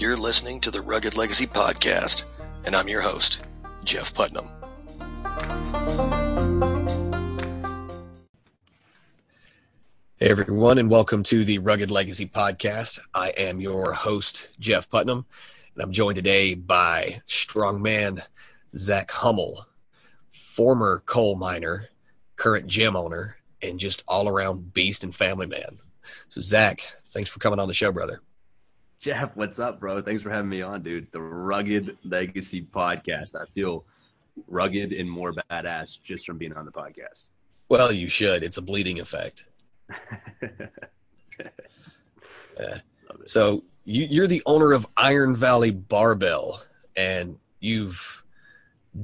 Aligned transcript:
You're 0.00 0.16
listening 0.16 0.60
to 0.60 0.70
the 0.70 0.80
Rugged 0.80 1.14
Legacy 1.14 1.46
Podcast, 1.46 2.24
and 2.64 2.74
I'm 2.74 2.88
your 2.88 3.02
host, 3.02 3.42
Jeff 3.84 4.14
Putnam. 4.14 4.48
Hey, 10.16 10.30
everyone, 10.30 10.78
and 10.78 10.88
welcome 10.88 11.22
to 11.24 11.44
the 11.44 11.58
Rugged 11.58 11.90
Legacy 11.90 12.26
Podcast. 12.26 12.98
I 13.12 13.28
am 13.36 13.60
your 13.60 13.92
host, 13.92 14.48
Jeff 14.58 14.88
Putnam, 14.88 15.26
and 15.74 15.84
I'm 15.84 15.92
joined 15.92 16.16
today 16.16 16.54
by 16.54 17.20
strongman 17.28 18.22
Zach 18.74 19.10
Homol, 19.10 19.64
former 20.32 21.02
coal 21.04 21.36
miner, 21.36 21.90
current 22.36 22.68
gym 22.68 22.96
owner, 22.96 23.36
and 23.60 23.78
just 23.78 24.02
all 24.08 24.30
around 24.30 24.72
beast 24.72 25.04
and 25.04 25.14
family 25.14 25.46
man. 25.46 25.78
So, 26.28 26.40
Zach, 26.40 26.90
thanks 27.08 27.28
for 27.28 27.38
coming 27.38 27.58
on 27.58 27.68
the 27.68 27.74
show, 27.74 27.92
brother. 27.92 28.22
Jeff, 29.00 29.34
what's 29.34 29.58
up, 29.58 29.80
bro? 29.80 30.02
Thanks 30.02 30.22
for 30.22 30.28
having 30.28 30.50
me 30.50 30.60
on, 30.60 30.82
dude. 30.82 31.10
The 31.10 31.22
Rugged 31.22 31.96
Legacy 32.04 32.60
Podcast. 32.60 33.34
I 33.34 33.46
feel 33.54 33.86
rugged 34.46 34.92
and 34.92 35.10
more 35.10 35.32
badass 35.32 36.02
just 36.02 36.26
from 36.26 36.36
being 36.36 36.54
on 36.54 36.66
the 36.66 36.70
podcast. 36.70 37.28
Well, 37.70 37.90
you 37.92 38.10
should. 38.10 38.42
It's 38.42 38.58
a 38.58 38.62
bleeding 38.62 39.00
effect. 39.00 39.46
yeah. 42.60 42.80
So 43.22 43.64
you, 43.86 44.06
you're 44.10 44.26
the 44.26 44.42
owner 44.44 44.72
of 44.72 44.86
Iron 44.98 45.34
Valley 45.34 45.70
Barbell, 45.70 46.60
and 46.94 47.38
you've 47.58 48.22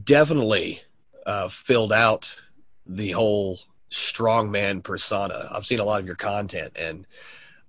definitely 0.05 0.83
uh, 1.25 1.49
filled 1.49 1.95
out 1.95 2.37
the 2.85 3.13
whole 3.13 3.61
strongman 3.91 4.83
persona. 4.83 5.49
I've 5.51 5.65
seen 5.65 5.81
a 5.81 5.85
lot 5.85 6.01
of 6.01 6.07
your 6.07 6.17
content, 6.17 6.75
and 6.77 7.07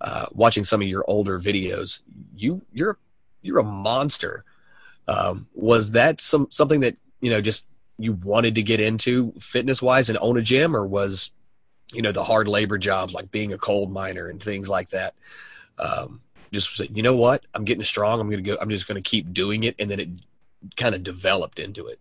uh, 0.00 0.26
watching 0.32 0.64
some 0.64 0.82
of 0.82 0.88
your 0.88 1.04
older 1.08 1.40
videos, 1.40 2.00
you 2.34 2.62
you're 2.72 2.98
you're 3.42 3.58
a 3.58 3.64
monster. 3.64 4.44
Um, 5.06 5.48
was 5.54 5.92
that 5.92 6.20
some 6.20 6.48
something 6.50 6.80
that 6.80 6.96
you 7.20 7.30
know 7.30 7.40
just 7.40 7.66
you 7.98 8.12
wanted 8.12 8.54
to 8.56 8.62
get 8.62 8.80
into 8.80 9.32
fitness 9.40 9.82
wise 9.82 10.08
and 10.08 10.18
own 10.20 10.38
a 10.38 10.42
gym, 10.42 10.76
or 10.76 10.86
was 10.86 11.30
you 11.92 12.02
know 12.02 12.12
the 12.12 12.24
hard 12.24 12.48
labor 12.48 12.78
jobs 12.78 13.14
like 13.14 13.30
being 13.30 13.52
a 13.52 13.58
coal 13.58 13.86
miner 13.86 14.28
and 14.28 14.42
things 14.42 14.68
like 14.68 14.90
that? 14.90 15.14
Um, 15.78 16.20
just 16.52 16.78
you 16.94 17.02
know 17.02 17.16
what, 17.16 17.44
I'm 17.54 17.64
getting 17.64 17.84
strong. 17.84 18.20
I'm 18.20 18.30
gonna 18.30 18.42
go. 18.42 18.56
I'm 18.60 18.70
just 18.70 18.86
gonna 18.86 19.02
keep 19.02 19.32
doing 19.32 19.64
it, 19.64 19.74
and 19.78 19.90
then 19.90 20.00
it 20.00 20.08
kind 20.76 20.94
of 20.94 21.02
developed 21.02 21.58
into 21.58 21.86
it. 21.86 21.98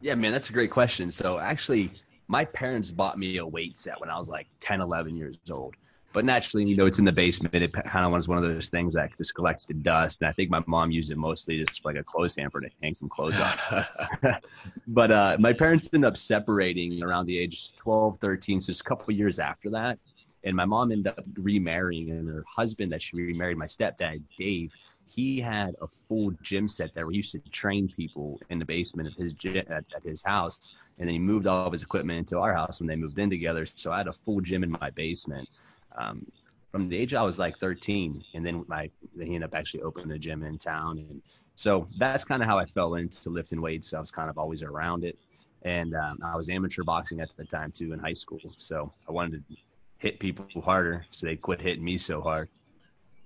Yeah, 0.00 0.14
man, 0.14 0.32
that's 0.32 0.50
a 0.50 0.52
great 0.52 0.70
question. 0.70 1.10
So 1.10 1.38
actually, 1.38 1.90
my 2.28 2.44
parents 2.44 2.90
bought 2.90 3.18
me 3.18 3.38
a 3.38 3.46
weight 3.46 3.78
set 3.78 4.00
when 4.00 4.10
I 4.10 4.18
was 4.18 4.28
like 4.28 4.46
10, 4.60 4.80
11 4.80 5.16
years 5.16 5.36
old. 5.50 5.74
But 6.16 6.24
naturally, 6.24 6.64
you 6.64 6.78
know, 6.78 6.86
it's 6.86 6.98
in 6.98 7.04
the 7.04 7.12
basement. 7.12 7.54
It 7.54 7.74
kind 7.74 8.06
of 8.06 8.10
was 8.10 8.26
one 8.26 8.38
of 8.38 8.44
those 8.44 8.70
things 8.70 8.94
that 8.94 9.14
just 9.18 9.34
collected 9.34 9.82
dust. 9.82 10.22
And 10.22 10.30
I 10.30 10.32
think 10.32 10.50
my 10.50 10.62
mom 10.66 10.90
used 10.90 11.12
it 11.12 11.18
mostly 11.18 11.62
just 11.62 11.84
like 11.84 11.96
a 11.96 12.02
clothes 12.02 12.34
hamper 12.36 12.58
to 12.58 12.70
hang 12.82 12.94
some 12.94 13.10
clothes 13.10 13.38
on. 13.38 13.94
but 14.86 15.10
uh, 15.10 15.36
my 15.38 15.52
parents 15.52 15.90
ended 15.92 16.08
up 16.08 16.16
separating 16.16 17.02
around 17.02 17.26
the 17.26 17.38
age 17.38 17.76
12, 17.76 18.16
13. 18.18 18.60
So 18.60 18.70
it's 18.70 18.80
a 18.80 18.84
couple 18.84 19.12
years 19.12 19.38
after 19.38 19.68
that. 19.72 19.98
And 20.42 20.56
my 20.56 20.64
mom 20.64 20.90
ended 20.90 21.08
up 21.08 21.22
remarrying, 21.34 22.10
and 22.10 22.26
her 22.28 22.44
husband 22.48 22.90
that 22.92 23.02
she 23.02 23.14
remarried, 23.16 23.58
my 23.58 23.66
stepdad, 23.66 24.22
Dave, 24.38 24.72
he 25.06 25.38
had 25.38 25.76
a 25.82 25.86
full 25.86 26.30
gym 26.40 26.66
set 26.66 26.94
that 26.94 27.06
We 27.06 27.16
used 27.16 27.32
to 27.32 27.40
train 27.50 27.88
people 27.88 28.40
in 28.48 28.58
the 28.58 28.64
basement 28.64 29.06
of 29.06 29.14
his 29.16 29.34
gym 29.34 29.58
at, 29.68 29.84
at, 29.94 30.02
his 30.02 30.24
house, 30.24 30.72
and 30.98 31.08
then 31.08 31.12
he 31.12 31.18
moved 31.18 31.46
all 31.46 31.66
of 31.66 31.72
his 31.72 31.82
equipment 31.82 32.18
into 32.18 32.38
our 32.38 32.54
house 32.54 32.80
when 32.80 32.86
they 32.86 32.96
moved 32.96 33.18
in 33.18 33.28
together. 33.28 33.66
So 33.66 33.92
I 33.92 33.98
had 33.98 34.08
a 34.08 34.12
full 34.12 34.40
gym 34.40 34.64
in 34.64 34.70
my 34.70 34.88
basement. 34.90 35.60
Um, 35.96 36.26
from 36.72 36.88
the 36.88 36.96
age 36.96 37.14
I 37.14 37.22
was 37.22 37.38
like 37.38 37.58
13, 37.58 38.22
and 38.34 38.44
then 38.44 38.64
my 38.68 38.90
then 39.14 39.26
he 39.26 39.34
ended 39.34 39.50
up 39.50 39.54
actually 39.54 39.82
opening 39.82 40.14
a 40.14 40.18
gym 40.18 40.42
in 40.42 40.58
town, 40.58 40.98
and 40.98 41.22
so 41.54 41.88
that's 41.98 42.24
kind 42.24 42.42
of 42.42 42.48
how 42.48 42.58
I 42.58 42.66
fell 42.66 42.94
into 42.94 43.30
lifting 43.30 43.62
weights. 43.62 43.94
I 43.94 44.00
was 44.00 44.10
kind 44.10 44.28
of 44.28 44.36
always 44.36 44.62
around 44.62 45.04
it, 45.04 45.18
and 45.62 45.94
um, 45.94 46.18
I 46.22 46.36
was 46.36 46.48
amateur 46.50 46.82
boxing 46.84 47.20
at 47.20 47.30
the 47.36 47.44
time 47.44 47.72
too 47.72 47.92
in 47.92 47.98
high 47.98 48.12
school. 48.12 48.40
So 48.58 48.92
I 49.08 49.12
wanted 49.12 49.44
to 49.48 49.56
hit 49.98 50.18
people 50.20 50.46
harder, 50.62 51.06
so 51.10 51.26
they 51.26 51.36
quit 51.36 51.60
hitting 51.60 51.84
me 51.84 51.98
so 51.98 52.20
hard. 52.20 52.48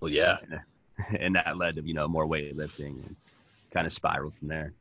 Well, 0.01 0.11
yeah. 0.11 0.37
And, 1.19 1.35
that 1.35 1.57
led 1.57 1.77
to 1.77 1.83
you 1.83 1.95
know 1.95 2.07
more 2.07 2.27
weightlifting 2.27 3.07
and 3.07 3.17
kind 3.71 3.87
of 3.87 3.93
spiraled 3.95 4.35
from 4.35 4.49
there. 4.49 4.75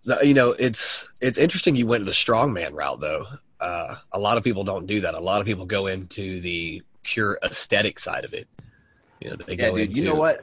So, 0.00 0.20
you 0.20 0.34
know, 0.34 0.54
it's 0.58 1.08
it's 1.22 1.38
interesting 1.38 1.74
you 1.74 1.86
went 1.86 2.04
the 2.04 2.10
strongman 2.10 2.74
route 2.74 3.00
though. 3.00 3.24
Uh, 3.60 3.96
a 4.12 4.18
lot 4.18 4.36
of 4.36 4.44
people 4.44 4.64
don't 4.64 4.86
do 4.86 5.00
that. 5.00 5.14
A 5.14 5.20
lot 5.20 5.40
of 5.40 5.46
people 5.46 5.64
go 5.64 5.86
into 5.86 6.40
the 6.40 6.82
pure 7.02 7.38
aesthetic 7.42 7.98
side 7.98 8.24
of 8.24 8.32
it. 8.32 8.48
You 9.20 9.30
know, 9.30 9.36
they 9.36 9.54
yeah, 9.56 9.70
go 9.70 9.76
dude, 9.76 9.88
into. 9.88 10.00
You 10.00 10.08
know 10.08 10.16
what? 10.16 10.40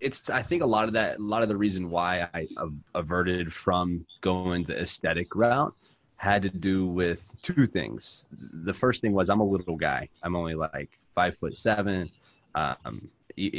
It's 0.00 0.30
I 0.30 0.42
think 0.42 0.62
a 0.62 0.66
lot 0.66 0.84
of 0.84 0.92
that. 0.94 1.18
A 1.18 1.22
lot 1.22 1.42
of 1.42 1.48
the 1.48 1.56
reason 1.56 1.90
why 1.90 2.28
I 2.34 2.46
averted 2.94 3.52
from 3.52 4.04
going 4.20 4.64
the 4.64 4.80
aesthetic 4.80 5.34
route 5.34 5.72
had 6.16 6.42
to 6.42 6.50
do 6.50 6.86
with 6.86 7.32
two 7.42 7.66
things. 7.66 8.26
The 8.30 8.74
first 8.74 9.00
thing 9.00 9.12
was 9.12 9.30
I'm 9.30 9.40
a 9.40 9.44
little 9.44 9.76
guy. 9.76 10.08
I'm 10.22 10.36
only 10.36 10.54
like 10.54 10.98
five 11.14 11.34
foot 11.36 11.56
seven. 11.56 12.10
Um, 12.54 13.08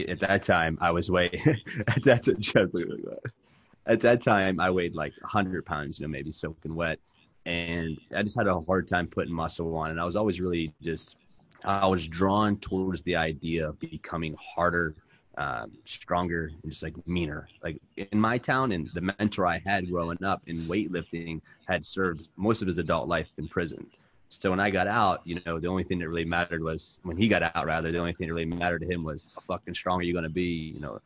at 0.09 0.19
that 0.19 0.43
time, 0.43 0.77
I 0.81 0.91
was 0.91 1.09
weighing 1.09 1.41
at 1.87 2.03
that 2.03 2.27
at 3.87 3.99
that 4.01 4.21
time 4.21 4.59
I 4.59 4.69
weighed 4.69 4.95
like 4.95 5.13
100 5.21 5.65
pounds, 5.65 5.99
you 5.99 6.05
know, 6.05 6.11
maybe 6.11 6.31
soaking 6.31 6.75
wet, 6.75 6.99
and 7.45 7.97
I 8.15 8.21
just 8.21 8.37
had 8.37 8.47
a 8.47 8.59
hard 8.59 8.87
time 8.87 9.07
putting 9.07 9.33
muscle 9.33 9.75
on. 9.75 9.91
And 9.91 9.99
I 9.99 10.05
was 10.05 10.15
always 10.15 10.39
really 10.39 10.73
just 10.81 11.15
I 11.63 11.87
was 11.87 12.07
drawn 12.07 12.57
towards 12.57 13.01
the 13.03 13.15
idea 13.15 13.69
of 13.69 13.79
becoming 13.79 14.35
harder, 14.39 14.95
um, 15.37 15.71
stronger, 15.85 16.51
and 16.63 16.71
just 16.71 16.83
like 16.83 16.95
meaner. 17.07 17.47
Like 17.63 17.79
in 17.97 18.19
my 18.19 18.37
town, 18.37 18.71
and 18.71 18.89
the 18.93 19.13
mentor 19.19 19.45
I 19.45 19.59
had 19.59 19.89
growing 19.89 20.23
up 20.23 20.41
in 20.47 20.65
weightlifting 20.65 21.41
had 21.67 21.85
served 21.85 22.27
most 22.35 22.61
of 22.61 22.67
his 22.67 22.79
adult 22.79 23.07
life 23.07 23.29
in 23.37 23.47
prison. 23.47 23.85
So 24.29 24.49
when 24.49 24.61
I 24.61 24.69
got 24.69 24.87
out, 24.87 25.21
you 25.25 25.41
know, 25.45 25.59
the 25.59 25.67
only 25.67 25.83
thing 25.83 25.99
that 25.99 26.07
really 26.07 26.25
mattered 26.25 26.63
was 26.63 26.99
when 27.03 27.17
he 27.17 27.27
got 27.27 27.43
out, 27.43 27.65
rather, 27.65 27.91
the 27.91 27.97
only 27.99 28.13
thing 28.13 28.27
that 28.27 28.33
really 28.33 28.45
mattered 28.45 28.79
to 28.79 28.87
him 28.87 29.03
was 29.03 29.25
how 29.35 29.41
fucking 29.41 29.73
strong 29.73 29.99
are 29.99 30.03
you 30.03 30.13
going 30.13 30.23
to 30.23 30.29
be, 30.29 30.71
you 30.73 30.79
know, 30.79 31.01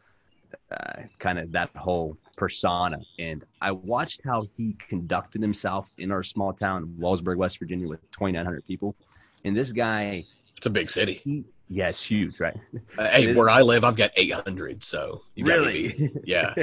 uh, 0.71 1.03
kind 1.19 1.39
of 1.39 1.51
that 1.51 1.69
whole 1.75 2.17
persona. 2.37 2.97
And 3.19 3.43
I 3.61 3.71
watched 3.71 4.21
how 4.23 4.47
he 4.57 4.75
conducted 4.89 5.41
himself 5.41 5.91
in 5.97 6.11
our 6.11 6.23
small 6.23 6.53
town, 6.53 6.95
Wellsburg, 6.99 7.37
West 7.37 7.59
Virginia, 7.59 7.87
with 7.87 8.01
2,900 8.11 8.65
people. 8.65 8.95
And 9.43 9.55
this 9.55 9.71
guy, 9.71 10.25
it's 10.57 10.65
a 10.65 10.69
big 10.69 10.89
city. 10.89 11.13
He, 11.23 11.45
yeah, 11.69 11.89
it's 11.89 12.03
huge, 12.03 12.39
right? 12.39 12.57
Uh, 12.97 13.07
hey, 13.09 13.33
where 13.33 13.49
I 13.49 13.61
live, 13.61 13.83
I've 13.83 13.95
got 13.95 14.11
800. 14.15 14.83
So 14.83 15.21
you 15.35 15.45
really, 15.45 15.89
be, 15.89 16.11
yeah. 16.25 16.53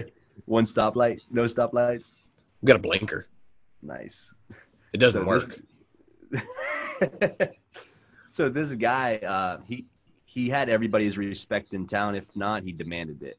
One 0.46 0.64
stoplight, 0.64 1.20
no 1.30 1.44
stoplights. 1.44 2.14
I've 2.62 2.66
got 2.66 2.76
a 2.76 2.80
blinker. 2.80 3.26
Nice. 3.82 4.34
It 4.92 4.98
doesn't 4.98 5.22
so 5.22 5.26
work. 5.26 5.60
This, 6.30 7.48
so 8.28 8.48
this 8.48 8.74
guy, 8.74 9.16
uh, 9.16 9.58
he 9.66 9.86
he 10.24 10.48
had 10.48 10.70
everybody's 10.70 11.18
respect 11.18 11.74
in 11.74 11.86
town. 11.86 12.14
If 12.14 12.34
not, 12.34 12.62
he 12.62 12.72
demanded 12.72 13.22
it. 13.22 13.38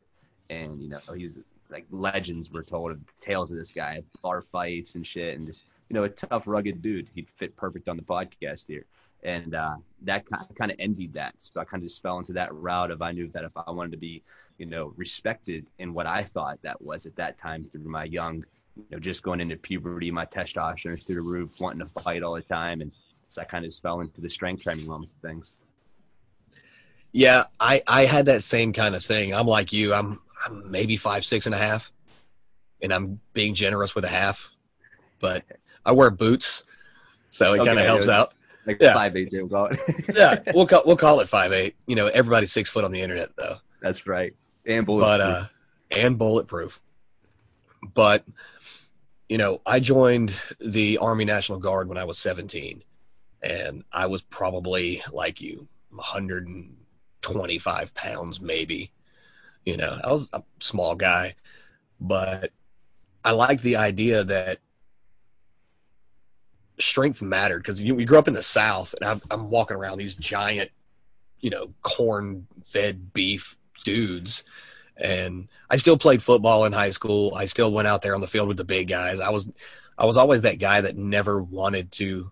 And 0.61 0.81
you 0.81 0.89
know, 0.89 0.99
he's 1.15 1.39
like 1.69 1.85
legends 1.91 2.51
were 2.51 2.63
told 2.63 2.91
of 2.91 2.99
tales 3.19 3.51
of 3.51 3.57
this 3.57 3.71
guy, 3.71 3.99
bar 4.21 4.41
fights 4.41 4.95
and 4.95 5.05
shit, 5.05 5.37
and 5.37 5.47
just 5.47 5.67
you 5.89 5.95
know, 5.95 6.03
a 6.03 6.09
tough, 6.09 6.43
rugged 6.45 6.81
dude. 6.81 7.07
He'd 7.13 7.29
fit 7.29 7.55
perfect 7.55 7.87
on 7.87 7.97
the 7.97 8.03
podcast 8.03 8.67
here. 8.67 8.85
And 9.23 9.55
uh, 9.55 9.75
that 10.01 10.25
kind 10.25 10.71
of 10.71 10.77
envied 10.79 11.13
that. 11.13 11.35
So 11.37 11.61
I 11.61 11.63
kind 11.63 11.81
of 11.81 11.87
just 11.87 12.01
fell 12.01 12.17
into 12.17 12.33
that 12.33 12.53
route 12.53 12.91
of 12.91 13.01
I 13.01 13.11
knew 13.13 13.27
that 13.29 13.45
if 13.45 13.51
I 13.55 13.71
wanted 13.71 13.91
to 13.91 13.97
be, 13.97 14.21
you 14.57 14.65
know, 14.65 14.93
respected 14.97 15.65
in 15.79 15.93
what 15.93 16.05
I 16.05 16.23
thought 16.23 16.59
that 16.63 16.81
was 16.81 17.05
at 17.05 17.15
that 17.15 17.37
time 17.37 17.65
through 17.71 17.83
my 17.83 18.03
young 18.03 18.43
you 18.75 18.83
know, 18.91 18.99
just 18.99 19.23
going 19.23 19.39
into 19.39 19.55
puberty, 19.55 20.09
my 20.11 20.25
testosterone's 20.25 21.03
through 21.05 21.15
the 21.15 21.21
roof, 21.21 21.59
wanting 21.61 21.79
to 21.79 21.85
fight 21.85 22.23
all 22.23 22.33
the 22.33 22.41
time, 22.41 22.81
and 22.81 22.91
so 23.29 23.41
I 23.41 23.45
kind 23.45 23.63
of 23.63 23.69
just 23.69 23.81
fell 23.81 23.99
into 24.01 24.19
the 24.19 24.29
strength 24.29 24.63
training 24.63 24.89
realm 24.89 25.03
of 25.03 25.09
things. 25.21 25.57
Yeah, 27.11 27.43
I 27.59 27.81
I 27.87 28.05
had 28.05 28.25
that 28.25 28.41
same 28.41 28.73
kind 28.73 28.95
of 28.95 29.05
thing. 29.05 29.33
I'm 29.33 29.45
like 29.45 29.71
you. 29.71 29.93
I'm 29.93 30.19
maybe 30.51 30.97
five 30.97 31.25
six 31.25 31.45
and 31.45 31.55
a 31.55 31.57
half, 31.57 31.91
and 32.81 32.93
I'm 32.93 33.19
being 33.33 33.53
generous 33.53 33.95
with 33.95 34.05
a 34.05 34.09
half, 34.09 34.51
but 35.19 35.43
I 35.85 35.91
wear 35.91 36.11
boots, 36.11 36.63
so 37.29 37.53
it 37.53 37.59
okay, 37.59 37.67
kind 37.67 37.79
of 37.79 37.85
helps 37.85 38.07
out. 38.07 38.33
Like 38.65 38.77
yeah. 38.79 38.93
five 38.93 39.15
eight, 39.15 39.29
we'll 39.31 39.49
call 39.49 39.67
it. 39.67 39.79
yeah, 40.15 40.39
we'll 40.53 40.67
call 40.67 40.83
we'll 40.85 40.97
call 40.97 41.19
it 41.19 41.27
five 41.27 41.51
eight. 41.51 41.75
You 41.87 41.95
know, 41.95 42.07
everybody's 42.07 42.51
six 42.51 42.69
foot 42.69 42.85
on 42.85 42.91
the 42.91 43.01
internet 43.01 43.35
though. 43.35 43.57
That's 43.81 44.07
right, 44.07 44.33
and 44.65 44.85
bulletproof. 44.85 45.09
But 45.09 45.21
uh, 45.21 45.45
and 45.91 46.17
bulletproof. 46.17 46.81
But 47.93 48.23
you 49.29 49.37
know, 49.37 49.61
I 49.65 49.79
joined 49.79 50.33
the 50.59 50.97
Army 50.99 51.25
National 51.25 51.59
Guard 51.59 51.89
when 51.89 51.97
I 51.97 52.03
was 52.03 52.19
17, 52.19 52.83
and 53.41 53.83
I 53.91 54.05
was 54.05 54.21
probably 54.21 55.01
like 55.11 55.41
you, 55.41 55.67
125 55.89 57.93
pounds, 57.93 58.39
maybe. 58.39 58.91
You 59.65 59.77
know, 59.77 59.97
I 60.03 60.11
was 60.11 60.29
a 60.33 60.43
small 60.59 60.95
guy, 60.95 61.35
but 61.99 62.51
I 63.23 63.31
liked 63.31 63.63
the 63.63 63.77
idea 63.77 64.23
that 64.23 64.59
strength 66.79 67.21
mattered 67.21 67.59
because 67.59 67.81
you, 67.81 67.95
we 67.95 68.05
grew 68.05 68.17
up 68.17 68.27
in 68.27 68.33
the 68.33 68.43
South, 68.43 68.93
and 68.99 69.21
i 69.31 69.33
am 69.33 69.49
walking 69.49 69.77
around 69.77 69.99
these 69.99 70.15
giant, 70.15 70.71
you 71.39 71.49
know, 71.49 71.73
corn 71.81 72.45
fed 72.65 73.13
beef 73.13 73.57
dudes. 73.83 74.43
And 74.97 75.47
I 75.69 75.77
still 75.77 75.97
played 75.97 76.21
football 76.21 76.65
in 76.65 76.73
high 76.73 76.91
school. 76.91 77.33
I 77.35 77.45
still 77.45 77.71
went 77.71 77.87
out 77.87 78.01
there 78.01 78.15
on 78.15 78.21
the 78.21 78.27
field 78.27 78.47
with 78.47 78.57
the 78.57 78.63
big 78.63 78.87
guys. 78.87 79.19
I 79.19 79.29
was 79.29 79.47
I 79.97 80.05
was 80.05 80.17
always 80.17 80.41
that 80.41 80.59
guy 80.59 80.81
that 80.81 80.97
never 80.97 81.41
wanted 81.41 81.91
to 81.93 82.31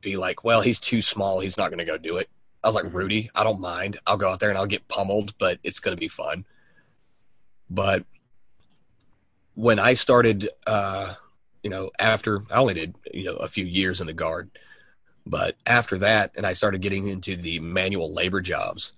be 0.00 0.16
like, 0.16 0.44
well, 0.44 0.60
he's 0.60 0.80
too 0.80 1.02
small. 1.02 1.40
He's 1.40 1.56
not 1.56 1.68
going 1.68 1.78
to 1.78 1.84
go 1.84 1.98
do 1.98 2.16
it. 2.16 2.28
I 2.62 2.68
was 2.68 2.74
like, 2.74 2.84
mm-hmm. 2.84 2.96
Rudy, 2.96 3.30
I 3.34 3.44
don't 3.44 3.60
mind. 3.60 3.98
I'll 4.06 4.16
go 4.16 4.28
out 4.28 4.40
there 4.40 4.50
and 4.50 4.58
I'll 4.58 4.66
get 4.66 4.88
pummeled, 4.88 5.34
but 5.38 5.58
it's 5.62 5.80
going 5.80 5.96
to 5.96 6.00
be 6.00 6.08
fun. 6.08 6.44
But 7.68 8.04
when 9.54 9.78
I 9.78 9.94
started, 9.94 10.48
uh, 10.66 11.14
you 11.62 11.70
know, 11.70 11.90
after 11.98 12.42
I 12.50 12.58
only 12.58 12.74
did, 12.74 12.94
you 13.12 13.24
know, 13.24 13.36
a 13.36 13.48
few 13.48 13.64
years 13.64 14.00
in 14.00 14.06
the 14.06 14.12
guard, 14.12 14.50
but 15.26 15.56
after 15.66 15.98
that, 15.98 16.32
and 16.36 16.46
I 16.46 16.52
started 16.52 16.82
getting 16.82 17.08
into 17.08 17.36
the 17.36 17.58
manual 17.58 18.12
labor 18.12 18.40
jobs, 18.40 18.92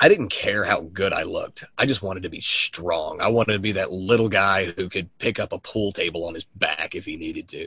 I 0.00 0.08
didn't 0.08 0.28
care 0.28 0.64
how 0.64 0.82
good 0.82 1.12
I 1.12 1.24
looked. 1.24 1.64
I 1.76 1.84
just 1.86 2.02
wanted 2.02 2.22
to 2.22 2.28
be 2.28 2.40
strong. 2.40 3.20
I 3.20 3.28
wanted 3.28 3.54
to 3.54 3.58
be 3.58 3.72
that 3.72 3.90
little 3.90 4.28
guy 4.28 4.66
who 4.66 4.88
could 4.88 5.16
pick 5.18 5.40
up 5.40 5.52
a 5.52 5.58
pool 5.58 5.90
table 5.90 6.24
on 6.24 6.34
his 6.34 6.44
back 6.44 6.94
if 6.94 7.04
he 7.04 7.16
needed 7.16 7.48
to, 7.48 7.66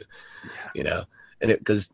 you 0.74 0.84
know, 0.84 1.04
and 1.42 1.52
it, 1.52 1.60
because 1.60 1.92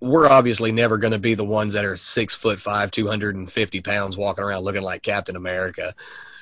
we're 0.00 0.28
obviously 0.28 0.72
never 0.72 0.98
going 0.98 1.12
to 1.12 1.18
be 1.18 1.34
the 1.34 1.44
ones 1.44 1.72
that 1.72 1.86
are 1.86 1.96
six 1.96 2.34
foot 2.34 2.60
five, 2.60 2.90
250 2.90 3.80
pounds 3.80 4.16
walking 4.16 4.44
around 4.44 4.62
looking 4.62 4.82
like 4.82 5.02
Captain 5.02 5.36
America. 5.36 5.94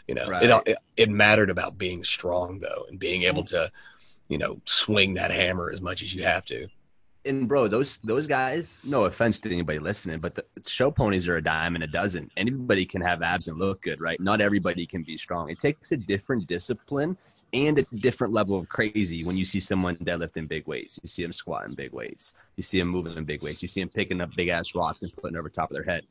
You 0.09 0.15
know, 0.15 0.29
right. 0.29 0.43
it, 0.43 0.63
it, 0.67 0.79
it 0.97 1.11
mattered 1.11 1.51
about 1.51 1.79
being 1.79 2.05
strong 2.05 2.59
though, 2.59 2.87
and 2.89 2.99
being 2.99 3.23
able 3.23 3.43
mm-hmm. 3.43 3.57
to, 3.57 3.73
you 4.29 4.39
know, 4.39 4.61
swing 4.65 5.15
that 5.15 5.31
hammer 5.31 5.71
as 5.71 5.81
much 5.81 6.03
as 6.03 6.15
you 6.15 6.25
have 6.25 6.45
to 6.47 6.69
and 7.25 7.49
bro, 7.49 7.69
those 7.69 7.99
those 7.99 8.27
guys. 8.27 8.81
No 8.85 9.05
offense 9.05 9.41
to 9.41 9.53
anybody 9.53 9.79
listening, 9.79 10.21
but 10.21 10.35
the 10.35 10.45
show 10.67 10.91
ponies 10.91 11.29
are 11.29 11.37
a 11.37 11.43
dime 11.43 11.75
and 11.75 11.85
a 11.85 11.87
dozen. 11.87 12.31
Anybody 12.37 12.85
can 12.85 13.01
have 13.01 13.23
abs 13.23 13.49
and 13.49 13.59
look 13.59 13.81
good, 13.83 14.01
right? 14.01 14.21
Not 14.21 14.41
everybody 14.41 14.87
can 14.87 15.03
be 15.03 15.17
strong. 15.17 15.51
It 15.51 15.59
takes 15.59 15.93
a 15.93 15.97
different 15.97 16.47
discipline 16.47 17.17
and 17.53 17.79
a 17.79 17.83
different 17.97 18.33
level 18.33 18.59
of 18.59 18.69
crazy 18.69 19.25
when 19.25 19.37
you 19.37 19.45
see 19.45 19.61
someone 19.61 19.95
deadlifting 19.95 20.49
big 20.49 20.67
weights. 20.67 20.99
You 21.03 21.09
see 21.09 21.23
them 21.23 21.33
squatting 21.33 21.75
big 21.75 21.93
weights. 21.93 22.35
You 22.57 22.63
see 22.63 22.79
them 22.79 22.89
moving 22.89 23.17
in 23.17 23.25
big 23.25 23.43
weights. 23.43 23.63
You 23.63 23.69
see 23.69 23.81
them 23.81 23.91
picking 23.91 24.21
up 24.21 24.35
big 24.37 24.49
ass 24.49 24.75
rocks 24.75 25.03
and 25.03 25.15
putting 25.17 25.39
over 25.39 25.49
top 25.49 25.71
of 25.71 25.75
their 25.75 25.85
head. 25.85 26.05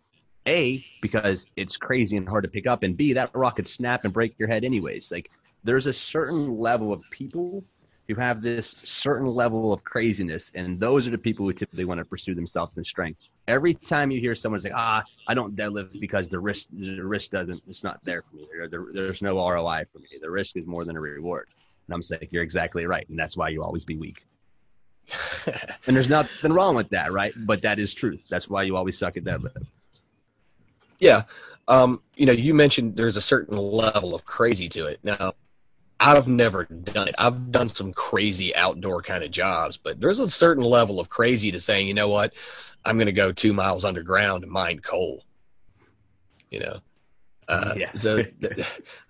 A, 0.47 0.83
because 1.01 1.47
it's 1.55 1.77
crazy 1.77 2.17
and 2.17 2.27
hard 2.27 2.43
to 2.43 2.49
pick 2.49 2.67
up, 2.67 2.83
and 2.83 2.97
B, 2.97 3.13
that 3.13 3.31
rock 3.33 3.57
could 3.57 3.67
snap 3.67 4.03
and 4.03 4.13
break 4.13 4.35
your 4.37 4.47
head 4.47 4.63
anyways. 4.63 5.11
Like 5.11 5.31
there's 5.63 5.87
a 5.87 5.93
certain 5.93 6.57
level 6.57 6.91
of 6.91 7.01
people 7.11 7.63
who 8.07 8.15
have 8.15 8.41
this 8.41 8.71
certain 8.83 9.27
level 9.27 9.71
of 9.71 9.83
craziness, 9.85 10.51
and 10.55 10.77
those 10.79 11.07
are 11.07 11.11
the 11.11 11.17
people 11.17 11.45
who 11.45 11.53
typically 11.53 11.85
want 11.85 11.99
to 11.99 12.05
pursue 12.05 12.35
themselves 12.35 12.75
in 12.75 12.83
strength. 12.83 13.21
Every 13.47 13.73
time 13.73 14.11
you 14.11 14.19
hear 14.19 14.35
someone 14.35 14.59
say, 14.59 14.71
"Ah, 14.75 15.03
I 15.27 15.33
don't 15.33 15.55
deadlift 15.55 15.99
because 15.99 16.27
the 16.27 16.39
risk, 16.39 16.67
the 16.71 17.03
risk 17.03 17.31
doesn't, 17.31 17.61
it's 17.67 17.83
not 17.83 18.03
there 18.03 18.23
for 18.23 18.35
me. 18.35 18.47
There, 18.69 18.87
there's 18.91 19.21
no 19.21 19.37
ROI 19.37 19.85
for 19.91 19.99
me. 19.99 20.07
The 20.21 20.29
risk 20.29 20.57
is 20.57 20.65
more 20.67 20.83
than 20.83 20.97
a 20.97 21.01
reward." 21.01 21.47
And 21.87 21.95
I'm 21.95 22.03
saying, 22.03 22.27
"You're 22.31 22.43
exactly 22.43 22.85
right, 22.85 23.07
and 23.07 23.17
that's 23.17 23.37
why 23.37 23.49
you 23.49 23.63
always 23.63 23.85
be 23.85 23.95
weak." 23.95 24.25
and 25.87 25.95
there's 25.95 26.09
nothing 26.09 26.51
wrong 26.51 26.75
with 26.75 26.89
that, 26.89 27.11
right? 27.13 27.33
But 27.45 27.61
that 27.61 27.79
is 27.79 27.93
truth. 27.93 28.21
That's 28.29 28.49
why 28.49 28.63
you 28.63 28.75
always 28.75 28.97
suck 28.97 29.15
at 29.17 29.23
deadlift. 29.23 29.65
Yeah. 31.03 31.23
Um, 31.67 32.01
you 32.15 32.25
know, 32.25 32.31
you 32.31 32.53
mentioned 32.53 32.95
there's 32.95 33.17
a 33.17 33.21
certain 33.21 33.57
level 33.57 34.15
of 34.15 34.23
crazy 34.23 34.69
to 34.69 34.85
it. 34.85 34.99
Now, 35.03 35.33
I've 35.99 36.27
never 36.27 36.63
done 36.63 37.09
it. 37.09 37.15
I've 37.17 37.51
done 37.51 37.67
some 37.67 37.91
crazy 37.93 38.55
outdoor 38.55 39.01
kind 39.01 39.23
of 39.23 39.31
jobs, 39.31 39.77
but 39.77 39.99
there's 39.99 40.21
a 40.21 40.29
certain 40.29 40.63
level 40.63 40.99
of 41.01 41.09
crazy 41.09 41.51
to 41.51 41.59
saying, 41.59 41.87
you 41.87 41.93
know 41.93 42.07
what, 42.07 42.33
I'm 42.85 42.95
going 42.97 43.07
to 43.07 43.11
go 43.13 43.31
two 43.31 43.53
miles 43.53 43.83
underground 43.83 44.43
and 44.43 44.51
mine 44.51 44.79
coal. 44.79 45.25
You 46.51 46.59
know, 46.61 46.79
uh, 47.49 47.73
yeah. 47.77 47.91
so 47.95 48.23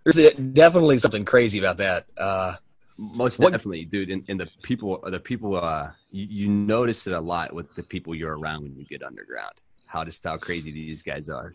there's 0.04 0.34
definitely 0.54 0.98
something 0.98 1.25
crazy 1.25 1.60
about 1.60 1.78
that. 1.78 2.06
Uh, 2.18 2.56
Most 2.98 3.40
definitely, 3.40 3.81
what, 3.81 3.92
dude. 3.92 4.10
And, 4.30 4.40
the 4.40 4.48
people, 4.62 5.04
the 5.06 5.19
people, 5.19 5.57
uh, 5.57 5.92
you, 6.12 6.25
you 6.30 6.50
notice 6.50 7.06
it 7.06 7.13
a 7.13 7.19
lot 7.19 7.54
with 7.54 7.74
the 7.75 7.84
people 7.84 8.16
you're 8.16 8.38
around 8.38 8.63
when 8.63 8.75
you 8.75 8.86
get 8.86 9.04
underground. 9.04 9.56
How 9.86 10.04
just 10.04 10.24
how 10.24 10.38
crazy 10.38 10.72
these 10.72 11.01
guys 11.01 11.30
are. 11.30 11.54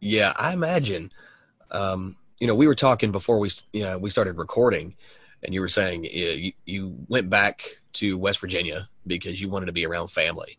Yeah, 0.00 0.32
I 0.36 0.52
imagine. 0.52 1.12
Um, 1.70 2.16
you 2.38 2.46
know, 2.46 2.54
we 2.54 2.66
were 2.66 2.74
talking 2.74 3.12
before 3.12 3.38
we 3.38 3.50
you 3.72 3.82
know, 3.82 3.98
we 3.98 4.10
started 4.10 4.38
recording, 4.38 4.94
and 5.42 5.52
you 5.52 5.60
were 5.60 5.68
saying 5.68 6.04
you, 6.04 6.52
you 6.64 6.96
went 7.08 7.30
back 7.30 7.64
to 7.94 8.16
West 8.16 8.38
Virginia 8.40 8.88
because 9.06 9.40
you 9.40 9.48
wanted 9.48 9.66
to 9.66 9.72
be 9.72 9.86
around 9.86 10.08
family, 10.08 10.58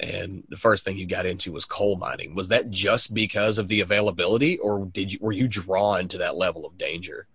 and 0.00 0.42
the 0.48 0.56
first 0.56 0.84
thing 0.84 0.96
you 0.96 1.06
got 1.06 1.26
into 1.26 1.52
was 1.52 1.64
coal 1.64 1.96
mining. 1.96 2.34
Was 2.34 2.48
that 2.48 2.70
just 2.70 3.14
because 3.14 3.58
of 3.58 3.68
the 3.68 3.80
availability, 3.80 4.58
or 4.58 4.86
did 4.86 5.12
you 5.12 5.18
were 5.20 5.32
you 5.32 5.46
drawn 5.46 6.08
to 6.08 6.18
that 6.18 6.36
level 6.36 6.66
of 6.66 6.76
danger? 6.76 7.26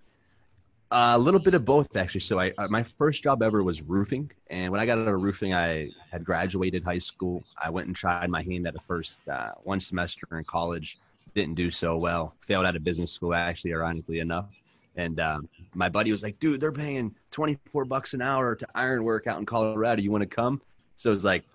A 0.89 1.17
little 1.17 1.39
bit 1.41 1.53
of 1.53 1.65
both, 1.65 1.97
actually. 1.97 2.21
So, 2.21 2.39
I 2.39 2.53
uh, 2.57 2.67
my 2.69 2.83
first 2.83 3.21
job 3.23 3.41
ever 3.41 3.63
was 3.63 3.81
roofing, 3.81 4.31
and 4.49 4.71
when 4.71 4.81
I 4.81 4.85
got 4.85 4.97
out 4.97 5.07
of 5.07 5.21
roofing, 5.21 5.53
I 5.53 5.89
had 6.11 6.23
graduated 6.25 6.83
high 6.83 6.97
school. 6.97 7.43
I 7.61 7.69
went 7.69 7.87
and 7.87 7.95
tried 7.95 8.29
my 8.29 8.41
hand 8.41 8.67
at 8.67 8.73
the 8.73 8.79
first 8.81 9.19
uh, 9.29 9.51
one 9.63 9.79
semester 9.79 10.27
in 10.37 10.43
college 10.43 10.97
didn't 11.37 11.55
do 11.55 11.71
so 11.71 11.95
well. 11.95 12.35
Failed 12.41 12.65
out 12.65 12.75
of 12.75 12.83
business 12.83 13.11
school, 13.11 13.33
actually, 13.33 13.73
ironically 13.73 14.19
enough. 14.19 14.49
And 14.97 15.19
um, 15.19 15.47
my 15.75 15.87
buddy 15.87 16.11
was 16.11 16.23
like, 16.23 16.39
dude, 16.39 16.59
they're 16.59 16.71
paying 16.71 17.15
24 17.31 17.85
bucks 17.85 18.13
an 18.13 18.21
hour 18.21 18.55
to 18.55 18.67
iron 18.75 19.03
work 19.03 19.27
out 19.27 19.39
in 19.39 19.45
Colorado. 19.45 20.01
You 20.01 20.11
want 20.11 20.23
to 20.23 20.27
come? 20.27 20.59
So 20.95 21.11
it 21.11 21.13
was 21.13 21.23
like, 21.23 21.45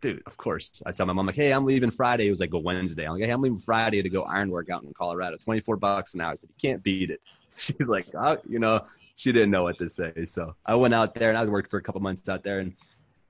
dude, 0.00 0.22
of 0.26 0.36
course. 0.38 0.82
I 0.86 0.92
tell 0.92 1.04
my 1.04 1.12
mom, 1.12 1.26
like, 1.26 1.36
hey, 1.36 1.52
I'm 1.52 1.66
leaving 1.66 1.90
Friday. 1.90 2.26
It 2.26 2.30
was 2.30 2.40
like 2.40 2.54
a 2.54 2.58
Wednesday. 2.58 3.04
I'm 3.04 3.12
like, 3.12 3.22
hey, 3.22 3.30
I'm 3.30 3.42
leaving 3.42 3.58
Friday 3.58 4.02
to 4.02 4.08
go 4.08 4.22
iron 4.22 4.50
work 4.50 4.70
out 4.70 4.82
in 4.82 4.92
Colorado. 4.94 5.36
24 5.36 5.76
bucks 5.76 6.14
an 6.14 6.22
hour. 6.22 6.32
I 6.32 6.34
said, 6.34 6.50
you 6.50 6.70
can't 6.70 6.82
beat 6.82 7.10
it. 7.10 7.20
She's 7.56 7.88
like, 7.88 8.06
oh, 8.14 8.38
you 8.48 8.58
know, 8.58 8.86
she 9.16 9.32
didn't 9.32 9.50
know 9.50 9.64
what 9.64 9.76
to 9.78 9.88
say. 9.88 10.24
So 10.24 10.54
I 10.64 10.74
went 10.74 10.94
out 10.94 11.14
there 11.14 11.28
and 11.28 11.36
I 11.36 11.44
worked 11.44 11.70
for 11.70 11.76
a 11.76 11.82
couple 11.82 12.00
months 12.00 12.26
out 12.30 12.42
there 12.42 12.60
and 12.60 12.74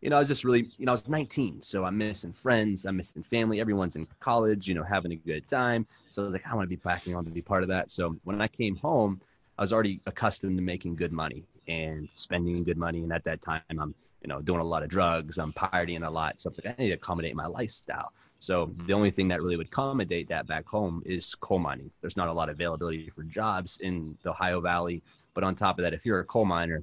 you 0.01 0.09
know, 0.09 0.17
I 0.17 0.19
was 0.19 0.29
just 0.29 0.45
really, 0.45 0.67
you 0.79 0.87
know, 0.87 0.93
I 0.93 0.95
was 0.95 1.09
19, 1.09 1.63
so 1.63 1.85
I'm 1.85 1.99
missing 1.99 2.33
friends, 2.33 2.87
I'm 2.87 2.97
missing 2.97 3.23
family. 3.23 3.61
Everyone's 3.61 3.97
in 3.97 4.07
college, 4.19 4.67
you 4.67 4.75
know, 4.75 4.83
having 4.83 5.13
a 5.13 5.17
good 5.17 5.47
time. 5.47 5.87
So 6.09 6.23
I 6.23 6.25
was 6.25 6.33
like, 6.33 6.47
I 6.47 6.55
want 6.55 6.67
to 6.67 6.71
be 6.71 6.77
packing 6.77 7.15
on 7.15 7.25
to 7.25 7.31
be 7.31 7.43
part 7.43 7.63
of 7.63 7.69
that. 7.69 7.91
So 7.91 8.17
when 8.25 8.41
I 8.41 8.49
came 8.49 8.77
home, 8.77 9.21
I 9.59 9.63
was 9.63 9.73
already 9.73 10.01
accustomed 10.07 10.57
to 10.57 10.63
making 10.63 10.97
good 10.97 11.13
money 11.13 11.45
and 11.69 12.09
spending 12.13 12.65
good 12.65 12.79
money. 12.79 13.03
And 13.03 13.13
at 13.13 13.25
that 13.25 13.43
time, 13.43 13.61
I'm, 13.69 13.95
you 14.23 14.29
know, 14.29 14.41
doing 14.41 14.61
a 14.61 14.65
lot 14.65 14.83
of 14.83 14.89
drugs, 14.89 15.37
I'm 15.37 15.53
partying 15.53 16.07
a 16.07 16.11
lot. 16.11 16.41
So 16.41 16.49
I 16.49 16.51
was 16.51 16.65
like, 16.65 16.79
I 16.79 16.83
need 16.83 16.89
to 16.89 16.95
accommodate 16.95 17.37
my 17.37 17.47
lifestyle. 17.47 18.13
So 18.39 18.73
the 18.87 18.95
only 18.95 19.11
thing 19.11 19.29
that 19.29 19.43
really 19.43 19.57
would 19.59 19.67
accommodate 19.67 20.29
that 20.31 20.47
back 20.47 20.67
home 20.67 21.03
is 21.05 21.35
coal 21.35 21.59
mining. 21.59 21.91
There's 22.01 22.17
not 22.17 22.29
a 22.29 22.33
lot 22.33 22.49
of 22.49 22.57
availability 22.57 23.11
for 23.11 23.23
jobs 23.23 23.79
in 23.83 24.17
the 24.23 24.31
Ohio 24.31 24.63
Valley. 24.63 25.03
But 25.35 25.45
on 25.45 25.55
top 25.55 25.79
of 25.79 25.83
that, 25.83 25.93
if 25.93 26.07
you're 26.07 26.21
a 26.21 26.25
coal 26.25 26.47
miner, 26.47 26.83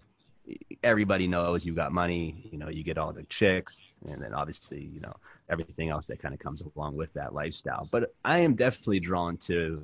everybody 0.84 1.28
knows 1.28 1.66
you 1.66 1.74
got 1.74 1.92
money, 1.92 2.36
you 2.52 2.58
know, 2.58 2.70
you 2.70 2.84
get 2.84 2.98
all 2.98 3.12
the 3.12 3.24
chicks, 3.24 3.94
and 4.10 4.22
then 4.22 4.34
obviously, 4.34 4.84
you 4.84 5.00
know, 5.00 5.14
everything 5.50 5.90
else 5.90 6.08
that 6.08 6.20
kind 6.20 6.34
of 6.34 6.40
comes 6.40 6.64
along 6.76 6.96
with 6.96 7.14
that 7.14 7.34
lifestyle. 7.34 7.88
But 7.92 8.14
I 8.24 8.40
am 8.40 8.56
definitely 8.56 9.00
drawn 9.00 9.38
to 9.38 9.84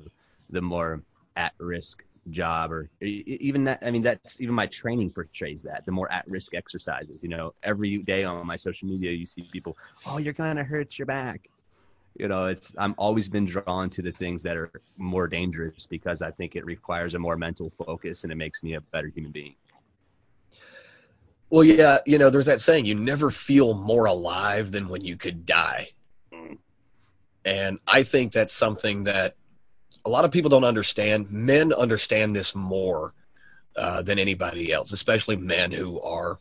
the 0.50 0.60
more 0.60 1.02
at 1.36 1.52
risk 1.58 2.04
job 2.30 2.72
or 2.72 2.88
even 3.02 3.64
that 3.64 3.78
i 3.82 3.90
mean 3.90 4.00
that's 4.00 4.40
even 4.40 4.54
my 4.54 4.66
training 4.66 5.10
portrays 5.10 5.60
that 5.62 5.84
the 5.84 5.92
more 5.92 6.10
at 6.10 6.26
risk 6.26 6.54
exercises 6.54 7.18
you 7.22 7.28
know. 7.28 7.52
Every 7.62 7.98
day 7.98 8.24
on 8.24 8.46
my 8.46 8.56
social 8.56 8.88
media 8.88 9.10
you 9.12 9.26
see 9.26 9.42
people 9.52 9.76
oh 10.06 10.18
you're 10.18 10.32
gonna 10.32 10.64
hurt 10.64 10.98
your 10.98 11.06
back. 11.06 11.48
You 12.16 12.28
know 12.28 12.46
it's 12.46 12.72
i'm 12.78 12.94
always 12.96 13.28
been 13.28 13.44
drawn 13.44 13.90
to 13.90 14.00
the 14.00 14.12
things 14.12 14.42
that 14.44 14.56
are 14.56 14.70
more 14.96 15.26
dangerous 15.26 15.86
because 15.86 16.22
i 16.22 16.30
think 16.30 16.56
it 16.56 16.64
requires 16.64 17.14
a 17.14 17.18
more 17.18 17.36
mental 17.36 17.70
focus 17.70 18.22
and 18.22 18.32
it 18.32 18.36
makes 18.36 18.62
me 18.62 18.74
a 18.74 18.80
better 18.80 19.08
human 19.08 19.32
being 19.32 19.54
well, 21.50 21.64
yeah, 21.64 21.98
you 22.06 22.18
know, 22.18 22.30
there's 22.30 22.46
that 22.46 22.60
saying, 22.60 22.86
you 22.86 22.94
never 22.94 23.30
feel 23.30 23.74
more 23.74 24.06
alive 24.06 24.72
than 24.72 24.88
when 24.88 25.04
you 25.04 25.16
could 25.16 25.46
die. 25.46 25.90
And 27.44 27.78
I 27.86 28.02
think 28.02 28.32
that's 28.32 28.54
something 28.54 29.04
that 29.04 29.36
a 30.06 30.10
lot 30.10 30.24
of 30.24 30.30
people 30.30 30.48
don't 30.48 30.64
understand. 30.64 31.30
Men 31.30 31.72
understand 31.72 32.34
this 32.34 32.54
more 32.54 33.12
uh, 33.76 34.02
than 34.02 34.18
anybody 34.18 34.72
else, 34.72 34.92
especially 34.92 35.36
men 35.36 35.70
who 35.70 36.00
are 36.00 36.38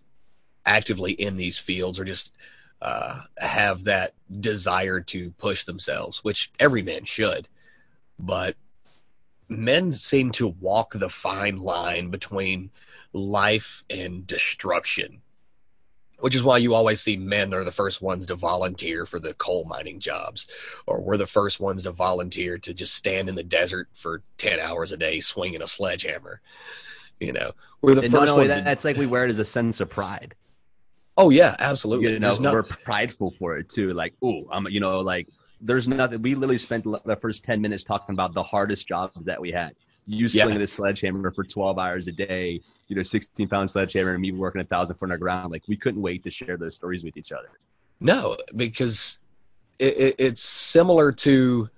actively 0.65 1.11
in 1.11 1.35
these 1.35 1.57
fields 1.57 1.99
or 1.99 2.05
just 2.05 2.33
uh, 2.81 3.21
have 3.37 3.83
that 3.85 4.13
desire 4.39 5.01
to 5.01 5.31
push 5.31 5.65
themselves, 5.65 6.23
which 6.23 6.51
every 6.59 6.81
man 6.81 7.03
should. 7.03 7.47
But 8.17 8.55
men 9.49 9.91
seem 9.91 10.31
to 10.31 10.47
walk 10.47 10.93
the 10.93 11.09
fine 11.09 11.57
line 11.57 12.09
between 12.09 12.71
life 13.13 13.83
and 13.89 14.25
destruction 14.27 15.21
which 16.19 16.35
is 16.35 16.43
why 16.43 16.57
you 16.57 16.73
always 16.73 17.01
see 17.01 17.17
men 17.17 17.53
are 17.53 17.65
the 17.65 17.71
first 17.71 18.01
ones 18.01 18.25
to 18.25 18.35
volunteer 18.35 19.05
for 19.05 19.19
the 19.19 19.33
coal 19.33 19.65
mining 19.65 19.99
jobs 19.99 20.47
or 20.87 21.01
we're 21.01 21.17
the 21.17 21.27
first 21.27 21.59
ones 21.59 21.83
to 21.83 21.91
volunteer 21.91 22.57
to 22.57 22.73
just 22.73 22.93
stand 22.93 23.27
in 23.27 23.35
the 23.35 23.43
desert 23.43 23.89
for 23.93 24.23
10 24.37 24.59
hours 24.59 24.91
a 24.91 24.97
day 24.97 25.19
swinging 25.19 25.61
a 25.61 25.67
sledgehammer 25.67 26.41
you 27.19 27.33
know 27.33 27.51
we're 27.81 27.93
the 27.93 28.03
and 28.03 28.11
first 28.11 28.33
ones 28.33 28.47
that, 28.47 28.63
to... 28.63 28.71
it's 28.71 28.85
like 28.85 28.97
we 28.97 29.05
wear 29.05 29.25
it 29.25 29.29
as 29.29 29.39
a 29.39 29.45
sense 29.45 29.79
of 29.79 29.89
pride 29.89 30.33
oh 31.17 31.29
yeah 31.29 31.55
absolutely 31.59 32.11
you 32.11 32.19
know 32.19 32.35
we're 32.39 32.63
prideful 32.63 33.33
for 33.37 33.57
it 33.57 33.69
too 33.69 33.93
like 33.93 34.13
oh 34.23 34.47
i'm 34.51 34.67
you 34.67 34.79
know 34.79 35.01
like 35.01 35.27
there's 35.63 35.87
nothing. 35.87 36.21
We 36.21 36.35
literally 36.35 36.57
spent 36.57 36.83
the 36.83 37.17
first 37.19 37.43
ten 37.43 37.61
minutes 37.61 37.83
talking 37.83 38.13
about 38.13 38.33
the 38.33 38.43
hardest 38.43 38.87
jobs 38.87 39.25
that 39.25 39.39
we 39.39 39.51
had. 39.51 39.73
You 40.05 40.27
slinging 40.27 40.61
a 40.61 40.67
sledgehammer 40.67 41.31
for 41.31 41.43
12 41.43 41.79
hours 41.79 42.07
a 42.07 42.11
day, 42.11 42.59
you 42.87 42.95
know, 42.95 43.03
16 43.03 43.47
pound 43.47 43.71
sledgehammer, 43.71 44.11
and 44.11 44.21
me 44.21 44.31
working 44.31 44.61
a 44.61 44.65
thousand 44.65 44.97
foot 44.97 45.05
underground. 45.05 45.51
Like 45.51 45.63
we 45.67 45.77
couldn't 45.77 46.01
wait 46.01 46.23
to 46.23 46.31
share 46.31 46.57
those 46.57 46.75
stories 46.75 47.03
with 47.03 47.15
each 47.17 47.31
other. 47.31 47.49
No, 47.99 48.37
because 48.55 49.19
it, 49.79 49.97
it, 49.97 50.15
it's 50.17 50.41
similar 50.41 51.11
to 51.11 51.69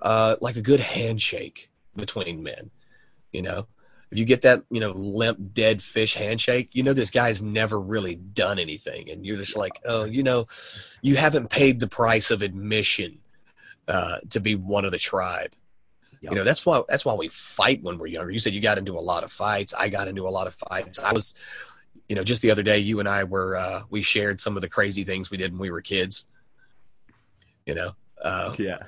uh, 0.00 0.36
like 0.40 0.56
a 0.56 0.62
good 0.62 0.80
handshake 0.80 1.70
between 1.96 2.42
men. 2.42 2.70
You 3.32 3.42
know, 3.42 3.66
if 4.10 4.18
you 4.18 4.24
get 4.24 4.42
that, 4.42 4.62
you 4.70 4.78
know, 4.78 4.92
limp, 4.92 5.54
dead 5.54 5.82
fish 5.82 6.14
handshake, 6.14 6.70
you 6.72 6.84
know, 6.84 6.92
this 6.92 7.10
guy's 7.10 7.42
never 7.42 7.80
really 7.80 8.14
done 8.14 8.60
anything. 8.60 9.10
And 9.10 9.26
you're 9.26 9.36
just 9.36 9.56
like, 9.56 9.80
oh, 9.84 10.04
you 10.04 10.22
know, 10.22 10.46
you 11.02 11.16
haven't 11.16 11.50
paid 11.50 11.80
the 11.80 11.88
price 11.88 12.30
of 12.30 12.40
admission 12.40 13.18
uh, 13.88 14.18
to 14.30 14.38
be 14.38 14.54
one 14.54 14.84
of 14.84 14.92
the 14.92 14.98
tribe. 14.98 15.50
Yep. 16.24 16.32
You 16.32 16.38
know, 16.38 16.44
that's 16.44 16.64
why, 16.64 16.82
that's 16.88 17.04
why 17.04 17.12
we 17.12 17.28
fight 17.28 17.82
when 17.82 17.98
we're 17.98 18.06
younger. 18.06 18.30
You 18.30 18.40
said 18.40 18.54
you 18.54 18.60
got 18.62 18.78
into 18.78 18.96
a 18.96 19.00
lot 19.00 19.24
of 19.24 19.30
fights. 19.30 19.74
I 19.74 19.90
got 19.90 20.08
into 20.08 20.26
a 20.26 20.30
lot 20.30 20.46
of 20.46 20.54
fights. 20.54 20.98
I 20.98 21.12
was, 21.12 21.34
you 22.08 22.16
know, 22.16 22.24
just 22.24 22.40
the 22.40 22.50
other 22.50 22.62
day, 22.62 22.78
you 22.78 22.98
and 22.98 23.06
I 23.06 23.24
were, 23.24 23.56
uh, 23.56 23.82
we 23.90 24.00
shared 24.00 24.40
some 24.40 24.56
of 24.56 24.62
the 24.62 24.68
crazy 24.68 25.04
things 25.04 25.30
we 25.30 25.36
did 25.36 25.52
when 25.52 25.60
we 25.60 25.70
were 25.70 25.82
kids, 25.82 26.24
you 27.66 27.74
know, 27.74 27.90
uh, 28.22 28.54
yeah. 28.58 28.78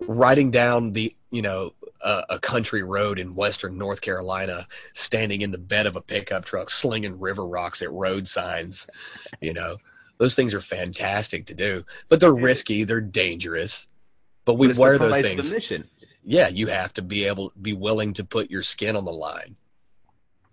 Riding 0.00 0.50
down 0.50 0.90
the, 0.90 1.14
you 1.30 1.40
know, 1.40 1.72
a, 2.02 2.24
a, 2.30 2.38
country 2.40 2.82
road 2.82 3.20
in 3.20 3.36
western 3.36 3.78
North 3.78 4.00
Carolina, 4.00 4.66
standing 4.92 5.42
in 5.42 5.52
the 5.52 5.58
bed 5.58 5.86
of 5.86 5.94
a 5.94 6.00
pickup 6.00 6.44
truck, 6.44 6.68
slinging 6.68 7.20
river 7.20 7.46
rocks 7.46 7.80
at 7.80 7.92
road 7.92 8.26
signs. 8.26 8.88
You 9.40 9.52
know, 9.52 9.76
those 10.18 10.34
things 10.34 10.52
are 10.52 10.60
fantastic 10.60 11.46
to 11.46 11.54
do, 11.54 11.84
but 12.08 12.18
they're 12.18 12.34
risky, 12.34 12.82
they're 12.82 13.00
dangerous. 13.00 13.86
But 14.44 14.54
we 14.54 14.66
but 14.66 14.78
wear 14.78 14.98
those 14.98 15.20
things. 15.20 15.88
Yeah, 16.24 16.48
you 16.48 16.68
have 16.68 16.94
to 16.94 17.02
be 17.02 17.24
able, 17.24 17.52
be 17.60 17.72
willing 17.72 18.12
to 18.14 18.24
put 18.24 18.50
your 18.50 18.62
skin 18.62 18.96
on 18.96 19.04
the 19.04 19.12
line. 19.12 19.56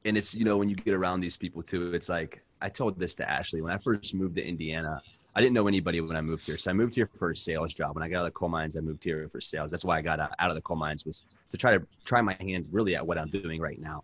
And 0.05 0.17
it's 0.17 0.33
you 0.33 0.45
know 0.45 0.57
when 0.57 0.69
you 0.69 0.75
get 0.75 0.93
around 0.93 1.19
these 1.19 1.37
people 1.37 1.61
too, 1.61 1.93
it's 1.93 2.09
like 2.09 2.41
I 2.61 2.69
told 2.69 2.97
this 2.97 3.15
to 3.15 3.29
Ashley 3.29 3.61
when 3.61 3.73
I 3.73 3.77
first 3.77 4.13
moved 4.13 4.35
to 4.35 4.45
Indiana. 4.45 5.01
I 5.35 5.41
didn't 5.41 5.53
know 5.53 5.67
anybody 5.67 6.01
when 6.01 6.15
I 6.15 6.21
moved 6.21 6.45
here. 6.45 6.57
So 6.57 6.71
I 6.71 6.73
moved 6.73 6.95
here 6.95 7.09
for 7.17 7.31
a 7.31 7.35
sales 7.35 7.73
job. 7.73 7.95
When 7.95 8.03
I 8.03 8.09
got 8.09 8.19
out 8.19 8.25
of 8.25 8.33
the 8.33 8.39
coal 8.39 8.49
mines, 8.49 8.75
I 8.75 8.79
moved 8.79 9.03
here 9.03 9.29
for 9.31 9.39
sales. 9.39 9.69
That's 9.69 9.85
why 9.85 9.97
I 9.97 10.01
got 10.01 10.19
out, 10.19 10.31
of 10.39 10.55
the 10.55 10.61
coal 10.61 10.77
mines 10.77 11.05
was 11.05 11.25
to 11.51 11.57
try 11.57 11.77
to 11.77 11.85
try 12.03 12.21
my 12.21 12.35
hand 12.39 12.65
really 12.71 12.95
at 12.95 13.05
what 13.05 13.17
I'm 13.17 13.29
doing 13.29 13.61
right 13.61 13.79
now. 13.79 14.03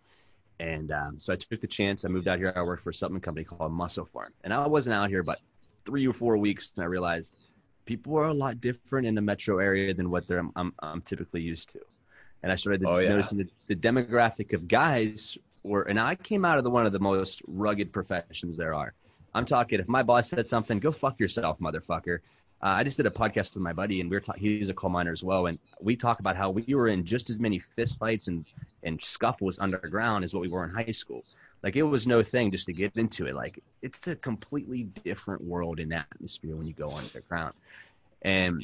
And 0.60 0.92
um, 0.92 1.20
so 1.20 1.34
I 1.34 1.36
took 1.36 1.60
the 1.60 1.68
chance. 1.68 2.06
I 2.06 2.10
moved 2.10 2.28
out 2.28 2.38
here. 2.38 2.54
I 2.56 2.62
worked 2.62 2.84
for 2.84 2.92
a 2.92 2.94
supplement 2.94 3.24
company 3.24 3.44
called 3.44 3.72
MusclePharm, 3.72 4.30
And 4.44 4.54
I 4.54 4.68
wasn't 4.68 4.96
out 4.96 5.10
here 5.10 5.24
but 5.24 5.40
three 5.84 6.08
or 6.08 6.14
four 6.14 6.38
weeks. 6.38 6.72
And 6.76 6.84
I 6.84 6.88
realized 6.88 7.36
people 7.86 8.18
are 8.18 8.26
a 8.26 8.34
lot 8.34 8.60
different 8.62 9.08
in 9.08 9.16
the 9.16 9.22
metro 9.22 9.60
area 9.60 9.94
than 9.94 10.10
what 10.10 10.28
they're, 10.28 10.44
I'm, 10.56 10.74
I'm 10.80 11.02
typically 11.02 11.42
used 11.42 11.70
to. 11.72 11.80
And 12.44 12.52
I 12.52 12.56
started 12.56 12.84
oh, 12.86 12.98
yeah. 12.98 13.10
noticing 13.10 13.40
the, 13.40 13.48
the 13.68 13.76
demographic 13.76 14.54
of 14.54 14.68
guys 14.68 15.38
were, 15.64 15.84
and 15.84 16.00
I 16.00 16.16
came 16.16 16.46
out 16.46 16.58
of 16.58 16.64
the 16.64 16.70
one 16.70 16.86
of 16.86 16.92
the 16.92 17.00
most 17.00 17.42
rugged 17.48 17.92
professions 17.92 18.58
there 18.58 18.74
are 18.74 18.94
I'm 19.36 19.44
talking 19.44 19.82
if 19.82 19.90
my 19.90 20.02
boss 20.02 20.30
said 20.30 20.48
something, 20.48 20.80
go 20.80 20.94
fuck 20.94 21.20
yourself, 21.20 21.60
motherfucker. 21.60 22.20
Uh, 22.64 22.68
I 22.78 22.86
just 22.86 22.96
did 22.96 23.06
a 23.06 23.12
podcast 23.12 23.54
with 23.54 23.64
my 23.64 23.74
buddy, 23.74 24.00
and 24.00 24.10
we 24.10 24.16
are 24.16 24.22
talking. 24.22 24.42
He's 24.42 24.70
a 24.70 24.74
coal 24.74 24.90
miner 24.90 25.12
as 25.12 25.26
well, 25.26 25.48
and 25.48 25.60
we 25.82 25.98
talk 25.98 26.22
about 26.22 26.38
how 26.38 26.50
we 26.50 26.74
were 26.74 26.88
in 26.88 27.04
just 27.04 27.30
as 27.30 27.38
many 27.42 27.62
fistfights 27.78 28.30
and 28.30 28.46
and 28.84 29.00
scuffles 29.04 29.60
underground 29.60 30.24
as 30.24 30.34
what 30.34 30.40
we 30.40 30.48
were 30.48 30.64
in 30.64 30.70
high 30.70 30.86
school. 30.86 31.26
Like 31.64 31.76
it 31.76 31.84
was 31.84 32.08
no 32.08 32.24
thing 32.24 32.50
just 32.50 32.66
to 32.68 32.74
get 32.74 32.96
into 32.96 33.28
it. 33.28 33.36
Like 33.36 33.62
it's 33.82 34.08
a 34.08 34.16
completely 34.16 34.84
different 35.04 35.44
world 35.44 35.82
in 35.82 35.92
atmosphere 35.92 36.56
when 36.56 36.66
you 36.66 36.74
go 36.74 36.90
underground. 36.90 37.56
And 38.22 38.64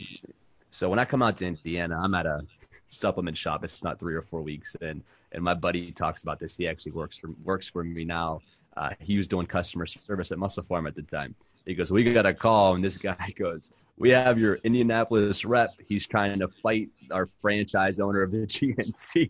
so 0.72 0.90
when 0.90 1.00
I 1.00 1.06
come 1.06 1.22
out 1.22 1.38
to 1.38 1.48
Indiana, 1.48 2.00
I'm 2.02 2.16
at 2.16 2.26
a 2.26 2.42
supplement 2.88 3.38
shop. 3.38 3.64
It's 3.64 3.84
not 3.84 4.00
three 4.00 4.16
or 4.16 4.22
four 4.22 4.42
weeks, 4.42 4.76
and 4.82 5.04
and 5.34 5.44
my 5.44 5.54
buddy 5.54 5.92
talks 5.92 6.24
about 6.24 6.40
this. 6.40 6.56
He 6.56 6.68
actually 6.68 6.92
works 6.92 7.18
for 7.18 7.30
works 7.44 7.70
for 7.70 7.84
me 7.84 8.04
now 8.04 8.42
uh, 8.78 8.92
he 9.00 9.18
was 9.18 9.28
doing 9.28 9.46
customer 9.46 9.86
service 9.86 10.32
at 10.32 10.38
MusclePharm 10.38 10.88
at 10.88 10.96
the 10.96 11.02
time. 11.04 11.36
He 11.66 11.74
goes, 11.74 11.92
"We 11.92 12.04
got 12.04 12.26
a 12.26 12.34
call," 12.34 12.76
and 12.76 12.84
this 12.84 12.98
guy 12.98 13.34
goes, 13.38 13.74
"We 13.98 14.12
have 14.12 14.40
your 14.40 14.56
Indianapolis 14.64 15.46
rep. 15.46 15.70
He's 15.88 16.08
trying 16.08 16.40
to 16.40 16.48
fight 16.48 16.90
our 17.12 17.28
franchise 17.42 18.00
owner 18.00 18.22
of 18.22 18.32
the 18.32 18.38
GNC." 18.48 19.30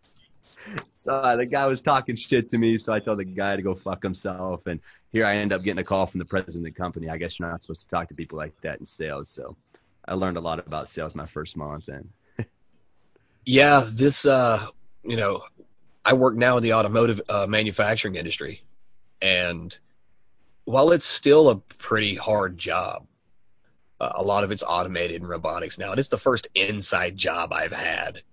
so 0.96 1.16
uh, 1.16 1.36
the 1.36 1.46
guy 1.46 1.66
was 1.66 1.82
talking 1.82 2.16
shit 2.16 2.48
to 2.50 2.58
me, 2.58 2.78
so 2.78 2.94
I 2.94 3.00
told 3.00 3.18
the 3.18 3.26
guy 3.26 3.56
to 3.56 3.62
go 3.62 3.74
fuck 3.74 4.04
himself. 4.04 4.68
And 4.68 4.80
here 5.12 5.26
I 5.26 5.38
end 5.38 5.54
up 5.54 5.64
getting 5.64 5.80
a 5.80 5.84
call 5.84 6.06
from 6.06 6.20
the 6.20 6.26
president 6.26 6.68
of 6.68 6.74
the 6.74 6.80
company. 6.80 7.10
I 7.10 7.18
guess 7.18 7.40
you're 7.40 7.50
not 7.50 7.64
supposed 7.64 7.90
to 7.90 7.96
talk 7.96 8.08
to 8.10 8.16
people 8.16 8.38
like 8.38 8.54
that 8.62 8.80
in 8.80 8.86
sales. 8.86 9.32
So 9.32 9.56
I 10.06 10.14
learned 10.14 10.38
a 10.38 10.42
lot 10.42 10.66
about 10.66 10.90
sales 10.90 11.16
my 11.16 11.26
first 11.26 11.56
month. 11.56 11.88
And 11.88 12.10
yeah, 13.46 13.88
this, 13.88 14.26
uh, 14.26 14.68
you 15.04 15.18
know, 15.18 15.44
I 16.04 16.14
work 16.14 16.36
now 16.36 16.58
in 16.58 16.64
the 16.64 16.74
automotive 16.74 17.22
uh, 17.30 17.46
manufacturing 17.48 18.16
industry, 18.16 18.64
and 19.22 19.78
while 20.66 20.92
it's 20.92 21.06
still 21.06 21.50
a 21.50 21.56
pretty 21.58 22.16
hard 22.16 22.58
job, 22.58 23.06
uh, 24.00 24.14
a 24.16 24.24
lot 24.24 24.44
of 24.44 24.52
it's 24.52 24.64
automated 24.68 25.22
and 25.22 25.30
robotics 25.30 25.78
now. 25.78 25.92
And 25.92 26.00
it's 26.00 26.10
the 26.10 26.18
first 26.18 26.48
inside 26.56 27.18
job 27.18 27.54
I've 27.54 27.72
had, 27.72 28.24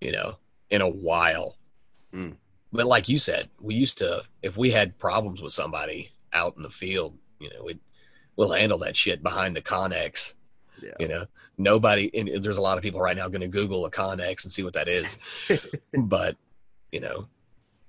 you 0.00 0.12
know, 0.12 0.38
in 0.70 0.80
a 0.80 0.88
while. 0.88 1.58
Mm. 2.14 2.36
But 2.72 2.86
like 2.86 3.08
you 3.08 3.18
said, 3.18 3.50
we 3.60 3.74
used 3.74 3.98
to, 3.98 4.22
if 4.42 4.56
we 4.56 4.70
had 4.70 4.98
problems 4.98 5.42
with 5.42 5.52
somebody 5.52 6.10
out 6.32 6.56
in 6.56 6.62
the 6.62 6.70
field, 6.70 7.16
you 7.38 7.50
know, 7.50 7.64
we 7.64 7.78
we'll 8.36 8.52
handle 8.52 8.78
that 8.78 8.96
shit 8.96 9.22
behind 9.22 9.54
the 9.54 9.62
Connex. 9.62 10.34
Yeah. 10.82 10.90
You 10.98 11.08
know, 11.08 11.26
nobody, 11.56 12.10
and 12.14 12.42
there's 12.42 12.56
a 12.56 12.62
lot 12.62 12.76
of 12.76 12.82
people 12.82 13.00
right 13.00 13.16
now 13.16 13.28
going 13.28 13.40
to 13.40 13.48
Google 13.48 13.86
a 13.86 13.90
Connex 13.90 14.44
and 14.44 14.52
see 14.52 14.62
what 14.62 14.74
that 14.74 14.88
is. 14.88 15.18
but, 15.96 16.36
you 16.92 17.00
know, 17.00 17.26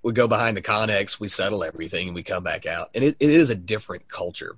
we 0.03 0.13
go 0.13 0.27
behind 0.27 0.55
the 0.55 0.61
Connex, 0.61 1.19
we 1.19 1.27
settle 1.27 1.63
everything, 1.63 2.09
and 2.09 2.15
we 2.15 2.23
come 2.23 2.43
back 2.43 2.65
out. 2.65 2.91
And 2.93 3.03
it, 3.03 3.17
it 3.19 3.29
is 3.31 3.49
a 3.49 3.55
different 3.55 4.07
culture. 4.07 4.57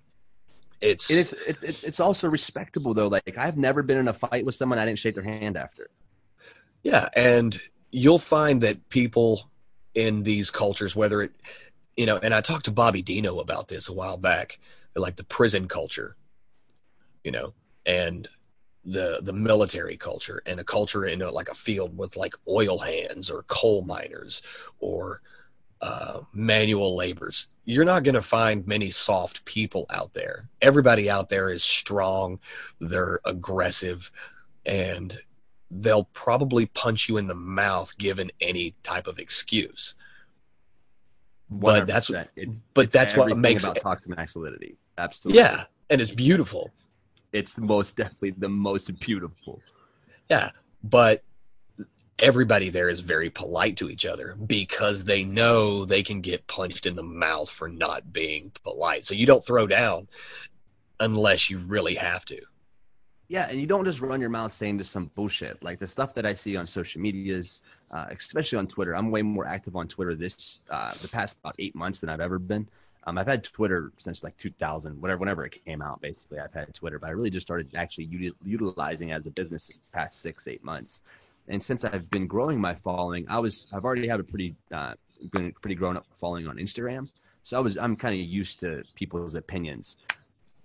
It's 0.82 1.10
it's 1.10 1.34
it, 1.34 1.58
it's 1.64 2.00
also 2.00 2.30
respectable 2.30 2.94
though. 2.94 3.08
Like 3.08 3.36
I've 3.38 3.58
never 3.58 3.82
been 3.82 3.98
in 3.98 4.08
a 4.10 4.14
fight 4.14 4.46
with 4.46 4.54
someone 4.54 4.78
I 4.78 4.86
didn't 4.86 5.00
shake 5.00 5.16
their 5.16 5.24
hand 5.24 5.58
after. 5.58 5.90
Yeah, 6.84 7.10
and 7.16 7.60
you'll 7.92 8.20
find 8.20 8.62
that 8.62 8.90
people 8.90 9.50
in 9.96 10.24
these 10.24 10.52
cultures, 10.52 10.96
whether 10.96 11.24
it, 11.24 11.32
you 11.96 12.06
know, 12.06 12.18
and 12.18 12.34
I 12.34 12.42
talked 12.42 12.66
to 12.66 12.72
Bobby 12.72 13.02
Dino 13.02 13.40
about 13.40 13.70
this 13.70 13.90
a 13.90 13.94
while 13.94 14.18
back, 14.18 14.60
like 14.96 15.16
the 15.16 15.24
prison 15.24 15.68
culture, 15.68 16.16
you 17.24 17.32
know, 17.32 17.54
and 17.88 18.30
the 18.86 19.20
the 19.24 19.34
military 19.34 19.98
culture 19.98 20.42
and 20.46 20.60
a 20.60 20.64
culture 20.64 21.06
in 21.06 21.22
a, 21.22 21.32
like 21.32 21.50
a 21.50 21.56
field 21.56 21.98
with 21.98 22.16
like 22.16 22.36
oil 22.48 22.78
hands 22.78 23.32
or 23.32 23.44
coal 23.44 23.82
miners 23.82 24.44
or 24.80 25.22
uh, 25.82 26.22
manual 26.34 26.96
labors. 26.96 27.48
You're 27.66 27.86
not 27.86 28.04
going 28.04 28.16
to 28.16 28.22
find 28.22 28.66
many 28.66 28.90
soft 28.90 29.44
people 29.46 29.86
out 29.90 30.14
there. 30.14 30.48
Everybody 30.62 31.10
out 31.10 31.30
there 31.30 31.50
is 31.50 31.64
strong, 31.64 32.40
they're 32.80 33.20
aggressive, 33.26 34.12
and 34.66 35.20
they'll 35.70 36.06
probably 36.06 36.66
punch 36.68 37.10
you 37.10 37.18
in 37.18 37.28
the 37.28 37.36
mouth 37.36 37.96
given 37.98 38.32
any 38.40 38.74
type 38.84 39.06
of 39.06 39.20
excuse. 39.20 39.96
100%. 41.52 41.60
But 41.62 41.88
that's 41.88 42.12
it's, 42.36 42.64
but 42.74 42.86
it's 42.86 42.94
that's 42.94 43.16
what 43.16 43.38
makes 43.38 43.66
about 43.66 43.78
toxic 43.82 44.10
masculinity. 44.10 44.78
Absolutely. 44.98 45.42
Yeah, 45.42 45.66
and 45.90 46.02
it's 46.02 46.12
beautiful. 46.12 46.72
It's 47.34 47.58
most 47.58 47.98
definitely 47.98 48.32
the 48.32 48.50
most 48.50 49.00
beautiful. 49.00 49.62
Yeah, 50.30 50.52
but 50.84 51.24
everybody 52.20 52.70
there 52.70 52.90
is 52.90 53.00
very 53.00 53.30
polite 53.30 53.78
to 53.78 53.90
each 53.90 54.06
other 54.06 54.36
because 54.48 55.04
they 55.04 55.24
know 55.24 55.86
they 55.86 56.02
can 56.02 56.22
get 56.22 56.48
punched 56.48 56.86
in 56.86 56.96
the 56.96 57.04
mouth 57.04 57.50
for 57.50 57.68
not 57.68 58.12
being 58.12 58.52
polite. 58.64 59.06
So 59.06 59.14
you 59.14 59.26
don't 59.26 59.46
throw 59.46 59.68
down 59.68 60.08
unless 61.00 61.50
you 61.50 61.60
really 61.60 61.96
have 61.96 62.26
to. 62.26 62.42
Yeah, 63.30 63.48
and 63.50 63.60
you 63.60 63.68
don't 63.68 63.84
just 63.84 64.00
run 64.00 64.22
your 64.22 64.30
mouth 64.30 64.54
saying 64.54 64.78
just 64.78 64.92
some 64.92 65.12
bullshit. 65.14 65.62
Like 65.62 65.80
the 65.80 65.88
stuff 65.88 66.16
that 66.16 66.26
I 66.26 66.32
see 66.32 66.56
on 66.56 66.66
social 66.66 67.02
medias, 67.02 67.62
uh, 67.92 68.06
especially 68.10 68.58
on 68.58 68.68
Twitter. 68.68 68.96
I'm 68.96 69.12
way 69.12 69.22
more 69.22 69.46
active 69.46 69.76
on 69.76 69.88
Twitter 69.88 70.16
this 70.16 70.62
uh, 70.70 70.94
the 71.02 71.10
past 71.10 71.38
about 71.44 71.56
eight 71.60 71.76
months 71.76 72.00
than 72.00 72.10
I've 72.10 72.22
ever 72.22 72.40
been. 72.40 72.68
Um, 73.08 73.18
I've 73.18 73.28
had 73.28 73.44
Twitter 73.44 73.92
since 73.98 74.24
like 74.24 74.38
2000, 74.38 75.02
whatever, 75.02 75.18
whenever 75.18 75.46
it 75.46 75.58
came 75.66 75.82
out. 75.82 76.02
Basically, 76.02 76.40
I've 76.40 76.54
had 76.54 76.74
Twitter, 76.74 77.00
but 77.00 77.08
I 77.08 77.12
really 77.12 77.30
just 77.30 77.48
started 77.48 77.74
actually 77.76 78.08
util- 78.08 78.36
utilizing 78.46 79.12
as 79.14 79.26
a 79.26 79.32
business 79.32 79.66
this 79.66 79.88
past 79.92 80.22
six, 80.22 80.48
eight 80.48 80.64
months 80.64 81.02
and 81.48 81.62
since 81.62 81.84
I've 81.84 82.10
been 82.10 82.28
growing 82.28 82.60
my 82.60 82.76
following, 82.76 83.26
I 83.30 83.40
was 83.40 83.68
I've 83.72 83.86
already 83.86 84.08
had 84.08 84.20
a 84.20 84.24
pretty 84.24 84.56
uh, 84.72 84.94
been 85.32 85.54
pretty 85.54 85.76
grown 85.76 85.98
up 85.98 86.06
following 86.14 86.48
on 86.48 86.58
Instagram, 86.58 87.10
so 87.44 87.58
I 87.58 87.60
was 87.62 87.78
I'm 87.78 87.96
kind 87.96 88.14
of 88.14 88.22
used 88.22 88.60
to 88.62 88.84
people's 88.96 89.36
opinions. 89.36 89.96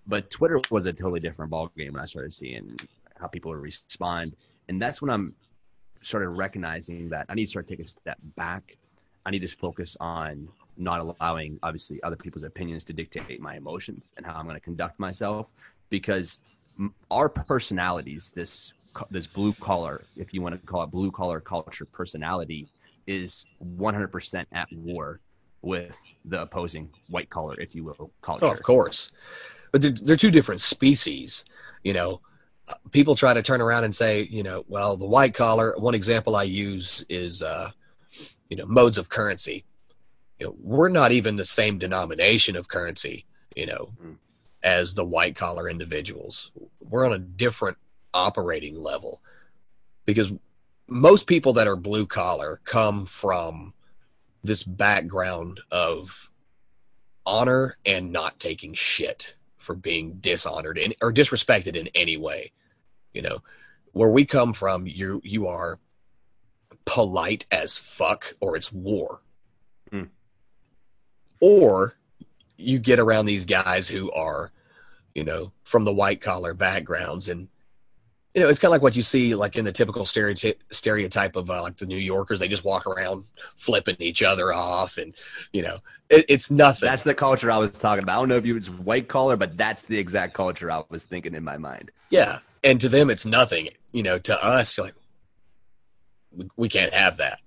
But 0.07 0.31
Twitter 0.31 0.61
was 0.71 0.87
a 0.87 0.93
totally 0.93 1.21
different 1.21 1.53
ballgame 1.53 1.93
when 1.93 2.01
I 2.01 2.07
started 2.07 2.33
seeing 2.33 2.77
how 3.19 3.29
people 3.29 3.53
would 3.53 3.61
respond, 3.61 4.35
and 4.69 4.83
that's 4.83 5.01
when 5.01 5.11
I'm 5.11 5.35
started 6.03 6.31
recognizing 6.31 7.09
that 7.11 7.27
I 7.29 7.35
need 7.35 7.45
to 7.45 7.51
start 7.51 7.69
taking 7.69 7.85
a 7.85 7.89
step 7.89 8.19
back. 8.37 8.77
I 9.25 9.31
need 9.31 9.43
to 9.43 9.49
focus 9.49 9.97
on 10.01 10.49
not 10.77 11.01
allowing 11.01 11.59
obviously 11.63 12.03
other 12.03 12.17
people's 12.17 12.45
opinions 12.45 12.85
to 12.85 12.93
dictate 12.93 13.41
my 13.41 13.57
emotions 13.57 14.13
and 14.17 14.25
how 14.25 14.35
I'm 14.35 14.45
going 14.45 14.57
to 14.57 14.61
conduct 14.61 14.99
myself 14.99 15.53
because 15.91 16.41
our 17.11 17.29
personalities, 17.29 18.33
this 18.35 18.73
this 19.11 19.27
blue 19.27 19.53
collar, 19.55 20.03
if 20.17 20.33
you 20.33 20.41
want 20.41 20.59
to 20.59 20.67
call 20.67 20.83
it 20.83 20.91
blue 20.91 21.11
collar 21.11 21.41
culture 21.41 21.85
personality, 21.85 22.67
is 23.07 23.45
100% 23.63 24.47
at 24.53 24.73
war 24.73 25.21
with 25.61 26.01
the 26.25 26.43
opposing 26.43 26.89
white 27.09 27.31
collar, 27.31 27.59
if 27.61 27.75
you 27.75 27.85
will, 27.85 28.11
culture. 28.23 28.47
Oh, 28.47 28.51
of 28.51 28.63
course, 28.63 29.13
but 29.71 29.83
they're, 29.83 29.93
they're 30.03 30.17
two 30.17 30.31
different 30.31 30.61
species. 30.61 31.45
You 31.85 31.93
know, 31.93 32.21
people 32.91 33.15
try 33.15 33.35
to 33.35 33.43
turn 33.43 33.61
around 33.61 33.85
and 33.85 33.95
say, 33.95 34.23
you 34.31 34.43
know, 34.43 34.65
well, 34.69 34.97
the 34.97 35.07
white 35.07 35.35
collar. 35.35 35.75
One 35.77 35.95
example 35.95 36.37
I 36.37 36.45
use 36.45 37.05
is, 37.09 37.43
uh, 37.43 37.71
you 38.49 38.57
know, 38.57 38.67
modes 38.67 38.99
of 38.99 39.09
currency. 39.09 39.65
You 40.43 40.49
know, 40.49 40.57
we're 40.61 40.89
not 40.89 41.13
even 41.13 41.37
the 41.37 41.45
same 41.45 41.79
denomination 41.79 42.57
of 42.57 42.67
currency. 42.67 43.27
You 43.55 43.67
know, 43.67 43.93
mm. 44.05 44.17
as 44.61 44.97
the 44.97 45.05
white 45.05 45.37
collar 45.37 45.69
individuals, 45.69 46.51
we're 46.81 47.07
on 47.07 47.13
a 47.13 47.19
different 47.21 47.79
operating 48.13 48.77
level 48.77 49.21
because 50.05 50.33
most 50.89 51.29
people 51.29 51.53
that 51.53 51.69
are 51.69 51.77
blue 51.77 52.07
collar 52.07 52.61
come 52.65 53.07
from 53.07 53.73
this 54.43 54.65
background 54.65 55.61
of 55.71 56.29
honor 57.25 57.77
and 57.87 58.11
not 58.11 58.41
taking 58.41 58.75
shit 58.75 59.35
for 59.59 59.77
being 59.77 60.15
dishonored 60.15 60.77
in, 60.77 60.93
or 61.01 61.13
disrespected 61.13 61.77
in 61.77 61.89
any 61.95 62.17
way. 62.17 62.51
You 63.15 63.23
know, 63.23 63.45
where 63.93 64.11
we 64.11 64.25
come 64.25 64.55
from, 64.55 64.89
you 64.89 65.21
you 65.23 65.47
are 65.47 65.79
polite 66.85 67.47
as 67.53 67.77
fuck, 67.77 68.35
or 68.41 68.57
it's 68.57 68.73
war. 68.73 69.21
Or 71.43 71.95
you 72.57 72.79
get 72.79 73.01
around 73.01 73.27
these 73.27 73.45
guys 73.45 73.89
who 73.89 74.11
are, 74.13 74.53
you 75.15 75.25
know, 75.25 75.53
from 75.65 75.85
the 75.85 75.93
white 75.93 76.21
collar 76.21 76.55
backgrounds 76.55 77.29
and 77.29 77.49
you 78.35 78.41
know, 78.41 78.49
it's 78.49 78.59
kind 78.59 78.71
of 78.71 78.73
like 78.73 78.83
what 78.83 78.97
you 78.97 79.03
see 79.03 79.35
like 79.35 79.57
in 79.57 79.65
the 79.65 79.73
typical 79.73 80.07
stereotype 80.07 80.63
stereotype 80.71 81.37
of 81.37 81.51
uh, 81.51 81.61
like 81.61 81.77
the 81.77 81.85
New 81.85 81.99
Yorkers. 81.99 82.41
They 82.41 82.49
just 82.49 82.65
walk 82.65 82.87
around 82.87 83.25
flipping 83.57 83.97
each 83.99 84.23
other 84.23 84.55
off, 84.55 84.97
and 84.97 85.15
you 85.53 85.61
know, 85.63 85.81
it, 86.09 86.25
it's 86.29 86.51
nothing. 86.51 86.87
That's 86.87 87.03
the 87.03 87.15
culture 87.15 87.51
I 87.51 87.59
was 87.59 87.79
talking 87.79 88.03
about. 88.03 88.17
I 88.17 88.21
don't 88.21 88.31
know 88.31 88.39
if 88.39 88.47
you 88.47 88.55
was 88.55 88.71
white 88.71 89.07
collar, 89.07 89.37
but 89.37 89.59
that's 89.59 89.85
the 89.85 89.99
exact 89.99 90.33
culture 90.33 90.71
I 90.71 90.83
was 90.89 91.05
thinking 91.05 91.35
in 91.35 91.45
my 91.45 91.59
mind. 91.59 91.91
Yeah, 92.09 92.39
and 92.65 92.81
to 92.81 92.89
them, 92.89 93.11
it's 93.11 93.27
nothing. 93.27 93.69
You 93.93 94.03
know, 94.03 94.19
to 94.21 94.43
us, 94.43 94.79
like, 94.79 94.95
we, 96.35 96.49
we 96.57 96.69
can't 96.71 96.95
have 96.95 97.19
that, 97.19 97.39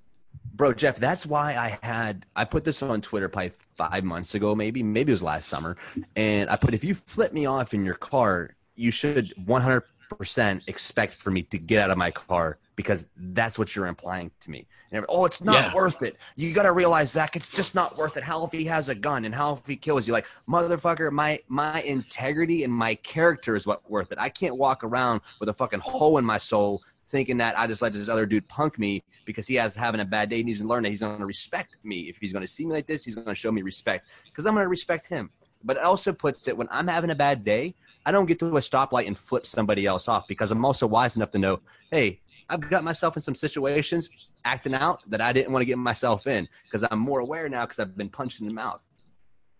bro. 0.53 0.71
Jeff, 0.71 0.97
that's 0.97 1.25
why 1.25 1.55
I 1.55 1.79
had 1.83 2.27
I 2.35 2.45
put 2.45 2.63
this 2.63 2.83
on 2.83 3.01
Twitter 3.01 3.27
probably 3.27 3.53
five 3.75 4.03
months 4.03 4.35
ago, 4.35 4.55
maybe 4.55 4.83
maybe 4.83 5.11
it 5.11 5.13
was 5.13 5.23
last 5.23 5.47
summer, 5.47 5.77
and 6.15 6.49
I 6.49 6.55
put 6.55 6.73
if 6.73 6.83
you 6.83 6.95
flip 6.95 7.33
me 7.33 7.45
off 7.45 7.73
in 7.73 7.85
your 7.85 7.95
car, 7.95 8.55
you 8.75 8.91
should 8.91 9.33
100 9.45 9.83
percent 10.09 10.67
expect 10.67 11.13
for 11.13 11.31
me 11.31 11.41
to 11.43 11.57
get 11.57 11.83
out 11.83 11.91
of 11.91 11.97
my 11.97 12.11
car 12.11 12.57
because 12.75 13.07
that's 13.17 13.57
what 13.57 13.75
you're 13.75 13.87
implying 13.87 14.31
to 14.41 14.51
me. 14.51 14.67
And 14.91 15.05
oh, 15.09 15.25
it's 15.25 15.43
not 15.43 15.55
yeah. 15.55 15.73
worth 15.73 16.03
it. 16.03 16.17
You 16.35 16.53
got 16.53 16.63
to 16.63 16.71
realize, 16.71 17.11
Zach, 17.11 17.35
it's 17.35 17.49
just 17.49 17.75
not 17.75 17.97
worth 17.97 18.17
it. 18.17 18.23
How 18.23 18.45
if 18.45 18.51
he 18.51 18.65
has 18.65 18.89
a 18.89 18.95
gun 18.95 19.25
and 19.25 19.33
how 19.33 19.53
if 19.53 19.65
he 19.65 19.75
kills 19.75 20.07
you? 20.07 20.13
Like, 20.13 20.27
motherfucker, 20.47 21.11
my 21.11 21.39
my 21.47 21.81
integrity 21.81 22.63
and 22.63 22.71
my 22.71 22.95
character 22.95 23.55
is 23.55 23.65
what 23.65 23.89
worth 23.89 24.11
it. 24.11 24.17
I 24.19 24.29
can't 24.29 24.57
walk 24.57 24.83
around 24.83 25.21
with 25.39 25.49
a 25.49 25.53
fucking 25.53 25.81
hole 25.81 26.17
in 26.17 26.25
my 26.25 26.37
soul 26.37 26.81
thinking 27.07 27.37
that 27.37 27.57
I 27.57 27.67
just 27.67 27.81
let 27.81 27.93
this 27.93 28.09
other 28.09 28.25
dude 28.25 28.47
punk 28.47 28.79
me 28.79 29.03
because 29.25 29.47
he 29.47 29.55
has 29.55 29.75
having 29.75 30.01
a 30.01 30.05
bad 30.05 30.29
day. 30.29 30.37
He 30.37 30.43
needs 30.43 30.61
to 30.61 30.67
learn 30.67 30.83
that 30.83 30.89
he's 30.89 31.01
going 31.01 31.19
to 31.19 31.25
respect 31.25 31.77
me. 31.83 32.01
If 32.01 32.17
he's 32.17 32.31
going 32.31 32.41
to 32.41 32.47
see 32.47 32.65
me 32.65 32.73
like 32.73 32.87
this, 32.87 33.03
he's 33.03 33.15
going 33.15 33.27
to 33.27 33.35
show 33.35 33.51
me 33.51 33.61
respect 33.61 34.09
because 34.25 34.45
I'm 34.45 34.53
going 34.53 34.65
to 34.65 34.69
respect 34.69 35.07
him. 35.07 35.29
But 35.63 35.77
it 35.77 35.83
also 35.83 36.13
puts 36.13 36.47
it 36.47 36.57
when 36.57 36.67
I'm 36.71 36.87
having 36.87 37.09
a 37.09 37.15
bad 37.15 37.43
day, 37.43 37.75
I 38.05 38.11
don't 38.11 38.27
get 38.27 38.37
to 38.39 38.45
a 38.57 38.59
stoplight 38.59 39.07
and 39.07 39.17
flip 39.17 39.47
somebody 39.47 39.85
else 39.85 40.07
off 40.07 40.27
because 40.27 40.51
I'm 40.51 40.63
also 40.63 40.85
wise 40.85 41.15
enough 41.15 41.31
to 41.31 41.39
know, 41.39 41.61
hey, 41.91 42.21
I've 42.49 42.69
got 42.69 42.83
myself 42.83 43.15
in 43.15 43.21
some 43.21 43.33
situations 43.33 44.09
acting 44.43 44.75
out 44.75 45.01
that 45.09 45.21
I 45.21 45.33
didn't 45.33 45.51
want 45.51 45.61
to 45.61 45.65
get 45.65 45.79
myself 45.79 46.27
in 46.27 46.47
because 46.63 46.87
I'm 46.89 46.99
more 46.99 47.19
aware 47.19 47.49
now 47.49 47.65
because 47.65 47.79
I've 47.79 47.97
been 47.97 48.09
punched 48.09 48.41
in 48.41 48.47
the 48.47 48.53
mouth. 48.53 48.81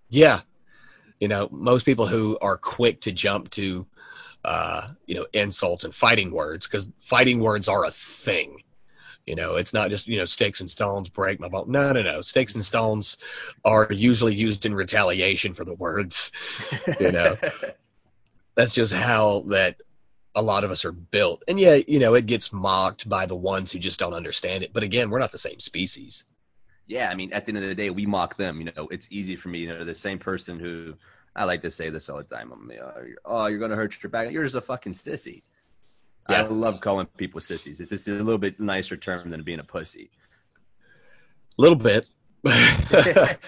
Yeah. 0.10 0.42
You 1.20 1.28
know, 1.28 1.48
most 1.52 1.86
people 1.86 2.06
who 2.06 2.38
are 2.42 2.58
quick 2.58 3.02
to 3.02 3.12
jump 3.12 3.50
to, 3.52 3.88
uh, 4.46 4.90
you 5.08 5.16
know, 5.16 5.26
insults 5.34 5.84
and 5.84 5.94
fighting 5.94 6.32
words 6.32 6.68
because 6.68 6.90
fighting 7.00 7.40
words 7.40 7.68
are 7.68 7.84
a 7.84 7.92
thing. 7.92 8.62
You 9.26 9.36
know, 9.36 9.56
it's 9.56 9.74
not 9.74 9.90
just, 9.90 10.06
you 10.06 10.20
know, 10.20 10.26
sticks 10.26 10.60
and 10.60 10.70
stones 10.70 11.10
break 11.10 11.40
my 11.40 11.50
bone. 11.50 11.66
No, 11.68 11.92
no, 11.92 12.04
no. 12.04 12.22
Sticks 12.22 12.54
and 12.54 12.64
stones 12.64 13.18
are 13.64 13.88
usually 13.92 14.36
used 14.36 14.68
in 14.68 14.76
retaliation 14.76 15.56
for 15.56 15.66
the 15.66 15.74
words, 15.74 16.32
you 17.00 17.12
know. 17.12 17.36
that's 18.56 18.72
just 18.72 18.94
how 18.94 19.44
that 19.48 19.78
a 20.36 20.42
lot 20.42 20.64
of 20.64 20.70
us 20.70 20.86
are 20.86 20.92
built. 20.92 21.44
And 21.48 21.60
yeah, 21.60 21.80
you 21.88 21.98
know, 21.98 22.14
it 22.14 22.28
gets 22.28 22.54
mocked 22.54 23.10
by 23.10 23.26
the 23.26 23.36
ones 23.36 23.72
who 23.72 23.80
just 23.80 24.00
don't 24.00 24.14
understand 24.14 24.64
it. 24.64 24.74
But 24.74 24.84
again, 24.84 25.10
we're 25.10 25.20
not 25.20 25.32
the 25.32 25.40
same 25.40 25.60
species. 25.60 26.26
Yeah, 26.86 27.10
I 27.10 27.16
mean, 27.16 27.34
at 27.34 27.46
the 27.46 27.50
end 27.50 27.58
of 27.58 27.64
the 27.64 27.74
day, 27.74 27.90
we 27.90 28.06
mock 28.06 28.36
them. 28.36 28.60
You 28.60 28.72
know, 28.76 28.88
it's 28.92 29.08
easy 29.10 29.36
for 29.36 29.50
me. 29.50 29.60
You 29.60 29.70
know, 29.70 29.84
the 29.84 29.96
same 29.96 30.20
person 30.20 30.60
who 30.60 30.94
I 31.36 31.44
like 31.44 31.62
to 31.62 31.72
say 31.72 31.90
this 31.90 32.10
all 32.10 32.18
the 32.18 32.24
time. 32.24 32.52
I'm, 32.52 32.72
you 32.72 32.78
know, 32.78 32.94
oh, 33.26 33.46
you're 33.48 33.60
gonna 33.60 33.76
hurt 33.76 34.02
your 34.02 34.10
back. 34.10 34.32
You're 34.32 34.44
just 34.44 34.56
a 34.56 34.62
fucking 34.62 34.94
sissy. 34.94 35.42
Yeah. 36.30 36.44
I 36.44 36.48
love 36.48 36.82
calling 36.82 37.08
people 37.18 37.42
sissies. 37.42 37.80
It's 37.80 37.90
just 37.90 38.08
a 38.08 38.12
little 38.12 38.38
bit 38.38 38.60
nicer 38.60 38.98
term 38.98 39.30
than 39.30 39.44
being 39.44 39.60
a 39.60 39.64
pussy. 39.64 40.10
A 41.58 41.62
little 41.62 41.76
bit. 41.76 42.08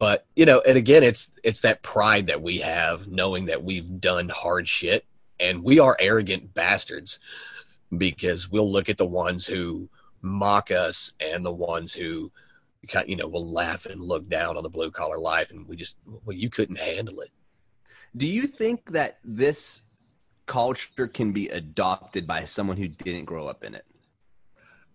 But 0.00 0.26
you 0.34 0.46
know, 0.46 0.62
and 0.66 0.78
again, 0.78 1.02
it's 1.04 1.30
it's 1.44 1.60
that 1.60 1.82
pride 1.82 2.28
that 2.28 2.40
we 2.40 2.58
have, 2.58 3.06
knowing 3.06 3.44
that 3.46 3.62
we've 3.62 4.00
done 4.00 4.30
hard 4.30 4.66
shit, 4.66 5.04
and 5.38 5.62
we 5.62 5.78
are 5.78 5.94
arrogant 6.00 6.54
bastards 6.54 7.20
because 7.96 8.50
we'll 8.50 8.72
look 8.72 8.88
at 8.88 8.96
the 8.96 9.04
ones 9.04 9.46
who 9.46 9.90
mock 10.22 10.70
us 10.70 11.12
and 11.20 11.44
the 11.44 11.52
ones 11.52 11.92
who 11.92 12.32
you 13.06 13.16
know 13.16 13.28
will 13.28 13.50
laugh 13.50 13.86
and 13.86 14.00
look 14.00 14.28
down 14.28 14.56
on 14.56 14.62
the 14.62 14.68
blue 14.68 14.90
collar 14.90 15.18
life, 15.18 15.50
and 15.50 15.66
we 15.66 15.76
just 15.76 15.96
well, 16.06 16.36
you 16.36 16.50
couldn't 16.50 16.78
handle 16.78 17.20
it. 17.20 17.30
Do 18.16 18.26
you 18.26 18.46
think 18.46 18.90
that 18.92 19.18
this 19.24 19.82
culture 20.46 21.06
can 21.06 21.32
be 21.32 21.48
adopted 21.48 22.26
by 22.26 22.44
someone 22.44 22.76
who 22.76 22.88
didn't 22.88 23.26
grow 23.26 23.46
up 23.46 23.62
in 23.62 23.74
it? 23.74 23.84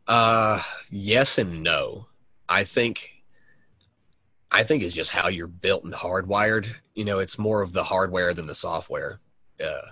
Uh, 0.08 0.62
yes 0.90 1.38
and 1.38 1.64
no. 1.64 2.08
I 2.48 2.64
think 2.64 3.12
I 4.52 4.64
think 4.64 4.84
it's 4.84 4.94
just 4.94 5.12
how 5.12 5.28
you're 5.28 5.48
built 5.48 5.84
and 5.84 5.94
hardwired. 5.94 6.68
You 6.94 7.06
know, 7.06 7.20
it's 7.20 7.40
more 7.40 7.62
of 7.62 7.74
the 7.74 7.84
hardware 7.84 8.34
than 8.34 8.48
the 8.48 8.56
software. 8.56 9.20
Uh, 9.64 9.90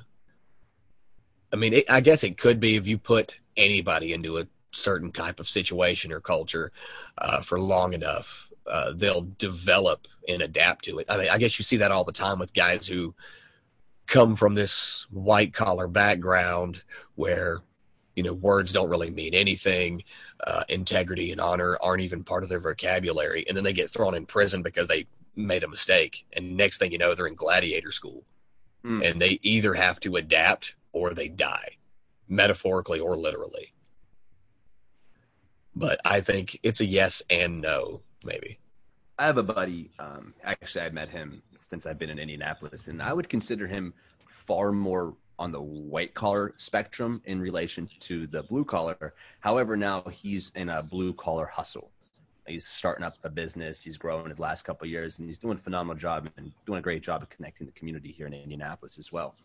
I 1.52 1.56
mean, 1.56 1.74
it, 1.74 1.90
I 1.90 2.02
guess 2.02 2.24
it 2.24 2.38
could 2.38 2.60
be 2.60 2.76
if 2.76 2.88
you 2.88 2.98
put 2.98 3.36
anybody 3.58 4.14
into 4.14 4.38
a 4.38 4.48
certain 4.74 5.12
type 5.12 5.40
of 5.40 5.48
situation 5.48 6.12
or 6.12 6.20
culture 6.20 6.72
uh, 7.18 7.42
for 7.42 7.60
long 7.60 7.94
enough, 7.94 8.50
uh, 8.68 8.94
they'll 8.96 9.28
develop 9.38 10.08
and 10.28 10.42
adapt 10.42 10.86
to 10.86 11.00
it. 11.00 11.06
I 11.10 11.18
mean, 11.18 11.30
I 11.30 11.38
guess 11.38 11.58
you 11.60 11.64
see 11.64 11.78
that 11.78 11.92
all 11.92 12.04
the 12.04 12.12
time 12.12 12.40
with 12.40 12.54
guys 12.54 12.88
who 12.88 13.14
come 14.08 14.36
from 14.36 14.56
this 14.56 15.06
white 15.10 15.54
collar 15.54 15.88
background 15.88 16.82
where 17.16 17.62
you 18.16 18.24
know 18.24 18.34
words 18.34 18.72
don't 18.72 18.90
really 18.90 19.10
mean 19.10 19.34
anything 19.34 20.04
uh, 20.46 20.64
integrity 20.70 21.32
and 21.32 21.42
honor 21.42 21.78
aren't 21.82 22.02
even 22.02 22.24
part 22.24 22.44
of 22.44 22.50
their 22.50 22.60
vocabulary 22.60 23.46
and 23.48 23.56
then 23.56 23.64
they 23.64 23.74
get 23.74 23.90
thrown 23.90 24.14
in 24.14 24.26
prison 24.26 24.62
because 24.62 24.88
they 24.88 25.08
made 25.36 25.64
a 25.64 25.68
mistake 25.68 26.26
and 26.34 26.56
next 26.56 26.78
thing 26.78 26.92
you 26.92 26.98
know 26.98 27.16
they're 27.16 27.28
in 27.28 27.36
gladiator 27.36 27.92
school 27.92 28.24
mm. 28.86 29.04
and 29.04 29.22
they 29.22 29.40
either 29.42 29.74
have 29.74 30.00
to 30.00 30.16
adapt 30.16 30.76
or 30.92 31.14
they 31.14 31.28
die 31.28 31.78
metaphorically 32.28 33.00
or 33.00 33.16
literally 33.16 33.74
but 35.76 36.00
i 36.06 36.20
think 36.20 36.60
it's 36.64 36.82
a 36.82 36.86
yes 36.86 37.22
and 37.30 37.62
no 37.62 38.02
maybe 38.26 38.60
i 39.20 39.26
have 39.26 39.38
a 39.38 39.44
buddy 39.44 39.92
um, 40.00 40.34
actually 40.44 40.82
I've 40.82 40.94
met 40.94 41.10
him 41.10 41.42
since 41.56 41.86
i've 41.86 42.00
been 42.00 42.10
in 42.10 42.20
indianapolis 42.20 42.88
and 42.88 43.02
i 43.02 43.14
would 43.14 43.30
consider 43.30 43.68
him 43.68 43.94
far 44.28 44.72
more 44.72 45.16
on 45.40 45.52
the 45.52 45.62
white 45.62 46.14
collar 46.14 46.54
spectrum 46.58 47.22
in 47.26 47.42
relation 47.42 47.90
to 48.00 48.28
the 48.28 48.44
blue 48.44 48.64
collar. 48.64 49.14
However, 49.40 49.76
now 49.76 50.04
he's 50.12 50.52
in 50.56 50.70
a 50.70 50.82
blue 50.84 51.14
collar 51.14 51.46
hustle. 51.46 51.92
He's 52.48 52.68
starting 52.68 53.06
up 53.06 53.14
a 53.24 53.30
business. 53.30 53.82
He's 53.82 53.98
grown 53.98 54.30
in 54.30 54.36
the 54.36 54.42
last 54.42 54.64
couple 54.64 54.88
years, 54.88 55.20
and 55.20 55.28
he's 55.28 55.38
doing 55.38 55.58
a 55.58 55.62
phenomenal 55.62 55.96
job 55.96 56.30
and 56.38 56.52
doing 56.66 56.80
a 56.80 56.82
great 56.82 57.02
job 57.02 57.22
of 57.22 57.30
connecting 57.30 57.66
the 57.66 57.74
community 57.74 58.12
here 58.12 58.28
in 58.28 58.34
Indianapolis 58.34 58.98
as 58.98 59.12
well. 59.12 59.36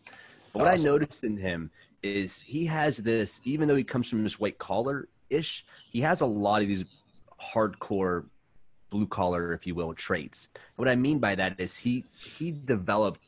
But 0.53 0.63
what. 0.63 0.67
I 0.67 0.81
noticed 0.81 1.23
in 1.23 1.37
him 1.37 1.71
is 2.03 2.41
he 2.41 2.65
has 2.65 2.97
this, 2.97 3.39
even 3.45 3.67
though 3.67 3.75
he 3.75 3.83
comes 3.83 4.09
from 4.09 4.23
this 4.23 4.39
white 4.39 4.57
collar 4.57 5.07
ish, 5.29 5.65
he 5.91 6.01
has 6.01 6.21
a 6.21 6.25
lot 6.25 6.61
of 6.61 6.67
these 6.67 6.85
hardcore 7.41 8.25
blue 8.89 9.07
collar, 9.07 9.53
if 9.53 9.67
you 9.67 9.75
will, 9.75 9.93
traits. 9.93 10.49
What 10.75 10.87
I 10.87 10.95
mean 10.95 11.19
by 11.19 11.35
that 11.35 11.59
is 11.59 11.77
he 11.77 12.05
he 12.17 12.51
developed 12.51 13.21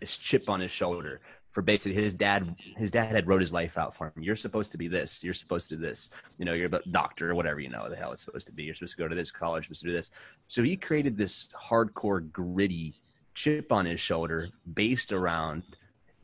this 0.00 0.16
chip 0.16 0.48
on 0.48 0.60
his 0.60 0.70
shoulder 0.70 1.20
for 1.50 1.62
basically 1.62 2.02
his 2.02 2.12
dad 2.12 2.54
his 2.76 2.90
dad 2.90 3.14
had 3.14 3.26
wrote 3.26 3.40
his 3.40 3.52
life 3.52 3.78
out 3.78 3.94
for 3.94 4.06
him. 4.06 4.22
You're 4.22 4.36
supposed 4.36 4.72
to 4.72 4.78
be 4.78 4.88
this 4.88 5.24
you're 5.24 5.34
supposed 5.34 5.70
to 5.70 5.76
do 5.76 5.82
this. 5.82 6.10
You 6.38 6.44
know 6.44 6.52
you're 6.52 6.74
a 6.74 6.80
doctor 6.90 7.30
or 7.30 7.34
whatever 7.34 7.60
you 7.60 7.70
know 7.70 7.88
the 7.88 7.96
hell 7.96 8.12
it's 8.12 8.24
supposed 8.24 8.46
to 8.48 8.52
be. 8.52 8.64
You're 8.64 8.74
supposed 8.74 8.96
to 8.96 9.02
go 9.02 9.08
to 9.08 9.14
this 9.14 9.30
college 9.30 9.64
supposed 9.64 9.80
to 9.82 9.86
do 9.88 9.94
this. 9.94 10.10
So 10.48 10.62
he 10.62 10.76
created 10.76 11.16
this 11.16 11.48
hardcore 11.58 12.30
gritty 12.30 12.94
chip 13.34 13.72
on 13.72 13.86
his 13.86 14.00
shoulder 14.00 14.48
based 14.74 15.12
around 15.12 15.62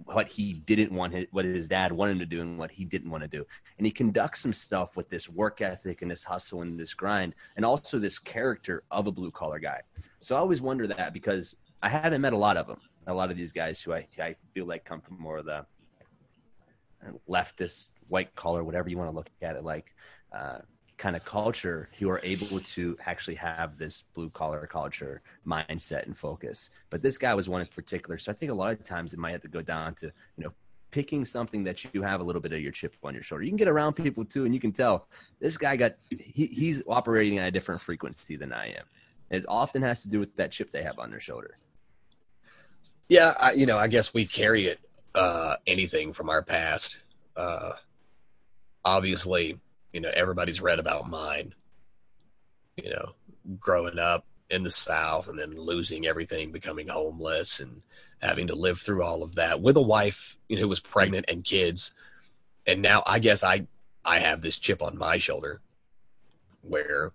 what 0.05 0.29
he 0.29 0.53
didn't 0.53 0.93
want 0.93 1.13
his, 1.13 1.27
what 1.31 1.45
his 1.45 1.69
dad 1.69 1.93
wanted 1.93 2.13
him 2.13 2.19
to 2.21 2.27
do 2.27 2.41
and 2.41 2.59
what 2.59 2.71
he 2.71 2.85
didn't 2.85 3.11
want 3.11 3.23
to 3.23 3.29
do. 3.29 3.45
And 3.79 3.87
he 3.87 3.93
conducts 3.93 4.43
himself 4.43 4.97
with 4.97 5.09
this 5.09 5.29
work 5.29 5.61
ethic 5.61 6.03
and 6.03 6.11
this 6.11 6.25
hustle 6.25 6.63
and 6.63 6.79
this 6.79 6.95
grind 6.95 7.35
and 7.57 7.65
also 7.65 7.99
this 7.99 8.19
character 8.19 8.85
of 8.91 9.07
a 9.07 9.13
blue 9.13 9.31
collar 9.31 9.59
guy. 9.59 9.81
So 10.21 10.37
I 10.37 10.39
always 10.39 10.61
wonder 10.61 10.87
that 10.87 11.13
because 11.13 11.57
I 11.83 11.89
haven't 11.89 12.21
met 12.21 12.33
a 12.33 12.39
lot 12.39 12.57
of 12.57 12.67
them. 12.67 12.79
A 13.07 13.15
lot 13.15 13.31
of 13.31 13.37
these 13.37 13.53
guys 13.53 13.83
who 13.83 13.93
I, 13.93 14.07
I 14.21 14.37
feel 14.55 14.67
like 14.67 14.85
come 14.85 15.01
from 15.01 15.21
more 15.21 15.39
of 15.39 15.47
the 15.47 15.67
leftist, 17.29 17.93
white 18.09 18.35
collar, 18.35 18.63
whatever 18.63 18.89
you 18.89 18.97
want 18.97 19.11
to 19.11 19.17
look 19.17 19.31
at 19.41 19.57
it 19.57 19.65
like, 19.65 19.95
uh, 20.33 20.59
kind 21.03 21.17
of 21.17 21.25
culture 21.25 21.89
who 21.99 22.09
are 22.09 22.21
able 22.23 22.61
to 22.61 22.97
actually 23.07 23.35
have 23.35 23.77
this 23.77 24.05
blue 24.15 24.31
collar 24.31 24.69
culture 24.69 25.21
mindset 25.45 26.07
and 26.07 26.17
focus. 26.17 26.71
But 26.91 27.03
this 27.03 27.19
guy 27.19 27.35
was 27.35 27.49
one 27.49 27.61
in 27.61 27.67
particular. 27.67 28.19
So 28.19 28.31
I 28.31 28.37
think 28.37 28.53
a 28.53 28.55
lot 28.55 28.73
of 28.73 28.85
times 28.85 29.13
it 29.13 29.19
might 29.19 29.33
have 29.33 29.43
to 29.43 29.49
go 29.49 29.63
down 29.63 29.95
to, 29.97 30.07
you 30.37 30.45
know, 30.45 30.53
picking 30.93 31.27
something 31.27 31.65
that 31.65 31.93
you 31.93 32.03
have 32.03 32.21
a 32.21 32.23
little 32.23 32.41
bit 32.41 32.53
of 32.53 32.61
your 32.61 32.71
chip 32.71 32.95
on 33.03 33.15
your 33.15 33.25
shoulder. 33.25 33.43
You 33.43 33.51
can 33.51 33.57
get 33.57 33.67
around 33.67 33.95
people 33.95 34.25
too, 34.25 34.45
and 34.45 34.55
you 34.55 34.61
can 34.61 34.71
tell 34.71 35.09
this 35.41 35.59
guy 35.59 35.75
got 35.75 35.93
he, 36.09 36.47
he's 36.47 36.85
operating 36.87 37.39
at 37.39 37.49
a 37.49 37.51
different 37.51 37.81
frequency 37.81 38.37
than 38.37 38.53
I 38.53 38.69
am. 38.69 38.85
It 39.29 39.45
often 39.49 39.83
has 39.83 40.03
to 40.03 40.09
do 40.09 40.21
with 40.21 40.37
that 40.37 40.53
chip 40.53 40.71
they 40.71 40.85
have 40.85 41.01
on 41.01 41.11
their 41.11 41.19
shoulder. 41.19 41.59
Yeah, 43.09 43.35
I, 43.41 43.53
you 43.55 43.67
know, 43.67 43.77
I 43.77 43.89
guess 43.89 44.15
we 44.15 44.25
carry 44.25 44.67
it 44.67 44.79
uh, 45.17 45.57
anything 45.67 46.13
from 46.13 46.31
our 46.31 46.43
past. 46.43 47.01
Uh, 47.37 47.73
obviously, 48.85 49.59
you 49.93 50.01
know, 50.01 50.11
everybody's 50.15 50.61
read 50.61 50.79
about 50.79 51.09
mine. 51.09 51.55
You 52.77 52.91
know, 52.91 53.13
growing 53.61 53.99
up 53.99 54.25
in 54.51 54.63
the 54.63 54.71
South 54.71 55.29
and 55.29 55.39
then 55.39 55.59
losing 55.59 56.07
everything, 56.07 56.53
becoming 56.53 56.89
homeless, 56.89 57.61
and 57.61 57.83
having 58.21 58.47
to 58.47 58.55
live 58.55 58.79
through 58.79 59.03
all 59.03 59.23
of 59.23 59.35
that 59.35 59.61
with 59.61 59.77
a 59.77 59.83
wife 59.83 60.39
you 60.49 60.57
know, 60.57 60.63
who 60.63 60.69
was 60.69 60.81
pregnant 60.81 61.27
and 61.29 61.45
kids. 61.45 61.93
And 62.67 62.83
now 62.83 63.03
I 63.07 63.19
guess 63.19 63.43
I 63.43 63.67
I 64.05 64.19
have 64.19 64.43
this 64.43 64.59
chip 64.59 64.83
on 64.83 64.99
my 64.99 65.19
shoulder 65.19 65.61
where 66.63 67.13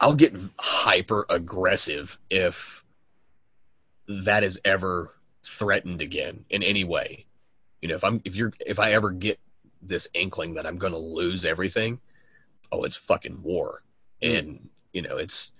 I'll 0.00 0.14
get 0.14 0.34
hyper 0.58 1.26
aggressive 1.30 2.18
if 2.30 2.84
that 4.08 4.42
is 4.42 4.60
ever 4.64 5.10
threatened 5.44 6.00
again 6.00 6.44
in 6.50 6.62
any 6.62 6.84
way. 6.84 7.26
You 7.80 7.88
know, 7.88 7.94
if 7.94 8.04
I'm 8.04 8.20
if 8.24 8.34
you're 8.34 8.52
if 8.66 8.78
I 8.78 8.92
ever 8.92 9.10
get 9.10 9.38
this 9.86 10.08
inkling 10.14 10.54
that 10.54 10.66
I'm 10.66 10.78
going 10.78 10.92
to 10.92 10.98
lose 10.98 11.44
everything, 11.44 12.00
oh, 12.72 12.84
it's 12.84 12.96
fucking 12.96 13.42
war. 13.42 13.82
Mm. 14.22 14.38
And, 14.38 14.68
you 14.92 15.02
know, 15.02 15.16
it's 15.16 15.52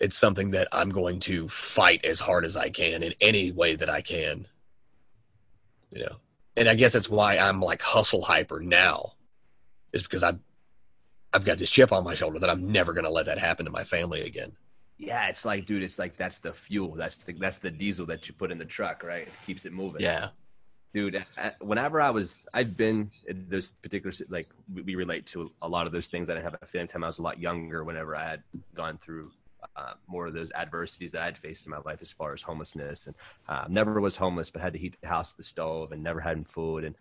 it's 0.00 0.16
something 0.16 0.50
that 0.52 0.68
I'm 0.70 0.90
going 0.90 1.18
to 1.20 1.48
fight 1.48 2.04
as 2.04 2.20
hard 2.20 2.44
as 2.44 2.56
I 2.56 2.70
can 2.70 3.02
in 3.02 3.14
any 3.20 3.50
way 3.50 3.74
that 3.74 3.90
I 3.90 4.00
can. 4.00 4.46
You 5.90 6.04
know. 6.04 6.16
And 6.56 6.68
I 6.68 6.74
guess 6.74 6.92
that's 6.92 7.08
why 7.08 7.38
I'm 7.38 7.60
like 7.60 7.82
hustle 7.82 8.22
hyper 8.22 8.60
now. 8.60 9.14
Is 9.92 10.02
because 10.02 10.22
I've 10.22 10.38
I've 11.32 11.44
got 11.44 11.58
this 11.58 11.70
chip 11.70 11.92
on 11.92 12.04
my 12.04 12.14
shoulder 12.14 12.38
that 12.38 12.50
I'm 12.50 12.70
never 12.70 12.92
going 12.92 13.04
to 13.04 13.10
let 13.10 13.26
that 13.26 13.38
happen 13.38 13.64
to 13.64 13.70
my 13.70 13.84
family 13.84 14.22
again. 14.22 14.52
Yeah, 14.98 15.28
it's 15.28 15.44
like, 15.44 15.66
dude, 15.66 15.82
it's 15.82 15.98
like 15.98 16.16
that's 16.16 16.40
the 16.40 16.52
fuel. 16.52 16.94
That's 16.94 17.22
the 17.24 17.32
that's 17.32 17.58
the 17.58 17.70
diesel 17.70 18.06
that 18.06 18.28
you 18.28 18.34
put 18.34 18.50
in 18.50 18.58
the 18.58 18.64
truck, 18.64 19.02
right? 19.02 19.22
It 19.22 19.32
keeps 19.46 19.64
it 19.64 19.72
moving. 19.72 20.02
Yeah 20.02 20.30
dude 20.98 21.24
whenever 21.60 22.00
i 22.00 22.10
was 22.10 22.46
i've 22.54 22.76
been 22.76 23.10
in 23.28 23.46
those 23.48 23.72
particular 23.82 24.12
like 24.28 24.48
we 24.86 24.94
relate 24.94 25.24
to 25.26 25.50
a 25.62 25.68
lot 25.68 25.86
of 25.86 25.92
those 25.92 26.08
things 26.08 26.28
i 26.28 26.40
have 26.40 26.56
a 26.60 26.66
feeling 26.66 26.88
time 26.88 27.04
i 27.04 27.06
was 27.06 27.18
a 27.18 27.22
lot 27.22 27.38
younger 27.38 27.84
whenever 27.84 28.16
i 28.16 28.28
had 28.28 28.42
gone 28.74 28.98
through 28.98 29.30
uh, 29.78 29.94
more 30.06 30.26
of 30.26 30.34
those 30.34 30.50
adversities 30.52 31.12
that 31.12 31.22
I'd 31.22 31.38
faced 31.38 31.66
in 31.66 31.70
my 31.70 31.78
life 31.84 31.98
as 32.02 32.10
far 32.10 32.34
as 32.34 32.42
homelessness. 32.42 33.06
And 33.06 33.14
uh, 33.48 33.66
never 33.68 34.00
was 34.00 34.16
homeless, 34.16 34.50
but 34.50 34.60
had 34.60 34.72
to 34.72 34.78
heat 34.78 34.96
the 35.00 35.08
house 35.08 35.32
with 35.32 35.38
the 35.38 35.48
stove 35.48 35.92
and 35.92 36.02
never 36.02 36.20
had 36.20 36.46
food. 36.48 36.84
And 36.84 36.94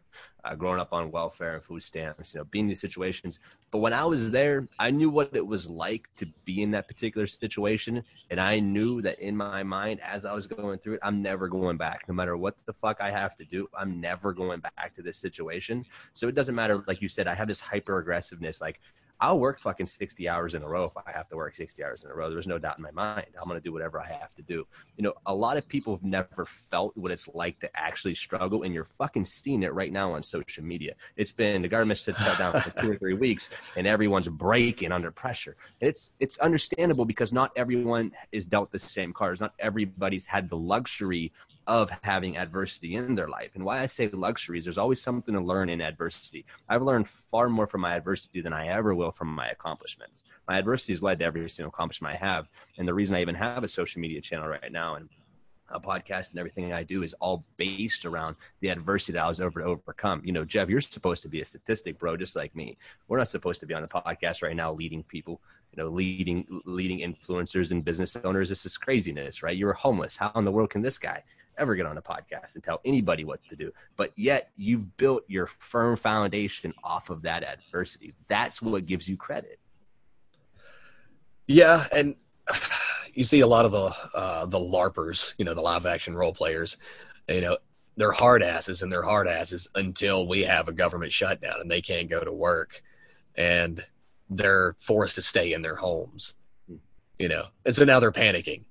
uh, 0.43 0.55
growing 0.55 0.79
up 0.79 0.93
on 0.93 1.11
welfare 1.11 1.55
and 1.55 1.63
food 1.63 1.81
stamps, 1.81 2.33
you 2.33 2.39
know, 2.39 2.45
being 2.45 2.65
in 2.65 2.69
these 2.69 2.81
situations. 2.81 3.39
But 3.71 3.79
when 3.79 3.93
I 3.93 4.05
was 4.05 4.31
there, 4.31 4.67
I 4.79 4.91
knew 4.91 5.09
what 5.09 5.35
it 5.35 5.45
was 5.45 5.67
like 5.67 6.07
to 6.17 6.27
be 6.45 6.61
in 6.61 6.71
that 6.71 6.87
particular 6.87 7.27
situation. 7.27 8.03
And 8.29 8.39
I 8.39 8.59
knew 8.59 9.01
that 9.01 9.19
in 9.19 9.35
my 9.35 9.63
mind, 9.63 9.99
as 10.01 10.23
I 10.23 10.33
was 10.33 10.45
going 10.47 10.79
through 10.79 10.95
it, 10.95 10.99
I'm 11.03 11.21
never 11.21 11.47
going 11.47 11.77
back. 11.77 12.05
No 12.07 12.13
matter 12.13 12.37
what 12.37 12.55
the 12.65 12.73
fuck 12.73 13.01
I 13.01 13.11
have 13.11 13.35
to 13.37 13.45
do, 13.45 13.67
I'm 13.77 13.99
never 13.99 14.33
going 14.33 14.59
back 14.59 14.93
to 14.95 15.01
this 15.01 15.17
situation. 15.17 15.85
So 16.13 16.27
it 16.27 16.35
doesn't 16.35 16.55
matter. 16.55 16.83
Like 16.87 17.01
you 17.01 17.09
said, 17.09 17.27
I 17.27 17.35
have 17.35 17.47
this 17.47 17.59
hyper 17.59 17.97
aggressiveness. 17.97 18.61
Like 18.61 18.79
I'll 19.19 19.39
work 19.39 19.59
fucking 19.59 19.87
60 19.87 20.29
hours 20.29 20.53
in 20.53 20.61
a 20.61 20.67
row 20.67 20.85
if 20.85 20.91
I 20.95 21.11
have 21.11 21.27
to 21.29 21.35
work 21.35 21.55
60 21.55 21.83
hours 21.83 22.03
in 22.03 22.11
a 22.11 22.13
row. 22.13 22.29
There's 22.29 22.45
no 22.45 22.59
doubt 22.59 22.77
in 22.77 22.83
my 22.83 22.91
mind. 22.91 23.27
I'm 23.41 23.47
going 23.47 23.59
to 23.59 23.63
do 23.63 23.73
whatever 23.73 23.99
I 23.99 24.07
have 24.07 24.33
to 24.35 24.43
do. 24.43 24.67
You 24.95 25.03
know, 25.03 25.13
a 25.25 25.33
lot 25.33 25.57
of 25.57 25.67
people 25.67 25.95
have 25.95 26.03
never 26.03 26.45
felt 26.45 26.95
what 26.95 27.11
it's 27.11 27.27
like 27.33 27.57
to 27.59 27.69
actually 27.75 28.13
struggle, 28.13 28.63
and 28.63 28.73
you're 28.73 28.85
fucking 28.85 29.25
seeing 29.25 29.63
it 29.63 29.73
right 29.73 29.91
now 29.91 30.13
on 30.13 30.21
social 30.21 30.63
media. 30.63 30.93
It's 31.15 31.31
been 31.31 31.63
the 31.63 31.67
government 31.67 31.99
shut 31.99 32.15
down 32.37 32.61
for 32.61 32.69
two 32.81 32.91
or 32.91 32.97
three 32.97 33.15
weeks, 33.15 33.49
and 33.75 33.87
everyone's 33.87 34.27
breaking 34.27 34.91
under 34.91 35.09
pressure. 35.09 35.55
And 35.81 35.89
it's 35.89 36.11
it's 36.19 36.37
understandable 36.39 37.05
because 37.05 37.33
not 37.33 37.51
everyone 37.55 38.11
is 38.31 38.45
dealt 38.45 38.71
the 38.71 38.79
same 38.79 39.13
cards. 39.13 39.41
Not 39.41 39.53
everybody's 39.59 40.27
had 40.27 40.49
the 40.49 40.57
luxury 40.57 41.31
of 41.67 41.91
having 42.01 42.37
adversity 42.37 42.95
in 42.95 43.13
their 43.13 43.27
life. 43.27 43.51
And 43.53 43.63
why 43.63 43.81
I 43.81 43.85
say 43.85 44.07
luxuries, 44.07 44.63
there's 44.63 44.77
always 44.77 45.01
something 45.01 45.35
to 45.35 45.41
learn 45.41 45.69
in 45.69 45.81
adversity. 45.81 46.45
I've 46.69 46.81
learned 46.81 47.09
far 47.09 47.49
more 47.49 47.67
from 47.67 47.81
my 47.81 47.95
adversity 47.95 48.41
than 48.41 48.53
I 48.53 48.67
ever 48.67 48.95
will 48.95 49.11
from 49.11 49.27
my 49.27 49.49
accomplishments. 49.49 50.23
My 50.47 50.57
adversity 50.57 50.93
has 50.93 51.03
led 51.03 51.19
to 51.19 51.25
every 51.25 51.47
single 51.49 51.69
accomplishment 51.69 52.15
I 52.15 52.25
have. 52.25 52.47
And 52.77 52.87
the 52.87 52.93
reason 52.93 53.17
I 53.17 53.21
even 53.21 53.35
have 53.35 53.63
a 53.63 53.67
social 53.67 53.99
media 53.99 54.21
channel 54.21 54.47
right 54.47 54.71
now 54.71 54.95
and 54.95 55.09
a 55.69 55.79
podcast 55.81 56.31
and 56.31 56.39
everything 56.39 56.71
I 56.71 56.83
do 56.83 57.03
is 57.03 57.13
all 57.15 57.43
based 57.57 58.05
around 58.05 58.37
the 58.61 58.69
adversity 58.69 59.13
that 59.13 59.23
I 59.23 59.27
was 59.27 59.41
over 59.41 59.59
to 59.59 59.65
overcome. 59.65 60.21
You 60.23 60.31
know, 60.31 60.45
Jeff, 60.45 60.69
you're 60.69 60.79
supposed 60.79 61.21
to 61.23 61.29
be 61.29 61.41
a 61.41 61.45
statistic, 61.45 61.99
bro, 61.99 62.15
just 62.15 62.37
like 62.37 62.55
me. 62.55 62.77
We're 63.09 63.17
not 63.17 63.27
supposed 63.27 63.59
to 63.59 63.65
be 63.65 63.73
on 63.73 63.81
the 63.81 63.89
podcast 63.89 64.41
right 64.41 64.55
now 64.55 64.71
leading 64.71 65.03
people, 65.03 65.41
you 65.73 65.83
know, 65.83 65.89
leading 65.89 66.61
leading 66.63 66.99
influencers 66.99 67.71
and 67.71 67.83
business 67.83 68.15
owners. 68.23 68.47
This 68.47 68.65
is 68.65 68.77
craziness, 68.77 69.43
right? 69.43 69.57
You're 69.57 69.73
homeless. 69.73 70.15
How 70.15 70.31
in 70.35 70.45
the 70.45 70.51
world 70.51 70.69
can 70.69 70.81
this 70.81 70.97
guy? 70.97 71.21
Ever 71.57 71.75
get 71.75 71.85
on 71.85 71.97
a 71.97 72.01
podcast 72.01 72.55
and 72.55 72.63
tell 72.63 72.81
anybody 72.85 73.23
what 73.23 73.43
to 73.49 73.55
do. 73.55 73.71
But 73.95 74.11
yet 74.15 74.51
you've 74.57 74.97
built 74.97 75.23
your 75.27 75.47
firm 75.47 75.95
foundation 75.95 76.73
off 76.83 77.09
of 77.09 77.21
that 77.23 77.43
adversity. 77.43 78.13
That's 78.27 78.61
what 78.61 78.85
gives 78.85 79.09
you 79.09 79.17
credit. 79.17 79.59
Yeah, 81.47 81.87
and 81.93 82.15
you 83.13 83.23
see 83.23 83.39
a 83.39 83.47
lot 83.47 83.65
of 83.65 83.71
the 83.71 83.93
uh, 84.13 84.45
the 84.45 84.59
larpers, 84.59 85.33
you 85.37 85.45
know, 85.45 85.53
the 85.53 85.61
live 85.61 85.85
action 85.85 86.15
role 86.15 86.33
players. 86.33 86.77
You 87.27 87.41
know, 87.41 87.57
they're 87.95 88.11
hard 88.11 88.43
asses 88.43 88.81
and 88.81 88.91
they're 88.91 89.01
hard 89.01 89.27
asses 89.27 89.67
until 89.75 90.27
we 90.27 90.43
have 90.43 90.67
a 90.67 90.73
government 90.73 91.11
shutdown 91.11 91.55
and 91.59 91.69
they 91.69 91.81
can't 91.81 92.09
go 92.09 92.23
to 92.23 92.31
work, 92.31 92.83
and 93.35 93.83
they're 94.29 94.75
forced 94.79 95.15
to 95.15 95.21
stay 95.21 95.53
in 95.53 95.61
their 95.61 95.75
homes. 95.75 96.35
Hmm. 96.67 96.75
You 97.17 97.29
know, 97.29 97.45
and 97.65 97.73
so 97.73 97.85
now 97.85 97.99
they're 97.99 98.11
panicking 98.11 98.65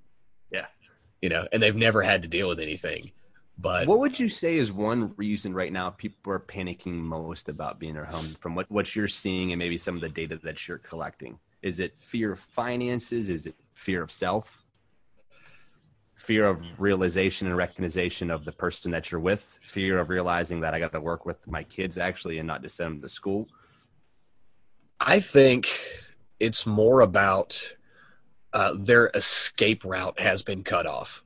you 1.26 1.30
know, 1.30 1.44
and 1.50 1.60
they've 1.60 1.74
never 1.74 2.02
had 2.02 2.22
to 2.22 2.28
deal 2.28 2.48
with 2.48 2.60
anything. 2.60 3.10
But 3.58 3.88
what 3.88 3.98
would 3.98 4.16
you 4.16 4.28
say 4.28 4.58
is 4.58 4.72
one 4.72 5.12
reason 5.16 5.52
right 5.52 5.72
now 5.72 5.90
people 5.90 6.32
are 6.32 6.38
panicking 6.38 6.92
most 6.92 7.48
about 7.48 7.80
being 7.80 7.96
at 7.96 8.06
home 8.06 8.36
from 8.38 8.54
what, 8.54 8.70
what 8.70 8.94
you're 8.94 9.08
seeing 9.08 9.50
and 9.50 9.58
maybe 9.58 9.76
some 9.76 9.96
of 9.96 10.00
the 10.00 10.08
data 10.08 10.38
that 10.44 10.68
you're 10.68 10.78
collecting? 10.78 11.36
Is 11.62 11.80
it 11.80 11.96
fear 11.98 12.30
of 12.30 12.38
finances? 12.38 13.28
Is 13.28 13.46
it 13.46 13.56
fear 13.74 14.02
of 14.02 14.12
self? 14.12 14.64
Fear 16.14 16.46
of 16.46 16.62
realization 16.78 17.48
and 17.48 17.56
recognition 17.56 18.30
of 18.30 18.44
the 18.44 18.52
person 18.52 18.92
that 18.92 19.10
you're 19.10 19.20
with? 19.20 19.58
Fear 19.64 19.98
of 19.98 20.10
realizing 20.10 20.60
that 20.60 20.74
I 20.74 20.78
got 20.78 20.92
to 20.92 21.00
work 21.00 21.26
with 21.26 21.44
my 21.50 21.64
kids 21.64 21.98
actually 21.98 22.38
and 22.38 22.46
not 22.46 22.62
just 22.62 22.76
send 22.76 22.94
them 22.94 23.02
to 23.02 23.08
school? 23.08 23.48
I 25.00 25.18
think 25.18 25.68
it's 26.38 26.66
more 26.66 27.00
about 27.00 27.74
uh, 28.56 28.72
their 28.74 29.10
escape 29.12 29.84
route 29.84 30.18
has 30.18 30.42
been 30.42 30.64
cut 30.64 30.86
off. 30.86 31.22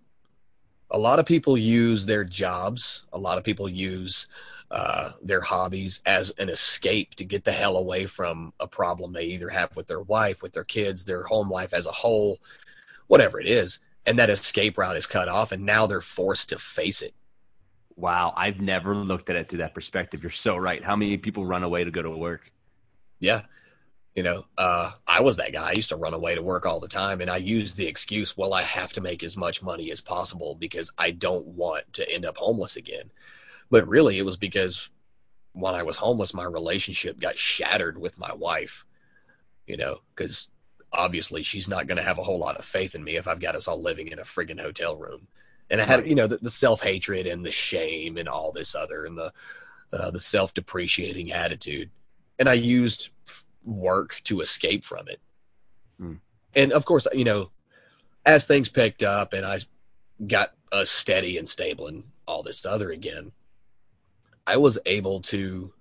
A 0.91 0.99
lot 0.99 1.21
of 1.21 1.27
people 1.27 1.57
use 1.57 2.05
their 2.05 2.25
jobs, 2.25 3.05
a 3.13 3.19
lot 3.19 3.39
of 3.39 3.45
people 3.45 3.69
use 3.69 4.27
uh, 4.73 5.13
their 5.23 5.41
hobbies 5.41 6.01
as 6.07 6.31
an 6.39 6.49
escape 6.49 7.15
to 7.15 7.25
get 7.25 7.45
the 7.45 7.53
hell 7.53 7.77
away 7.77 8.07
from 8.07 8.53
a 8.59 8.67
problem 8.67 9.13
they 9.13 9.27
either 9.27 9.49
have 9.49 9.75
with 9.77 9.87
their 9.87 10.01
wife, 10.01 10.43
with 10.43 10.53
their 10.53 10.65
kids, 10.65 11.05
their 11.05 11.23
home 11.23 11.49
life 11.49 11.73
as 11.73 11.87
a 11.87 11.93
whole, 11.93 12.41
whatever 13.07 13.39
it 13.39 13.47
is. 13.47 13.79
And 14.07 14.19
that 14.19 14.29
escape 14.29 14.77
route 14.77 14.97
is 14.97 15.07
cut 15.07 15.29
off, 15.29 15.53
and 15.53 15.65
now 15.65 15.87
they're 15.87 16.01
forced 16.01 16.49
to 16.49 16.59
face 16.59 17.01
it. 17.01 17.15
Wow, 17.95 18.35
I've 18.37 18.61
never 18.61 18.97
looked 18.97 19.31
at 19.31 19.37
it 19.37 19.49
through 19.49 19.61
that 19.61 19.75
perspective. 19.75 20.25
You're 20.25 20.31
so 20.31 20.57
right. 20.57 20.83
How 20.83 20.97
many 20.97 21.17
people 21.17 21.47
run 21.47 21.63
away 21.63 21.85
to 21.85 21.93
go 21.93 22.03
to 22.03 22.11
work? 22.11 22.51
Yeah. 23.21 23.43
You 24.15 24.25
know, 24.25 24.45
uh, 24.59 24.93
I 25.07 25.21
was 25.21 25.37
that 25.37 25.53
guy. 25.53 25.69
I 25.71 25.73
used 25.73 25.91
to 25.91 25.97
run 25.97 26.15
away 26.15 26.35
to 26.35 26.43
work 26.43 26.67
all 26.67 26.81
the 26.81 26.89
time, 26.89 27.21
and 27.21 27.31
I 27.31 27.37
used 27.37 27.77
the 27.77 27.87
excuse, 27.87 28.37
well, 28.37 28.53
I 28.53 28.63
have 28.63 28.93
to 28.95 29.01
make 29.01 29.23
as 29.23 29.37
much 29.37 29.63
money 29.63 29.91
as 29.93 30.01
possible 30.01 30.57
because 30.57 30.93
I 30.99 31.13
don't 31.13 31.47
want 31.47 31.93
to 31.95 32.13
end 32.13 32.25
up 32.25 32.37
homeless 32.37 32.77
again. 32.77 33.13
But 33.71 33.87
really, 33.87 34.19
it 34.19 34.25
was 34.25 34.37
because 34.37 34.91
when 35.53 35.75
I 35.75 35.85
was 35.85 35.97
homeless, 35.97 36.35
my 36.35 36.45
relationship 36.45 37.21
got 37.21 37.39
shattered 37.39 37.99
with 37.99 38.19
my 38.19 38.33
wife, 38.33 38.85
you 39.67 39.77
know, 39.77 40.01
because 40.15 40.49
obviously 40.93 41.43
she's 41.43 41.69
not 41.69 41.87
going 41.87 41.97
to 41.97 42.03
have 42.03 42.19
a 42.19 42.23
whole 42.23 42.39
lot 42.39 42.57
of 42.57 42.65
faith 42.65 42.95
in 42.95 43.05
me 43.05 43.17
if 43.17 43.29
I've 43.29 43.41
got 43.41 43.55
us 43.55 43.69
all 43.69 43.81
living 43.81 44.09
in 44.09 44.19
a 44.19 44.23
friggin' 44.23 44.61
hotel 44.61 44.97
room. 44.97 45.29
and 45.71 45.81
I 45.81 45.85
had 45.85 46.07
you 46.07 46.17
know 46.17 46.27
the, 46.27 46.39
the 46.39 46.51
self 46.51 46.83
hatred 46.83 47.27
and 47.27 47.45
the 47.45 47.51
shame 47.51 48.17
and 48.17 48.29
all 48.29 48.51
this 48.53 48.75
other 48.75 49.05
and 49.05 49.17
the 49.17 49.33
uh, 49.93 50.11
the 50.11 50.21
self 50.21 50.55
depreciating 50.55 51.33
attitude, 51.33 51.91
and 52.39 52.49
I 52.49 52.55
used 52.55 53.11
work 53.65 54.21
to 54.25 54.41
escape 54.41 54.85
from 54.85 55.09
it. 55.09 55.21
Hmm. 55.99 56.15
And 56.55 56.73
of 56.73 56.85
course, 56.85 57.07
you 57.13 57.25
know, 57.25 57.51
as 58.27 58.47
things 58.47 58.69
picked 58.69 59.03
up 59.03 59.33
and 59.33 59.47
I 59.47 59.61
got 60.27 60.55
us 60.73 60.91
steady 60.91 61.39
and 61.39 61.49
stable 61.49 61.87
and 61.87 62.05
all 62.27 62.43
this 62.43 62.65
other 62.65 62.91
again, 62.91 63.33
I 64.47 64.57
was 64.57 64.79
able 64.87 65.21
to 65.23 65.73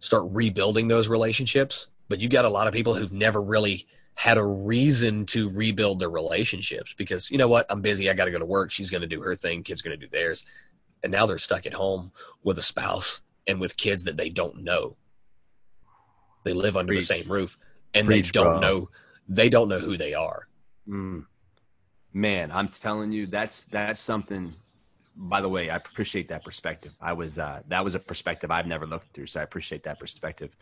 start 0.00 0.24
rebuilding 0.28 0.88
those 0.88 1.08
relationships. 1.08 1.88
But 2.08 2.20
you 2.20 2.28
got 2.28 2.44
a 2.44 2.50
lot 2.50 2.66
of 2.66 2.74
people 2.74 2.94
who've 2.94 3.12
never 3.12 3.42
really 3.42 3.86
had 4.14 4.38
a 4.38 4.44
reason 4.44 5.26
to 5.26 5.50
rebuild 5.50 5.98
their 5.98 6.10
relationships 6.10 6.94
because 6.96 7.30
you 7.30 7.38
know 7.38 7.48
what 7.48 7.66
i'm 7.68 7.80
busy 7.80 8.08
i 8.08 8.14
got 8.14 8.26
to 8.26 8.30
go 8.30 8.38
to 8.38 8.46
work 8.46 8.70
she's 8.70 8.90
going 8.90 9.00
to 9.00 9.06
do 9.06 9.20
her 9.20 9.34
thing 9.34 9.62
kids 9.62 9.82
going 9.82 9.98
to 9.98 10.06
do 10.06 10.10
theirs 10.10 10.46
and 11.02 11.12
now 11.12 11.26
they're 11.26 11.38
stuck 11.38 11.66
at 11.66 11.74
home 11.74 12.12
with 12.42 12.58
a 12.58 12.62
spouse 12.62 13.20
and 13.46 13.60
with 13.60 13.76
kids 13.76 14.04
that 14.04 14.16
they 14.16 14.30
don't 14.30 14.62
know 14.62 14.96
they 16.44 16.52
live 16.52 16.76
under 16.76 16.92
Preach. 16.92 17.08
the 17.08 17.14
same 17.14 17.30
roof 17.30 17.58
and 17.94 18.06
Preach, 18.06 18.32
they 18.32 18.40
don't 18.40 18.60
bro. 18.60 18.60
know 18.60 18.90
they 19.28 19.48
don't 19.48 19.68
know 19.68 19.80
who 19.80 19.96
they 19.96 20.14
are 20.14 20.48
mm. 20.88 21.24
man 22.12 22.50
i'm 22.52 22.68
telling 22.68 23.12
you 23.12 23.26
that's 23.26 23.64
that's 23.64 24.00
something 24.00 24.52
by 25.16 25.40
the 25.40 25.48
way 25.48 25.70
i 25.70 25.76
appreciate 25.76 26.28
that 26.28 26.44
perspective 26.44 26.94
i 27.00 27.12
was 27.12 27.38
uh 27.38 27.60
that 27.68 27.84
was 27.84 27.94
a 27.94 28.00
perspective 28.00 28.50
i've 28.50 28.66
never 28.66 28.86
looked 28.86 29.12
through 29.14 29.26
so 29.26 29.40
i 29.40 29.42
appreciate 29.42 29.82
that 29.82 29.98
perspective 29.98 30.56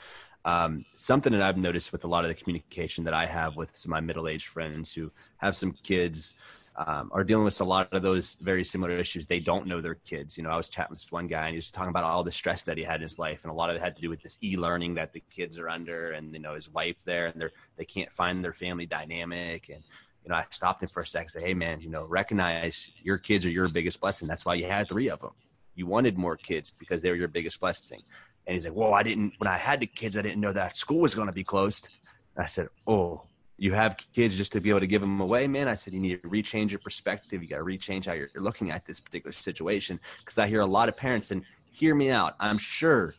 um, 0.45 0.85
something 0.97 1.33
that 1.33 1.43
I've 1.43 1.57
noticed 1.57 1.93
with 1.93 2.05
a 2.05 2.09
lot 2.09 2.25
of 2.25 2.29
the 2.29 2.35
communication 2.35 3.05
that 3.05 3.15
I 3.15 3.27
have 3.27 3.57
with 3.57 3.77
some 3.77 3.91
of 3.93 3.95
my 3.95 4.01
middle 4.01 4.29
aged 4.29 4.49
friends 4.49 4.93
who 4.93 5.13
have 5.37 5.57
some 5.57 5.73
kids 5.83 6.35
um, 6.77 7.11
are 7.13 7.25
dealing 7.25 7.45
with 7.45 7.61
a 7.61 7.65
lot 7.65 7.93
of 7.93 8.03
those 8.03 8.35
very 8.41 8.65
similar 8.65 8.93
issues. 8.93 9.27
They 9.27 9.41
don't 9.41 9.67
know 9.67 9.81
their 9.81 9.97
kids. 9.97 10.39
You 10.39 10.45
know, 10.45 10.51
I 10.51 10.57
was 10.57 10.71
chatting 10.71 10.91
with 10.91 11.07
one 11.11 11.27
guy 11.27 11.47
and 11.47 11.51
he 11.51 11.57
was 11.57 11.71
talking 11.71 11.91
about 11.91 12.05
all 12.05 12.25
the 12.25 12.33
stress 12.33 12.63
that 12.63 12.79
he 12.79 12.85
had 12.85 12.97
in 12.97 13.03
his 13.03 13.19
life, 13.19 13.43
and 13.43 13.51
a 13.51 13.55
lot 13.55 13.71
of 13.71 13.77
it 13.77 13.83
had 13.83 13.97
to 13.97 14.03
do 14.03 14.09
with 14.09 14.23
this 14.23 14.39
e-learning 14.43 14.95
that 14.95 15.13
the 15.13 15.23
kids 15.31 15.59
are 15.59 15.69
under, 15.69 16.13
and 16.13 16.33
you 16.33 16.41
know, 16.41 16.55
his 16.55 16.71
wife 16.71 17.05
there, 17.05 17.27
and 17.27 17.41
they're 17.41 17.53
they 17.77 17.85
can't 17.85 18.11
find 18.11 18.43
their 18.43 18.53
family 18.53 18.87
dynamic. 18.87 19.69
And 19.69 19.83
you 20.25 20.31
know, 20.31 20.37
I 20.37 20.47
stopped 20.51 20.83
him 20.83 20.89
for 20.89 21.03
a 21.03 21.07
second, 21.07 21.29
say, 21.29 21.43
"Hey, 21.43 21.55
man, 21.55 21.81
you 21.81 21.91
know, 21.91 22.05
recognize 22.05 22.91
your 23.03 23.19
kids 23.19 23.45
are 23.45 23.51
your 23.51 23.69
biggest 23.69 24.01
blessing. 24.01 24.29
That's 24.29 24.47
why 24.47 24.55
you 24.55 24.67
had 24.67 24.89
three 24.89 25.11
of 25.11 25.21
them. 25.21 25.33
You 25.75 25.87
wanted 25.87 26.17
more 26.17 26.37
kids 26.37 26.71
because 26.71 27.03
they 27.03 27.11
were 27.11 27.17
your 27.17 27.29
biggest 27.29 27.61
blessing." 27.61 28.01
And 28.47 28.55
he's 28.55 28.65
like, 28.65 28.75
"Whoa, 28.75 28.93
I 28.93 29.03
didn't 29.03 29.35
when 29.39 29.49
I 29.49 29.59
had 29.59 29.81
the 29.81 29.87
kids, 29.87 30.17
I 30.17 30.23
didn't 30.23 30.41
know 30.41 30.53
that 30.53 30.77
school 30.77 31.01
was 31.01 31.15
going 31.15 31.29
to 31.29 31.33
be 31.33 31.45
closed." 31.45 31.89
I 32.37 32.47
said, 32.47 32.69
"Oh, 32.87 33.25
you 33.63 33.73
have 33.73 33.97
kids 34.13 34.37
just 34.37 34.51
to 34.53 34.61
be 34.61 34.71
able 34.71 34.81
to 34.81 34.87
give 34.87 35.01
them 35.01 35.21
away, 35.21 35.47
man." 35.47 35.69
I 35.69 35.75
said, 35.75 35.95
"You 35.95 36.01
need 36.01 36.21
to 36.21 36.29
rechange 36.29 36.71
your 36.71 36.81
perspective. 36.81 37.43
You 37.43 37.49
got 37.49 37.59
to 37.59 37.65
rechange 37.65 38.07
how 38.07 38.13
you're, 38.13 38.29
looking 38.35 38.71
at 38.71 38.85
this 38.85 38.99
particular 38.99 39.33
situation." 39.33 40.01
Because 40.19 40.39
I 40.39 40.49
hear 40.49 40.61
a 40.61 40.67
lot 40.67 40.89
of 40.89 40.97
parents, 40.97 41.31
and 41.31 41.45
hear 41.73 41.95
me 41.95 42.11
out. 42.11 42.35
I'm 42.41 42.59
sure 42.59 43.15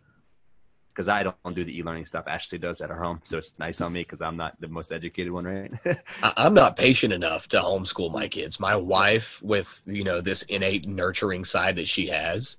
because 0.94 1.08
I 1.08 1.24
don't 1.24 1.56
do 1.56 1.64
the 1.64 1.76
e-learning 1.76 2.06
stuff. 2.06 2.28
Ashley 2.28 2.60
does 2.60 2.80
at 2.82 2.90
her 2.90 3.02
home, 3.02 3.20
so 3.24 3.38
it's 3.38 3.58
nice 3.58 3.82
on 3.82 3.94
me 3.94 4.02
because 4.02 4.22
I'm 4.22 4.38
not 4.38 4.60
the 4.60 4.68
most 4.68 4.92
educated 4.92 5.32
one, 5.32 5.46
right? 5.46 5.72
I'm 6.38 6.54
not 6.54 6.78
patient 6.78 7.14
enough 7.14 7.48
to 7.50 7.58
homeschool 7.58 8.12
my 8.12 8.28
kids. 8.28 8.60
My 8.60 8.76
wife, 8.76 9.42
with 9.42 9.82
you 9.86 10.04
know 10.04 10.22
this 10.22 10.44
innate 10.44 10.88
nurturing 10.88 11.46
side 11.46 11.78
that 11.78 11.88
she 11.88 12.08
has, 12.08 12.58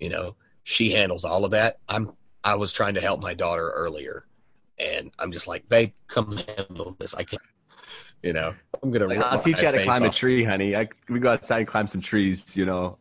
you 0.00 0.08
know, 0.08 0.36
she 0.62 0.92
handles 0.92 1.24
all 1.24 1.44
of 1.44 1.50
that. 1.50 1.80
I'm 1.88 2.12
I 2.44 2.56
was 2.56 2.72
trying 2.72 2.94
to 2.94 3.00
help 3.00 3.22
my 3.22 3.34
daughter 3.34 3.70
earlier, 3.70 4.24
and 4.78 5.10
I'm 5.18 5.32
just 5.32 5.46
like, 5.46 5.68
babe, 5.68 5.92
come 6.06 6.36
handle 6.36 6.96
this. 6.98 7.14
I 7.14 7.24
can't. 7.24 7.42
You 8.22 8.32
know, 8.32 8.54
I'm 8.82 8.90
gonna. 8.90 9.06
Like, 9.06 9.18
I'll 9.18 9.38
teach 9.38 9.60
you 9.60 9.66
how 9.66 9.72
to 9.72 9.84
climb 9.84 10.02
off. 10.02 10.12
a 10.12 10.14
tree, 10.14 10.44
honey. 10.44 10.74
I, 10.74 10.88
we 11.10 11.20
go 11.20 11.32
outside 11.32 11.58
and 11.58 11.68
climb 11.68 11.86
some 11.86 12.00
trees. 12.00 12.56
You 12.56 12.64
know, 12.64 12.96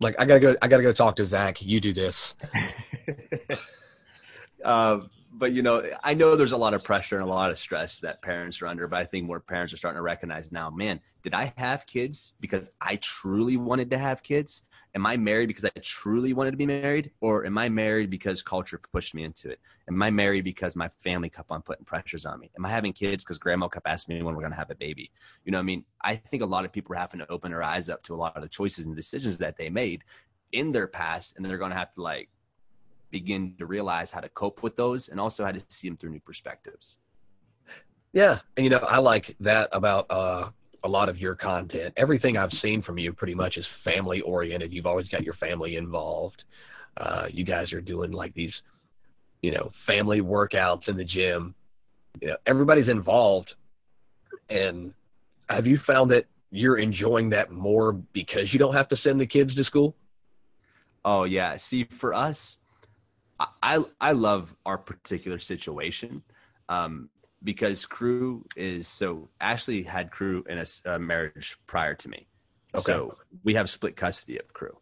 like 0.00 0.14
I 0.18 0.26
gotta 0.26 0.40
go. 0.40 0.54
I 0.60 0.68
gotta 0.68 0.82
go 0.82 0.92
talk 0.92 1.16
to 1.16 1.24
Zach. 1.24 1.62
You 1.62 1.80
do 1.80 1.94
this. 1.94 2.34
uh, 4.64 5.00
but 5.32 5.52
you 5.52 5.62
know, 5.62 5.82
I 6.04 6.12
know 6.12 6.36
there's 6.36 6.52
a 6.52 6.58
lot 6.58 6.74
of 6.74 6.84
pressure 6.84 7.18
and 7.18 7.24
a 7.24 7.32
lot 7.32 7.50
of 7.50 7.58
stress 7.58 8.00
that 8.00 8.20
parents 8.20 8.60
are 8.60 8.66
under. 8.66 8.86
But 8.86 9.00
I 9.00 9.04
think 9.04 9.26
more 9.26 9.40
parents 9.40 9.72
are 9.72 9.78
starting 9.78 9.96
to 9.96 10.02
recognize 10.02 10.52
now. 10.52 10.68
Man, 10.68 11.00
did 11.22 11.32
I 11.32 11.54
have 11.56 11.86
kids 11.86 12.34
because 12.38 12.70
I 12.78 12.96
truly 12.96 13.56
wanted 13.56 13.90
to 13.92 13.98
have 13.98 14.22
kids? 14.22 14.62
Am 14.96 15.04
I 15.04 15.16
married 15.18 15.46
because 15.46 15.66
I 15.66 15.70
truly 15.82 16.32
wanted 16.32 16.52
to 16.52 16.56
be 16.56 16.66
married, 16.66 17.12
or 17.20 17.44
am 17.44 17.58
I 17.58 17.68
married 17.68 18.08
because 18.08 18.42
culture 18.42 18.80
pushed 18.92 19.14
me 19.14 19.24
into 19.24 19.50
it? 19.50 19.60
Am 19.88 20.02
I 20.02 20.10
married 20.10 20.42
because 20.42 20.74
my 20.74 20.88
family 20.88 21.28
kept 21.28 21.50
on 21.50 21.60
putting 21.60 21.84
pressures 21.84 22.24
on 22.24 22.40
me? 22.40 22.50
Am 22.56 22.64
I 22.64 22.70
having 22.70 22.94
kids 22.94 23.22
because 23.22 23.38
grandma 23.38 23.68
kept 23.68 23.86
asking 23.86 24.16
me 24.16 24.22
when 24.22 24.34
we're 24.34 24.40
going 24.40 24.52
to 24.52 24.58
have 24.58 24.70
a 24.70 24.74
baby? 24.74 25.12
You 25.44 25.52
know, 25.52 25.58
I 25.58 25.62
mean, 25.62 25.84
I 26.02 26.16
think 26.16 26.42
a 26.42 26.46
lot 26.46 26.64
of 26.64 26.72
people 26.72 26.94
are 26.94 26.98
having 26.98 27.20
to 27.20 27.30
open 27.30 27.50
their 27.50 27.62
eyes 27.62 27.90
up 27.90 28.02
to 28.04 28.14
a 28.14 28.16
lot 28.16 28.34
of 28.36 28.42
the 28.42 28.48
choices 28.48 28.86
and 28.86 28.96
decisions 28.96 29.36
that 29.38 29.56
they 29.56 29.68
made 29.68 30.02
in 30.52 30.72
their 30.72 30.86
past, 30.86 31.36
and 31.36 31.44
they're 31.44 31.58
going 31.58 31.72
to 31.72 31.76
have 31.76 31.92
to 31.94 32.02
like 32.02 32.30
begin 33.10 33.54
to 33.58 33.66
realize 33.66 34.10
how 34.10 34.20
to 34.20 34.30
cope 34.30 34.62
with 34.62 34.76
those, 34.76 35.08
and 35.10 35.20
also 35.20 35.44
how 35.44 35.52
to 35.52 35.62
see 35.68 35.88
them 35.88 35.98
through 35.98 36.10
new 36.10 36.20
perspectives. 36.20 36.96
Yeah, 38.14 38.38
and 38.56 38.64
you 38.64 38.70
know, 38.70 38.78
I 38.78 38.96
like 38.96 39.36
that 39.40 39.68
about 39.72 40.10
uh, 40.10 40.48
a 40.84 40.88
lot 40.88 41.08
of 41.08 41.18
your 41.18 41.34
content. 41.34 41.94
Everything 41.96 42.36
I've 42.36 42.50
seen 42.62 42.82
from 42.82 42.98
you 42.98 43.12
pretty 43.12 43.34
much 43.34 43.56
is 43.56 43.64
family 43.84 44.20
oriented. 44.20 44.72
You've 44.72 44.86
always 44.86 45.08
got 45.08 45.22
your 45.22 45.34
family 45.34 45.76
involved. 45.76 46.42
Uh, 46.96 47.26
you 47.30 47.44
guys 47.44 47.72
are 47.72 47.80
doing 47.80 48.12
like 48.12 48.32
these, 48.34 48.52
you 49.42 49.52
know, 49.52 49.70
family 49.86 50.20
workouts 50.20 50.88
in 50.88 50.96
the 50.96 51.04
gym. 51.04 51.54
You 52.20 52.28
know, 52.28 52.36
everybody's 52.46 52.88
involved. 52.88 53.52
And 54.48 54.92
have 55.48 55.66
you 55.66 55.78
found 55.86 56.10
that 56.10 56.26
you're 56.50 56.78
enjoying 56.78 57.30
that 57.30 57.50
more 57.50 57.92
because 57.92 58.52
you 58.52 58.58
don't 58.58 58.74
have 58.74 58.88
to 58.88 58.96
send 59.02 59.20
the 59.20 59.26
kids 59.26 59.54
to 59.54 59.64
school? 59.64 59.94
Oh 61.04 61.24
yeah. 61.24 61.56
See, 61.56 61.84
for 61.84 62.14
us, 62.14 62.56
I 63.62 63.84
I 64.00 64.12
love 64.12 64.54
our 64.64 64.78
particular 64.78 65.38
situation. 65.38 66.22
Um, 66.68 67.10
because 67.42 67.86
Crew 67.86 68.44
is 68.56 68.88
so 68.88 69.28
Ashley 69.40 69.82
had 69.82 70.10
Crew 70.10 70.44
in 70.48 70.58
a, 70.58 70.94
a 70.94 70.98
marriage 70.98 71.56
prior 71.66 71.94
to 71.94 72.08
me. 72.08 72.26
Okay. 72.74 72.82
So 72.82 73.16
we 73.44 73.54
have 73.54 73.70
split 73.70 73.96
custody 73.96 74.38
of 74.38 74.52
Crew. 74.52 74.76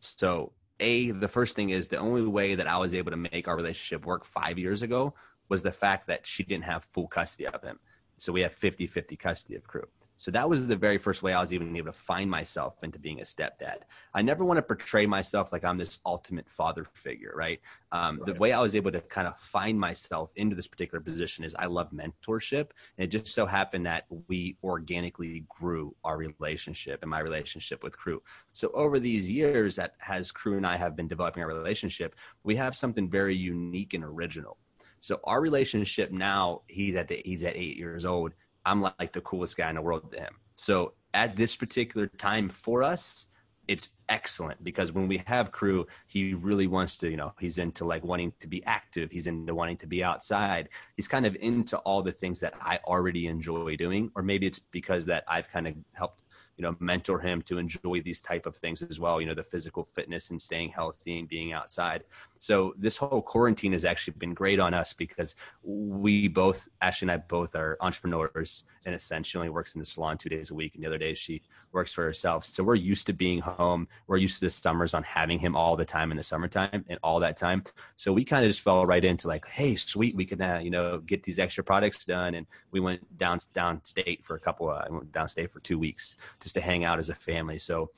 So 0.00 0.52
a 0.78 1.10
the 1.10 1.28
first 1.28 1.56
thing 1.56 1.70
is 1.70 1.88
the 1.88 1.98
only 1.98 2.26
way 2.26 2.54
that 2.54 2.66
I 2.66 2.78
was 2.78 2.94
able 2.94 3.10
to 3.10 3.16
make 3.16 3.48
our 3.48 3.56
relationship 3.56 4.06
work 4.06 4.24
5 4.24 4.58
years 4.58 4.82
ago 4.82 5.14
was 5.48 5.62
the 5.62 5.72
fact 5.72 6.06
that 6.06 6.26
she 6.26 6.42
didn't 6.44 6.64
have 6.64 6.84
full 6.84 7.08
custody 7.08 7.46
of 7.46 7.62
him. 7.62 7.78
So 8.18 8.32
we 8.32 8.42
have 8.42 8.54
50-50 8.54 9.18
custody 9.18 9.56
of 9.56 9.66
Crew. 9.66 9.88
So 10.20 10.30
that 10.32 10.50
was 10.50 10.68
the 10.68 10.76
very 10.76 10.98
first 10.98 11.22
way 11.22 11.32
I 11.32 11.40
was 11.40 11.54
even 11.54 11.74
able 11.74 11.86
to 11.86 11.96
find 11.96 12.30
myself 12.30 12.84
into 12.84 12.98
being 12.98 13.22
a 13.22 13.24
stepdad. 13.24 13.78
I 14.12 14.20
never 14.20 14.44
want 14.44 14.58
to 14.58 14.62
portray 14.62 15.06
myself 15.06 15.50
like 15.50 15.64
I'm 15.64 15.78
this 15.78 15.98
ultimate 16.04 16.50
father 16.50 16.84
figure, 16.92 17.32
right? 17.34 17.58
Um, 17.90 18.18
right. 18.18 18.26
The 18.26 18.34
way 18.34 18.52
I 18.52 18.60
was 18.60 18.74
able 18.74 18.92
to 18.92 19.00
kind 19.00 19.26
of 19.26 19.38
find 19.40 19.80
myself 19.80 20.30
into 20.36 20.54
this 20.54 20.68
particular 20.68 21.00
position 21.00 21.42
is 21.42 21.54
I 21.58 21.64
love 21.64 21.90
mentorship. 21.90 22.68
And 22.98 23.04
it 23.04 23.06
just 23.06 23.28
so 23.28 23.46
happened 23.46 23.86
that 23.86 24.04
we 24.28 24.58
organically 24.62 25.46
grew 25.48 25.96
our 26.04 26.18
relationship 26.18 26.98
and 27.00 27.10
my 27.10 27.20
relationship 27.20 27.82
with 27.82 27.96
Crew. 27.96 28.22
So 28.52 28.70
over 28.74 29.00
these 29.00 29.30
years 29.30 29.76
that 29.76 29.94
has 30.00 30.30
Crew 30.30 30.58
and 30.58 30.66
I 30.66 30.76
have 30.76 30.96
been 30.96 31.08
developing 31.08 31.42
our 31.42 31.48
relationship, 31.48 32.14
we 32.44 32.56
have 32.56 32.76
something 32.76 33.08
very 33.08 33.34
unique 33.34 33.94
and 33.94 34.04
original. 34.04 34.58
So 35.00 35.18
our 35.24 35.40
relationship 35.40 36.12
now, 36.12 36.60
he's 36.66 36.94
at 36.94 37.08
the, 37.08 37.22
he's 37.24 37.42
at 37.42 37.56
eight 37.56 37.78
years 37.78 38.04
old 38.04 38.34
I'm 38.64 38.82
like 38.82 39.12
the 39.12 39.20
coolest 39.20 39.56
guy 39.56 39.68
in 39.68 39.76
the 39.76 39.82
world 39.82 40.10
to 40.12 40.18
him. 40.18 40.34
So 40.56 40.92
at 41.14 41.36
this 41.36 41.56
particular 41.56 42.06
time 42.06 42.48
for 42.48 42.82
us, 42.82 43.26
it's 43.68 43.90
excellent 44.08 44.62
because 44.64 44.90
when 44.90 45.06
we 45.06 45.22
have 45.26 45.52
crew, 45.52 45.86
he 46.08 46.34
really 46.34 46.66
wants 46.66 46.96
to, 46.98 47.08
you 47.08 47.16
know, 47.16 47.32
he's 47.38 47.58
into 47.58 47.84
like 47.84 48.02
wanting 48.02 48.32
to 48.40 48.48
be 48.48 48.64
active. 48.64 49.12
He's 49.12 49.28
into 49.28 49.54
wanting 49.54 49.76
to 49.76 49.86
be 49.86 50.02
outside. 50.02 50.68
He's 50.96 51.06
kind 51.06 51.24
of 51.24 51.36
into 51.36 51.78
all 51.78 52.02
the 52.02 52.10
things 52.10 52.40
that 52.40 52.54
I 52.60 52.80
already 52.84 53.28
enjoy 53.28 53.76
doing, 53.76 54.10
or 54.16 54.22
maybe 54.22 54.46
it's 54.46 54.58
because 54.58 55.04
that 55.06 55.22
I've 55.28 55.48
kind 55.48 55.68
of 55.68 55.74
helped 55.92 56.22
you 56.60 56.66
know 56.66 56.76
mentor 56.78 57.18
him 57.18 57.40
to 57.40 57.56
enjoy 57.56 58.02
these 58.04 58.20
type 58.20 58.44
of 58.44 58.54
things 58.54 58.82
as 58.82 59.00
well 59.00 59.18
you 59.18 59.26
know 59.26 59.32
the 59.32 59.42
physical 59.42 59.82
fitness 59.82 60.28
and 60.28 60.40
staying 60.42 60.68
healthy 60.68 61.18
and 61.18 61.26
being 61.26 61.54
outside. 61.54 62.04
So 62.38 62.74
this 62.76 62.98
whole 62.98 63.22
quarantine 63.22 63.72
has 63.72 63.86
actually 63.86 64.14
been 64.18 64.34
great 64.34 64.60
on 64.60 64.74
us 64.74 64.92
because 64.92 65.36
we 65.62 66.28
both 66.28 66.68
ashley 66.82 67.06
and 67.06 67.12
i 67.12 67.16
both 67.16 67.54
are 67.54 67.78
entrepreneurs 67.80 68.64
in 68.86 68.94
a 68.94 68.98
sense 68.98 69.26
she 69.26 69.38
only 69.38 69.50
works 69.50 69.74
in 69.74 69.78
the 69.78 69.84
salon 69.84 70.16
two 70.16 70.28
days 70.28 70.50
a 70.50 70.54
week 70.54 70.74
and 70.74 70.82
the 70.82 70.86
other 70.86 70.98
days 70.98 71.18
she 71.18 71.42
works 71.72 71.92
for 71.92 72.04
herself 72.04 72.44
so 72.44 72.62
we're 72.62 72.74
used 72.74 73.06
to 73.06 73.12
being 73.12 73.40
home 73.40 73.86
we're 74.06 74.16
used 74.16 74.38
to 74.38 74.46
the 74.46 74.50
summers 74.50 74.94
on 74.94 75.02
having 75.02 75.38
him 75.38 75.54
all 75.54 75.76
the 75.76 75.84
time 75.84 76.10
in 76.10 76.16
the 76.16 76.22
summertime 76.22 76.84
and 76.88 76.98
all 77.02 77.20
that 77.20 77.36
time 77.36 77.62
so 77.96 78.12
we 78.12 78.24
kind 78.24 78.44
of 78.44 78.50
just 78.50 78.62
fell 78.62 78.86
right 78.86 79.04
into 79.04 79.28
like 79.28 79.46
hey 79.48 79.74
sweet 79.76 80.14
we 80.16 80.24
can 80.24 80.40
uh, 80.40 80.58
you 80.62 80.70
know 80.70 80.98
get 80.98 81.22
these 81.22 81.38
extra 81.38 81.62
products 81.62 82.04
done 82.04 82.34
and 82.34 82.46
we 82.70 82.80
went 82.80 83.00
down 83.16 83.38
downstate 83.38 84.24
for 84.24 84.36
a 84.36 84.40
couple 84.40 84.68
uh, 84.68 84.86
downstate 85.10 85.50
for 85.50 85.60
two 85.60 85.78
weeks 85.78 86.16
just 86.40 86.54
to 86.54 86.60
hang 86.60 86.84
out 86.84 86.98
as 86.98 87.08
a 87.08 87.14
family. 87.14 87.58
So 87.58 87.90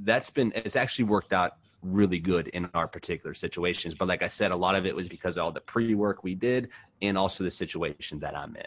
that's 0.00 0.30
been 0.30 0.52
it's 0.54 0.76
actually 0.76 1.06
worked 1.06 1.32
out 1.32 1.52
really 1.82 2.18
good 2.18 2.48
in 2.48 2.68
our 2.74 2.88
particular 2.88 3.34
situations. 3.34 3.94
But 3.94 4.08
like 4.08 4.22
I 4.22 4.28
said, 4.28 4.50
a 4.50 4.56
lot 4.56 4.74
of 4.74 4.86
it 4.86 4.96
was 4.96 5.08
because 5.08 5.36
of 5.36 5.44
all 5.44 5.52
the 5.52 5.60
pre 5.60 5.94
work 5.94 6.24
we 6.24 6.34
did 6.34 6.70
and 7.02 7.18
also 7.18 7.44
the 7.44 7.50
situation 7.50 8.20
that 8.20 8.36
I'm 8.36 8.56
in. 8.56 8.66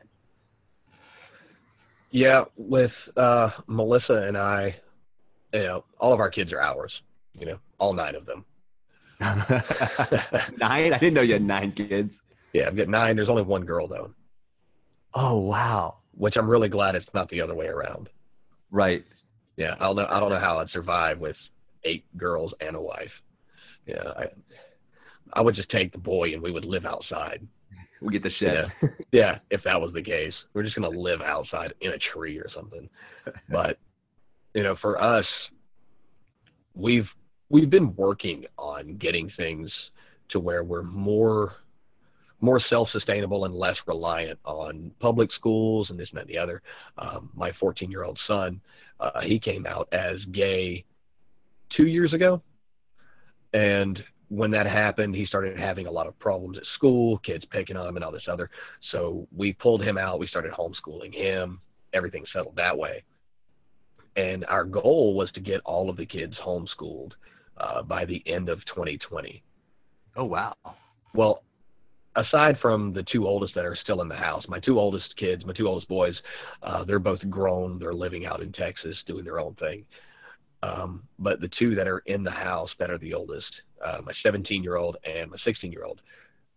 Yeah, 2.12 2.46
with 2.56 2.92
uh, 3.16 3.50
Melissa 3.68 4.14
and 4.14 4.38
I, 4.38 4.78
you 5.54 5.64
know, 5.64 5.84
all 6.00 6.14
of 6.14 6.20
our 6.20 6.30
kids 6.30 6.52
are 6.54 6.62
ours. 6.62 6.92
You 7.38 7.46
know, 7.46 7.60
all 7.80 7.94
nine 7.94 8.16
of 8.16 8.26
them. 8.26 8.46
nine? 9.20 10.94
I 10.94 10.98
didn't 11.00 11.14
know 11.14 11.22
you 11.22 11.34
had 11.34 11.42
nine 11.42 11.72
kids. 11.72 12.22
Yeah, 12.54 12.68
I've 12.68 12.78
got 12.78 12.88
nine. 12.88 13.16
There's 13.16 13.30
only 13.30 13.44
one 13.44 13.66
girl 13.66 13.88
though. 13.88 14.12
Oh 15.14 15.38
wow! 15.38 15.98
Which 16.16 16.36
I'm 16.38 16.50
really 16.50 16.70
glad 16.70 16.96
it's 16.96 17.06
not 17.14 17.30
the 17.30 17.42
other 17.42 17.56
way 17.56 17.68
around. 17.68 18.10
Right. 18.72 19.04
Yeah, 19.56 19.76
I 19.80 19.86
don't 19.86 19.96
know. 19.96 20.08
I 20.10 20.20
don't 20.20 20.30
know 20.30 20.40
how 20.40 20.60
I'd 20.60 20.70
survive 20.70 21.20
with 21.20 21.36
eight 21.84 22.06
girls 22.18 22.54
and 22.62 22.76
a 22.76 22.82
wife. 22.82 23.12
Yeah, 23.86 24.04
I, 24.16 24.26
I 25.34 25.42
would 25.42 25.56
just 25.56 25.70
take 25.70 25.92
the 25.92 25.98
boy 25.98 26.34
and 26.34 26.42
we 26.42 26.52
would 26.52 26.66
live 26.66 26.86
outside. 26.86 27.48
We 28.02 28.14
get 28.14 28.24
the 28.24 28.30
shed. 28.30 28.72
Yeah. 28.82 28.90
yeah, 29.12 29.40
if 29.50 29.64
that 29.64 29.80
was 29.80 29.94
the 29.94 30.02
case, 30.02 30.34
we're 30.54 30.64
just 30.64 30.76
gonna 30.76 30.90
live 30.90 31.22
outside 31.22 31.74
in 31.82 31.92
a 31.92 31.98
tree 31.98 32.38
or 32.38 32.50
something. 32.54 32.90
But 33.50 33.78
you 34.54 34.64
know, 34.64 34.76
for 34.82 35.02
us, 35.02 35.26
we've 36.74 37.08
we've 37.50 37.70
been 37.70 37.96
working 37.96 38.46
on 38.58 38.98
getting 38.98 39.30
things 39.36 39.72
to 40.30 40.40
where 40.40 40.64
we're 40.64 40.84
more 40.84 41.56
more 42.40 42.62
self-sustainable 42.70 43.46
and 43.46 43.56
less 43.56 43.76
reliant 43.88 44.40
on 44.46 44.92
public 45.00 45.32
schools 45.34 45.90
and 45.90 46.00
this 46.00 46.08
and 46.10 46.18
that 46.18 46.22
and 46.22 46.30
the 46.30 46.38
other. 46.38 46.62
Um, 46.98 47.32
my 47.36 47.52
14-year-old 47.62 48.20
son, 48.28 48.62
uh, 49.00 49.22
he 49.22 49.40
came 49.40 49.66
out 49.66 49.88
as 49.92 50.18
gay 50.32 50.86
two 51.76 51.88
years 51.88 52.14
ago, 52.14 52.42
and 53.54 54.04
when 54.30 54.52
that 54.52 54.66
happened, 54.66 55.16
he 55.16 55.26
started 55.26 55.58
having 55.58 55.88
a 55.88 55.92
lot 55.92 56.08
of 56.08 56.18
problems 56.20 56.58
at 56.58 56.64
school, 56.76 57.18
kids 57.20 57.46
picking 57.50 57.78
on 57.78 57.88
him 57.88 57.96
and 57.96 58.04
all 58.04 58.12
this 58.12 58.28
other. 58.30 58.50
So 58.92 59.28
we 59.36 59.54
pulled 59.54 59.82
him 59.82 59.98
out. 59.98 60.20
We 60.20 60.28
started 60.28 60.52
homeschooling 60.52 61.14
him. 61.14 61.62
Everything 61.94 62.26
settled 62.34 62.56
that 62.58 62.78
way. 62.78 63.04
And 64.16 64.46
our 64.46 64.66
goal 64.66 65.16
was 65.16 65.32
to 65.34 65.40
get 65.40 65.62
all 65.64 65.90
of 65.90 65.98
the 65.98 66.06
kids 66.06 66.36
homeschooled 66.44 67.12
uh, 67.58 67.84
by 67.84 68.06
the 68.06 68.22
end 68.26 68.50
of 68.50 68.60
2020. 68.66 69.44
Oh, 70.16 70.26
wow. 70.26 70.54
Well, 71.14 71.44
aside 72.16 72.58
from 72.62 72.94
the 72.94 73.04
two 73.04 73.28
oldest 73.28 73.56
that 73.56 73.66
are 73.66 73.78
still 73.82 74.02
in 74.02 74.08
the 74.08 74.16
house, 74.16 74.44
my 74.48 74.60
two 74.60 74.80
oldest 74.80 75.16
kids, 75.18 75.46
my 75.46 75.54
two 75.54 75.68
oldest 75.68 75.88
boys, 75.88 76.16
uh, 76.64 76.84
they're 76.84 77.00
both 77.00 77.20
grown. 77.30 77.80
They're 77.80 77.94
living 77.94 78.26
out 78.26 78.42
in 78.42 78.52
Texas 78.52 78.98
doing 79.06 79.24
their 79.24 79.40
own 79.40 79.54
thing. 79.56 79.86
Um, 80.64 81.04
but 81.20 81.40
the 81.40 81.50
two 81.60 81.76
that 81.76 81.88
are 81.88 82.00
in 82.00 82.24
the 82.24 82.32
house 82.32 82.70
that 82.80 82.90
are 82.90 82.98
the 82.98 83.14
oldest, 83.14 83.54
uh, 83.84 84.00
my 84.04 84.14
17 84.24 84.64
year 84.64 84.76
old 84.76 84.98
and 85.04 85.32
my 85.32 85.38
16 85.46 85.72
year 85.72 85.84
old, 85.84 86.02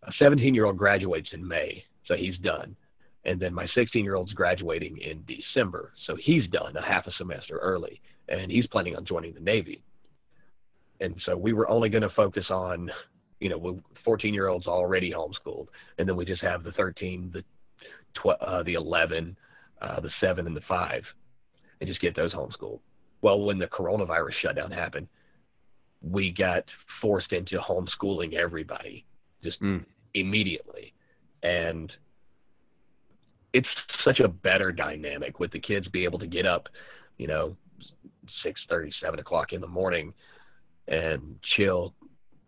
a 0.05 0.13
17 0.19 0.55
year 0.55 0.65
old 0.67 0.77
graduates 0.77 1.29
in 1.33 1.47
May, 1.47 1.85
so 2.07 2.15
he's 2.15 2.37
done. 2.39 2.77
And 3.25 3.39
then 3.39 3.53
my 3.53 3.67
16 3.75 4.05
year 4.05 4.15
old's 4.15 4.33
graduating 4.33 4.99
in 4.99 5.25
December, 5.27 5.93
so 6.07 6.17
he's 6.17 6.49
done 6.49 6.77
a 6.77 6.83
half 6.83 7.07
a 7.07 7.13
semester 7.19 7.59
early, 7.59 8.01
and 8.29 8.51
he's 8.51 8.67
planning 8.67 8.97
on 8.97 9.05
joining 9.05 9.35
the 9.35 9.41
Navy. 9.41 9.83
And 11.01 11.15
so 11.25 11.37
we 11.37 11.53
were 11.53 11.69
only 11.69 11.89
going 11.89 12.03
to 12.03 12.11
focus 12.11 12.47
on, 12.51 12.91
you 13.41 13.49
know, 13.49 13.81
14 14.05 14.33
year 14.35 14.49
olds 14.49 14.67
already 14.67 15.13
homeschooled, 15.13 15.69
and 15.99 16.09
then 16.09 16.17
we 16.17 16.25
just 16.25 16.43
have 16.43 16.63
the 16.63 16.73
13, 16.73 17.31
the 17.33 17.43
tw- 18.15 18.41
uh, 18.41 18.63
the 18.63 18.75
11, 18.75 19.37
uh, 19.83 20.01
the 20.01 20.11
seven, 20.21 20.47
and 20.47 20.57
the 20.57 20.63
five, 20.69 21.03
and 21.81 21.89
just 21.89 22.01
get 22.01 22.17
those 22.17 22.33
homeschooled. 22.33 22.81
Well, 23.23 23.41
when 23.41 23.59
the 23.59 23.67
coronavirus 23.67 24.33
shutdown 24.43 24.71
happened, 24.71 25.09
we 26.03 26.31
got 26.31 26.65
forced 27.01 27.33
into 27.33 27.59
homeschooling 27.59 28.35
everybody 28.35 29.05
just 29.43 29.61
mm. 29.61 29.85
immediately. 30.15 30.95
And 31.43 31.93
it's 33.53 33.69
such 34.05 34.21
a 34.21 34.29
better 34.29 34.73
dynamic 34.73 35.41
with 35.41 35.51
the 35.53 35.61
kids 35.61 35.89
be 35.89 36.05
able 36.05 36.19
to 36.19 36.27
get 36.27 36.47
up, 36.47 36.69
you 37.17 37.27
know, 37.27 37.57
six 38.43 38.61
thirty, 38.69 38.93
seven 39.03 39.19
o'clock 39.19 39.53
in 39.53 39.61
the 39.61 39.67
morning 39.67 40.15
and 40.89 41.37
chill, 41.57 41.95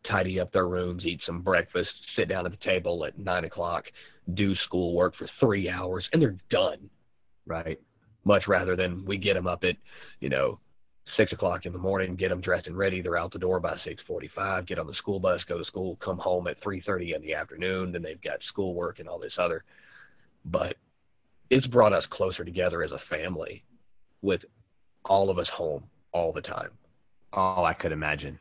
tidy 0.09 0.41
up 0.41 0.53
their 0.53 0.69
rooms, 0.69 1.05
eat 1.05 1.21
some 1.27 1.43
breakfast, 1.43 1.91
sit 2.17 2.29
down 2.29 2.47
at 2.47 2.53
the 2.53 2.59
table 2.65 3.05
at 3.05 3.19
nine 3.19 3.45
o'clock, 3.45 3.85
do 4.35 4.55
schoolwork 4.67 5.15
for 5.17 5.29
three 5.41 5.69
hours, 5.69 6.05
and 6.12 6.23
they're 6.23 6.38
done. 6.51 6.88
Right 7.47 7.81
much 8.25 8.47
rather 8.47 8.77
than 8.77 9.05
we 9.05 9.17
get 9.17 9.35
them 9.35 9.47
up 9.47 9.65
at, 9.65 9.77
you 10.21 10.29
know, 10.29 10.59
six 11.17 11.33
o'clock 11.33 11.67
in 11.67 11.73
the 11.73 11.79
morning, 11.79 12.17
get 12.17 12.31
them 12.31 12.41
dressed 12.41 12.67
and 12.67 12.77
ready. 12.77 13.03
They're 13.03 13.19
out 13.19 13.33
the 13.33 13.38
door 13.38 13.61
by 13.61 13.77
six 13.85 14.03
forty-five. 14.07 14.67
Get 14.67 14.79
on 14.79 14.87
the 14.87 14.95
school 14.95 15.21
bus, 15.21 15.41
go 15.49 15.59
to 15.59 15.65
school, 15.65 15.97
come 16.03 16.19
home 16.19 16.47
at 16.47 16.62
three 16.62 16.81
thirty 16.81 17.15
in 17.15 17.23
the 17.23 17.35
afternoon. 17.35 17.93
Then 17.93 18.03
they've 18.03 18.23
got 18.23 18.38
schoolwork 18.49 18.99
and 18.99 19.09
all 19.09 19.19
this 19.19 19.35
other. 19.38 19.65
But 20.45 20.77
it's 21.51 21.67
brought 21.67 21.93
us 21.93 22.05
closer 22.11 22.45
together 22.45 22.83
as 22.83 22.93
a 22.93 23.01
family, 23.11 23.62
with 24.23 24.41
all 25.05 25.29
of 25.31 25.38
us 25.38 25.49
home 25.49 25.85
all 26.12 26.33
the 26.33 26.41
time. 26.41 26.71
Oh, 27.33 27.65
I 27.65 27.75
could 27.75 27.93
imagine. 27.93 28.38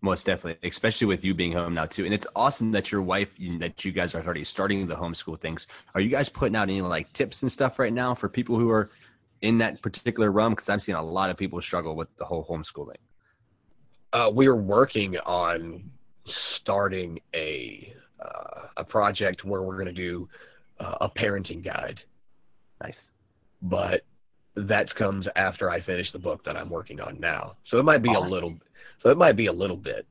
Most 0.00 0.26
definitely, 0.26 0.68
especially 0.68 1.08
with 1.08 1.24
you 1.24 1.34
being 1.34 1.52
home 1.52 1.74
now 1.74 1.86
too. 1.86 2.04
And 2.04 2.14
it's 2.14 2.26
awesome 2.36 2.70
that 2.72 2.92
your 2.92 3.02
wife, 3.02 3.30
that 3.58 3.84
you 3.84 3.90
guys 3.90 4.14
are 4.14 4.22
already 4.22 4.44
starting 4.44 4.86
the 4.86 4.94
homeschool 4.94 5.40
things. 5.40 5.66
Are 5.94 6.00
you 6.00 6.08
guys 6.08 6.28
putting 6.28 6.54
out 6.54 6.68
any 6.68 6.80
like 6.80 7.12
tips 7.12 7.42
and 7.42 7.50
stuff 7.50 7.80
right 7.80 7.92
now 7.92 8.14
for 8.14 8.28
people 8.28 8.58
who 8.58 8.70
are 8.70 8.90
in 9.42 9.58
that 9.58 9.82
particular 9.82 10.30
realm? 10.30 10.52
Because 10.52 10.68
I've 10.68 10.82
seen 10.82 10.94
a 10.94 11.02
lot 11.02 11.30
of 11.30 11.36
people 11.36 11.60
struggle 11.60 11.94
with 11.94 12.14
the 12.16 12.24
whole 12.24 12.44
homeschooling. 12.44 12.96
Uh, 14.12 14.30
we 14.32 14.46
are 14.46 14.56
working 14.56 15.16
on 15.18 15.90
starting 16.60 17.20
a 17.34 17.94
uh, 18.20 18.62
a 18.78 18.84
project 18.84 19.44
where 19.44 19.62
we're 19.62 19.76
going 19.76 19.86
to 19.86 19.92
do 19.92 20.28
uh, 20.80 20.96
a 21.02 21.08
parenting 21.08 21.64
guide. 21.64 22.00
Nice, 22.82 23.12
but 23.62 24.02
that 24.54 24.92
comes 24.94 25.26
after 25.36 25.70
I 25.70 25.80
finish 25.80 26.10
the 26.12 26.18
book 26.18 26.44
that 26.44 26.56
I'm 26.56 26.70
working 26.70 27.00
on 27.00 27.20
now. 27.20 27.56
So 27.70 27.78
it 27.78 27.84
might 27.84 28.02
be 28.02 28.10
awesome. 28.10 28.28
a 28.28 28.30
little. 28.30 28.54
So 29.02 29.10
it 29.10 29.16
might 29.16 29.36
be 29.36 29.46
a 29.46 29.52
little 29.52 29.76
bit, 29.76 30.06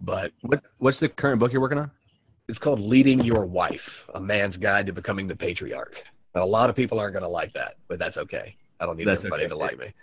but 0.00 0.32
what 0.42 0.62
what's 0.78 1.00
the 1.00 1.08
current 1.08 1.40
book 1.40 1.52
you're 1.52 1.60
working 1.60 1.78
on? 1.78 1.90
It's 2.48 2.58
called 2.58 2.80
Leading 2.80 3.24
Your 3.24 3.44
Wife: 3.44 3.80
A 4.14 4.20
Man's 4.20 4.56
Guide 4.56 4.86
to 4.86 4.92
Becoming 4.92 5.28
the 5.28 5.36
Patriarch. 5.36 5.94
A 6.34 6.44
lot 6.44 6.70
of 6.70 6.76
people 6.76 6.98
aren't 6.98 7.14
going 7.14 7.22
to 7.22 7.28
like 7.28 7.52
that, 7.54 7.76
but 7.88 7.98
that's 7.98 8.16
okay. 8.16 8.56
I 8.80 8.86
don't 8.86 8.96
need 8.96 9.06
that's 9.06 9.24
everybody 9.24 9.44
okay. 9.44 9.50
to 9.50 9.56
like 9.56 9.78
me. 9.78 9.94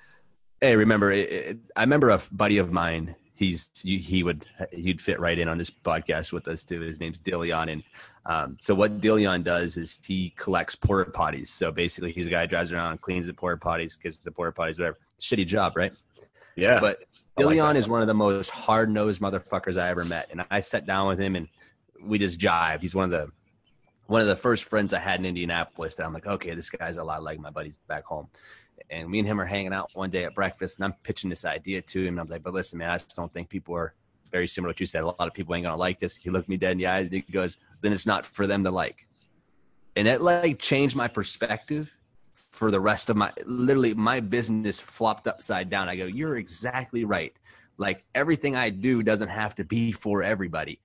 Hey, 0.61 0.75
remember, 0.75 1.11
it, 1.11 1.31
it, 1.31 1.57
I 1.75 1.81
remember 1.81 2.09
a 2.09 2.21
buddy 2.31 2.57
of 2.57 2.71
mine. 2.71 3.15
He's 3.37 3.69
he 3.83 4.23
would 4.23 4.45
he'd 4.71 5.01
fit 5.01 5.19
right 5.19 5.37
in 5.37 5.49
on 5.49 5.57
this 5.57 5.69
podcast 5.69 6.31
with 6.31 6.47
us 6.47 6.63
too. 6.63 6.79
His 6.79 7.01
name's 7.01 7.19
Dillion, 7.19 7.69
and 7.69 7.83
um, 8.25 8.57
so 8.61 8.73
what 8.73 9.01
Dillion 9.01 9.43
does 9.43 9.75
is 9.75 9.99
he 10.05 10.33
collects 10.37 10.73
porta 10.73 11.11
potties. 11.11 11.47
So 11.47 11.69
basically, 11.69 12.13
he's 12.13 12.27
a 12.27 12.29
guy 12.29 12.41
who 12.43 12.47
drives 12.47 12.71
around, 12.71 13.01
cleans 13.01 13.27
the 13.27 13.33
porta 13.33 13.59
potties, 13.59 14.01
gets 14.01 14.17
the 14.19 14.31
porta 14.31 14.53
potties, 14.53 14.79
whatever. 14.79 14.97
Shitty 15.19 15.45
job, 15.47 15.75
right? 15.75 15.91
Yeah. 16.55 16.79
But 16.79 17.03
Dillion 17.37 17.59
like 17.59 17.75
is 17.75 17.89
one 17.89 17.99
of 17.99 18.07
the 18.07 18.13
most 18.13 18.51
hard 18.51 18.89
nosed 18.89 19.21
motherfuckers 19.21 19.77
I 19.77 19.89
ever 19.89 20.05
met, 20.05 20.29
and 20.31 20.45
I 20.49 20.61
sat 20.61 20.85
down 20.85 21.09
with 21.09 21.19
him 21.19 21.35
and 21.35 21.49
we 22.01 22.17
just 22.17 22.39
jived. 22.39 22.81
He's 22.81 22.95
one 22.95 23.03
of 23.05 23.11
the 23.11 23.29
one 24.07 24.21
of 24.21 24.27
the 24.27 24.35
first 24.35 24.65
friends 24.65 24.93
I 24.93 24.99
had 24.99 25.19
in 25.19 25.25
Indianapolis 25.25 25.95
that 25.95 26.05
I'm 26.05 26.13
like, 26.13 26.27
okay, 26.27 26.53
this 26.53 26.69
guy's 26.69 26.97
a 26.97 27.03
lot 27.03 27.23
like 27.23 27.39
my 27.39 27.49
buddies 27.49 27.77
back 27.87 28.05
home. 28.05 28.27
And 28.89 29.09
me 29.09 29.19
and 29.19 29.27
him 29.27 29.41
are 29.41 29.45
hanging 29.45 29.73
out 29.73 29.89
one 29.93 30.11
day 30.11 30.25
at 30.25 30.35
breakfast, 30.35 30.77
and 30.77 30.85
I'm 30.85 30.93
pitching 31.01 31.29
this 31.29 31.45
idea 31.45 31.81
to 31.81 32.01
him. 32.01 32.15
And 32.15 32.19
I'm 32.19 32.27
like, 32.27 32.43
but 32.43 32.53
listen, 32.53 32.77
man, 32.77 32.91
I 32.91 32.97
just 32.97 33.15
don't 33.15 33.33
think 33.33 33.49
people 33.49 33.75
are 33.75 33.93
very 34.31 34.47
similar 34.47 34.73
to 34.73 34.75
what 34.75 34.79
you 34.79 34.85
said. 34.85 35.03
A 35.03 35.07
lot 35.07 35.21
of 35.21 35.33
people 35.33 35.55
ain't 35.55 35.63
gonna 35.63 35.77
like 35.77 35.99
this. 35.99 36.15
He 36.15 36.29
looked 36.29 36.49
me 36.49 36.57
dead 36.57 36.73
in 36.73 36.77
the 36.77 36.87
eyes 36.87 37.07
and 37.07 37.15
he 37.15 37.21
goes, 37.31 37.57
then 37.81 37.93
it's 37.93 38.05
not 38.05 38.25
for 38.25 38.45
them 38.45 38.63
to 38.63 38.71
like. 38.71 39.07
And 39.95 40.07
that 40.07 40.21
like 40.21 40.59
changed 40.59 40.95
my 40.95 41.07
perspective 41.07 41.95
for 42.33 42.69
the 42.69 42.79
rest 42.79 43.09
of 43.09 43.15
my 43.15 43.31
literally 43.45 43.93
my 43.93 44.19
business 44.19 44.79
flopped 44.79 45.27
upside 45.27 45.69
down. 45.69 45.87
I 45.87 45.95
go, 45.95 46.05
you're 46.05 46.37
exactly 46.37 47.05
right. 47.05 47.33
Like 47.77 48.03
everything 48.13 48.55
I 48.55 48.69
do 48.69 49.03
doesn't 49.03 49.29
have 49.29 49.55
to 49.55 49.63
be 49.63 49.91
for 49.91 50.21
everybody. 50.21 50.79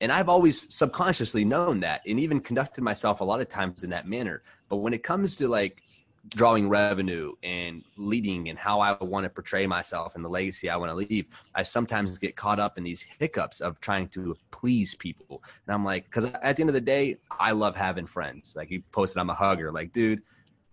And 0.00 0.10
I've 0.10 0.28
always 0.28 0.74
subconsciously 0.74 1.44
known 1.44 1.80
that 1.80 2.00
and 2.06 2.18
even 2.18 2.40
conducted 2.40 2.82
myself 2.82 3.20
a 3.20 3.24
lot 3.24 3.40
of 3.40 3.48
times 3.48 3.84
in 3.84 3.90
that 3.90 4.08
manner. 4.08 4.42
But 4.68 4.76
when 4.76 4.94
it 4.94 5.02
comes 5.02 5.36
to 5.36 5.48
like 5.48 5.82
drawing 6.28 6.68
revenue 6.68 7.32
and 7.42 7.82
leading 7.96 8.48
and 8.48 8.58
how 8.58 8.80
I 8.80 9.02
want 9.02 9.24
to 9.24 9.30
portray 9.30 9.66
myself 9.66 10.14
and 10.14 10.24
the 10.24 10.28
legacy 10.28 10.68
I 10.70 10.76
want 10.76 10.90
to 10.90 10.94
leave, 10.94 11.26
I 11.54 11.62
sometimes 11.62 12.16
get 12.18 12.36
caught 12.36 12.60
up 12.60 12.78
in 12.78 12.84
these 12.84 13.04
hiccups 13.18 13.60
of 13.60 13.80
trying 13.80 14.08
to 14.08 14.36
please 14.50 14.94
people. 14.94 15.42
And 15.66 15.74
I'm 15.74 15.84
like, 15.84 16.04
because 16.04 16.26
at 16.26 16.56
the 16.56 16.62
end 16.62 16.70
of 16.70 16.74
the 16.74 16.80
day, 16.80 17.18
I 17.38 17.52
love 17.52 17.76
having 17.76 18.06
friends. 18.06 18.54
Like 18.56 18.70
you 18.70 18.82
posted, 18.92 19.20
I'm 19.20 19.30
a 19.30 19.34
hugger. 19.34 19.72
Like, 19.72 19.92
dude, 19.92 20.22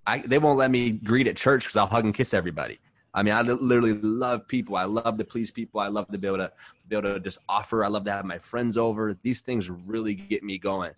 I, 0.06 0.20
they 0.20 0.39
won't 0.39 0.58
let 0.58 0.72
me 0.72 0.91
greet 0.91 1.28
at 1.28 1.36
church 1.36 1.64
because 1.64 1.76
I'll 1.76 1.88
hug 1.88 2.06
and 2.06 2.14
kiss 2.14 2.34
everybody. 2.34 2.80
I 3.18 3.24
mean, 3.24 3.34
I 3.34 3.41
literally 3.41 3.95
love 3.95 4.47
people. 4.47 4.76
I 4.76 4.84
love 4.84 5.18
to 5.18 5.24
please 5.24 5.49
people. 5.49 5.80
I 5.80 5.88
love 5.88 6.07
to 6.09 6.20
be 6.20 6.28
able 6.28 6.38
to 6.38 6.51
be 6.88 6.95
able 6.95 7.15
to 7.15 7.20
just 7.20 7.39
offer. 7.49 7.84
I 7.84 7.88
love 7.88 8.03
to 8.03 8.11
have 8.11 8.26
my 8.26 8.38
friends 8.38 8.78
over. 8.78 9.18
These 9.24 9.41
things 9.41 9.72
really 9.72 10.13
get 10.13 10.43
me 10.43 10.59
going. 10.59 10.91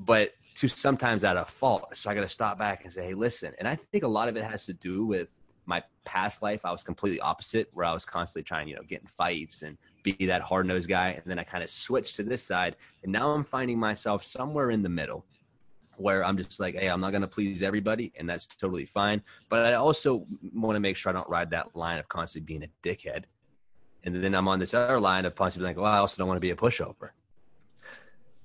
But 0.00 0.32
to 0.56 0.66
sometimes 0.66 1.22
at 1.22 1.36
a 1.36 1.44
fault. 1.44 1.96
So 1.96 2.10
I 2.10 2.14
got 2.14 2.22
to 2.22 2.28
stop 2.28 2.58
back 2.58 2.82
and 2.82 2.92
say, 2.92 3.04
hey, 3.04 3.14
listen. 3.14 3.52
And 3.60 3.68
I 3.68 3.76
think 3.76 4.02
a 4.02 4.08
lot 4.08 4.28
of 4.28 4.36
it 4.36 4.42
has 4.42 4.66
to 4.66 4.72
do 4.72 5.06
with 5.06 5.28
my 5.64 5.80
past 6.04 6.42
life. 6.42 6.64
I 6.64 6.72
was 6.72 6.82
completely 6.82 7.20
opposite, 7.20 7.68
where 7.72 7.86
I 7.86 7.92
was 7.92 8.04
constantly 8.04 8.42
trying, 8.42 8.66
you 8.66 8.74
know, 8.74 8.82
get 8.82 9.02
in 9.02 9.06
fights 9.06 9.62
and 9.62 9.78
be 10.02 10.16
that 10.26 10.42
hard 10.42 10.66
nosed 10.66 10.88
guy. 10.88 11.10
And 11.10 11.22
then 11.24 11.38
I 11.38 11.44
kind 11.44 11.62
of 11.62 11.70
switched 11.70 12.16
to 12.16 12.24
this 12.24 12.42
side. 12.42 12.74
And 13.04 13.12
now 13.12 13.30
I'm 13.30 13.44
finding 13.44 13.78
myself 13.78 14.24
somewhere 14.24 14.72
in 14.72 14.82
the 14.82 14.88
middle. 14.88 15.24
Where 15.96 16.24
I'm 16.24 16.36
just 16.36 16.60
like, 16.60 16.74
hey, 16.74 16.88
I'm 16.88 17.00
not 17.00 17.10
going 17.10 17.22
to 17.22 17.28
please 17.28 17.62
everybody, 17.62 18.12
and 18.18 18.28
that's 18.28 18.46
totally 18.46 18.86
fine. 18.86 19.22
But 19.48 19.66
I 19.66 19.74
also 19.74 20.26
want 20.52 20.76
to 20.76 20.80
make 20.80 20.96
sure 20.96 21.10
I 21.10 21.12
don't 21.12 21.28
ride 21.28 21.50
that 21.50 21.74
line 21.74 21.98
of 21.98 22.08
constantly 22.08 22.46
being 22.46 22.64
a 22.64 22.86
dickhead. 22.86 23.24
And 24.04 24.22
then 24.22 24.34
I'm 24.34 24.48
on 24.48 24.58
this 24.58 24.74
other 24.74 25.00
line 25.00 25.24
of 25.24 25.34
constantly 25.34 25.68
being 25.68 25.76
like, 25.76 25.82
well, 25.82 25.92
I 25.92 25.98
also 25.98 26.18
don't 26.18 26.28
want 26.28 26.36
to 26.36 26.40
be 26.40 26.50
a 26.50 26.56
pushover. 26.56 27.10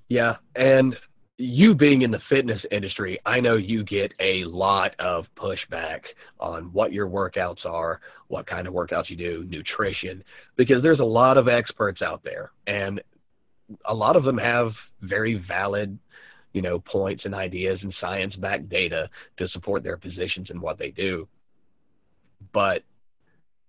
Yeah. 0.08 0.36
And 0.56 0.96
you 1.36 1.74
being 1.74 2.02
in 2.02 2.10
the 2.10 2.20
fitness 2.28 2.60
industry, 2.70 3.18
I 3.24 3.40
know 3.40 3.56
you 3.56 3.82
get 3.84 4.12
a 4.20 4.44
lot 4.44 4.94
of 4.98 5.26
pushback 5.36 6.00
on 6.38 6.64
what 6.72 6.92
your 6.92 7.08
workouts 7.08 7.64
are, 7.64 8.00
what 8.28 8.46
kind 8.46 8.66
of 8.66 8.74
workouts 8.74 9.08
you 9.08 9.16
do, 9.16 9.46
nutrition, 9.48 10.22
because 10.56 10.82
there's 10.82 11.00
a 11.00 11.04
lot 11.04 11.38
of 11.38 11.48
experts 11.48 12.02
out 12.02 12.22
there 12.24 12.50
and 12.66 13.00
a 13.86 13.94
lot 13.94 14.16
of 14.16 14.24
them 14.24 14.36
have 14.36 14.72
very 15.00 15.36
valid, 15.36 15.98
you 16.52 16.62
know, 16.62 16.80
points 16.80 17.24
and 17.24 17.34
ideas 17.34 17.78
and 17.82 17.94
science 18.00 18.34
backed 18.36 18.68
data 18.68 19.08
to 19.38 19.48
support 19.48 19.82
their 19.82 19.96
positions 19.96 20.50
and 20.50 20.60
what 20.60 20.78
they 20.78 20.90
do. 20.90 21.28
But, 22.52 22.82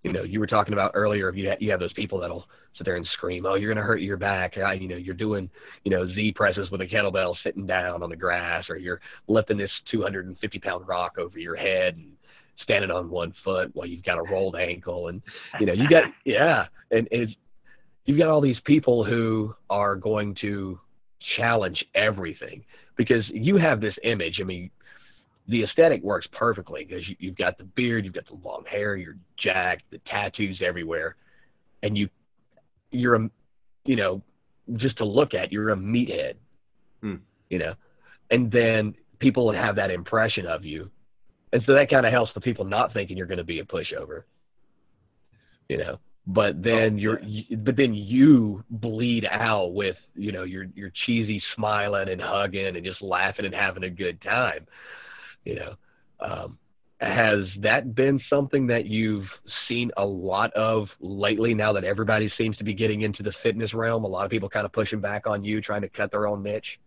you 0.04 0.12
know, 0.12 0.24
you 0.24 0.40
were 0.40 0.48
talking 0.48 0.74
about 0.74 0.92
earlier, 0.94 1.32
you 1.34 1.50
have, 1.50 1.62
you 1.62 1.72
have 1.72 1.80
those 1.80 1.94
people 1.94 2.20
that'll 2.20 2.46
sit 2.78 2.86
there 2.86 2.96
and 2.96 3.08
scream, 3.14 3.46
"Oh, 3.46 3.56
you're 3.56 3.74
going 3.74 3.82
to 3.82 3.88
hurt 3.88 4.02
your 4.02 4.18
back." 4.18 4.58
I, 4.58 4.74
you 4.74 4.88
know, 4.88 4.96
you're 4.96 5.14
doing, 5.14 5.50
you 5.84 5.92
know, 5.92 6.08
Z 6.08 6.34
presses 6.36 6.72
with 6.72 6.82
a 6.82 6.88
kettlebell 6.88 7.36
sitting 7.44 7.68
down 7.68 8.02
on 8.02 8.10
the 8.10 8.16
grass, 8.16 8.66
or 8.70 8.78
you're 8.78 9.02
lifting 9.28 9.58
this 9.58 9.72
250 9.92 10.60
pound 10.60 10.88
rock 10.88 11.18
over 11.18 11.38
your 11.38 11.56
head 11.56 11.96
and 11.98 12.14
standing 12.64 12.92
on 12.92 13.10
one 13.10 13.34
foot 13.44 13.70
while 13.74 13.88
you've 13.88 14.04
got 14.04 14.18
a 14.18 14.24
rolled 14.24 14.56
ankle, 14.56 15.10
and 15.10 15.22
you 15.60 15.66
know, 15.66 15.74
you 15.74 15.88
got 15.88 16.06
yeah, 16.26 16.66
and 16.90 17.08
it's 17.12 17.34
you've 18.06 18.18
got 18.18 18.30
all 18.30 18.42
these 18.42 18.60
people 18.66 19.04
who 19.04 19.54
are 19.70 19.96
going 19.96 20.36
to 20.42 20.80
challenge 21.38 21.84
everything 21.96 22.64
because 22.98 23.24
you 23.30 23.58
have 23.58 23.82
this 23.82 23.96
image. 24.04 24.40
I 24.40 24.44
mean, 24.44 24.70
the 25.48 25.64
aesthetic 25.64 26.02
works 26.04 26.28
perfectly 26.32 26.86
because 26.86 27.08
you, 27.08 27.16
you've 27.20 27.38
got 27.38 27.58
the 27.58 27.64
beard, 27.64 28.06
you've 28.06 28.14
got 28.14 28.28
the 28.28 28.38
long 28.48 28.64
hair, 28.70 28.96
you're 28.96 29.18
jacked, 29.38 29.84
the 29.92 30.00
tattoos 30.10 30.62
everywhere, 30.66 31.16
and 31.84 31.98
you 31.98 32.10
you're 32.92 33.16
a, 33.16 33.30
you 33.86 33.96
know, 33.96 34.22
just 34.76 34.98
to 34.98 35.06
look 35.06 35.34
at, 35.34 35.52
you're 35.52 35.70
a 35.70 35.76
meathead, 35.76 36.36
hmm. 37.02 37.16
you 37.50 37.58
know, 37.58 37.74
and 38.30 38.52
then 38.52 38.94
people 39.20 39.46
would 39.46 39.56
have 39.56 39.76
that 39.78 39.92
impression 39.92 40.46
of 40.46 40.64
you. 40.66 40.90
And 41.54 41.62
so 41.66 41.74
that 41.74 41.90
kind 41.90 42.06
of 42.06 42.12
helps 42.12 42.34
the 42.34 42.42
people 42.42 42.66
not 42.66 42.94
thinking 42.94 43.18
you're 43.18 43.28
going 43.28 43.38
to 43.38 43.44
be 43.44 43.60
a 43.60 43.66
pushover, 43.66 44.24
you 45.68 45.78
know, 45.78 46.00
but 46.28 46.62
then 46.62 46.94
oh, 46.94 46.98
you're, 46.98 47.20
yeah. 47.22 47.44
you, 47.50 47.58
but 47.58 47.76
then 47.76 47.94
you 47.94 48.64
bleed 48.70 49.26
out 49.30 49.74
with, 49.74 49.98
you 50.16 50.32
know, 50.32 50.44
your, 50.44 50.66
your 50.76 50.92
cheesy 51.06 51.42
smiling 51.56 52.10
and 52.10 52.22
hugging 52.22 52.76
and 52.76 52.86
just 52.86 53.02
laughing 53.02 53.46
and 53.46 53.56
having 53.56 53.84
a 53.84 53.90
good 53.90 54.22
time, 54.22 54.68
you 55.44 55.56
know, 55.56 55.76
um, 56.20 56.58
has 57.02 57.46
that 57.62 57.96
been 57.96 58.22
something 58.30 58.68
that 58.68 58.86
you've 58.86 59.28
seen 59.68 59.90
a 59.98 60.06
lot 60.06 60.54
of 60.54 60.88
lately 61.00 61.56
now 61.56 61.74
that 61.74 61.84
everybody 61.84 62.32
seems 62.38 62.56
to 62.58 62.64
be 62.64 62.76
getting 62.76 63.02
into 63.02 63.24
the 63.24 63.34
fitness 63.42 63.74
realm? 63.74 64.04
A 64.04 64.08
lot 64.08 64.24
of 64.24 64.30
people 64.30 64.50
kind 64.50 64.66
of 64.66 64.72
pushing 64.72 65.00
back 65.00 65.26
on 65.26 65.44
you, 65.44 65.62
trying 65.62 65.82
to 65.82 65.90
cut 65.90 66.12
their 66.12 66.28
own 66.28 66.44
niche? 66.44 66.80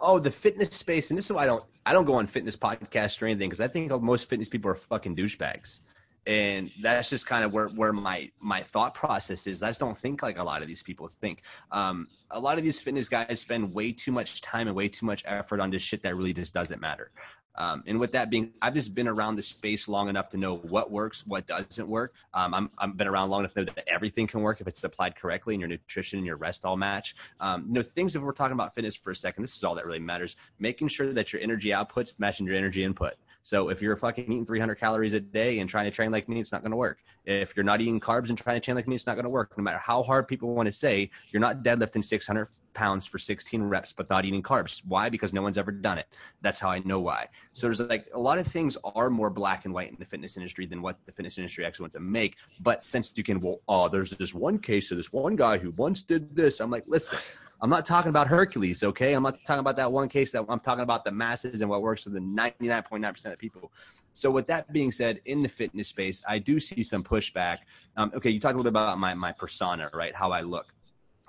Oh, 0.00 0.18
the 0.18 0.30
fitness 0.30 0.70
space, 0.70 1.10
and 1.12 1.16
this 1.16 1.26
is 1.26 1.32
why 1.32 1.44
I 1.44 1.46
don't 1.46 1.64
I 1.86 1.92
don't 1.92 2.04
go 2.04 2.14
on 2.14 2.26
fitness 2.26 2.56
podcasts 2.56 3.22
or 3.22 3.26
anything 3.26 3.48
because 3.48 3.60
I 3.60 3.68
think 3.68 3.92
most 4.02 4.28
fitness 4.28 4.48
people 4.48 4.72
are 4.72 4.74
fucking 4.74 5.14
douchebags. 5.14 5.80
And 6.26 6.70
that's 6.80 7.10
just 7.10 7.26
kind 7.26 7.44
of 7.44 7.52
where, 7.52 7.68
where 7.68 7.92
my 7.92 8.30
my 8.40 8.60
thought 8.60 8.94
process 8.94 9.46
is. 9.46 9.62
I 9.62 9.68
just 9.68 9.80
don't 9.80 9.98
think 9.98 10.22
like 10.22 10.38
a 10.38 10.44
lot 10.44 10.62
of 10.62 10.68
these 10.68 10.82
people 10.82 11.06
think. 11.06 11.42
Um, 11.70 12.08
a 12.30 12.40
lot 12.40 12.56
of 12.56 12.64
these 12.64 12.80
fitness 12.80 13.08
guys 13.08 13.40
spend 13.40 13.74
way 13.74 13.92
too 13.92 14.10
much 14.10 14.40
time 14.40 14.66
and 14.66 14.76
way 14.76 14.88
too 14.88 15.06
much 15.06 15.22
effort 15.26 15.60
on 15.60 15.70
this 15.70 15.82
shit 15.82 16.02
that 16.02 16.16
really 16.16 16.32
just 16.32 16.54
doesn't 16.54 16.80
matter. 16.80 17.10
Um, 17.56 17.84
and 17.86 18.00
with 18.00 18.12
that 18.12 18.30
being, 18.30 18.52
I've 18.60 18.74
just 18.74 18.94
been 18.94 19.06
around 19.06 19.36
the 19.36 19.42
space 19.42 19.86
long 19.86 20.08
enough 20.08 20.28
to 20.30 20.36
know 20.36 20.56
what 20.56 20.90
works, 20.90 21.24
what 21.26 21.46
doesn't 21.46 21.88
work. 21.88 22.14
Um, 22.32 22.52
I'm, 22.52 22.70
I've 22.78 22.96
been 22.96 23.06
around 23.06 23.30
long 23.30 23.40
enough 23.40 23.54
to 23.54 23.60
know 23.60 23.72
that 23.76 23.84
everything 23.86 24.26
can 24.26 24.40
work 24.40 24.60
if 24.60 24.66
it's 24.66 24.82
applied 24.82 25.14
correctly 25.14 25.54
and 25.54 25.60
your 25.60 25.68
nutrition 25.68 26.18
and 26.18 26.26
your 26.26 26.36
rest 26.36 26.64
all 26.64 26.76
match. 26.76 27.14
Um, 27.38 27.66
you 27.68 27.74
know, 27.74 27.82
things 27.82 28.16
if 28.16 28.22
we're 28.22 28.32
talking 28.32 28.54
about 28.54 28.74
fitness 28.74 28.96
for 28.96 29.12
a 29.12 29.16
second, 29.16 29.42
this 29.42 29.56
is 29.56 29.62
all 29.62 29.76
that 29.76 29.86
really 29.86 30.00
matters. 30.00 30.36
Making 30.58 30.88
sure 30.88 31.12
that 31.12 31.32
your 31.32 31.42
energy 31.42 31.68
outputs 31.68 32.18
matching 32.18 32.46
your 32.46 32.56
energy 32.56 32.82
input. 32.82 33.14
So 33.44 33.68
if 33.68 33.82
you're 33.82 33.94
fucking 33.94 34.24
eating 34.24 34.44
300 34.44 34.74
calories 34.76 35.12
a 35.12 35.20
day 35.20 35.58
and 35.58 35.68
trying 35.68 35.84
to 35.84 35.90
train 35.90 36.10
like 36.10 36.28
me, 36.28 36.40
it's 36.40 36.50
not 36.50 36.62
going 36.62 36.70
to 36.70 36.76
work. 36.76 36.98
If 37.26 37.54
you're 37.54 37.64
not 37.64 37.82
eating 37.82 38.00
carbs 38.00 38.30
and 38.30 38.38
trying 38.38 38.56
to 38.56 38.64
train 38.64 38.74
like 38.74 38.88
me, 38.88 38.96
it's 38.96 39.06
not 39.06 39.16
going 39.16 39.24
to 39.24 39.30
work. 39.30 39.56
No 39.56 39.62
matter 39.62 39.78
how 39.78 40.02
hard 40.02 40.26
people 40.26 40.54
want 40.54 40.66
to 40.66 40.72
say, 40.72 41.10
you're 41.30 41.40
not 41.40 41.62
deadlifting 41.62 42.02
600 42.02 42.48
pounds 42.72 43.06
for 43.06 43.18
16 43.18 43.62
reps, 43.62 43.92
but 43.92 44.08
not 44.08 44.24
eating 44.24 44.42
carbs. 44.42 44.82
Why? 44.86 45.10
Because 45.10 45.34
no 45.34 45.42
one's 45.42 45.58
ever 45.58 45.70
done 45.70 45.98
it. 45.98 46.06
That's 46.40 46.58
how 46.58 46.70
I 46.70 46.80
know 46.80 47.00
why. 47.00 47.28
So 47.52 47.66
there's 47.66 47.80
like 47.80 48.08
a 48.14 48.18
lot 48.18 48.38
of 48.38 48.46
things 48.46 48.78
are 48.82 49.10
more 49.10 49.30
black 49.30 49.66
and 49.66 49.74
white 49.74 49.90
in 49.90 49.96
the 49.98 50.06
fitness 50.06 50.38
industry 50.38 50.64
than 50.64 50.80
what 50.80 50.96
the 51.04 51.12
fitness 51.12 51.36
industry 51.36 51.66
actually 51.66 51.84
wants 51.84 51.94
to 51.94 52.00
make. 52.00 52.36
But 52.60 52.82
since 52.82 53.12
you 53.14 53.22
can, 53.22 53.40
well, 53.40 53.60
oh, 53.68 53.88
there's 53.88 54.12
this 54.12 54.32
one 54.32 54.58
case 54.58 54.90
of 54.90 54.96
this 54.96 55.12
one 55.12 55.36
guy 55.36 55.58
who 55.58 55.70
once 55.72 56.02
did 56.02 56.34
this. 56.34 56.60
I'm 56.60 56.70
like, 56.70 56.84
listen. 56.86 57.18
I'm 57.64 57.70
not 57.70 57.86
talking 57.86 58.10
about 58.10 58.28
Hercules, 58.28 58.82
okay? 58.82 59.14
I'm 59.14 59.22
not 59.22 59.38
talking 59.46 59.60
about 59.60 59.76
that 59.76 59.90
one 59.90 60.06
case 60.10 60.32
that 60.32 60.44
I'm 60.50 60.60
talking 60.60 60.82
about 60.82 61.02
the 61.02 61.10
masses 61.10 61.62
and 61.62 61.70
what 61.70 61.80
works 61.80 62.02
for 62.02 62.10
the 62.10 62.18
99.9% 62.20 63.32
of 63.32 63.38
people. 63.38 63.72
So, 64.12 64.30
with 64.30 64.46
that 64.48 64.70
being 64.70 64.92
said, 64.92 65.22
in 65.24 65.42
the 65.42 65.48
fitness 65.48 65.88
space, 65.88 66.22
I 66.28 66.40
do 66.40 66.60
see 66.60 66.82
some 66.82 67.02
pushback. 67.02 67.60
Um, 67.96 68.12
okay, 68.14 68.28
you 68.28 68.38
talked 68.38 68.52
a 68.52 68.58
little 68.58 68.70
bit 68.70 68.78
about 68.78 68.98
my, 68.98 69.14
my 69.14 69.32
persona, 69.32 69.88
right? 69.94 70.14
How 70.14 70.30
I 70.30 70.42
look. 70.42 70.74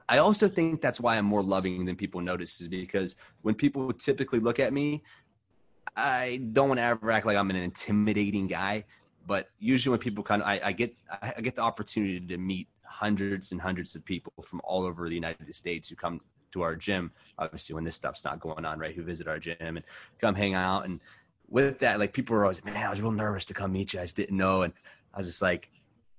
I 0.10 0.18
also 0.18 0.50
think 0.50 0.82
that's 0.82 1.00
why 1.00 1.16
I'm 1.16 1.24
more 1.24 1.42
loving 1.42 1.86
than 1.86 1.96
people 1.96 2.20
notice 2.20 2.60
is 2.60 2.68
because 2.68 3.16
when 3.44 3.56
people 3.56 3.94
typically 3.94 4.40
look 4.40 4.60
at 4.60 4.74
me, 4.74 5.04
I 5.96 6.42
don't 6.52 6.68
want 6.68 6.80
to 6.80 6.84
ever 6.84 7.12
act 7.12 7.26
like 7.26 7.38
I'm 7.38 7.50
an 7.50 7.56
intimidating 7.56 8.48
guy. 8.48 8.84
But 9.26 9.48
usually 9.58 9.92
when 9.92 10.00
people 10.00 10.22
kind 10.22 10.42
of, 10.42 10.50
I, 10.50 10.60
I 10.66 10.72
get, 10.74 10.94
I 11.10 11.40
get 11.40 11.56
the 11.56 11.62
opportunity 11.62 12.20
to 12.20 12.38
meet 12.38 12.68
hundreds 12.88 13.52
and 13.52 13.62
hundreds 13.62 13.96
of 13.96 14.06
people 14.06 14.34
from 14.44 14.62
all 14.64 14.84
over 14.84 15.08
the 15.10 15.16
United 15.16 15.54
States 15.54 15.90
who 15.90 15.96
come 15.96 16.22
to 16.52 16.62
our 16.62 16.76
gym. 16.76 17.12
Obviously, 17.38 17.76
when 17.76 17.84
this 17.84 17.96
stuff's 17.96 18.24
not 18.24 18.40
going 18.40 18.66
on, 18.66 18.80
right? 18.80 18.96
Who 18.96 19.04
visit 19.04 19.28
our 19.28 19.40
gym 19.40 19.56
and 19.60 19.84
come 20.20 20.36
hang 20.36 20.56
out. 20.56 20.86
And 20.86 21.00
with 21.48 21.80
that, 21.80 22.00
like 22.00 22.14
people 22.14 22.36
are 22.36 22.44
always, 22.44 22.64
man, 22.64 22.78
I 22.78 22.90
was 22.90 23.02
real 23.02 23.12
nervous 23.12 23.46
to 23.46 23.54
come 23.54 23.74
meet 23.74 23.94
you. 23.94 24.00
I 24.00 24.04
just 24.04 24.16
didn't 24.16 24.38
know. 24.38 24.64
And 24.64 24.74
I 25.14 25.20
was 25.20 25.28
just 25.28 25.42
like, 25.42 25.70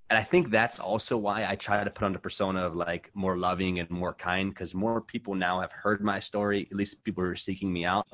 and 0.09 0.19
I 0.19 0.23
think 0.23 0.51
that's 0.51 0.79
also 0.79 1.17
why 1.17 1.45
I 1.47 1.57
try 1.57 1.83
to 1.83 1.91
put 1.91 2.05
on 2.05 2.13
the 2.13 2.19
persona 2.19 2.65
of 2.65 2.77
like 2.77 3.11
more 3.15 3.37
loving 3.37 3.81
and 3.81 3.91
more 3.91 4.15
kind 4.15 4.51
because 4.51 4.75
more 4.75 5.01
people 5.01 5.35
now 5.35 5.61
have 5.61 5.73
heard 5.73 6.01
my 6.01 6.21
story, 6.21 6.69
at 6.71 6.77
least 6.77 7.03
people 7.03 7.25
who 7.25 7.31
are 7.31 7.35
seeking 7.35 7.73
me 7.73 7.85
out. 7.85 8.07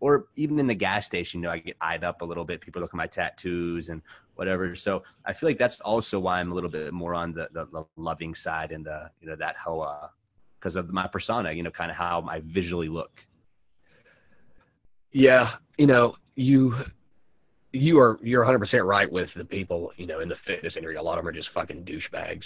Or 0.00 0.26
even 0.36 0.58
in 0.58 0.66
the 0.66 0.74
gas 0.74 1.06
station, 1.06 1.40
you 1.40 1.46
know, 1.46 1.52
I 1.52 1.58
get 1.58 1.76
eyed 1.80 2.04
up 2.04 2.20
a 2.20 2.24
little 2.24 2.44
bit. 2.44 2.60
People 2.60 2.82
look 2.82 2.92
at 2.92 2.96
my 2.96 3.06
tattoos 3.06 3.88
and 3.88 4.02
whatever. 4.38 4.74
So 4.76 5.02
I 5.24 5.32
feel 5.32 5.48
like 5.48 5.58
that's 5.58 5.80
also 5.80 6.20
why 6.20 6.38
I'm 6.38 6.52
a 6.52 6.54
little 6.54 6.70
bit 6.70 6.92
more 6.92 7.12
on 7.12 7.32
the, 7.32 7.48
the, 7.52 7.66
the 7.66 7.84
loving 7.96 8.36
side 8.36 8.70
and 8.70 8.86
the, 8.86 9.10
you 9.20 9.28
know, 9.28 9.34
that 9.34 9.56
how, 9.56 9.80
uh, 9.80 10.08
because 10.60 10.76
of 10.76 10.92
my 10.92 11.08
persona, 11.08 11.50
you 11.50 11.64
know, 11.64 11.70
kind 11.70 11.90
of 11.90 11.96
how 11.96 12.24
I 12.28 12.40
visually 12.44 12.88
look. 12.88 13.26
Yeah. 15.10 15.54
You 15.76 15.86
know, 15.86 16.14
you 16.36 16.74
you 17.72 17.98
are 17.98 18.18
you're 18.22 18.42
100 18.42 18.58
percent 18.58 18.84
right 18.84 19.10
with 19.10 19.28
the 19.36 19.44
people 19.44 19.92
you 19.96 20.06
know 20.06 20.20
in 20.20 20.28
the 20.28 20.36
fitness 20.46 20.72
industry. 20.76 20.96
A 20.96 21.02
lot 21.02 21.18
of 21.18 21.24
them 21.24 21.28
are 21.28 21.36
just 21.36 21.50
fucking 21.52 21.84
douchebags 21.84 22.44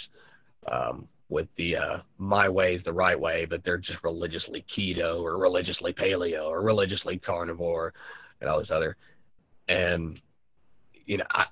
um, 0.71 1.07
with 1.29 1.47
the 1.57 1.77
uh, 1.77 1.97
my 2.17 2.49
way 2.49 2.75
is 2.75 2.83
the 2.83 2.93
right 2.93 3.19
way, 3.19 3.45
but 3.45 3.63
they're 3.63 3.77
just 3.77 4.03
religiously 4.03 4.65
keto 4.75 5.21
or 5.21 5.37
religiously 5.37 5.93
paleo 5.93 6.45
or 6.45 6.61
religiously 6.61 7.19
carnivore 7.19 7.93
and 8.41 8.49
all 8.49 8.59
this 8.59 8.71
other. 8.71 8.97
And 9.69 10.19
you 11.05 11.17
know, 11.17 11.25
I 11.31 11.45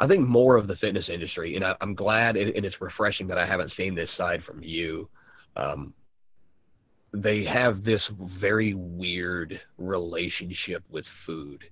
I 0.00 0.08
think 0.08 0.26
more 0.26 0.56
of 0.56 0.66
the 0.66 0.76
fitness 0.76 1.04
industry, 1.12 1.56
and 1.56 1.64
I, 1.64 1.74
am 1.82 1.94
glad 1.94 2.36
and 2.36 2.64
it's 2.64 2.80
refreshing 2.80 3.26
that 3.28 3.36
I 3.36 3.46
haven't 3.46 3.70
seen 3.76 3.94
this 3.94 4.08
side 4.16 4.42
from 4.44 4.62
you. 4.62 5.10
Um, 5.56 5.92
they 7.12 7.44
have 7.44 7.84
this 7.84 8.00
very 8.40 8.72
weird 8.74 9.60
relationship 9.78 10.82
with 10.88 11.04
food 11.26 11.64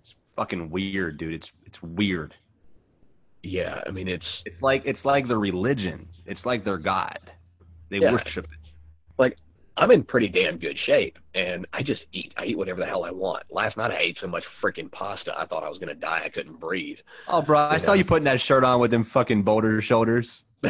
It's 0.00 0.16
fucking 0.34 0.70
weird, 0.70 1.18
dude. 1.18 1.34
It's 1.34 1.52
it's 1.64 1.80
weird. 1.82 2.34
Yeah, 3.44 3.80
I 3.86 3.90
mean 3.90 4.08
it's 4.08 4.26
it's 4.44 4.60
like 4.60 4.82
it's 4.84 5.04
like 5.04 5.28
the 5.28 5.38
religion. 5.38 6.08
It's 6.26 6.44
like 6.44 6.64
their 6.64 6.78
god. 6.78 7.20
They 7.90 8.00
yeah. 8.00 8.12
worship 8.12 8.46
it. 8.46 8.72
Like 9.18 9.36
I'm 9.80 9.90
in 9.92 10.04
pretty 10.04 10.28
damn 10.28 10.58
good 10.58 10.76
shape, 10.84 11.18
and 11.34 11.66
I 11.72 11.82
just 11.82 12.02
eat. 12.12 12.34
I 12.36 12.44
eat 12.44 12.58
whatever 12.58 12.80
the 12.80 12.86
hell 12.86 13.02
I 13.02 13.10
want. 13.10 13.44
Last 13.50 13.78
night 13.78 13.90
I 13.90 13.98
ate 13.98 14.18
so 14.20 14.26
much 14.26 14.44
freaking 14.62 14.92
pasta, 14.92 15.32
I 15.34 15.46
thought 15.46 15.64
I 15.64 15.70
was 15.70 15.78
gonna 15.78 15.94
die. 15.94 16.20
I 16.22 16.28
couldn't 16.28 16.60
breathe. 16.60 16.98
Oh, 17.28 17.40
bro, 17.40 17.58
I 17.58 17.78
saw 17.78 17.94
you 17.94 18.04
putting 18.04 18.24
that 18.24 18.42
shirt 18.42 18.62
on 18.62 18.78
with 18.78 18.90
them 18.90 19.04
fucking 19.04 19.42
boulder 19.42 19.80
shoulders. 19.80 20.44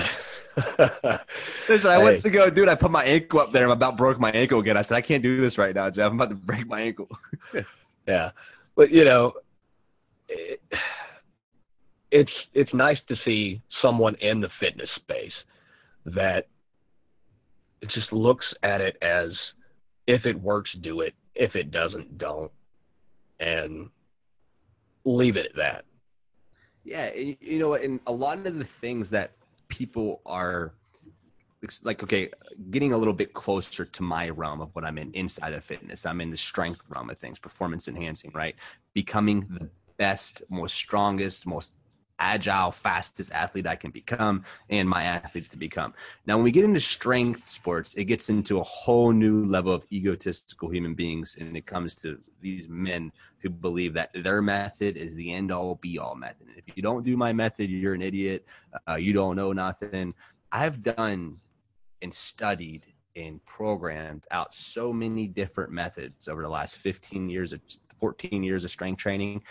Listen, 1.68 1.90
I 1.90 1.96
hey. 1.96 2.02
went 2.04 2.22
to 2.22 2.30
go, 2.30 2.50
dude. 2.50 2.68
I 2.68 2.76
put 2.76 2.92
my 2.92 3.02
ankle 3.02 3.40
up 3.40 3.50
there. 3.50 3.64
I'm 3.64 3.72
about 3.72 3.96
broke 3.96 4.20
my 4.20 4.30
ankle 4.30 4.61
again. 4.61 4.76
I 4.76 4.82
said 4.82 4.94
I 4.94 5.00
can't 5.00 5.24
do 5.24 5.40
this 5.40 5.58
right 5.58 5.74
now, 5.74 5.90
Jeff. 5.90 6.08
I'm 6.08 6.14
about 6.14 6.30
to 6.30 6.36
break 6.36 6.68
my 6.68 6.80
ankle. 6.80 7.08
yeah, 8.06 8.30
but 8.76 8.92
you 8.92 9.04
know, 9.04 9.32
it, 10.28 10.62
it's 12.12 12.32
it's 12.54 12.72
nice 12.72 12.98
to 13.08 13.16
see 13.24 13.61
someone 13.82 14.14
in 14.20 14.40
the 14.40 14.50
fitness 14.61 14.88
space 15.02 15.32
that 16.06 16.46
just 17.88 18.12
looks 18.12 18.44
at 18.62 18.80
it 18.80 18.96
as 19.02 19.30
if 20.06 20.26
it 20.26 20.40
works, 20.40 20.70
do 20.80 21.00
it, 21.00 21.14
if 21.34 21.54
it 21.54 21.70
doesn't, 21.70 22.18
don't, 22.18 22.50
and 23.38 23.88
leave 25.04 25.36
it 25.36 25.46
at 25.46 25.56
that. 25.56 25.84
Yeah, 26.84 27.12
you 27.14 27.58
know, 27.58 27.74
and 27.74 28.00
a 28.06 28.12
lot 28.12 28.46
of 28.46 28.58
the 28.58 28.64
things 28.64 29.10
that 29.10 29.32
people 29.68 30.20
are 30.26 30.72
like 31.84 32.02
okay 32.02 32.30
getting 32.70 32.92
a 32.94 32.96
little 32.96 33.12
bit 33.12 33.34
closer 33.34 33.84
to 33.84 34.02
my 34.02 34.30
realm 34.30 34.62
of 34.62 34.74
what 34.74 34.82
i'm 34.82 34.96
in 34.96 35.12
inside 35.12 35.52
of 35.52 35.62
fitness 35.62 36.06
i'm 36.06 36.20
in 36.22 36.30
the 36.30 36.36
strength 36.36 36.82
realm 36.88 37.10
of 37.10 37.18
things 37.18 37.38
performance 37.38 37.86
enhancing 37.86 38.30
right? 38.34 38.56
Becoming 38.94 39.46
the 39.50 39.68
best 39.98 40.42
most 40.48 40.74
strongest 40.74 41.46
most 41.46 41.74
agile, 42.20 42.70
fastest 42.70 43.32
athlete 43.32 43.66
I 43.66 43.76
can 43.76 43.90
become 43.90 44.44
and 44.68 44.88
my 44.88 45.02
athletes 45.02 45.48
to 45.48 45.56
become. 45.56 45.94
Now, 46.26 46.36
when 46.36 46.44
we 46.44 46.52
get 46.52 46.64
into 46.64 46.80
strength 46.80 47.48
sports, 47.48 47.94
it 47.94 48.04
gets 48.04 48.28
into 48.28 48.60
a 48.60 48.62
whole 48.62 49.12
new 49.12 49.44
level 49.44 49.72
of 49.72 49.84
egotistical 49.90 50.68
human 50.68 50.94
beings. 50.94 51.36
And 51.40 51.56
it 51.56 51.66
comes 51.66 51.96
to 51.96 52.18
these 52.40 52.68
men 52.68 53.10
who 53.38 53.50
believe 53.50 53.94
that 53.94 54.10
their 54.14 54.42
method 54.42 54.96
is 54.96 55.14
the 55.14 55.32
end 55.32 55.50
all 55.50 55.76
be 55.76 55.98
all 55.98 56.14
method. 56.14 56.48
And 56.48 56.58
if 56.58 56.76
you 56.76 56.82
don't 56.82 57.02
do 57.02 57.16
my 57.16 57.32
method, 57.32 57.70
you're 57.70 57.94
an 57.94 58.02
idiot. 58.02 58.46
Uh, 58.88 58.96
you 58.96 59.12
don't 59.12 59.36
know 59.36 59.52
nothing. 59.52 60.14
I've 60.52 60.82
done 60.82 61.38
and 62.02 62.14
studied 62.14 62.86
and 63.16 63.44
programmed 63.44 64.24
out 64.30 64.54
so 64.54 64.92
many 64.92 65.26
different 65.26 65.72
methods 65.72 66.28
over 66.28 66.42
the 66.42 66.48
last 66.48 66.76
15 66.76 67.28
years 67.28 67.52
of 67.52 67.60
14 67.96 68.42
years 68.42 68.64
of 68.64 68.70
strength 68.70 68.98
training. 68.98 69.42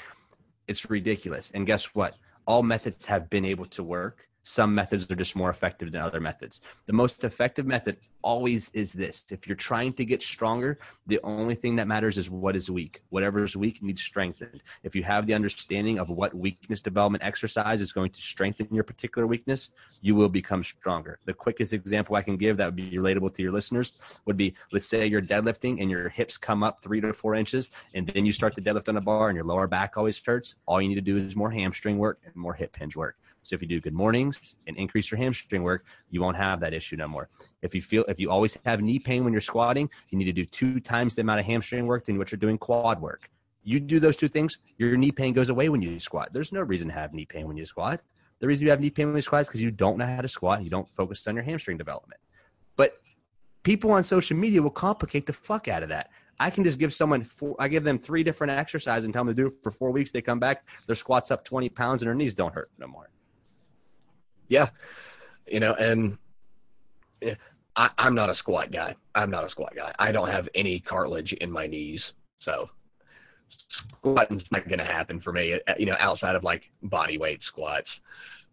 It's 0.67 0.89
ridiculous. 0.89 1.51
And 1.53 1.65
guess 1.65 1.95
what? 1.95 2.15
All 2.47 2.63
methods 2.63 3.05
have 3.05 3.29
been 3.29 3.45
able 3.45 3.65
to 3.67 3.83
work. 3.83 4.28
Some 4.49 4.73
methods 4.73 5.09
are 5.11 5.15
just 5.15 5.35
more 5.35 5.51
effective 5.51 5.91
than 5.91 6.01
other 6.01 6.19
methods. 6.19 6.61
The 6.87 6.93
most 6.93 7.23
effective 7.23 7.67
method 7.67 7.97
always 8.23 8.71
is 8.73 8.93
this. 8.93 9.27
If 9.29 9.45
you're 9.47 9.55
trying 9.55 9.93
to 9.93 10.03
get 10.03 10.23
stronger, 10.23 10.79
the 11.05 11.19
only 11.21 11.53
thing 11.53 11.75
that 11.75 11.87
matters 11.87 12.17
is 12.17 12.31
what 12.31 12.55
is 12.55 12.67
weak. 12.67 13.03
Whatever 13.09 13.43
is 13.43 13.55
weak 13.55 13.83
needs 13.83 14.01
strengthened. 14.01 14.63
If 14.81 14.95
you 14.95 15.03
have 15.03 15.27
the 15.27 15.35
understanding 15.35 15.99
of 15.99 16.09
what 16.09 16.33
weakness 16.33 16.81
development 16.81 17.23
exercise 17.23 17.79
is 17.79 17.93
going 17.93 18.09
to 18.09 18.21
strengthen 18.23 18.67
your 18.71 18.83
particular 18.83 19.27
weakness, 19.27 19.69
you 20.01 20.15
will 20.15 20.29
become 20.29 20.63
stronger. 20.63 21.19
The 21.25 21.33
quickest 21.35 21.71
example 21.71 22.15
I 22.15 22.23
can 22.23 22.35
give 22.35 22.57
that 22.57 22.65
would 22.65 22.75
be 22.75 22.97
relatable 22.97 23.35
to 23.35 23.43
your 23.43 23.51
listeners 23.51 23.93
would 24.25 24.35
be 24.35 24.55
let's 24.71 24.87
say 24.87 25.05
you're 25.05 25.21
deadlifting 25.21 25.79
and 25.79 25.91
your 25.91 26.09
hips 26.09 26.39
come 26.39 26.63
up 26.63 26.81
three 26.81 27.01
to 27.01 27.13
four 27.13 27.35
inches, 27.35 27.71
and 27.93 28.07
then 28.07 28.25
you 28.25 28.33
start 28.33 28.55
to 28.55 28.63
deadlift 28.63 28.89
on 28.89 28.97
a 28.97 29.01
bar 29.01 29.29
and 29.29 29.35
your 29.35 29.45
lower 29.45 29.67
back 29.67 29.95
always 29.95 30.19
hurts. 30.25 30.55
All 30.65 30.81
you 30.81 30.89
need 30.89 30.95
to 30.95 31.01
do 31.01 31.17
is 31.17 31.35
more 31.35 31.51
hamstring 31.51 31.99
work 31.99 32.17
and 32.25 32.35
more 32.35 32.55
hip 32.55 32.75
hinge 32.75 32.95
work. 32.95 33.15
So 33.49 33.55
if 33.55 33.63
you 33.63 33.67
do 33.67 33.81
good 33.81 33.95
mornings 33.95 34.57
and 34.67 34.77
increase 34.77 35.09
your 35.09 35.17
hamstring 35.17 35.63
work, 35.63 35.83
you 36.11 36.21
won't 36.21 36.37
have 36.37 36.59
that 36.59 36.71
issue 36.71 36.95
no 36.95 37.07
more. 37.07 37.29
If 37.63 37.73
you 37.73 37.81
feel 37.81 38.05
if 38.07 38.19
you 38.19 38.29
always 38.29 38.55
have 38.63 38.79
knee 38.79 38.99
pain 38.99 39.23
when 39.23 39.33
you're 39.33 39.41
squatting, 39.41 39.89
you 40.09 40.19
need 40.19 40.25
to 40.25 40.31
do 40.31 40.45
two 40.45 40.79
times 40.79 41.15
the 41.15 41.21
amount 41.21 41.39
of 41.39 41.47
hamstring 41.47 41.87
work 41.87 42.05
than 42.05 42.19
what 42.19 42.31
you're 42.31 42.37
doing 42.37 42.59
quad 42.59 43.01
work. 43.01 43.31
You 43.63 43.79
do 43.79 43.99
those 43.99 44.17
two 44.17 44.27
things, 44.27 44.59
your 44.77 44.95
knee 44.97 45.11
pain 45.11 45.33
goes 45.33 45.49
away 45.49 45.67
when 45.69 45.81
you 45.81 45.99
squat. 45.99 46.29
There's 46.31 46.51
no 46.51 46.61
reason 46.61 46.89
to 46.89 46.93
have 46.93 47.11
knee 47.11 47.25
pain 47.25 47.47
when 47.47 47.57
you 47.57 47.65
squat. 47.65 48.01
The 48.39 48.45
reason 48.45 48.65
you 48.65 48.69
have 48.69 48.81
knee 48.81 48.91
pain 48.91 49.07
when 49.07 49.15
you 49.15 49.21
squat 49.23 49.41
is 49.41 49.47
because 49.47 49.61
you 49.61 49.71
don't 49.71 49.97
know 49.97 50.05
how 50.05 50.21
to 50.21 50.27
squat 50.27 50.59
and 50.59 50.65
you 50.65 50.69
don't 50.69 50.87
focus 50.87 51.25
on 51.25 51.33
your 51.33 51.43
hamstring 51.43 51.77
development. 51.79 52.21
But 52.77 53.01
people 53.63 53.89
on 53.89 54.03
social 54.03 54.37
media 54.37 54.61
will 54.61 54.69
complicate 54.69 55.25
the 55.25 55.33
fuck 55.33 55.67
out 55.67 55.81
of 55.81 55.89
that. 55.89 56.11
I 56.39 56.51
can 56.51 56.63
just 56.63 56.77
give 56.77 56.93
someone 56.93 57.23
four, 57.23 57.55
I 57.57 57.67
give 57.67 57.83
them 57.83 57.97
three 57.97 58.23
different 58.23 58.51
exercises 58.51 59.05
and 59.05 59.13
tell 59.13 59.25
them 59.25 59.35
to 59.35 59.41
do 59.41 59.47
it 59.47 59.53
for 59.63 59.71
four 59.71 59.89
weeks. 59.89 60.11
They 60.11 60.21
come 60.21 60.39
back, 60.39 60.67
their 60.85 60.95
squats 60.95 61.31
up 61.31 61.43
20 61.43 61.67
pounds 61.69 62.03
and 62.03 62.07
their 62.07 62.15
knees 62.15 62.35
don't 62.35 62.53
hurt 62.53 62.69
no 62.77 62.85
more 62.85 63.09
yeah, 64.49 64.69
you 65.47 65.59
know, 65.59 65.73
and 65.73 66.17
I, 67.75 67.89
I'm 67.97 68.15
not 68.15 68.29
a 68.29 68.35
squat 68.35 68.71
guy. 68.71 68.95
I'm 69.15 69.31
not 69.31 69.45
a 69.45 69.49
squat 69.49 69.73
guy. 69.75 69.93
I 69.97 70.11
don't 70.11 70.29
have 70.29 70.47
any 70.55 70.81
cartilage 70.81 71.33
in 71.39 71.51
my 71.51 71.67
knees, 71.67 72.01
so 72.43 72.69
squatting's 74.03 74.43
not 74.51 74.67
going 74.67 74.79
to 74.79 74.85
happen 74.85 75.21
for 75.21 75.31
me. 75.31 75.53
Uh, 75.53 75.73
you 75.77 75.85
know, 75.85 75.95
outside 75.99 76.35
of 76.35 76.43
like 76.43 76.63
body 76.83 77.17
weight 77.17 77.39
squats, 77.47 77.87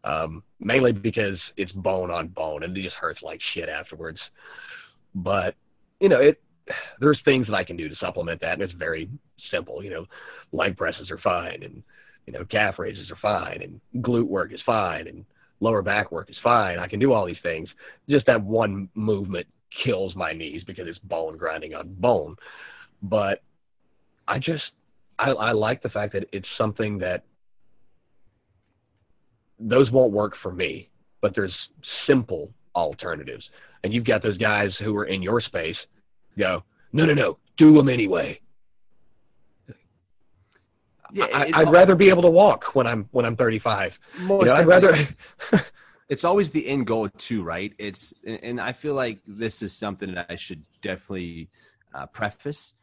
um, 0.04 0.42
mainly 0.60 0.92
because 0.92 1.38
it's 1.56 1.72
bone 1.72 2.10
on 2.10 2.28
bone 2.28 2.62
and 2.62 2.76
it 2.76 2.82
just 2.82 2.96
hurts 2.96 3.20
like 3.22 3.40
shit 3.54 3.68
afterwards. 3.68 4.18
But 5.14 5.54
you 6.00 6.08
know, 6.08 6.20
it 6.20 6.40
there's 7.00 7.20
things 7.24 7.46
that 7.46 7.54
I 7.54 7.64
can 7.64 7.76
do 7.76 7.88
to 7.88 7.96
supplement 7.96 8.40
that, 8.40 8.54
and 8.54 8.62
it's 8.62 8.72
very 8.74 9.08
simple. 9.50 9.82
You 9.82 9.90
know, 9.90 10.06
leg 10.52 10.76
presses 10.76 11.10
are 11.10 11.18
fine, 11.18 11.62
and 11.62 11.82
you 12.26 12.32
know, 12.32 12.44
calf 12.44 12.78
raises 12.78 13.10
are 13.10 13.18
fine, 13.22 13.62
and 13.62 14.04
glute 14.04 14.26
work 14.26 14.52
is 14.52 14.60
fine, 14.66 15.06
and 15.08 15.24
lower 15.60 15.82
back 15.82 16.12
work 16.12 16.30
is 16.30 16.36
fine. 16.42 16.78
I 16.78 16.88
can 16.88 17.00
do 17.00 17.12
all 17.12 17.26
these 17.26 17.36
things. 17.42 17.68
Just 18.08 18.26
that 18.26 18.42
one 18.42 18.88
movement 18.94 19.46
kills 19.84 20.14
my 20.14 20.32
knees 20.32 20.62
because 20.66 20.86
it's 20.88 20.98
bone 21.00 21.36
grinding 21.36 21.74
on 21.74 21.94
bone. 21.94 22.36
But 23.02 23.42
I 24.28 24.38
just 24.38 24.64
I, 25.18 25.30
I 25.30 25.52
like 25.52 25.82
the 25.82 25.88
fact 25.88 26.12
that 26.12 26.24
it's 26.32 26.48
something 26.58 26.98
that 26.98 27.24
those 29.58 29.90
won't 29.90 30.12
work 30.12 30.34
for 30.42 30.52
me, 30.52 30.90
but 31.20 31.34
there's 31.34 31.54
simple 32.06 32.50
alternatives. 32.74 33.44
And 33.82 33.92
you've 33.92 34.04
got 34.04 34.22
those 34.22 34.36
guys 34.36 34.70
who 34.78 34.94
are 34.96 35.06
in 35.06 35.22
your 35.22 35.40
space 35.40 35.76
go, 36.38 36.62
no, 36.92 37.06
no, 37.06 37.14
no, 37.14 37.38
do 37.56 37.74
them 37.74 37.88
anyway. 37.88 38.38
Yeah, 41.12 41.26
I, 41.54 41.64
would 41.64 41.72
rather 41.72 41.94
be 41.94 42.08
able 42.08 42.22
to 42.22 42.30
walk 42.30 42.74
when 42.74 42.86
I'm 42.86 43.08
when 43.12 43.24
I'm 43.24 43.36
35. 43.36 43.98
Most 44.18 44.40
you 44.40 44.46
know, 44.46 44.54
I'd 44.54 44.66
rather. 44.66 45.08
it's 46.08 46.24
always 46.24 46.50
the 46.50 46.66
end 46.66 46.86
goal 46.86 47.08
too, 47.08 47.42
right? 47.42 47.72
It's 47.78 48.14
and 48.24 48.60
I 48.60 48.72
feel 48.72 48.94
like 48.94 49.20
this 49.26 49.62
is 49.62 49.72
something 49.72 50.14
that 50.14 50.26
I 50.28 50.36
should 50.36 50.64
definitely 50.82 51.48
uh, 51.94 52.06
preface. 52.06 52.74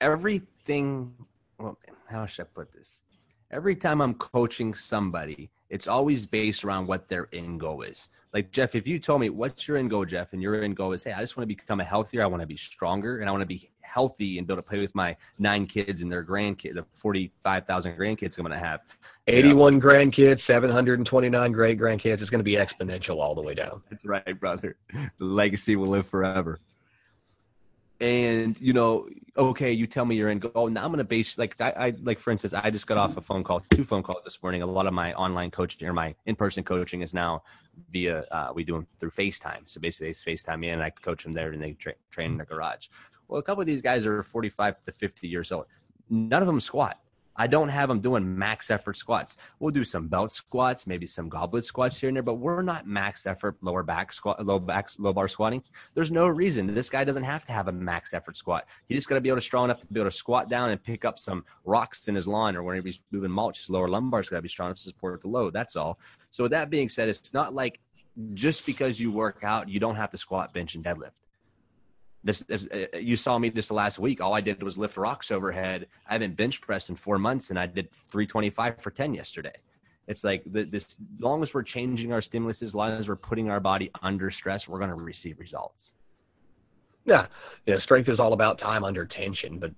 Everything. 0.00 1.14
Well, 1.58 1.78
how 2.08 2.26
should 2.26 2.46
I 2.46 2.48
put 2.54 2.72
this? 2.72 3.02
Every 3.50 3.76
time 3.76 4.00
I'm 4.00 4.14
coaching 4.14 4.74
somebody, 4.74 5.50
it's 5.70 5.88
always 5.88 6.26
based 6.26 6.64
around 6.64 6.86
what 6.86 7.08
their 7.08 7.28
end 7.32 7.60
goal 7.60 7.82
is. 7.82 8.10
Like 8.32 8.50
Jeff, 8.50 8.74
if 8.74 8.86
you 8.86 8.98
told 8.98 9.20
me 9.20 9.30
what's 9.30 9.66
your 9.66 9.78
end 9.78 9.90
goal, 9.90 10.04
Jeff, 10.04 10.32
and 10.32 10.42
your 10.42 10.62
end 10.62 10.76
goal 10.76 10.92
is, 10.92 11.02
hey, 11.04 11.12
I 11.12 11.20
just 11.20 11.36
want 11.36 11.48
to 11.48 11.54
become 11.54 11.80
a 11.80 11.84
healthier, 11.84 12.22
I 12.22 12.26
want 12.26 12.42
to 12.42 12.46
be 12.46 12.56
stronger, 12.56 13.18
and 13.18 13.28
I 13.28 13.32
want 13.32 13.42
to 13.42 13.46
be 13.46 13.70
healthy 13.80 14.36
and 14.36 14.46
be 14.46 14.52
able 14.52 14.62
to 14.62 14.68
play 14.68 14.80
with 14.80 14.94
my 14.94 15.16
nine 15.38 15.66
kids 15.66 16.02
and 16.02 16.12
their 16.12 16.24
grandkids, 16.24 16.74
the 16.74 16.84
forty-five 16.94 17.66
thousand 17.66 17.96
grandkids 17.96 18.36
I'm 18.38 18.44
going 18.44 18.58
to 18.58 18.64
have. 18.64 18.80
Eighty-one 19.26 19.78
know? 19.78 19.86
grandkids, 19.86 20.40
seven 20.46 20.70
hundred 20.70 20.98
and 20.98 21.08
twenty-nine 21.08 21.52
great 21.52 21.78
grandkids. 21.78 22.20
It's 22.20 22.30
going 22.30 22.40
to 22.40 22.44
be 22.44 22.56
exponential 22.56 23.16
all 23.22 23.34
the 23.34 23.42
way 23.42 23.54
down. 23.54 23.82
That's 23.88 24.04
right, 24.04 24.38
brother. 24.38 24.76
The 24.92 25.24
legacy 25.24 25.76
will 25.76 25.88
live 25.88 26.06
forever 26.06 26.60
and 28.00 28.60
you 28.60 28.72
know 28.72 29.08
okay 29.36 29.72
you 29.72 29.86
tell 29.86 30.04
me 30.04 30.16
you're 30.16 30.28
in 30.28 30.42
oh 30.54 30.68
now 30.68 30.84
i'm 30.84 30.90
gonna 30.90 31.04
base 31.04 31.38
like 31.38 31.58
I, 31.60 31.70
I, 31.70 31.94
like 32.02 32.18
for 32.18 32.30
instance 32.30 32.52
i 32.52 32.68
just 32.68 32.86
got 32.86 32.98
off 32.98 33.16
a 33.16 33.22
phone 33.22 33.42
call 33.42 33.62
two 33.72 33.84
phone 33.84 34.02
calls 34.02 34.24
this 34.24 34.42
morning. 34.42 34.62
A 34.62 34.66
lot 34.66 34.86
of 34.86 34.94
my 34.94 35.12
online 35.14 35.50
coaching 35.50 35.86
or 35.88 35.92
my 35.92 36.14
in-person 36.26 36.64
coaching 36.64 37.02
is 37.02 37.14
now 37.14 37.42
via 37.90 38.24
uh, 38.30 38.52
we 38.54 38.64
do 38.64 38.72
them 38.72 38.86
through 38.98 39.10
facetime. 39.10 39.60
So 39.66 39.80
basically 39.80 40.08
they 40.08 40.12
facetime 40.12 40.60
me 40.60 40.70
and 40.70 40.82
i 40.82 40.90
coach 40.90 41.24
them 41.24 41.32
there 41.32 41.52
and 41.52 41.62
they 41.62 41.72
tra- 41.72 41.94
train 42.10 42.32
in 42.32 42.36
their 42.38 42.46
garage. 42.46 42.88
Well 43.28 43.38
a 43.38 43.42
couple 43.42 43.60
of 43.60 43.66
these 43.66 43.82
guys 43.82 44.06
are 44.06 44.22
45 44.22 44.82
to 44.84 44.92
50 44.92 45.28
years 45.28 45.52
old. 45.52 45.66
None 46.08 46.42
of 46.42 46.46
them 46.46 46.60
squat 46.60 46.98
I 47.36 47.46
don't 47.46 47.68
have 47.68 47.88
them 47.88 48.00
doing 48.00 48.38
max 48.38 48.70
effort 48.70 48.96
squats. 48.96 49.36
We'll 49.58 49.70
do 49.70 49.84
some 49.84 50.08
belt 50.08 50.32
squats, 50.32 50.86
maybe 50.86 51.06
some 51.06 51.28
goblet 51.28 51.64
squats 51.64 51.98
here 52.00 52.08
and 52.08 52.16
there, 52.16 52.22
but 52.22 52.34
we're 52.34 52.62
not 52.62 52.86
max 52.86 53.26
effort 53.26 53.56
lower 53.60 53.82
back 53.82 54.12
squat, 54.12 54.44
low 54.44 54.58
back, 54.58 54.88
low 54.98 55.12
bar 55.12 55.28
squatting. 55.28 55.62
There's 55.94 56.10
no 56.10 56.26
reason 56.28 56.72
this 56.72 56.90
guy 56.90 57.04
doesn't 57.04 57.24
have 57.24 57.44
to 57.46 57.52
have 57.52 57.68
a 57.68 57.72
max 57.72 58.14
effort 58.14 58.36
squat. 58.36 58.66
He 58.88 58.94
just 58.94 59.08
got 59.08 59.16
to 59.16 59.20
be 59.20 59.28
able 59.28 59.38
to 59.38 59.42
strong 59.42 59.66
enough 59.66 59.80
to 59.80 59.86
be 59.86 60.00
able 60.00 60.10
to 60.10 60.16
squat 60.16 60.48
down 60.48 60.70
and 60.70 60.82
pick 60.82 61.04
up 61.04 61.18
some 61.18 61.44
rocks 61.64 62.08
in 62.08 62.14
his 62.14 62.26
lawn 62.26 62.56
or 62.56 62.62
whenever 62.62 62.86
he's 62.86 63.00
moving 63.10 63.30
mulch. 63.30 63.58
His 63.58 63.70
lower 63.70 63.88
lumbar's 63.88 64.28
got 64.28 64.36
to 64.36 64.42
be 64.42 64.48
strong 64.48 64.68
enough 64.68 64.78
to 64.78 64.82
support 64.82 65.20
the 65.20 65.28
load. 65.28 65.52
That's 65.52 65.76
all. 65.76 65.98
So 66.30 66.44
with 66.44 66.52
that 66.52 66.70
being 66.70 66.88
said, 66.88 67.08
it's 67.08 67.34
not 67.34 67.54
like 67.54 67.80
just 68.34 68.64
because 68.64 68.98
you 68.98 69.10
work 69.10 69.40
out, 69.42 69.68
you 69.68 69.78
don't 69.78 69.96
have 69.96 70.10
to 70.10 70.18
squat, 70.18 70.54
bench, 70.54 70.74
and 70.74 70.84
deadlift. 70.84 71.12
This, 72.24 72.40
this 72.40 72.66
uh, 72.72 72.96
you 72.96 73.16
saw 73.16 73.38
me 73.38 73.50
just 73.50 73.70
last 73.70 73.98
week. 73.98 74.20
All 74.20 74.34
I 74.34 74.40
did 74.40 74.62
was 74.62 74.76
lift 74.76 74.96
rocks 74.96 75.30
overhead. 75.30 75.86
I 76.08 76.14
haven't 76.14 76.36
bench 76.36 76.60
pressed 76.60 76.90
in 76.90 76.96
four 76.96 77.18
months, 77.18 77.50
and 77.50 77.58
I 77.58 77.66
did 77.66 77.92
325 77.92 78.80
for 78.80 78.90
10 78.90 79.14
yesterday. 79.14 79.54
It's 80.08 80.24
like 80.24 80.42
the, 80.46 80.64
this. 80.64 80.84
As 80.84 80.98
long 81.20 81.42
as 81.42 81.52
we're 81.52 81.62
changing 81.62 82.12
our 82.12 82.22
stimulus, 82.22 82.62
as 82.62 82.74
long 82.74 82.92
as 82.92 83.08
we're 83.08 83.16
putting 83.16 83.50
our 83.50 83.60
body 83.60 83.90
under 84.02 84.30
stress, 84.30 84.68
we're 84.68 84.78
going 84.78 84.90
to 84.90 84.96
receive 84.96 85.38
results. 85.38 85.92
Yeah, 87.04 87.26
yeah. 87.66 87.78
Strength 87.84 88.08
is 88.08 88.20
all 88.20 88.32
about 88.32 88.58
time 88.58 88.84
under 88.84 89.04
tension. 89.06 89.58
But 89.58 89.72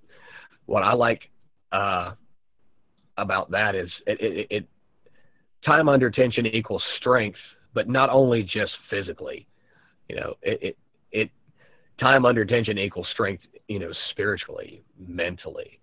what 0.66 0.82
I 0.82 0.95
like 0.95 1.30
uh, 1.72 2.12
about 3.16 3.51
that 3.51 3.74
is 3.74 3.91
it, 4.07 4.20
it, 4.20 4.47
it 4.51 4.68
time 5.64 5.89
under 5.89 6.11
tension 6.11 6.47
equals 6.47 6.82
strength, 6.99 7.39
but 7.74 7.89
not 7.89 8.11
only 8.11 8.43
just 8.43 8.72
physically. 8.91 9.47
You 10.09 10.16
know, 10.16 10.34
it, 10.43 10.62
it 10.62 10.78
it 11.11 11.30
time 11.99 12.24
under 12.24 12.44
tension 12.44 12.78
equals 12.78 13.07
strength, 13.12 13.42
you 13.66 13.78
know, 13.78 13.90
spiritually, 14.11 14.82
mentally, 14.99 15.80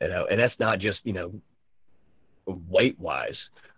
you 0.00 0.08
know, 0.08 0.26
and 0.30 0.40
that's 0.40 0.58
not 0.58 0.78
just, 0.78 0.98
you 1.04 1.12
know, 1.12 1.32
weight 2.46 2.98
wise. 2.98 3.36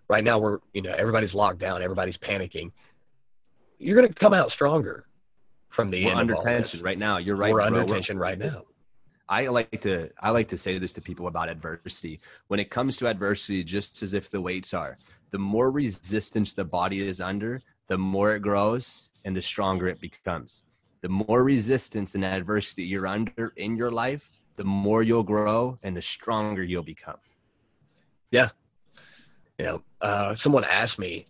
Right 0.09 0.25
now, 0.25 0.39
we're, 0.39 0.59
you 0.73 0.83
know, 0.83 0.95
everybody's 0.97 1.35
locked 1.35 1.59
down, 1.59 1.83
everybody's 1.83 2.17
panicking. 2.19 2.71
You're 3.79 3.97
going 3.97 4.09
to 4.09 4.15
come 4.15 4.35
out 4.35 4.51
stronger 4.53 5.07
from 5.71 5.91
the 5.91 6.05
we're 6.05 6.15
under 6.15 6.35
tension 6.37 6.83
right 6.83 6.99
now. 6.99 7.19
You're 7.19 7.37
right. 7.37 7.53
We're 7.53 7.69
bro. 7.69 7.81
under 7.81 7.95
tension 7.95 8.19
right 8.19 8.39
now. 8.39 8.65
I 9.29 9.47
like 9.47 9.81
to 9.83 10.11
I 10.21 10.31
like 10.31 10.49
to 10.49 10.59
say 10.59 10.79
this 10.79 10.93
to 10.95 11.01
people 11.01 11.27
about 11.27 11.49
adversity. 11.49 12.21
When 12.49 12.61
it 12.61 12.71
comes 12.71 12.99
to 12.99 13.07
adversity, 13.07 13.65
just 13.65 14.03
as 14.03 14.13
if 14.13 14.31
the 14.31 14.41
weights 14.41 14.75
are, 14.75 14.99
the 15.31 15.39
more 15.39 15.71
resistance 15.71 16.53
the 16.53 16.65
body 16.65 17.01
is 17.01 17.21
under, 17.21 17.63
the 17.87 17.97
more 17.97 18.35
it 18.35 18.41
grows 18.41 19.09
and 19.25 19.35
the 19.35 19.43
stronger 19.43 19.89
it 19.89 20.01
becomes. 20.01 20.65
The 21.03 21.09
more 21.09 21.43
resistance 21.43 22.15
and 22.15 22.25
adversity 22.25 22.85
you're 22.85 23.07
under 23.07 23.53
in 23.57 23.77
your 23.77 23.91
life, 23.91 24.31
the 24.57 24.65
more 24.65 25.03
you'll 25.03 25.25
grow 25.25 25.79
and 25.83 25.97
the 25.97 26.03
stronger 26.03 26.63
you'll 26.63 26.83
become. 26.83 27.19
Yeah. 28.31 28.51
You 29.59 29.65
know, 29.65 29.83
uh, 30.01 30.37
someone 30.43 30.65
asked 30.65 30.99
me 30.99 31.27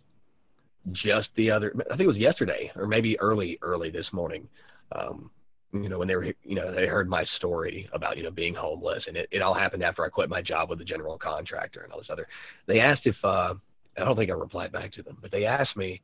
just 0.91 1.29
the 1.35 1.49
other, 1.49 1.73
I 1.91 1.97
think 1.97 2.01
it 2.01 2.07
was 2.07 2.17
yesterday 2.17 2.71
or 2.75 2.87
maybe 2.87 3.19
early, 3.19 3.57
early 3.61 3.89
this 3.89 4.05
morning. 4.11 4.47
Um, 4.91 5.31
you 5.73 5.89
know, 5.89 5.97
when 5.97 6.07
they 6.07 6.15
were, 6.15 6.25
you 6.25 6.55
know, 6.55 6.71
they 6.73 6.85
heard 6.85 7.09
my 7.09 7.25
story 7.37 7.89
about, 7.93 8.15
you 8.15 8.23
know, 8.23 8.31
being 8.31 8.53
homeless 8.53 9.03
and 9.07 9.17
it, 9.17 9.27
it 9.31 9.41
all 9.41 9.55
happened 9.55 9.83
after 9.83 10.05
I 10.05 10.09
quit 10.09 10.29
my 10.29 10.41
job 10.41 10.69
with 10.69 10.77
the 10.77 10.85
general 10.85 11.17
contractor 11.17 11.81
and 11.81 11.91
all 11.91 11.99
this 11.99 12.09
other, 12.11 12.27
they 12.67 12.79
asked 12.79 13.01
if, 13.05 13.15
uh, 13.23 13.55
I 13.97 14.05
don't 14.05 14.15
think 14.15 14.29
I 14.29 14.33
replied 14.33 14.71
back 14.71 14.91
to 14.93 15.03
them, 15.03 15.17
but 15.19 15.31
they 15.31 15.45
asked 15.45 15.75
me, 15.75 16.01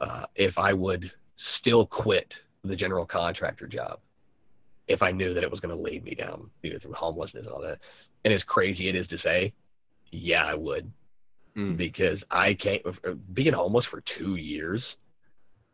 uh, 0.00 0.24
if 0.34 0.56
I 0.56 0.72
would 0.72 1.10
still 1.60 1.86
quit 1.86 2.32
the 2.68 2.76
general 2.76 3.06
contractor 3.06 3.66
job 3.66 3.98
if 4.88 5.02
I 5.02 5.10
knew 5.10 5.34
that 5.34 5.42
it 5.42 5.50
was 5.50 5.58
going 5.58 5.76
to 5.76 5.82
lead 5.82 6.04
me 6.04 6.14
down, 6.14 6.48
you 6.62 6.72
know, 6.72 6.78
through 6.80 6.92
homelessness 6.92 7.44
and 7.44 7.52
all 7.52 7.60
that. 7.62 7.78
And 8.24 8.32
as 8.32 8.42
crazy 8.46 8.88
it 8.88 8.94
is 8.94 9.06
to 9.08 9.18
say, 9.18 9.52
yeah, 10.12 10.44
I 10.44 10.54
would, 10.54 10.90
mm. 11.56 11.76
because 11.76 12.18
I 12.30 12.54
can't 12.54 12.82
being 13.34 13.52
homeless 13.52 13.84
for 13.90 14.02
two 14.16 14.36
years, 14.36 14.80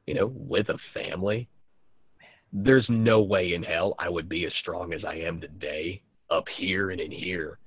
you 0.07 0.15
know, 0.15 0.33
with 0.35 0.71
a 0.71 0.79
family 0.95 1.49
there's 2.53 2.87
no 2.89 3.23
way 3.23 3.55
in 3.55 3.63
hell 3.63 3.95
I 3.99 4.09
would 4.09 4.29
be 4.29 4.45
as 4.45 4.53
strong 4.61 4.93
as 4.93 5.05
I 5.05 5.15
am 5.15 5.41
today 5.41 6.03
up 6.31 6.45
here 6.59 6.91
and 6.91 7.01
in 7.01 7.11
here 7.11 7.59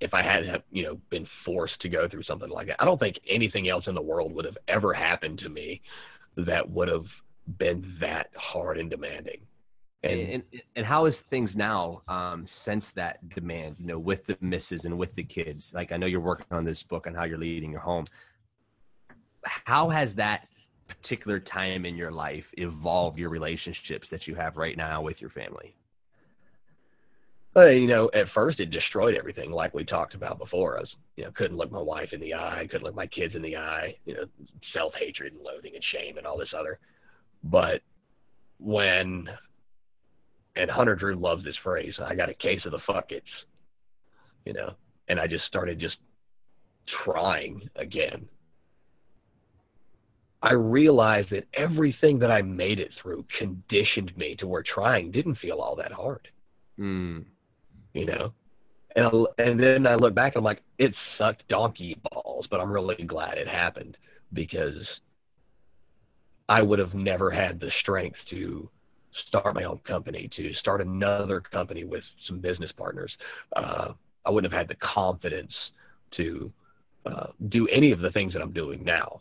if 0.00 0.14
I 0.14 0.22
hadn't, 0.22 0.62
you 0.70 0.82
know, 0.82 0.98
been 1.10 1.26
forced 1.44 1.78
to 1.80 1.88
go 1.88 2.08
through 2.08 2.22
something 2.22 2.48
like 2.48 2.66
that. 2.68 2.76
I 2.80 2.86
don't 2.86 2.98
think 2.98 3.16
anything 3.28 3.68
else 3.68 3.84
in 3.86 3.94
the 3.94 4.00
world 4.00 4.34
would 4.34 4.46
have 4.46 4.56
ever 4.68 4.94
happened 4.94 5.38
to 5.40 5.48
me 5.48 5.82
that 6.36 6.70
would 6.70 6.88
have 6.88 7.04
been 7.58 7.96
that 8.00 8.30
hard 8.36 8.78
and 8.78 8.90
demanding. 8.90 9.40
And, 10.02 10.20
and, 10.20 10.42
and 10.76 10.86
how 10.86 11.04
is 11.04 11.20
things 11.20 11.56
now 11.56 12.02
um, 12.08 12.46
since 12.46 12.92
that 12.92 13.28
demand, 13.28 13.76
you 13.78 13.86
know, 13.86 13.98
with 13.98 14.24
the 14.24 14.36
misses 14.40 14.86
and 14.86 14.96
with 14.96 15.14
the 15.14 15.22
kids? 15.22 15.74
Like 15.74 15.92
I 15.92 15.98
know 15.98 16.06
you're 16.06 16.20
working 16.20 16.46
on 16.50 16.64
this 16.64 16.82
book 16.82 17.06
on 17.06 17.14
how 17.14 17.24
you're 17.24 17.38
leading 17.38 17.70
your 17.70 17.80
home. 17.80 18.06
How 19.44 19.90
has 19.90 20.14
that 20.14 20.48
particular 20.88 21.38
time 21.38 21.84
in 21.84 21.96
your 21.96 22.10
life 22.10 22.52
evolve 22.56 23.18
your 23.18 23.28
relationships 23.28 24.10
that 24.10 24.26
you 24.26 24.34
have 24.34 24.56
right 24.56 24.76
now 24.76 25.02
with 25.02 25.20
your 25.20 25.30
family? 25.30 25.74
But 27.52 27.70
you 27.70 27.88
know, 27.88 28.10
at 28.14 28.26
first 28.32 28.60
it 28.60 28.70
destroyed 28.70 29.16
everything, 29.16 29.50
like 29.50 29.74
we 29.74 29.84
talked 29.84 30.14
about 30.14 30.38
before. 30.38 30.78
I 30.78 30.80
was, 30.80 30.94
you 31.16 31.24
know, 31.24 31.30
couldn't 31.32 31.56
look 31.56 31.72
my 31.72 31.80
wife 31.80 32.10
in 32.12 32.20
the 32.20 32.34
eye, 32.34 32.66
couldn't 32.70 32.84
look 32.84 32.94
my 32.94 33.08
kids 33.08 33.34
in 33.34 33.42
the 33.42 33.56
eye. 33.56 33.96
You 34.04 34.14
know, 34.14 34.24
self 34.72 34.92
hatred 34.98 35.32
and 35.32 35.42
loathing 35.42 35.72
and 35.74 35.84
shame 35.92 36.16
and 36.16 36.26
all 36.26 36.38
this 36.38 36.54
other. 36.56 36.78
But 37.42 37.80
when, 38.58 39.28
and 40.56 40.70
Hunter 40.70 40.94
Drew 40.94 41.16
loves 41.16 41.44
this 41.44 41.56
phrase, 41.62 41.94
I 42.02 42.14
got 42.14 42.28
a 42.28 42.34
case 42.34 42.60
of 42.64 42.72
the 42.72 42.80
fuckets, 42.88 43.22
you 44.44 44.52
know, 44.52 44.74
and 45.08 45.18
I 45.18 45.26
just 45.26 45.44
started 45.46 45.78
just 45.78 45.96
trying 47.04 47.68
again 47.76 48.28
I 50.42 50.52
realized 50.52 51.30
that 51.30 51.46
everything 51.54 52.18
that 52.20 52.30
I 52.30 52.40
made 52.42 52.78
it 52.78 52.90
through 53.00 53.26
conditioned 53.38 54.16
me 54.16 54.36
to 54.36 54.46
where 54.46 54.62
trying 54.62 55.10
didn't 55.10 55.36
feel 55.36 55.58
all 55.58 55.76
that 55.76 55.92
hard. 55.92 56.28
Mm. 56.78 57.26
You 57.92 58.06
know, 58.06 58.32
and 58.96 59.04
I, 59.04 59.42
and 59.42 59.60
then 59.60 59.86
I 59.86 59.96
look 59.96 60.14
back, 60.14 60.34
I'm 60.36 60.44
like, 60.44 60.62
it 60.78 60.94
sucked 61.18 61.46
donkey 61.48 62.00
balls, 62.10 62.46
but 62.50 62.60
I'm 62.60 62.72
really 62.72 63.02
glad 63.04 63.36
it 63.36 63.48
happened 63.48 63.96
because 64.32 64.76
I 66.50 66.62
would 66.62 66.80
have 66.80 66.94
never 66.94 67.30
had 67.30 67.60
the 67.60 67.70
strength 67.80 68.18
to 68.30 68.68
start 69.28 69.54
my 69.54 69.62
own 69.62 69.78
company, 69.86 70.28
to 70.36 70.52
start 70.54 70.80
another 70.80 71.40
company 71.40 71.84
with 71.84 72.02
some 72.26 72.40
business 72.40 72.72
partners. 72.76 73.12
Uh, 73.54 73.92
I 74.26 74.30
wouldn't 74.30 74.52
have 74.52 74.58
had 74.58 74.68
the 74.68 74.74
confidence 74.74 75.52
to 76.16 76.52
uh, 77.06 77.26
do 77.48 77.68
any 77.68 77.92
of 77.92 78.00
the 78.00 78.10
things 78.10 78.32
that 78.32 78.42
I'm 78.42 78.52
doing 78.52 78.82
now. 78.82 79.20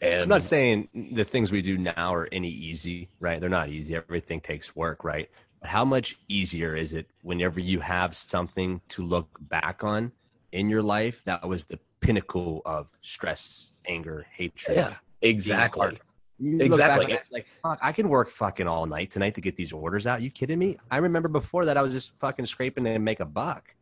And 0.00 0.22
I'm 0.22 0.28
not 0.28 0.44
saying 0.44 0.88
the 1.12 1.24
things 1.24 1.50
we 1.50 1.60
do 1.60 1.76
now 1.76 2.14
are 2.14 2.28
any 2.30 2.48
easy, 2.48 3.08
right? 3.18 3.40
They're 3.40 3.50
not 3.50 3.68
easy. 3.68 3.96
Everything 3.96 4.40
takes 4.40 4.76
work, 4.76 5.02
right? 5.02 5.28
But 5.60 5.70
how 5.70 5.84
much 5.84 6.16
easier 6.28 6.76
is 6.76 6.94
it 6.94 7.06
whenever 7.22 7.58
you 7.58 7.80
have 7.80 8.16
something 8.16 8.80
to 8.90 9.04
look 9.04 9.28
back 9.40 9.82
on 9.82 10.12
in 10.52 10.70
your 10.70 10.82
life 10.82 11.24
that 11.24 11.46
was 11.46 11.64
the 11.64 11.80
pinnacle 12.00 12.62
of 12.64 12.96
stress, 13.02 13.72
anger, 13.86 14.24
hatred? 14.30 14.76
Yeah, 14.76 14.94
exactly. 15.22 15.98
Exactly. 16.42 17.18
like, 17.30 17.46
fuck, 17.46 17.78
I 17.82 17.92
can 17.92 18.08
work 18.08 18.28
fucking 18.28 18.66
all 18.66 18.86
night 18.86 19.10
tonight 19.10 19.34
to 19.34 19.42
get 19.42 19.56
these 19.56 19.72
orders 19.72 20.06
out. 20.06 20.22
You 20.22 20.30
kidding 20.30 20.58
me? 20.58 20.78
I 20.90 20.96
remember 20.96 21.28
before 21.28 21.66
that 21.66 21.76
I 21.76 21.82
was 21.82 21.92
just 21.92 22.18
fucking 22.18 22.46
scraping 22.46 22.86
and 22.86 23.04
make 23.04 23.20
a 23.20 23.26
buck. 23.26 23.74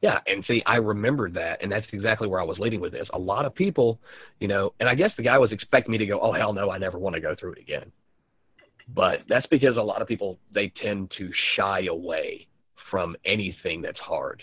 Yeah, 0.00 0.18
and 0.26 0.44
see, 0.48 0.64
I 0.66 0.76
remembered 0.76 1.34
that, 1.34 1.62
and 1.62 1.70
that's 1.70 1.86
exactly 1.92 2.26
where 2.26 2.40
I 2.40 2.44
was 2.44 2.58
leading 2.58 2.80
with 2.80 2.90
this. 2.90 3.06
A 3.14 3.18
lot 3.18 3.44
of 3.44 3.54
people, 3.54 4.00
you 4.40 4.48
know, 4.48 4.72
and 4.80 4.88
I 4.88 4.96
guess 4.96 5.12
the 5.16 5.22
guy 5.22 5.38
was 5.38 5.52
expecting 5.52 5.92
me 5.92 5.98
to 5.98 6.06
go, 6.06 6.20
"Oh 6.20 6.32
hell 6.32 6.52
no, 6.52 6.72
I 6.72 6.78
never 6.78 6.98
want 6.98 7.14
to 7.14 7.20
go 7.20 7.36
through 7.38 7.52
it 7.52 7.58
again." 7.58 7.92
But 8.88 9.22
that's 9.28 9.46
because 9.46 9.76
a 9.76 9.82
lot 9.82 10.02
of 10.02 10.08
people 10.08 10.40
they 10.50 10.72
tend 10.82 11.12
to 11.18 11.30
shy 11.54 11.86
away 11.88 12.48
from 12.90 13.16
anything 13.24 13.80
that's 13.80 14.00
hard. 14.00 14.42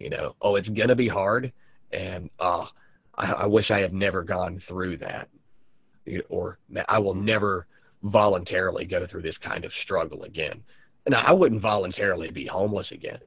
You 0.00 0.10
know, 0.10 0.34
oh, 0.42 0.56
it's 0.56 0.68
gonna 0.68 0.96
be 0.96 1.06
hard, 1.06 1.52
and 1.92 2.28
uh, 2.40 2.66
I, 3.16 3.32
I 3.32 3.46
wish 3.46 3.70
I 3.70 3.78
had 3.78 3.94
never 3.94 4.24
gone 4.24 4.60
through 4.66 4.98
that, 4.98 5.28
or 6.28 6.58
I 6.88 6.98
will 6.98 7.14
never 7.14 7.66
voluntarily 8.02 8.84
go 8.84 9.06
through 9.06 9.22
this 9.22 9.36
kind 9.42 9.64
of 9.64 9.72
struggle 9.84 10.24
again. 10.24 10.62
And 11.06 11.14
I 11.14 11.32
wouldn't 11.32 11.62
voluntarily 11.62 12.30
be 12.30 12.46
homeless 12.46 12.86
again 12.92 13.18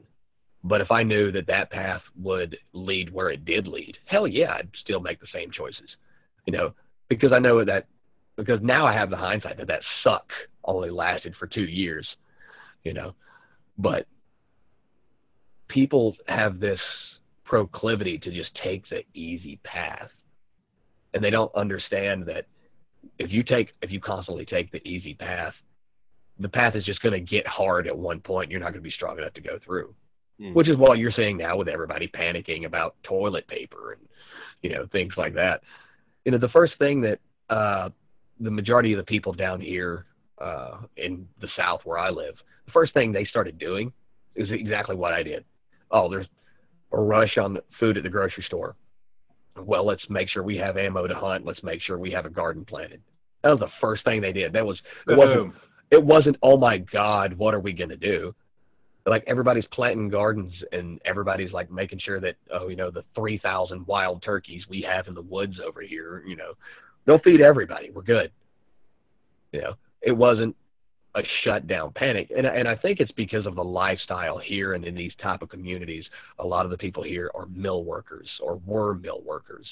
but 0.64 0.82
if 0.82 0.92
I 0.92 1.04
knew 1.04 1.32
that 1.32 1.48
that 1.48 1.72
path 1.72 2.02
would 2.20 2.58
lead 2.74 3.12
where 3.12 3.30
it 3.30 3.46
did 3.46 3.68
lead, 3.68 3.98
hell 4.06 4.28
yeah, 4.28 4.54
I'd 4.54 4.70
still 4.82 5.00
make 5.00 5.20
the 5.20 5.28
same 5.34 5.52
choices, 5.52 5.90
you 6.46 6.54
know, 6.54 6.74
because 7.10 7.32
I 7.32 7.40
know 7.40 7.64
that 7.66 7.88
because 8.38 8.60
now 8.62 8.86
I 8.86 8.94
have 8.94 9.10
the 9.10 9.18
hindsight 9.18 9.58
that 9.58 9.68
that 9.68 9.82
suck 10.04 10.30
only 10.64 10.90
lasted 10.90 11.36
for 11.38 11.48
two 11.48 11.64
years, 11.64 12.08
you 12.84 12.94
know, 12.94 13.14
but 13.78 14.06
people 15.68 16.16
have 16.28 16.60
this 16.60 16.80
proclivity 17.44 18.18
to 18.20 18.32
just 18.32 18.52
take 18.64 18.88
the 18.90 19.04
easy 19.14 19.60
path 19.64 20.10
and 21.14 21.24
they 21.24 21.30
don't 21.30 21.54
understand 21.56 22.26
that 22.28 22.46
if 23.20 23.32
you 23.32 23.44
take 23.44 23.70
if 23.82 23.92
you 23.92 24.00
constantly 24.00 24.46
take 24.46 24.72
the 24.72 24.86
easy 24.88 25.14
path 25.14 25.54
the 26.40 26.50
path 26.50 26.76
is 26.76 26.84
just 26.86 27.02
going 27.02 27.14
to 27.14 27.20
get 27.20 27.46
hard 27.46 27.88
at 27.88 27.98
one 27.98 28.20
point 28.20 28.50
you're 28.50 28.60
not 28.60 28.72
going 28.72 28.82
to 28.82 28.82
be 28.82 28.92
strong 28.92 29.18
enough 29.18 29.34
to 29.34 29.42
go 29.42 29.60
through 29.66 29.94
mm. 30.40 30.54
which 30.54 30.68
is 30.68 30.78
what 30.78 30.98
you're 30.98 31.12
seeing 31.16 31.38
now 31.38 31.58
with 31.58 31.68
everybody 31.68 32.08
panicking 32.08 32.66
about 32.66 32.96
toilet 33.04 33.48
paper 33.48 33.94
and 33.94 34.02
you 34.62 34.70
know 34.70 34.88
things 34.92 35.14
like 35.18 35.34
that. 35.36 35.62
You 36.26 36.32
know, 36.32 36.38
the 36.38 36.50
first 36.50 36.74
thing 36.78 37.02
that 37.02 37.20
uh, 37.50 37.90
the 38.40 38.52
majority 38.52 38.94
of 38.94 38.98
the 38.98 39.04
people 39.04 39.34
down 39.34 39.60
here 39.60 40.06
uh, 40.40 40.78
in 40.98 41.28
the 41.42 41.48
South 41.58 41.82
where 41.84 41.98
I 41.98 42.10
live, 42.10 42.36
the 42.66 42.72
first 42.72 42.94
thing 42.94 43.12
they 43.12 43.26
started 43.26 43.58
doing 43.58 43.92
is 44.36 44.50
exactly 44.52 44.96
what 44.96 45.14
I 45.14 45.24
did. 45.24 45.46
Oh, 45.90 46.10
there's 46.10 46.28
a 46.92 47.00
rush 47.00 47.38
on 47.38 47.58
food 47.80 47.98
at 47.98 48.04
the 48.04 48.10
grocery 48.10 48.44
store. 48.48 48.76
Well, 49.66 49.86
let's 49.86 50.08
make 50.10 50.30
sure 50.30 50.44
we 50.44 50.58
have 50.58 50.78
ammo 50.78 51.08
to 51.08 51.16
hunt. 51.16 51.46
Let's 51.46 51.64
make 51.64 51.82
sure 51.82 51.98
we 51.98 52.12
have 52.12 52.26
a 52.26 52.30
garden 52.30 52.66
planted. 52.66 53.02
That 53.44 53.52
was 53.52 53.60
the 53.60 53.72
first 53.80 54.04
thing 54.04 54.22
they 54.22 54.34
did. 54.34 54.54
That 54.54 54.66
was 54.66 54.80
it 55.08 55.18
wasn't, 55.18 55.54
it 55.90 56.04
wasn't 56.04 56.38
oh 56.42 56.58
my 56.58 56.78
god, 56.78 57.34
what 57.34 57.54
are 57.54 57.60
we 57.60 57.74
going 57.74 57.90
to 57.90 57.98
do? 57.98 58.36
like 59.06 59.24
everybody's 59.28 59.66
planting 59.72 60.10
gardens 60.10 60.54
and 60.72 61.02
everybody's 61.06 61.52
like 61.52 61.72
making 61.72 62.00
sure 62.00 62.20
that 62.20 62.36
oh 62.54 62.68
you 62.68 62.76
know 62.76 62.92
the 62.92 63.04
3000 63.16 63.86
wild 63.88 64.22
turkeys 64.22 64.64
we 64.70 64.82
have 64.82 65.08
in 65.08 65.14
the 65.14 65.22
woods 65.22 65.60
over 65.66 65.82
here 65.82 66.24
you 66.26 66.36
know 66.36 66.54
they'll 67.06 67.20
feed 67.20 67.42
everybody 67.42 67.90
we're 67.90 68.02
good 68.02 68.32
you 69.52 69.62
know 69.62 69.74
it 70.02 70.12
wasn't 70.12 70.56
a 71.16 71.22
shutdown 71.44 71.92
panic 71.94 72.32
and 72.36 72.46
and 72.46 72.68
I 72.68 72.76
think 72.76 73.00
it's 73.00 73.12
because 73.12 73.46
of 73.46 73.56
the 73.56 73.64
lifestyle 73.64 74.38
here 74.38 74.74
and 74.74 74.86
in 74.86 74.96
these 74.96 75.14
type 75.22 75.42
of 75.42 75.50
communities 75.50 76.06
a 76.40 76.46
lot 76.46 76.66
of 76.66 76.72
the 76.72 76.78
people 76.78 77.04
here 77.04 77.30
are 77.36 77.48
mill 77.48 77.84
workers 77.84 78.30
or 78.42 78.62
were 78.66 78.96
mill 78.96 79.22
workers 79.26 79.66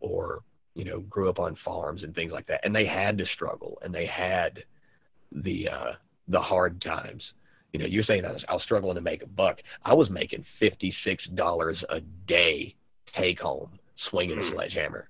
or 0.00 0.40
you 0.74 0.84
know 0.84 1.00
grew 1.00 1.30
up 1.30 1.38
on 1.38 1.56
farms 1.64 2.02
and 2.02 2.14
things 2.14 2.32
like 2.32 2.46
that 2.46 2.60
and 2.64 2.74
they 2.74 2.84
had 2.84 3.16
to 3.16 3.24
struggle 3.34 3.78
and 3.82 3.94
they 3.94 4.06
had 4.06 4.64
the 5.30 5.68
uh 5.68 5.92
the 6.28 6.40
hard 6.40 6.80
times 6.82 7.22
you 7.72 7.80
know, 7.80 7.86
you're 7.86 8.04
saying 8.04 8.24
I 8.24 8.32
was, 8.32 8.44
I 8.48 8.52
was 8.52 8.62
struggling 8.62 8.96
to 8.96 9.00
make 9.00 9.22
a 9.22 9.26
buck. 9.26 9.58
I 9.84 9.94
was 9.94 10.10
making 10.10 10.44
fifty 10.60 10.94
six 11.04 11.24
dollars 11.34 11.82
a 11.88 12.00
day 12.28 12.74
take 13.18 13.40
home 13.40 13.78
swinging 14.10 14.38
a 14.38 14.42
hmm. 14.42 14.52
sledgehammer. 14.52 15.08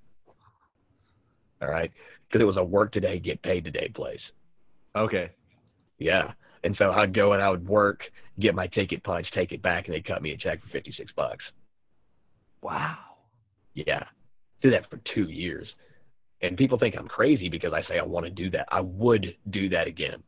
All 1.61 1.69
right, 1.69 1.91
because 2.29 2.41
it 2.41 2.47
was 2.47 2.57
a 2.57 2.65
work 2.65 2.93
today, 2.93 3.19
get 3.19 3.43
paid 3.43 3.65
today 3.65 3.91
place. 3.95 4.21
Okay. 4.95 5.31
Yeah, 6.03 6.33
And 6.65 6.77
so 6.77 6.91
I'd 6.93 7.15
go 7.15 7.33
and 7.33 7.43
I 7.43 7.51
would 7.51 7.67
work, 7.67 8.01
get 8.39 8.55
my 8.55 8.67
ticket 8.67 9.03
punch, 9.05 9.27
take 9.33 9.53
it 9.53 9.63
back, 9.63 9.87
and 9.87 9.95
they'd 9.95 10.07
cut 10.07 10.23
me 10.23 10.33
a 10.33 10.37
check 10.37 10.63
for 10.63 10.69
56 10.69 11.13
bucks. 11.17 11.45
Wow. 12.63 12.99
Yeah. 13.75 14.05
Did 14.63 14.73
that 14.73 14.91
for 14.91 15.01
two 15.15 15.29
years. 15.29 15.69
And 16.41 16.57
people 16.57 16.79
think 16.79 16.97
I'm 16.99 17.09
crazy 17.09 17.49
because 17.49 17.73
I 17.73 17.83
say 17.83 17.99
I 17.99 18.05
want 18.05 18.27
to 18.27 18.31
do 18.31 18.51
that. 18.51 18.67
I 18.71 18.81
would 18.81 19.37
do 19.51 19.69
that 19.71 19.87
again. 19.87 20.23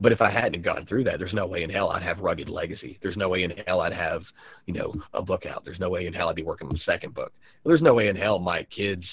But 0.00 0.12
if 0.12 0.20
I 0.20 0.30
hadn't 0.30 0.62
gone 0.62 0.86
through 0.86 1.04
that, 1.04 1.18
there's 1.18 1.32
no 1.32 1.46
way 1.46 1.62
in 1.62 1.70
hell 1.70 1.90
I'd 1.90 2.02
have 2.02 2.18
rugged 2.18 2.48
legacy. 2.48 2.98
There's 3.00 3.16
no 3.16 3.28
way 3.28 3.44
in 3.44 3.52
hell 3.66 3.80
I'd 3.80 3.92
have, 3.92 4.22
you 4.66 4.74
know, 4.74 4.92
a 5.12 5.22
book 5.22 5.46
out. 5.46 5.64
There's 5.64 5.78
no 5.78 5.88
way 5.88 6.06
in 6.06 6.12
hell 6.12 6.28
I'd 6.28 6.36
be 6.36 6.42
working 6.42 6.66
on 6.66 6.74
the 6.74 6.80
second 6.84 7.14
book. 7.14 7.32
There's 7.64 7.80
no 7.80 7.94
way 7.94 8.08
in 8.08 8.16
hell 8.16 8.40
my 8.40 8.64
kids 8.64 9.04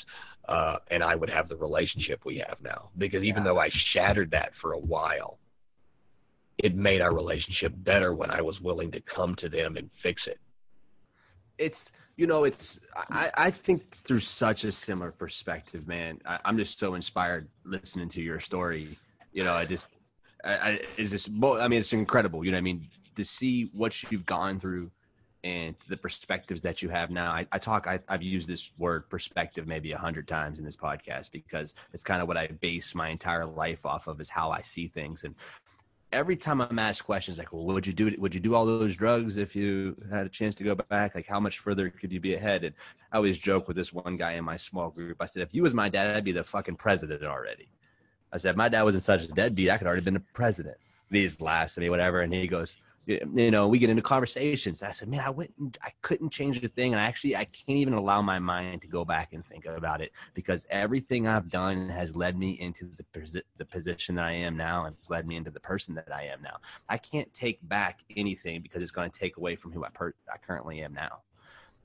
uh, 0.48 0.78
and 0.90 1.04
I 1.04 1.16
would 1.16 1.30
have 1.30 1.50
the 1.50 1.56
relationship 1.56 2.22
we 2.26 2.44
have 2.48 2.58
now. 2.62 2.90
Because 2.98 3.24
even 3.24 3.44
yeah. 3.44 3.50
though 3.50 3.60
I 3.60 3.70
shattered 3.94 4.32
that 4.32 4.52
for 4.62 4.74
a 4.74 4.80
while, 4.80 5.40
it 6.58 6.76
made 6.76 7.02
our 7.02 7.14
relationship 7.14 7.74
better 7.78 8.14
when 8.14 8.30
I 8.30 8.42
was 8.42 8.60
willing 8.62 8.92
to 8.92 9.02
come 9.16 9.36
to 9.38 9.50
them 9.50 9.78
and 9.78 9.90
fix 10.04 10.22
it. 10.28 10.40
It's 11.58 11.92
you 12.18 12.28
know, 12.28 12.44
it's 12.44 12.86
I, 13.10 13.32
I 13.36 13.52
think 13.52 13.92
through 13.92 14.20
such 14.20 14.64
a 14.64 14.72
similar 14.72 15.12
perspective, 15.12 15.88
man. 15.88 16.20
I, 16.26 16.40
I'm 16.46 16.58
just 16.58 16.80
so 16.80 16.96
inspired 16.96 17.48
listening 17.64 18.10
to 18.10 18.22
your 18.22 18.40
story. 18.40 18.98
You 19.32 19.44
know, 19.44 19.54
I 19.54 19.66
just 19.66 19.88
I, 20.44 20.54
I 20.54 20.80
is 20.98 21.12
this 21.12 21.30
I 21.30 21.68
mean, 21.68 21.80
it's 21.80 21.94
incredible. 21.94 22.46
You 22.46 22.52
know, 22.52 22.58
I 22.58 22.62
mean, 22.62 22.88
to 23.16 23.24
see 23.24 23.70
what 23.74 24.12
you've 24.12 24.26
gone 24.26 24.60
through 24.60 24.92
and 25.44 25.76
the 25.88 25.98
perspectives 25.98 26.62
that 26.62 26.82
you 26.82 26.90
have 26.90 27.10
now. 27.10 27.32
I, 27.32 27.48
I 27.52 27.58
talk, 27.58 27.88
I, 27.88 28.00
have 28.08 28.22
used 28.22 28.48
this 28.48 28.72
word 28.78 29.10
perspective 29.10 29.68
maybe 29.68 29.92
a 29.92 29.98
hundred 29.98 30.28
times 30.28 30.60
in 30.60 30.66
this 30.66 30.78
podcast 30.78 31.32
because 31.32 31.74
it's 31.94 32.04
kind 32.04 32.22
of 32.22 32.28
what 32.28 32.38
I 32.38 32.48
base 32.48 32.94
my 32.94 33.10
entire 33.10 33.46
life 33.46 33.86
off 33.86 34.08
of 34.08 34.22
is 34.22 34.30
how 34.30 34.52
I 34.52 34.62
see 34.62 34.88
things. 34.88 35.24
And 35.24 35.34
every 36.12 36.36
time 36.36 36.62
I'm 36.62 36.78
asked 36.78 37.06
questions 37.06 37.40
like, 37.40 37.52
well, 37.52 37.66
would 37.66 37.88
you 37.88 37.94
do 37.94 38.14
Would 38.20 38.36
you 38.36 38.42
do 38.42 38.54
all 38.54 38.66
those 38.66 38.96
drugs 38.96 39.38
if 39.38 39.56
you 39.56 39.96
had 40.12 40.26
a 40.26 40.30
chance 40.30 40.56
to 40.56 40.64
go 40.64 40.76
back? 40.76 41.16
Like, 41.16 41.28
how 41.28 41.40
much 41.40 41.60
further 41.60 41.90
could 41.90 42.12
you 42.12 42.20
be 42.20 42.36
ahead? 42.36 42.64
And 42.64 42.76
I 43.12 43.18
always 43.18 43.40
joke 43.40 43.68
with 43.68 43.78
this 43.78 43.92
one 43.92 44.18
guy 44.18 44.34
in 44.34 44.44
my 44.44 44.58
small 44.58 44.90
group. 44.90 45.18
I 45.20 45.26
said, 45.26 45.44
if 45.44 45.54
you 45.54 45.64
was 45.64 45.74
my 45.74 45.90
dad, 45.90 46.16
I'd 46.16 46.24
be 46.24 46.32
the 46.32 46.44
fucking 46.44 46.76
president 46.76 47.24
already. 47.24 47.70
I 48.32 48.38
said, 48.38 48.56
my 48.56 48.70
dad 48.70 48.84
wasn't 48.84 49.04
such 49.04 49.24
a 49.24 49.28
deadbeat. 49.28 49.70
I 49.70 49.78
could 49.78 49.88
already 49.88 50.04
been 50.04 50.14
the 50.14 50.24
president. 50.34 50.78
These 51.10 51.42
laughs 51.42 51.78
at 51.78 51.82
me, 51.82 51.90
whatever. 51.90 52.22
And 52.22 52.34
he 52.34 52.48
goes, 52.48 52.78
you 53.06 53.52
know, 53.52 53.68
we 53.68 53.80
get 53.80 53.90
into 53.90 54.02
conversations. 54.02 54.84
I 54.84 54.92
said, 54.92 55.08
man, 55.10 55.22
I 55.22 55.30
wouldn't, 55.30 55.78
I 55.82 55.90
couldn't 56.02 56.30
change 56.30 56.62
the 56.62 56.68
thing. 56.68 56.94
And 56.94 57.02
I 57.02 57.06
actually, 57.06 57.36
I 57.36 57.46
can't 57.46 57.78
even 57.78 57.94
allow 57.94 58.22
my 58.22 58.38
mind 58.40 58.82
to 58.82 58.88
go 58.88 59.04
back 59.04 59.34
and 59.34 59.46
think 59.46 59.66
about 59.66 60.02
it 60.02 60.12
because 60.34 60.68
everything 60.70 61.28
I've 61.28 61.50
done 61.50 61.90
has 61.90 62.16
led 62.16 62.38
me 62.38 62.60
into 62.60 62.90
the, 62.96 63.44
the 63.58 63.66
position 63.66 64.16
that 64.16 64.26
I 64.26 64.34
am 64.34 64.56
now 64.56 64.86
and 64.86 64.96
it's 65.00 65.10
led 65.10 65.26
me 65.26 65.36
into 65.36 65.52
the 65.52 65.60
person 65.60 65.96
that 65.96 66.16
I 66.16 66.24
am 66.26 66.42
now. 66.42 66.58
I 66.90 66.98
can't 66.98 67.32
take 67.34 67.60
back 67.68 68.02
anything 68.16 68.62
because 68.62 68.82
it's 68.82 68.92
going 68.92 69.10
to 69.10 69.20
take 69.20 69.38
away 69.38 69.56
from 69.56 69.72
who 69.72 69.84
I, 69.84 69.90
per, 69.90 70.14
I 70.32 70.38
currently 70.38 70.82
am 70.82 70.94
now. 70.94 71.22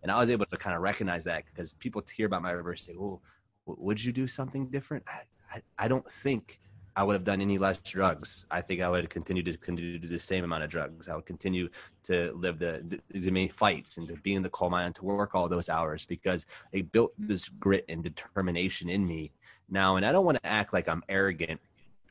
And 0.03 0.13
I 0.13 0.21
was 0.21 0.31
able 0.31 0.47
to 0.47 0.57
kind 0.57 0.77
of 0.77 0.83
recognize 0.83 1.25
that 1.25 1.45
because 1.47 1.73
people 1.75 2.03
hear 2.15 2.27
about 2.27 2.43
my 2.43 2.51
reverse 2.51 2.83
say, 2.83 2.95
well, 2.95 3.23
would 3.65 4.05
you 4.05 4.13
do 4.13 4.27
something 4.27 4.69
different? 4.69 5.05
I, 5.09 5.23
I, 5.53 5.63
I 5.79 5.89
don't 5.89 6.09
think 6.11 6.61
I 6.97 7.03
would 7.03 7.13
have 7.13 7.25
done 7.25 7.43
any 7.43 7.59
less 7.59 7.79
drugs. 7.81 8.47
I 8.51 8.63
think 8.63 8.81
I 8.81 8.89
would 8.89 9.11
continue 9.11 9.43
to 9.43 9.57
continue 9.59 9.93
to 9.93 9.99
do 9.99 10.09
the 10.09 10.19
same 10.19 10.45
amount 10.45 10.65
of 10.65 10.71
drugs. 10.71 11.09
I 11.09 11.15
would 11.15 11.27
continue 11.27 11.69
to 12.05 12.33
live 12.35 12.59
the, 12.59 12.83
the, 12.89 13.21
the 13.21 13.31
many 13.31 13.49
fights 13.49 13.99
and 13.99 14.09
to 14.09 14.15
be 14.15 14.35
in 14.35 14.43
the 14.43 14.49
coal 14.49 14.71
mine 14.71 14.87
and 14.87 14.95
to 14.95 15.05
work 15.05 15.35
all 15.35 15.47
those 15.47 15.69
hours 15.69 16.07
because 16.07 16.47
it 16.73 16.91
built 16.93 17.13
this 17.19 17.51
grit 17.51 17.85
and 17.91 18.03
determination 18.03 18.89
in 18.89 19.07
me 19.07 19.31
now. 19.69 19.97
And 19.97 20.07
I 20.07 20.13
don't 20.13 20.25
want 20.25 20.43
to 20.43 20.47
act 20.47 20.73
like 20.73 20.89
I'm 20.89 21.03
arrogant, 21.07 21.61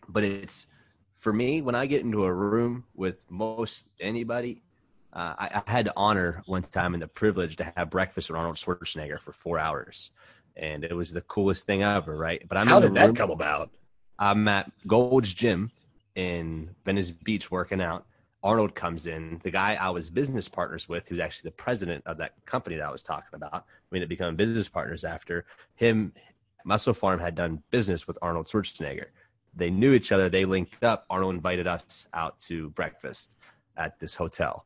but 0.07 0.23
it's 0.23 0.67
for 1.15 1.33
me 1.33 1.63
when 1.63 1.73
I 1.73 1.87
get 1.87 2.01
into 2.01 2.23
a 2.23 2.31
room 2.31 2.83
with 2.93 3.25
most 3.31 3.87
anybody. 3.99 4.61
Uh, 5.11 5.33
I, 5.39 5.63
I 5.65 5.71
had 5.71 5.87
the 5.87 5.93
honor 5.95 6.43
one 6.45 6.61
time 6.61 6.93
and 6.93 7.01
the 7.01 7.07
privilege 7.07 7.55
to 7.55 7.73
have 7.75 7.89
breakfast 7.89 8.29
with 8.29 8.37
Arnold 8.37 8.57
Schwarzenegger 8.57 9.19
for 9.19 9.31
four 9.31 9.57
hours, 9.57 10.11
and 10.57 10.83
it 10.83 10.93
was 10.93 11.11
the 11.13 11.21
coolest 11.21 11.65
thing 11.65 11.83
ever. 11.83 12.17
Right? 12.17 12.45
But 12.47 12.57
I'm 12.57 12.67
how 12.67 12.81
did 12.81 12.93
that 12.95 13.15
come 13.15 13.31
about? 13.31 13.71
I'm 14.17 14.47
at 14.47 14.71
Gold's 14.87 15.33
Gym 15.33 15.71
in 16.15 16.69
Venice 16.85 17.11
Beach 17.11 17.51
working 17.51 17.81
out. 17.81 18.05
Arnold 18.43 18.75
comes 18.75 19.07
in, 19.07 19.41
the 19.43 19.49
guy 19.49 19.75
I 19.79 19.89
was 19.89 20.09
business 20.09 20.47
partners 20.47 20.87
with, 20.87 21.07
who's 21.07 21.19
actually 21.19 21.49
the 21.49 21.55
president 21.55 22.03
of 22.05 22.17
that 22.17 22.33
company 22.45 22.75
that 22.75 22.85
I 22.85 22.91
was 22.91 23.01
talking 23.01 23.33
about. 23.33 23.65
We 23.89 23.97
ended 23.97 24.05
up 24.05 24.09
becoming 24.09 24.35
business 24.35 24.69
partners 24.69 25.03
after 25.03 25.45
him. 25.73 26.13
MusclePharm 26.65 27.19
had 27.19 27.33
done 27.33 27.63
business 27.71 28.07
with 28.07 28.19
Arnold 28.21 28.45
Schwarzenegger. 28.45 29.07
They 29.55 29.71
knew 29.71 29.93
each 29.93 30.11
other. 30.11 30.29
They 30.29 30.45
linked 30.45 30.83
up. 30.83 31.05
Arnold 31.09 31.33
invited 31.33 31.65
us 31.65 32.07
out 32.13 32.39
to 32.41 32.69
breakfast 32.71 33.37
at 33.77 33.99
this 33.99 34.13
hotel. 34.13 34.65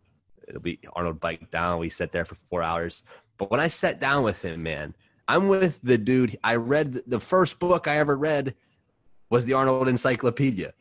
Be 0.61 0.79
Arnold 0.93 1.19
biked 1.19 1.51
down. 1.51 1.79
We 1.79 1.89
sat 1.89 2.11
there 2.11 2.25
for 2.25 2.35
four 2.35 2.61
hours. 2.61 3.03
But 3.37 3.49
when 3.49 3.59
I 3.59 3.67
sat 3.67 4.01
down 4.01 4.23
with 4.23 4.43
him, 4.43 4.61
man, 4.61 4.93
I'm 5.27 5.47
with 5.47 5.79
the 5.83 5.97
dude. 5.97 6.37
I 6.43 6.55
read 6.55 7.01
the 7.07 7.19
first 7.19 7.59
book 7.59 7.87
I 7.87 7.97
ever 7.97 8.17
read 8.17 8.55
was 9.29 9.45
the 9.45 9.53
Arnold 9.53 9.87
Encyclopedia. 9.87 10.73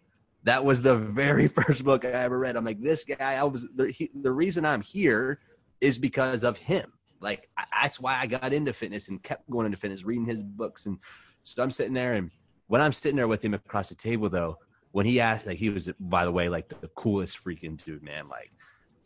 That 0.45 0.65
was 0.65 0.83
the 0.83 0.97
very 0.97 1.49
first 1.59 1.85
book 1.85 2.05
I 2.05 2.11
ever 2.11 2.39
read. 2.39 2.57
I'm 2.57 2.65
like, 2.65 2.81
this 2.81 3.05
guy, 3.05 3.35
I 3.35 3.43
was 3.45 3.67
the, 3.75 3.91
he, 3.91 4.11
the 4.15 4.33
reason 4.33 4.65
I'm 4.65 4.83
here 4.83 5.41
is 5.81 5.99
because 5.99 6.45
of 6.45 6.59
him. 6.59 6.93
Like, 7.21 7.49
I, 7.57 7.65
that's 7.83 8.01
why 8.01 8.19
I 8.19 8.27
got 8.27 8.53
into 8.53 8.73
fitness 8.73 9.09
and 9.09 9.23
kept 9.23 9.49
going 9.51 9.67
into 9.67 9.79
fitness, 9.79 10.05
reading 10.05 10.27
his 10.27 10.43
books. 10.43 10.87
And 10.87 10.99
so 11.43 11.63
I'm 11.63 11.71
sitting 11.71 11.95
there, 11.95 12.15
and 12.15 12.31
when 12.69 12.81
I'm 12.81 12.93
sitting 12.93 13.17
there 13.17 13.29
with 13.29 13.45
him 13.45 13.55
across 13.55 13.89
the 13.89 13.95
table, 13.95 14.29
though, 14.29 14.59
when 14.93 15.07
he 15.07 15.21
asked, 15.21 15.47
like, 15.47 15.59
he 15.59 15.71
was, 15.71 15.91
by 16.01 16.25
the 16.25 16.33
way, 16.33 16.49
like 16.49 16.69
the 16.69 16.89
coolest 16.89 17.43
freaking 17.43 17.83
dude, 17.83 18.03
man. 18.03 18.29
Like, 18.29 18.53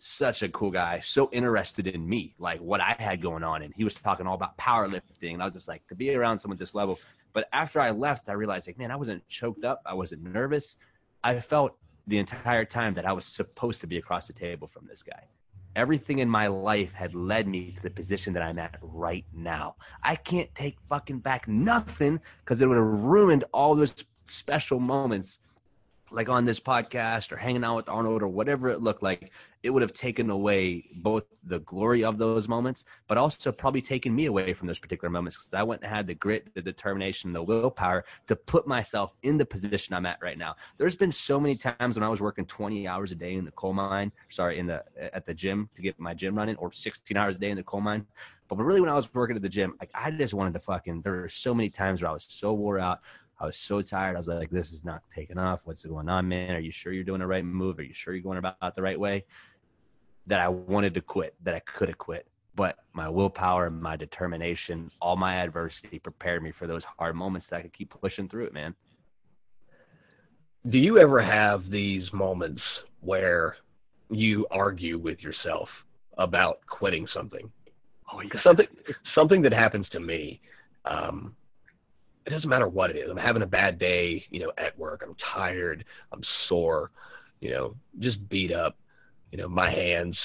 such 0.05 0.43
a 0.43 0.49
cool 0.49 0.73
guy, 0.73 0.99
so 0.99 1.29
interested 1.31 1.87
in 1.87 2.09
me, 2.09 2.35
like 2.39 2.61
what 2.61 2.81
I 2.81 2.97
had 2.99 3.23
going 3.23 3.45
on. 3.45 3.63
And 3.63 3.73
he 3.77 3.85
was 3.85 3.95
talking 3.95 4.27
all 4.27 4.35
about 4.35 4.59
powerlifting. 4.59 5.35
And 5.35 5.41
I 5.41 5.45
was 5.45 5.55
just 5.55 5.69
like, 5.69 5.87
to 5.87 5.95
be 5.95 6.13
around 6.15 6.39
someone 6.39 6.59
this 6.59 6.75
level, 6.75 6.99
but 7.33 7.49
after 7.53 7.81
I 7.81 7.93
left, 7.93 8.29
I 8.29 8.33
realized 8.33 8.67
like, 8.67 8.79
man, 8.79 8.91
I 8.91 8.97
wasn't 8.97 9.27
choked 9.29 9.65
up. 9.65 9.81
I 9.87 9.95
wasn't 9.95 10.25
nervous. 10.25 10.77
I 11.23 11.39
felt 11.39 11.77
the 12.09 12.19
entire 12.19 12.65
time 12.65 12.95
that 12.95 13.07
I 13.07 13.13
was 13.13 13.25
supposed 13.25 13.81
to 13.83 13.87
be 13.87 13.97
across 13.97 14.27
the 14.27 14.33
table 14.33 14.67
from 14.67 14.87
this 14.89 15.05
guy. 15.05 15.29
Everything 15.77 16.19
in 16.19 16.29
my 16.29 16.49
life 16.49 16.93
had 16.93 17.15
led 17.15 17.47
me 17.47 17.71
to 17.71 17.83
the 17.83 17.91
position 17.91 18.33
that 18.33 18.43
I'm 18.43 18.59
at 18.59 18.79
right 18.83 19.25
now. 19.33 19.77
I 20.03 20.17
can't 20.17 20.53
take 20.55 20.79
fucking 20.89 21.21
back 21.21 21.47
nothing 21.47 22.21
because 22.41 22.61
it 22.61 22.67
would 22.67 22.77
have 22.77 22.85
ruined 22.87 23.45
all 23.53 23.77
those 23.77 24.05
special 24.25 24.81
moments 24.81 25.39
like 26.13 26.29
on 26.29 26.45
this 26.45 26.61
podcast 26.61 27.33
or 27.33 27.37
hanging 27.37 27.65
out 27.65 27.77
with 27.77 27.89
Arnold 27.89 28.23
or 28.23 28.29
whatever 28.29 28.69
it 28.69 28.81
looked 28.81 29.03
like, 29.03 29.33
it 29.63 29.71
would 29.71 29.83
have 29.83 29.93
taken 29.93 30.31
away 30.31 30.85
both 30.97 31.39
the 31.45 31.61
glory 31.61 32.05
of 32.05 32.19
those 32.19 32.49
moments, 32.49 32.85
but 33.07 33.17
also 33.17 33.53
probably 33.53 33.81
taken 33.81 34.15
me 34.15 34.27
away 34.27 34.55
from 34.55 34.67
those 34.67 34.79
particular 34.79 35.11
moments 35.11 35.37
because 35.39 35.55
I 35.55 35.63
went 35.63 35.83
and 35.83 35.93
had 35.93 36.07
the 36.07 36.15
grit, 36.15 36.53
the 36.55 36.63
determination, 36.63 37.33
the 37.33 37.43
willpower 37.43 38.05
to 38.27 38.37
put 38.37 38.67
myself 38.67 39.15
in 39.23 39.39
the 39.39 39.47
position 39.47 39.95
I'm 39.95 40.07
at 40.07 40.19
right 40.23 40.39
now. 40.39 40.57
There's 40.79 40.97
been 40.97 41.13
so 41.13 41.39
many 41.39 41.57
times 41.57 41.97
when 41.97 42.03
I 42.03 42.09
was 42.09 42.21
working 42.21 42.45
20 42.47 42.87
hours 42.89 43.13
a 43.13 43.15
day 43.15 43.35
in 43.35 43.45
the 43.45 43.53
coal 43.53 43.73
mine, 43.73 44.13
sorry, 44.29 44.59
in 44.59 44.67
the 44.67 44.85
at 45.15 45.27
the 45.27 45.35
gym 45.35 45.69
to 45.75 45.83
get 45.83 45.99
my 45.99 46.15
gym 46.15 46.37
running, 46.37 46.57
or 46.57 46.73
16 46.73 47.17
hours 47.17 47.37
a 47.37 47.39
day 47.39 47.51
in 47.51 47.57
the 47.57 47.63
coal 47.63 47.81
mine. 47.81 48.07
But 48.49 48.59
really, 48.59 48.81
when 48.81 48.91
I 48.91 48.95
was 48.95 49.13
working 49.15 49.37
at 49.37 49.43
the 49.43 49.49
gym, 49.49 49.75
like 49.81 49.91
I 49.95 50.11
just 50.11 50.35
wanted 50.35 50.53
to 50.55 50.59
fucking. 50.59 51.03
There 51.03 51.13
were 51.13 51.29
so 51.29 51.55
many 51.55 51.71
times 51.71 52.03
where 52.03 52.11
I 52.11 52.15
was 52.15 52.27
so 52.29 52.53
wore 52.53 52.79
out. 52.79 53.01
I 53.43 53.47
was 53.47 53.57
so 53.57 53.83
tired. 53.83 54.15
I 54.15 54.19
was 54.19 54.29
like, 54.29 54.51
this 54.51 54.71
is 54.73 54.85
not 54.85 55.03
taking 55.13 55.37
off. 55.37 55.67
What's 55.67 55.85
going 55.85 56.09
on, 56.09 56.29
man? 56.29 56.55
Are 56.55 56.61
you 56.61 56.71
sure 56.71 56.93
you're 56.93 57.03
doing 57.03 57.19
the 57.19 57.27
right 57.27 57.45
move? 57.45 57.77
Are 57.81 57.83
you 57.83 57.93
sure 57.93 58.15
you're 58.15 58.23
going 58.23 58.39
about 58.39 58.77
the 58.77 58.83
right 58.83 58.99
way? 58.99 59.25
That 60.29 60.39
I 60.39 60.47
wanted 60.47 60.95
to 60.95 61.01
quit, 61.01 61.35
that 61.43 61.53
I 61.53 61.59
could 61.59 61.89
have 61.89 61.99
quit. 61.99 62.29
But 62.55 62.77
my 62.93 63.09
willpower 63.09 63.67
and 63.67 63.83
my 63.83 63.97
determination, 63.97 64.93
all 65.01 65.17
my 65.17 65.35
adversity 65.43 65.99
prepared 65.99 66.41
me 66.41 66.53
for 66.53 66.69
those 66.69 66.85
hard 66.85 67.17
moments 67.17 67.49
that 67.49 67.57
I 67.57 67.63
could 67.63 67.73
keep 67.73 67.91
pushing 67.91 68.29
through 68.29 68.45
it, 68.45 68.55
man. 68.55 68.77
Do 70.69 70.79
you 70.79 71.01
ever 71.01 71.21
have 71.21 71.69
these 71.69 72.13
moments 72.13 72.63
where 73.01 73.57
you 74.09 74.47
argue 74.53 74.99
with 74.99 75.21
yourself 75.21 75.69
about 76.17 76.61
quitting 76.69 77.09
something? 77.13 77.51
Oh, 78.13 78.21
yeah. 78.21 78.41
Something 78.41 78.69
something 79.17 79.43
that 79.43 79.53
happens 79.53 79.89
to 79.89 79.99
me. 79.99 80.41
Um, 80.85 81.35
it 82.27 82.31
doesn't 82.31 82.49
matter 82.49 82.69
what 82.69 82.91
it 82.91 82.97
is. 82.97 83.11
I'm 83.11 83.17
having 83.17 83.43
a 83.43 83.47
bad 83.47 83.79
day, 83.79 84.25
you 84.31 84.41
know, 84.41 84.53
at 84.57 84.79
work. 84.79 85.03
I'm 85.05 85.17
tired. 85.35 85.85
I'm 86.13 86.23
sore, 86.49 86.91
you 87.41 87.51
know, 87.51 87.75
just 87.99 88.29
beat 88.29 88.53
up. 88.53 88.77
You 89.31 89.39
know, 89.39 89.49
my 89.49 89.71
hands, 89.71 90.17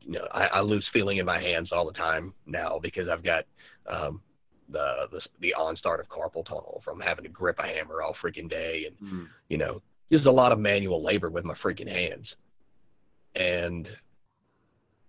you 0.00 0.12
know, 0.12 0.26
I, 0.32 0.46
I 0.46 0.60
lose 0.60 0.86
feeling 0.92 1.18
in 1.18 1.26
my 1.26 1.40
hands 1.40 1.70
all 1.72 1.86
the 1.86 1.92
time 1.92 2.34
now 2.46 2.78
because 2.80 3.08
I've 3.08 3.24
got 3.24 3.44
um, 3.90 4.20
the, 4.68 5.06
the 5.10 5.20
the 5.40 5.54
onstart 5.58 6.00
of 6.00 6.08
carpal 6.08 6.44
tunnel 6.46 6.82
from 6.84 7.00
having 7.00 7.24
to 7.24 7.30
grip 7.30 7.58
a 7.58 7.66
hammer 7.66 8.02
all 8.02 8.14
freaking 8.22 8.48
day, 8.48 8.84
and 8.86 9.10
mm. 9.10 9.26
you 9.48 9.58
know, 9.58 9.82
just 10.12 10.26
a 10.26 10.30
lot 10.30 10.52
of 10.52 10.58
manual 10.58 11.02
labor 11.02 11.30
with 11.30 11.44
my 11.44 11.54
freaking 11.64 11.88
hands. 11.88 12.26
And 13.34 13.88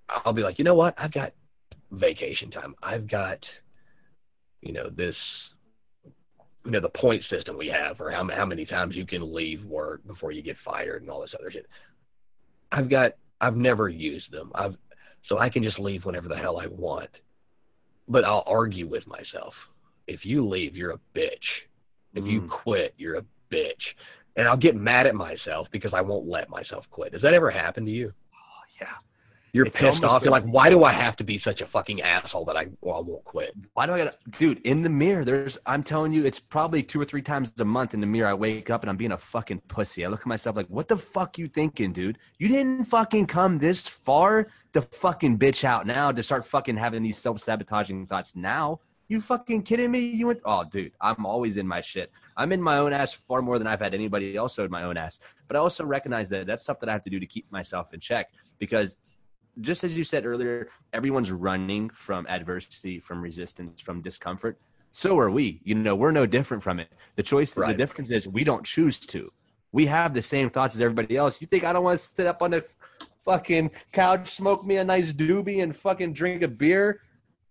I'll 0.09 0.33
be 0.33 0.41
like, 0.41 0.57
you 0.57 0.65
know 0.65 0.75
what? 0.75 0.95
I've 0.97 1.13
got 1.13 1.33
vacation 1.91 2.49
time. 2.51 2.73
I've 2.81 3.07
got, 3.07 3.37
you 4.61 4.73
know, 4.73 4.89
this 4.89 5.15
you 6.65 6.71
know 6.71 6.81
the 6.81 6.89
point 6.89 7.23
system 7.29 7.57
we 7.57 7.67
have, 7.67 8.01
or 8.01 8.11
how 8.11 8.27
how 8.35 8.45
many 8.45 8.65
times 8.65 8.95
you 8.95 9.05
can 9.05 9.33
leave 9.33 9.63
work 9.63 10.05
before 10.07 10.31
you 10.31 10.41
get 10.41 10.57
fired, 10.65 11.01
and 11.01 11.11
all 11.11 11.21
this 11.21 11.35
other 11.39 11.51
shit. 11.51 11.67
I've 12.71 12.89
got 12.89 13.13
I've 13.39 13.55
never 13.55 13.87
used 13.87 14.31
them. 14.31 14.51
I've 14.55 14.75
so 15.27 15.39
I 15.39 15.49
can 15.49 15.63
just 15.63 15.79
leave 15.79 16.05
whenever 16.05 16.27
the 16.27 16.37
hell 16.37 16.59
I 16.59 16.67
want. 16.67 17.09
But 18.07 18.23
I'll 18.23 18.43
argue 18.45 18.87
with 18.87 19.07
myself. 19.07 19.53
If 20.07 20.25
you 20.25 20.47
leave, 20.47 20.75
you're 20.75 20.91
a 20.91 20.99
bitch. 21.15 21.31
If 22.13 22.23
mm. 22.23 22.31
you 22.31 22.47
quit, 22.47 22.93
you're 22.97 23.17
a 23.17 23.25
bitch. 23.51 23.73
And 24.35 24.47
I'll 24.47 24.57
get 24.57 24.75
mad 24.75 25.07
at 25.07 25.15
myself 25.15 25.67
because 25.71 25.93
I 25.93 26.01
won't 26.01 26.27
let 26.27 26.49
myself 26.49 26.85
quit. 26.91 27.13
Does 27.13 27.23
that 27.23 27.33
ever 27.33 27.49
happen 27.49 27.85
to 27.85 27.91
you? 27.91 28.13
Oh, 28.33 28.63
yeah. 28.79 28.93
You're 29.55 29.67
it's 29.67 29.79
pissed 29.79 30.03
off. 30.03 30.21
You're 30.21 30.31
like, 30.31 30.43
why 30.43 30.69
do 30.69 30.83
I 30.83 30.91
have 30.91 31.15
to 31.15 31.23
be 31.23 31.39
such 31.41 31.61
a 31.61 31.65
fucking 31.67 32.01
asshole 32.01 32.43
that 32.43 32.57
I 32.57 32.67
well, 32.81 32.97
I 32.97 32.99
won't 32.99 33.23
quit? 33.23 33.53
Why 33.73 33.85
do 33.85 33.93
I 33.93 33.99
gotta, 33.99 34.15
dude? 34.31 34.59
In 34.65 34.83
the 34.83 34.89
mirror, 34.89 35.23
there's. 35.23 35.57
I'm 35.65 35.81
telling 35.81 36.11
you, 36.11 36.25
it's 36.25 36.41
probably 36.41 36.83
two 36.83 36.99
or 36.99 37.05
three 37.05 37.21
times 37.21 37.53
a 37.57 37.63
month 37.63 37.93
in 37.93 38.01
the 38.01 38.05
mirror. 38.05 38.27
I 38.27 38.33
wake 38.33 38.69
up 38.69 38.83
and 38.83 38.89
I'm 38.89 38.97
being 38.97 39.13
a 39.13 39.17
fucking 39.17 39.61
pussy. 39.69 40.03
I 40.03 40.09
look 40.09 40.19
at 40.19 40.27
myself 40.27 40.57
like, 40.57 40.67
what 40.67 40.89
the 40.89 40.97
fuck 40.97 41.37
you 41.37 41.47
thinking, 41.47 41.93
dude? 41.93 42.17
You 42.37 42.49
didn't 42.49 42.83
fucking 42.83 43.27
come 43.27 43.57
this 43.57 43.87
far 43.87 44.49
to 44.73 44.81
fucking 44.81 45.39
bitch 45.39 45.63
out 45.63 45.87
now 45.87 46.11
to 46.11 46.21
start 46.21 46.43
fucking 46.43 46.75
having 46.75 47.01
these 47.01 47.17
self 47.17 47.39
sabotaging 47.39 48.07
thoughts 48.07 48.35
now. 48.35 48.81
You 49.07 49.21
fucking 49.21 49.63
kidding 49.63 49.89
me? 49.89 49.99
You 49.99 50.27
went, 50.27 50.41
oh, 50.43 50.65
dude, 50.65 50.91
I'm 50.99 51.25
always 51.25 51.55
in 51.55 51.65
my 51.65 51.79
shit. 51.79 52.11
I'm 52.35 52.51
in 52.51 52.61
my 52.61 52.79
own 52.79 52.91
ass 52.91 53.13
far 53.13 53.41
more 53.41 53.57
than 53.57 53.67
I've 53.67 53.79
had 53.79 53.93
anybody 53.93 54.35
else 54.35 54.57
in 54.57 54.69
my 54.69 54.83
own 54.83 54.97
ass. 54.97 55.21
But 55.47 55.55
I 55.55 55.59
also 55.61 55.85
recognize 55.85 56.27
that 56.29 56.45
that's 56.45 56.63
stuff 56.63 56.81
that 56.81 56.89
I 56.89 56.91
have 56.91 57.03
to 57.03 57.09
do 57.09 57.21
to 57.21 57.25
keep 57.25 57.49
myself 57.51 57.93
in 57.93 58.01
check 58.01 58.31
because 58.59 58.97
just 59.61 59.83
as 59.83 59.97
you 59.97 60.03
said 60.03 60.25
earlier, 60.25 60.69
everyone's 60.93 61.31
running 61.31 61.89
from 61.89 62.25
adversity, 62.27 62.99
from 62.99 63.21
resistance, 63.21 63.81
from 63.81 64.01
discomfort. 64.01 64.57
So 64.91 65.19
are 65.19 65.29
we. 65.29 65.61
You 65.63 65.75
know, 65.75 65.95
we're 65.95 66.11
no 66.11 66.25
different 66.25 66.63
from 66.63 66.79
it. 66.79 66.89
The 67.15 67.23
choice, 67.23 67.57
right. 67.57 67.67
the 67.67 67.73
difference 67.73 68.11
is 68.11 68.27
we 68.27 68.43
don't 68.43 68.65
choose 68.65 68.99
to. 68.99 69.31
We 69.71 69.87
have 69.87 70.13
the 70.13 70.21
same 70.21 70.49
thoughts 70.49 70.75
as 70.75 70.81
everybody 70.81 71.17
else. 71.17 71.41
You 71.41 71.47
think 71.47 71.63
I 71.63 71.73
don't 71.73 71.83
want 71.83 71.99
to 71.99 72.05
sit 72.05 72.27
up 72.27 72.41
on 72.41 72.51
the 72.51 72.65
fucking 73.25 73.71
couch, 73.91 74.29
smoke 74.29 74.65
me 74.65 74.77
a 74.77 74.83
nice 74.83 75.11
doobie, 75.11 75.61
and 75.61 75.75
fucking 75.75 76.13
drink 76.13 76.43
a 76.43 76.47
beer, 76.47 77.01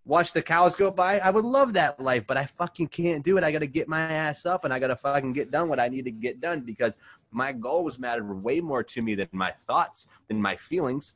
watch 0.05 0.33
the 0.33 0.41
cows 0.41 0.75
go 0.75 0.89
by? 0.89 1.19
I 1.19 1.29
would 1.29 1.45
love 1.45 1.73
that 1.73 1.99
life, 1.99 2.25
but 2.25 2.37
I 2.37 2.45
fucking 2.45 2.87
can't 2.87 3.23
do 3.23 3.37
it. 3.37 3.43
I 3.43 3.51
got 3.51 3.59
to 3.59 3.67
get 3.67 3.87
my 3.87 3.99
ass 3.99 4.45
up 4.45 4.63
and 4.63 4.73
I 4.73 4.79
got 4.79 4.87
to 4.87 4.95
fucking 4.95 5.33
get 5.33 5.51
done 5.51 5.67
what 5.67 5.79
I 5.79 5.87
need 5.87 6.05
to 6.05 6.11
get 6.11 6.39
done 6.39 6.61
because 6.61 6.97
my 7.31 7.51
goals 7.51 7.99
matter 7.99 8.23
way 8.23 8.61
more 8.61 8.83
to 8.83 9.01
me 9.01 9.15
than 9.15 9.27
my 9.31 9.51
thoughts, 9.51 10.07
than 10.27 10.41
my 10.41 10.55
feelings 10.55 11.15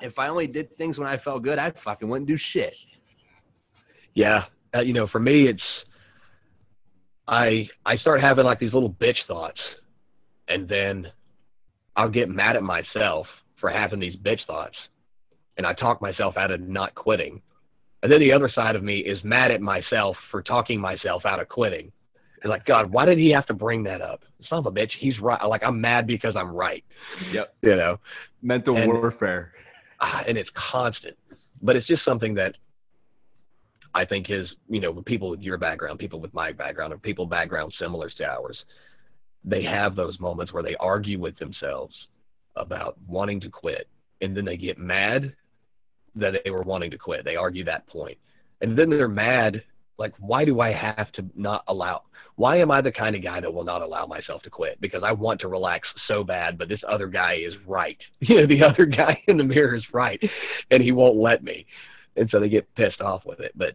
if 0.00 0.18
I 0.18 0.28
only 0.28 0.46
did 0.46 0.76
things 0.76 0.98
when 0.98 1.08
I 1.08 1.16
felt 1.16 1.42
good, 1.42 1.58
I 1.58 1.70
fucking 1.70 2.08
wouldn't 2.08 2.28
do 2.28 2.36
shit. 2.36 2.74
Yeah, 4.14 4.44
uh, 4.74 4.80
you 4.80 4.92
know, 4.92 5.06
for 5.06 5.18
me, 5.18 5.48
it's 5.48 5.62
I 7.26 7.68
I 7.84 7.96
start 7.98 8.20
having 8.20 8.44
like 8.44 8.58
these 8.58 8.72
little 8.72 8.92
bitch 8.92 9.18
thoughts, 9.26 9.60
and 10.48 10.68
then 10.68 11.08
I'll 11.96 12.08
get 12.08 12.28
mad 12.28 12.56
at 12.56 12.62
myself 12.62 13.26
for 13.60 13.70
having 13.70 14.00
these 14.00 14.16
bitch 14.16 14.40
thoughts, 14.46 14.76
and 15.56 15.66
I 15.66 15.74
talk 15.74 16.00
myself 16.00 16.36
out 16.36 16.50
of 16.50 16.60
not 16.60 16.94
quitting. 16.94 17.42
And 18.02 18.12
then 18.12 18.20
the 18.20 18.32
other 18.32 18.50
side 18.54 18.76
of 18.76 18.82
me 18.82 19.00
is 19.00 19.18
mad 19.24 19.50
at 19.50 19.60
myself 19.60 20.16
for 20.30 20.40
talking 20.40 20.80
myself 20.80 21.26
out 21.26 21.40
of 21.40 21.48
quitting. 21.48 21.90
It's 22.36 22.46
like, 22.46 22.64
God, 22.64 22.92
why 22.92 23.04
did 23.04 23.18
he 23.18 23.30
have 23.30 23.46
to 23.46 23.54
bring 23.54 23.82
that 23.82 24.00
up? 24.00 24.20
Son 24.48 24.58
of 24.58 24.66
a 24.66 24.70
bitch, 24.70 24.92
he's 25.00 25.18
right. 25.18 25.42
Like 25.44 25.64
I'm 25.64 25.80
mad 25.80 26.06
because 26.06 26.36
I'm 26.36 26.52
right. 26.52 26.84
Yep. 27.32 27.54
You 27.62 27.74
know, 27.74 27.98
mental 28.40 28.76
and, 28.76 28.86
warfare 28.86 29.52
Ah, 30.00 30.22
and 30.26 30.38
it's 30.38 30.50
constant. 30.70 31.16
But 31.60 31.76
it's 31.76 31.86
just 31.86 32.04
something 32.04 32.34
that 32.34 32.54
I 33.94 34.04
think 34.04 34.30
is, 34.30 34.46
you 34.68 34.80
know, 34.80 34.92
people 35.02 35.30
with 35.30 35.40
your 35.40 35.58
background, 35.58 35.98
people 35.98 36.20
with 36.20 36.32
my 36.34 36.52
background, 36.52 36.92
or 36.92 36.98
people 36.98 37.26
background 37.26 37.72
similar 37.80 38.10
to 38.10 38.24
ours, 38.24 38.56
they 39.44 39.62
have 39.62 39.96
those 39.96 40.20
moments 40.20 40.52
where 40.52 40.62
they 40.62 40.76
argue 40.76 41.18
with 41.18 41.36
themselves 41.38 41.94
about 42.56 42.96
wanting 43.06 43.40
to 43.40 43.48
quit, 43.48 43.88
and 44.20 44.36
then 44.36 44.44
they 44.44 44.56
get 44.56 44.78
mad 44.78 45.34
that 46.14 46.34
they 46.44 46.50
were 46.50 46.62
wanting 46.62 46.90
to 46.90 46.98
quit. 46.98 47.24
They 47.24 47.36
argue 47.36 47.64
that 47.64 47.86
point, 47.86 48.18
and 48.60 48.78
then 48.78 48.90
they're 48.90 49.08
mad, 49.08 49.62
like, 49.96 50.14
why 50.18 50.44
do 50.44 50.60
I 50.60 50.72
have 50.72 51.10
to 51.12 51.24
not 51.34 51.64
allow? 51.66 52.02
Why 52.38 52.58
am 52.58 52.70
I 52.70 52.80
the 52.80 52.92
kind 52.92 53.16
of 53.16 53.22
guy 53.22 53.40
that 53.40 53.52
will 53.52 53.64
not 53.64 53.82
allow 53.82 54.06
myself 54.06 54.42
to 54.42 54.50
quit? 54.50 54.80
Because 54.80 55.02
I 55.02 55.10
want 55.10 55.40
to 55.40 55.48
relax 55.48 55.88
so 56.06 56.22
bad, 56.22 56.56
but 56.56 56.68
this 56.68 56.80
other 56.88 57.08
guy 57.08 57.34
is 57.34 57.52
right. 57.66 57.98
You 58.20 58.36
know, 58.36 58.46
the 58.46 58.62
other 58.62 58.86
guy 58.86 59.20
in 59.26 59.38
the 59.38 59.44
mirror 59.44 59.74
is 59.74 59.82
right, 59.92 60.22
and 60.70 60.80
he 60.80 60.92
won't 60.92 61.16
let 61.16 61.42
me. 61.42 61.66
And 62.14 62.30
so 62.30 62.38
they 62.38 62.48
get 62.48 62.72
pissed 62.76 63.00
off 63.00 63.24
with 63.26 63.40
it. 63.40 63.50
But 63.56 63.74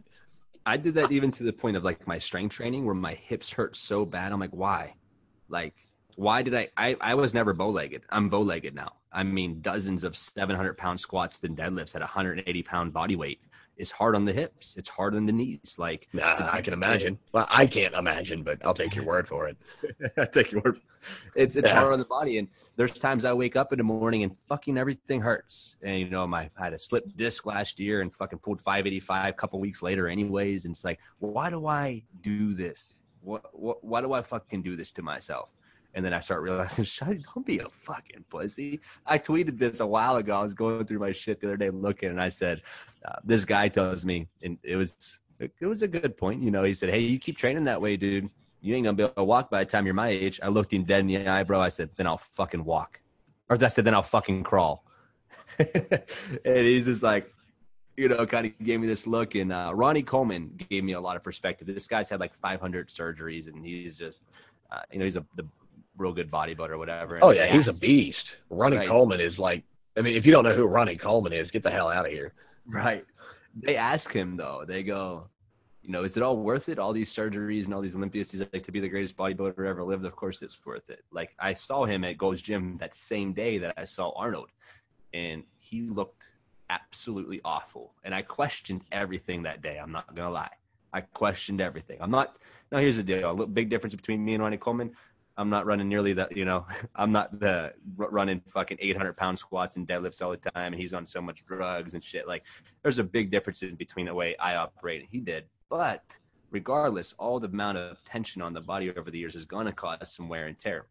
I 0.64 0.78
did 0.78 0.94
that 0.94 1.12
even 1.12 1.30
to 1.32 1.42
the 1.42 1.52
point 1.52 1.76
of 1.76 1.84
like 1.84 2.06
my 2.06 2.16
strength 2.16 2.54
training 2.54 2.86
where 2.86 2.94
my 2.94 3.12
hips 3.12 3.52
hurt 3.52 3.76
so 3.76 4.06
bad. 4.06 4.32
I'm 4.32 4.40
like, 4.40 4.54
why? 4.54 4.94
Like, 5.50 5.74
why 6.16 6.40
did 6.40 6.54
I? 6.54 6.68
I, 6.74 6.96
I 7.02 7.14
was 7.16 7.34
never 7.34 7.52
bow 7.52 7.68
legged. 7.68 8.04
I'm 8.08 8.30
bow 8.30 8.40
legged 8.40 8.74
now. 8.74 8.92
I 9.12 9.24
mean, 9.24 9.60
dozens 9.60 10.04
of 10.04 10.16
700 10.16 10.78
pound 10.78 10.98
squats 10.98 11.38
and 11.42 11.54
deadlifts 11.54 11.94
at 11.96 12.00
180 12.00 12.62
pound 12.62 12.94
body 12.94 13.16
weight 13.16 13.40
is 13.76 13.90
hard 13.90 14.14
on 14.14 14.24
the 14.24 14.32
hips. 14.32 14.76
It's 14.76 14.88
hard 14.88 15.14
on 15.14 15.26
the 15.26 15.32
knees. 15.32 15.76
Like 15.78 16.08
nah, 16.12 16.34
I 16.40 16.62
can 16.62 16.72
imagine. 16.72 17.18
Well, 17.32 17.46
I 17.50 17.66
can't 17.66 17.94
imagine, 17.94 18.42
but 18.42 18.64
I'll 18.64 18.74
take 18.74 18.94
your 18.94 19.04
word 19.04 19.28
for 19.28 19.48
it. 19.48 19.56
I 20.16 20.26
take 20.26 20.52
your 20.52 20.62
word. 20.62 20.78
It's 21.34 21.56
it's 21.56 21.70
yeah. 21.70 21.80
hard 21.80 21.92
on 21.92 21.98
the 21.98 22.04
body, 22.04 22.38
and 22.38 22.48
there's 22.76 22.98
times 22.98 23.24
I 23.24 23.32
wake 23.32 23.56
up 23.56 23.72
in 23.72 23.78
the 23.78 23.84
morning 23.84 24.22
and 24.22 24.36
fucking 24.42 24.78
everything 24.78 25.20
hurts. 25.20 25.76
And 25.82 25.98
you 25.98 26.08
know, 26.08 26.26
my 26.26 26.50
I 26.56 26.64
had 26.64 26.74
a 26.74 26.78
slip 26.78 27.04
disc 27.16 27.46
last 27.46 27.80
year 27.80 28.00
and 28.00 28.14
fucking 28.14 28.38
pulled 28.38 28.60
585 28.60 29.28
a 29.28 29.32
couple 29.32 29.60
weeks 29.60 29.82
later, 29.82 30.08
anyways. 30.08 30.64
And 30.64 30.72
it's 30.72 30.84
like, 30.84 31.00
why 31.18 31.50
do 31.50 31.66
I 31.66 32.04
do 32.20 32.54
this? 32.54 33.02
What, 33.20 33.44
what 33.52 33.82
why 33.82 34.00
do 34.00 34.12
I 34.12 34.22
fucking 34.22 34.62
do 34.62 34.76
this 34.76 34.92
to 34.92 35.02
myself? 35.02 35.52
And 35.94 36.04
then 36.04 36.12
I 36.12 36.20
start 36.20 36.42
realizing, 36.42 36.84
Shut, 36.96 37.16
don't 37.34 37.46
be 37.46 37.60
a 37.60 37.68
fucking 37.68 38.24
pussy. 38.28 38.80
I 39.06 39.18
tweeted 39.18 39.58
this 39.58 39.80
a 39.80 39.86
while 39.86 40.16
ago. 40.16 40.36
I 40.36 40.42
was 40.42 40.54
going 40.54 40.84
through 40.84 40.98
my 40.98 41.12
shit 41.12 41.40
the 41.40 41.48
other 41.48 41.56
day 41.56 41.70
looking, 41.70 42.10
and 42.10 42.20
I 42.20 42.28
said, 42.28 42.62
uh, 43.04 43.16
This 43.24 43.44
guy 43.44 43.68
tells 43.68 44.04
me, 44.04 44.28
and 44.42 44.58
it 44.62 44.76
was 44.76 45.20
it 45.38 45.66
was 45.66 45.82
a 45.82 45.88
good 45.88 46.16
point. 46.16 46.42
You 46.42 46.50
know, 46.50 46.62
he 46.64 46.74
said, 46.74 46.90
Hey, 46.90 47.00
you 47.00 47.18
keep 47.18 47.36
training 47.36 47.64
that 47.64 47.80
way, 47.80 47.96
dude. 47.96 48.28
You 48.60 48.74
ain't 48.74 48.84
gonna 48.84 48.96
be 48.96 49.02
able 49.02 49.14
to 49.14 49.24
walk 49.24 49.50
by 49.50 49.64
the 49.64 49.70
time 49.70 49.84
you're 49.84 49.94
my 49.94 50.08
age. 50.08 50.40
I 50.42 50.48
looked 50.48 50.72
him 50.72 50.84
dead 50.84 51.00
in 51.00 51.06
the 51.06 51.28
eye, 51.28 51.42
bro. 51.42 51.60
I 51.60 51.68
said, 51.68 51.90
Then 51.96 52.06
I'll 52.06 52.18
fucking 52.18 52.64
walk. 52.64 53.00
Or 53.48 53.62
I 53.62 53.68
said, 53.68 53.84
Then 53.84 53.94
I'll 53.94 54.02
fucking 54.02 54.42
crawl. 54.42 54.84
and 55.58 56.66
he's 56.66 56.86
just 56.86 57.02
like, 57.02 57.32
you 57.96 58.08
know, 58.08 58.26
kind 58.26 58.46
of 58.46 58.58
gave 58.58 58.80
me 58.80 58.86
this 58.86 59.06
look. 59.06 59.34
And 59.34 59.52
uh, 59.52 59.72
Ronnie 59.74 60.02
Coleman 60.02 60.58
gave 60.68 60.84
me 60.84 60.92
a 60.92 61.00
lot 61.00 61.16
of 61.16 61.22
perspective. 61.22 61.66
This 61.66 61.86
guy's 61.86 62.10
had 62.10 62.20
like 62.20 62.34
500 62.34 62.88
surgeries, 62.88 63.46
and 63.46 63.64
he's 63.64 63.96
just, 63.96 64.28
uh, 64.70 64.80
you 64.90 64.98
know, 64.98 65.04
he's 65.04 65.16
a, 65.16 65.24
the 65.36 65.46
real 65.96 66.12
good 66.12 66.30
bodybuilder 66.30 66.70
or 66.70 66.78
whatever. 66.78 67.18
Oh 67.22 67.30
yeah, 67.30 67.52
he's 67.56 67.68
a 67.68 67.72
beast. 67.72 68.24
Ronnie 68.50 68.76
right. 68.76 68.88
Coleman 68.88 69.20
is 69.20 69.38
like, 69.38 69.62
I 69.96 70.00
mean, 70.00 70.16
if 70.16 70.26
you 70.26 70.32
don't 70.32 70.44
know 70.44 70.54
who 70.54 70.64
Ronnie 70.64 70.96
Coleman 70.96 71.32
is, 71.32 71.50
get 71.50 71.62
the 71.62 71.70
hell 71.70 71.88
out 71.88 72.06
of 72.06 72.12
here. 72.12 72.32
Right. 72.66 73.04
They 73.62 73.76
ask 73.76 74.12
him 74.12 74.36
though. 74.36 74.64
They 74.66 74.82
go, 74.82 75.28
you 75.82 75.90
know, 75.90 76.02
is 76.02 76.16
it 76.16 76.22
all 76.22 76.38
worth 76.38 76.68
it? 76.68 76.78
All 76.78 76.92
these 76.92 77.14
surgeries 77.14 77.66
and 77.66 77.74
all 77.74 77.82
these 77.82 77.94
Olympias. 77.94 78.32
He's 78.32 78.40
like, 78.40 78.62
to 78.62 78.72
be 78.72 78.80
the 78.80 78.88
greatest 78.88 79.16
bodybuilder 79.16 79.66
ever 79.66 79.84
lived. 79.84 80.04
Of 80.04 80.16
course, 80.16 80.42
it's 80.42 80.64
worth 80.64 80.88
it. 80.88 81.04
Like 81.12 81.34
I 81.38 81.52
saw 81.52 81.84
him 81.84 82.04
at 82.04 82.16
Gold's 82.16 82.42
Gym 82.42 82.74
that 82.76 82.94
same 82.94 83.34
day 83.34 83.58
that 83.58 83.74
I 83.76 83.84
saw 83.84 84.10
Arnold, 84.16 84.48
and 85.12 85.44
he 85.58 85.82
looked 85.82 86.30
absolutely 86.70 87.40
awful. 87.44 87.92
And 88.02 88.14
I 88.14 88.22
questioned 88.22 88.82
everything 88.90 89.42
that 89.42 89.60
day. 89.60 89.78
I'm 89.78 89.90
not 89.90 90.14
gonna 90.14 90.30
lie. 90.30 90.52
I 90.92 91.02
questioned 91.02 91.60
everything. 91.60 91.98
I'm 92.00 92.10
not. 92.10 92.38
Now 92.72 92.78
here's 92.78 92.96
the 92.96 93.02
deal. 93.02 93.42
A 93.42 93.46
big 93.46 93.68
difference 93.68 93.94
between 93.94 94.24
me 94.24 94.34
and 94.34 94.42
Ronnie 94.42 94.56
Coleman. 94.56 94.96
I'm 95.36 95.50
not 95.50 95.66
running 95.66 95.88
nearly 95.88 96.12
that, 96.14 96.36
you 96.36 96.44
know, 96.44 96.66
I'm 96.94 97.12
not 97.12 97.38
the 97.40 97.74
running 97.96 98.40
fucking 98.46 98.78
800 98.80 99.16
pound 99.16 99.38
squats 99.38 99.76
and 99.76 99.86
deadlifts 99.86 100.22
all 100.22 100.30
the 100.30 100.36
time. 100.36 100.72
And 100.72 100.80
he's 100.80 100.92
on 100.92 101.06
so 101.06 101.20
much 101.20 101.44
drugs 101.44 101.94
and 101.94 102.02
shit. 102.02 102.28
Like 102.28 102.44
there's 102.82 102.98
a 102.98 103.04
big 103.04 103.30
difference 103.30 103.62
in 103.62 103.74
between 103.74 104.06
the 104.06 104.14
way 104.14 104.36
I 104.36 104.56
operate 104.56 105.00
and 105.00 105.08
he 105.10 105.20
did. 105.20 105.44
But 105.68 106.18
regardless, 106.50 107.14
all 107.18 107.40
the 107.40 107.48
amount 107.48 107.78
of 107.78 108.02
tension 108.04 108.42
on 108.42 108.54
the 108.54 108.60
body 108.60 108.92
over 108.94 109.10
the 109.10 109.18
years 109.18 109.34
is 109.34 109.44
going 109.44 109.66
to 109.66 109.72
cause 109.72 110.14
some 110.14 110.28
wear 110.28 110.46
and 110.46 110.58
tear. 110.58 110.86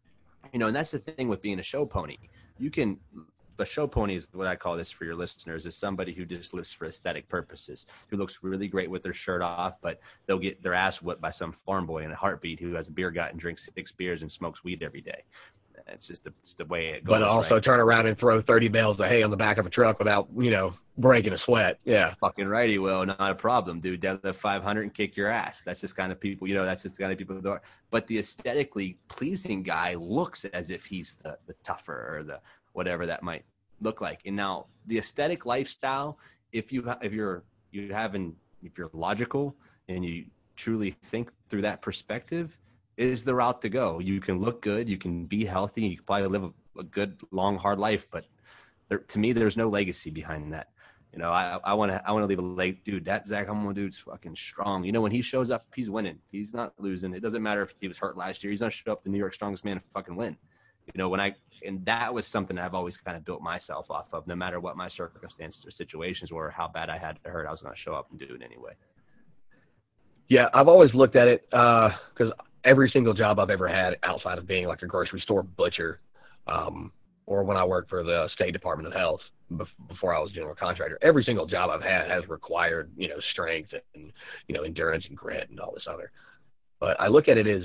You 0.51 0.59
know, 0.59 0.67
and 0.67 0.75
that's 0.75 0.91
the 0.91 0.99
thing 0.99 1.29
with 1.29 1.41
being 1.41 1.59
a 1.59 1.63
show 1.63 1.85
pony. 1.85 2.17
You 2.59 2.69
can 2.69 2.99
the 3.58 3.66
show 3.66 3.88
pony 3.88 4.16
is 4.16 4.28
what 4.34 4.47
I 4.47 4.56
call 4.56 4.76
this 4.76 4.91
for 4.91 5.06
your 5.06 5.16
listeners 5.16 5.66
is 5.66 5.76
somebody 5.76 6.14
who 6.14 6.26
just 6.26 6.54
lives 6.54 6.72
for 6.72 6.86
aesthetic 6.86 7.28
purposes, 7.30 7.86
who 8.10 8.18
looks 8.18 8.39
really 8.43 8.68
great 8.68 8.89
with 8.89 9.04
their 9.04 9.14
shirt 9.14 9.41
off, 9.41 9.80
but 9.82 9.99
they'll 10.26 10.39
get 10.39 10.62
their 10.62 10.74
ass 10.74 11.01
whipped 11.01 11.22
by 11.22 11.30
some 11.30 11.51
farm 11.51 11.86
boy 11.86 12.04
in 12.04 12.12
a 12.12 12.16
heartbeat 12.16 12.60
who 12.60 12.74
has 12.74 12.88
a 12.88 12.91
beer 12.91 13.12
gut 13.12 13.32
and 13.32 13.39
drinks 13.39 13.70
six 13.76 13.91
beers 13.91 14.22
and 14.22 14.32
smokes 14.32 14.64
weed 14.64 14.84
every 14.84 15.01
day. 15.01 15.24
It's 15.88 16.08
just 16.08 16.24
the, 16.24 16.34
it's 16.39 16.56
the 16.56 16.66
way 16.66 16.89
it 16.89 17.04
goes. 17.04 17.14
But 17.14 17.24
also 17.24 17.56
right? 17.56 17.64
turn 17.64 17.80
around 17.80 18.08
and 18.08 18.18
throw 18.18 18.41
30 18.41 18.70
bales 18.70 18.99
of 18.99 19.08
hay 19.08 19.24
on 19.24 19.32
the 19.32 19.38
back 19.38 19.58
of 19.58 19.66
a 19.66 19.70
truck 19.70 19.99
without, 19.99 20.30
you 20.38 20.49
know, 20.49 20.74
breaking 20.97 21.34
a 21.34 21.38
sweat. 21.39 21.80
Yeah. 21.84 22.14
Fucking 22.22 22.47
right, 22.47 22.70
he 22.70 22.80
will. 22.80 23.06
Not 23.06 23.20
a 23.20 23.36
problem, 23.36 23.80
dude. 23.80 24.01
Deadlift 24.01 24.36
500 24.36 24.82
and 24.82 24.93
kick 24.93 25.18
your 25.18 25.28
ass. 25.28 25.64
That's 25.64 25.82
just 25.82 25.95
kind 25.95 26.12
of 26.12 26.20
people, 26.20 26.47
you 26.47 26.56
know, 26.56 26.66
that's 26.66 26.84
just 26.84 26.95
the 26.95 27.01
kind 27.01 27.12
of 27.12 27.18
people 27.18 27.39
that 27.39 27.49
are. 27.49 27.62
But 27.91 28.08
the 28.08 28.20
aesthetically 28.20 28.97
pleasing 29.10 29.64
guy 29.64 29.95
looks 29.95 30.45
as 30.45 30.72
if 30.72 30.86
he's 30.86 31.16
the, 31.16 31.38
the 31.47 31.56
tougher 31.64 32.18
or 32.18 32.24
the 32.24 32.39
whatever 32.74 33.05
that 33.05 33.24
might 33.24 33.45
look 33.82 34.01
like. 34.01 34.21
And 34.26 34.36
now 34.36 34.67
the 34.88 34.97
aesthetic 34.97 35.45
lifestyle, 35.45 36.19
if 36.51 36.71
you 36.71 36.91
if 37.01 37.13
you're 37.13 37.43
you 37.71 37.93
having 37.93 38.36
if 38.61 38.78
you're 38.78 38.89
logical 38.93 39.55
and 39.88 40.05
you 40.05 40.26
truly 40.55 40.91
think 40.91 41.32
through 41.49 41.61
that 41.61 41.82
perspective, 41.82 42.57
is 42.97 43.24
the 43.24 43.34
route 43.34 43.61
to 43.61 43.69
go. 43.69 43.99
You 43.99 44.19
can 44.19 44.39
look 44.39 44.61
good, 44.61 44.88
you 44.88 44.97
can 44.97 45.26
be 45.26 45.45
healthy, 45.45 45.82
you 45.84 45.97
can 45.97 46.05
probably 46.05 46.28
live 46.28 46.43
a, 46.43 46.80
a 46.80 46.84
good, 46.84 47.19
long, 47.32 47.57
hard 47.57 47.80
life, 47.80 48.07
but 48.11 48.26
there, 48.89 48.99
to 48.99 49.19
me, 49.19 49.34
there's 49.34 49.57
no 49.57 49.69
legacy 49.69 50.11
behind 50.11 50.53
that. 50.53 50.67
You 51.11 51.19
know, 51.19 51.32
I 51.32 51.74
want 51.74 51.91
to 51.91 52.01
I 52.07 52.11
want 52.11 52.24
to 52.24 52.28
leave 52.28 52.39
a 52.39 52.41
leg, 52.41 52.84
dude. 52.84 53.05
That 53.05 53.28
Zach 53.28 53.47
Homol 53.47 53.76
dude's 53.76 53.99
fucking 53.99 54.36
strong. 54.36 54.84
You 54.84 54.91
know, 54.91 55.01
when 55.01 55.11
he 55.11 55.21
shows 55.21 55.51
up, 55.51 55.63
he's 55.76 55.88
winning. 55.88 56.17
He's 56.32 56.55
not 56.55 56.74
losing. 56.80 57.13
It 57.13 57.19
doesn't 57.19 57.43
matter 57.43 57.61
if 57.61 57.76
he 57.80 57.88
was 57.88 57.99
hurt 57.99 58.17
last 58.17 58.43
year. 58.43 58.49
He's 58.49 58.61
gonna 58.61 58.71
show 58.71 58.91
up 58.91 59.03
the 59.03 59.11
New 59.11 59.19
York 59.19 59.36
strongest 59.36 59.63
man 59.63 59.74
and 59.74 59.84
fucking 59.93 60.15
win. 60.15 60.36
You 60.88 60.97
know, 60.97 61.09
when 61.09 61.19
I 61.19 61.36
and 61.66 61.86
that 61.86 62.14
was 62.14 62.28
something 62.28 62.57
I've 62.57 62.74
always 62.74 62.97
kind 62.97 63.18
of 63.18 63.26
built 63.26 63.41
myself 63.41 63.89
off 63.91 64.14
of. 64.14 64.28
No 64.28 64.36
matter 64.36 64.59
what 64.59 64.78
my 64.78 64.88
circumstances 64.88 65.66
or 65.66 65.72
situations 65.72 66.32
were, 66.32 66.49
how 66.49 66.68
bad 66.68 66.89
I 66.89 66.97
had 66.97 67.24
to 67.24 67.30
hurt, 67.30 67.47
I 67.47 67.51
was 67.51 67.61
gonna 67.61 67.76
show 67.76 67.93
up 67.93 68.09
and 68.11 68.20
do 68.20 68.26
it 68.26 68.41
anyway. 68.43 68.74
Yeah, 70.30 70.47
I've 70.53 70.68
always 70.68 70.93
looked 70.93 71.16
at 71.16 71.28
it 71.28 71.45
because 71.49 72.32
uh, 72.32 72.43
every 72.64 72.89
single 72.89 73.14
job 73.14 73.39
I've 73.39 73.49
ever 73.49 73.68
had 73.68 73.97
outside 74.03 74.38
of 74.38 74.47
being 74.47 74.68
like 74.68 74.82
a 74.82 74.88
grocery 74.88 75.22
store 75.22 75.43
butcher, 75.43 75.99
um, 76.47 76.91
or 77.26 77.43
when 77.43 77.57
I 77.57 77.64
worked 77.64 77.89
for 77.89 78.03
the 78.03 78.30
State 78.34 78.51
Department 78.51 78.88
of 78.88 78.93
Health 78.93 79.22
before 79.88 80.16
I 80.16 80.20
was 80.20 80.32
general 80.32 80.55
contractor, 80.55 80.97
every 81.01 81.24
single 81.24 81.45
job 81.45 81.70
I've 81.70 81.82
had 81.82 82.09
has 82.09 82.28
required 82.28 82.91
you 82.97 83.09
know 83.09 83.20
strength 83.32 83.74
and 83.93 84.11
you 84.47 84.55
know 84.55 84.64
endurance 84.64 85.05
and 85.07 85.18
grit 85.18 85.49
and 85.49 85.59
all 85.59 85.74
this 85.74 85.86
other. 85.88 86.11
But 86.80 86.99
I 86.99 87.07
look 87.07 87.28
at 87.28 87.38
it 87.38 87.47
as 87.47 87.64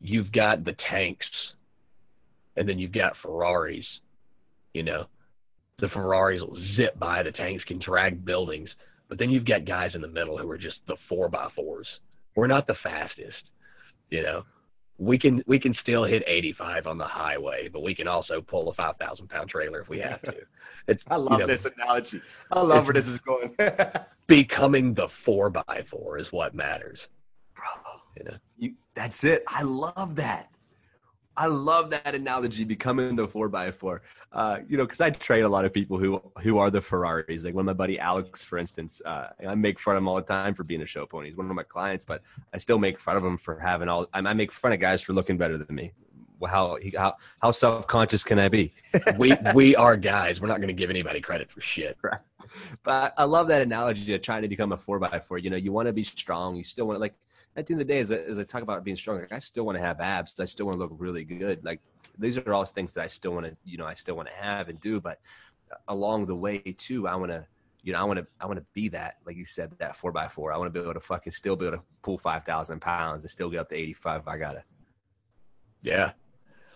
you've 0.00 0.32
got 0.32 0.64
the 0.64 0.76
tanks, 0.90 1.26
and 2.56 2.68
then 2.68 2.78
you've 2.78 2.92
got 2.92 3.16
Ferraris. 3.22 3.86
You 4.74 4.82
know, 4.82 5.06
the 5.78 5.88
Ferraris 5.88 6.40
will 6.40 6.58
zip 6.76 6.98
by, 6.98 7.22
the 7.22 7.32
tanks 7.32 7.64
can 7.64 7.78
drag 7.78 8.24
buildings, 8.24 8.68
but 9.08 9.18
then 9.18 9.30
you've 9.30 9.46
got 9.46 9.64
guys 9.64 9.92
in 9.94 10.00
the 10.00 10.08
middle 10.08 10.36
who 10.36 10.50
are 10.50 10.58
just 10.58 10.76
the 10.86 10.96
four 11.08 11.28
by 11.28 11.48
fours. 11.54 11.86
We're 12.34 12.46
not 12.46 12.66
the 12.66 12.76
fastest, 12.82 13.42
you 14.10 14.22
know 14.22 14.44
we 14.98 15.18
can 15.18 15.42
we 15.46 15.58
can 15.58 15.74
still 15.82 16.04
hit 16.04 16.22
85 16.26 16.86
on 16.86 16.98
the 16.98 17.04
highway, 17.04 17.68
but 17.68 17.82
we 17.82 17.94
can 17.94 18.08
also 18.08 18.40
pull 18.40 18.70
a 18.70 18.74
5,000 18.74 19.28
pound 19.28 19.50
trailer 19.50 19.80
if 19.80 19.88
we 19.88 19.98
have 20.00 20.22
to. 20.22 20.34
It's, 20.88 21.02
I 21.08 21.16
love 21.16 21.32
you 21.32 21.38
know, 21.38 21.46
this 21.48 21.66
analogy. 21.66 22.20
I 22.52 22.60
love 22.60 22.84
where 22.84 22.94
this 22.94 23.08
is 23.08 23.18
going. 23.18 23.56
becoming 24.28 24.94
the 24.94 25.08
four 25.24 25.50
by 25.50 25.84
four 25.90 26.16
is 26.16 26.28
what 26.30 26.54
matters, 26.54 27.00
bro. 27.56 27.64
You 28.16 28.24
know, 28.30 28.36
you, 28.56 28.74
that's 28.94 29.24
it. 29.24 29.42
I 29.48 29.64
love 29.64 30.14
that. 30.14 30.48
I 31.36 31.46
love 31.46 31.90
that 31.90 32.14
analogy, 32.14 32.64
becoming 32.64 33.14
the 33.14 33.28
four 33.28 33.48
by 33.48 33.70
four. 33.70 34.02
Uh, 34.32 34.58
you 34.68 34.76
know, 34.76 34.84
because 34.84 35.00
I 35.00 35.10
train 35.10 35.44
a 35.44 35.48
lot 35.48 35.64
of 35.64 35.72
people 35.72 35.98
who 35.98 36.22
who 36.42 36.58
are 36.58 36.70
the 36.70 36.80
Ferraris. 36.80 37.44
Like 37.44 37.54
one 37.54 37.62
of 37.62 37.66
my 37.66 37.72
buddy 37.72 37.98
Alex, 37.98 38.44
for 38.44 38.58
instance, 38.58 39.02
uh, 39.04 39.28
I 39.46 39.54
make 39.54 39.78
fun 39.78 39.96
of 39.96 40.02
him 40.02 40.08
all 40.08 40.16
the 40.16 40.22
time 40.22 40.54
for 40.54 40.64
being 40.64 40.82
a 40.82 40.86
show 40.86 41.06
pony. 41.06 41.28
He's 41.28 41.36
one 41.36 41.48
of 41.48 41.54
my 41.54 41.62
clients, 41.62 42.04
but 42.04 42.22
I 42.54 42.58
still 42.58 42.78
make 42.78 43.00
fun 43.00 43.16
of 43.16 43.24
him 43.24 43.36
for 43.36 43.58
having 43.58 43.88
all. 43.88 44.08
I 44.12 44.34
make 44.34 44.52
fun 44.52 44.72
of 44.72 44.80
guys 44.80 45.02
for 45.02 45.12
looking 45.12 45.36
better 45.36 45.58
than 45.58 45.74
me. 45.74 45.92
How 46.46 46.78
how 46.96 47.14
how 47.40 47.50
self 47.50 47.86
conscious 47.86 48.24
can 48.24 48.38
I 48.38 48.48
be? 48.48 48.74
we 49.18 49.32
we 49.54 49.76
are 49.76 49.96
guys. 49.96 50.40
We're 50.40 50.48
not 50.48 50.58
going 50.58 50.68
to 50.68 50.74
give 50.74 50.90
anybody 50.90 51.20
credit 51.20 51.50
for 51.50 51.60
shit. 51.74 51.96
Right. 52.02 52.20
But 52.82 53.14
I 53.16 53.24
love 53.24 53.48
that 53.48 53.62
analogy 53.62 54.14
of 54.14 54.22
trying 54.22 54.42
to 54.42 54.48
become 54.48 54.72
a 54.72 54.76
four 54.76 54.98
by 54.98 55.18
four. 55.18 55.38
You 55.38 55.50
know, 55.50 55.56
you 55.56 55.72
want 55.72 55.86
to 55.86 55.92
be 55.92 56.04
strong. 56.04 56.56
You 56.56 56.64
still 56.64 56.86
want 56.86 56.96
to 56.96 57.00
like 57.00 57.14
at 57.56 57.66
the 57.66 57.72
end 57.72 57.80
of 57.80 57.86
the 57.86 57.92
day, 57.92 58.00
as 58.00 58.12
I, 58.12 58.16
as 58.16 58.38
I 58.38 58.44
talk 58.44 58.62
about 58.62 58.84
being 58.84 58.96
strong, 58.96 59.18
like 59.18 59.32
I 59.32 59.38
still 59.38 59.64
want 59.64 59.78
to 59.78 59.82
have 59.82 60.00
abs. 60.00 60.34
I 60.38 60.44
still 60.44 60.66
want 60.66 60.78
to 60.78 60.82
look 60.82 60.92
really 60.98 61.24
good. 61.24 61.64
Like 61.64 61.80
these 62.18 62.38
are 62.38 62.52
all 62.52 62.64
things 62.64 62.92
that 62.94 63.02
I 63.02 63.06
still 63.06 63.32
want 63.32 63.46
to, 63.46 63.56
you 63.64 63.78
know, 63.78 63.86
I 63.86 63.94
still 63.94 64.14
want 64.14 64.28
to 64.28 64.34
have 64.34 64.68
and 64.68 64.78
do. 64.80 65.00
But 65.00 65.18
along 65.88 66.26
the 66.26 66.36
way 66.36 66.58
too, 66.58 67.08
I 67.08 67.14
want 67.16 67.32
to, 67.32 67.46
you 67.82 67.92
know, 67.92 68.00
I 68.00 68.04
want 68.04 68.18
to, 68.18 68.26
I 68.40 68.46
want 68.46 68.58
to 68.58 68.64
be 68.74 68.88
that, 68.90 69.16
like 69.24 69.36
you 69.36 69.46
said, 69.46 69.72
that 69.78 69.96
four 69.96 70.12
by 70.12 70.28
four. 70.28 70.52
I 70.52 70.58
want 70.58 70.72
to 70.72 70.78
be 70.78 70.82
able 70.82 70.94
to 70.94 71.00
fucking 71.00 71.32
still 71.32 71.56
be 71.56 71.66
able 71.66 71.78
to 71.78 71.82
pull 72.02 72.18
five 72.18 72.44
thousand 72.44 72.80
pounds 72.80 73.24
and 73.24 73.30
still 73.30 73.48
get 73.48 73.60
up 73.60 73.68
to 73.68 73.74
eighty 73.74 73.94
five. 73.94 74.20
If 74.20 74.28
I 74.28 74.38
gotta. 74.38 74.62
Yeah. 75.82 76.12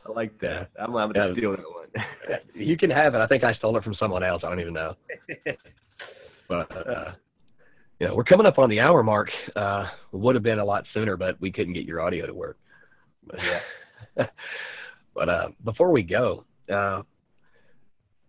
I 0.06 0.12
like 0.12 0.38
that. 0.38 0.70
I'm, 0.78 0.96
I'm 0.96 1.12
gonna 1.12 1.26
yeah. 1.26 1.32
steal 1.32 1.50
that 1.50 1.60
one. 1.60 2.38
you 2.54 2.76
can 2.76 2.90
have 2.90 3.14
it. 3.14 3.18
I 3.18 3.26
think 3.26 3.44
I 3.44 3.52
stole 3.52 3.76
it 3.76 3.84
from 3.84 3.94
someone 3.94 4.22
else. 4.22 4.42
I 4.44 4.48
don't 4.48 4.60
even 4.60 4.72
know. 4.72 4.94
but 6.48 6.88
uh, 6.88 7.12
you 8.00 8.08
know, 8.08 8.14
we're 8.14 8.24
coming 8.24 8.46
up 8.46 8.58
on 8.58 8.70
the 8.70 8.80
hour 8.80 9.02
mark. 9.02 9.28
Uh, 9.54 9.84
would 10.12 10.34
have 10.34 10.42
been 10.42 10.58
a 10.58 10.64
lot 10.64 10.84
sooner, 10.94 11.18
but 11.18 11.38
we 11.38 11.52
couldn't 11.52 11.74
get 11.74 11.84
your 11.84 12.00
audio 12.00 12.26
to 12.26 12.32
work. 12.32 12.58
Yeah. 13.36 13.60
but 15.14 15.28
uh, 15.28 15.48
before 15.64 15.92
we 15.92 16.02
go, 16.02 16.44
uh, 16.72 17.02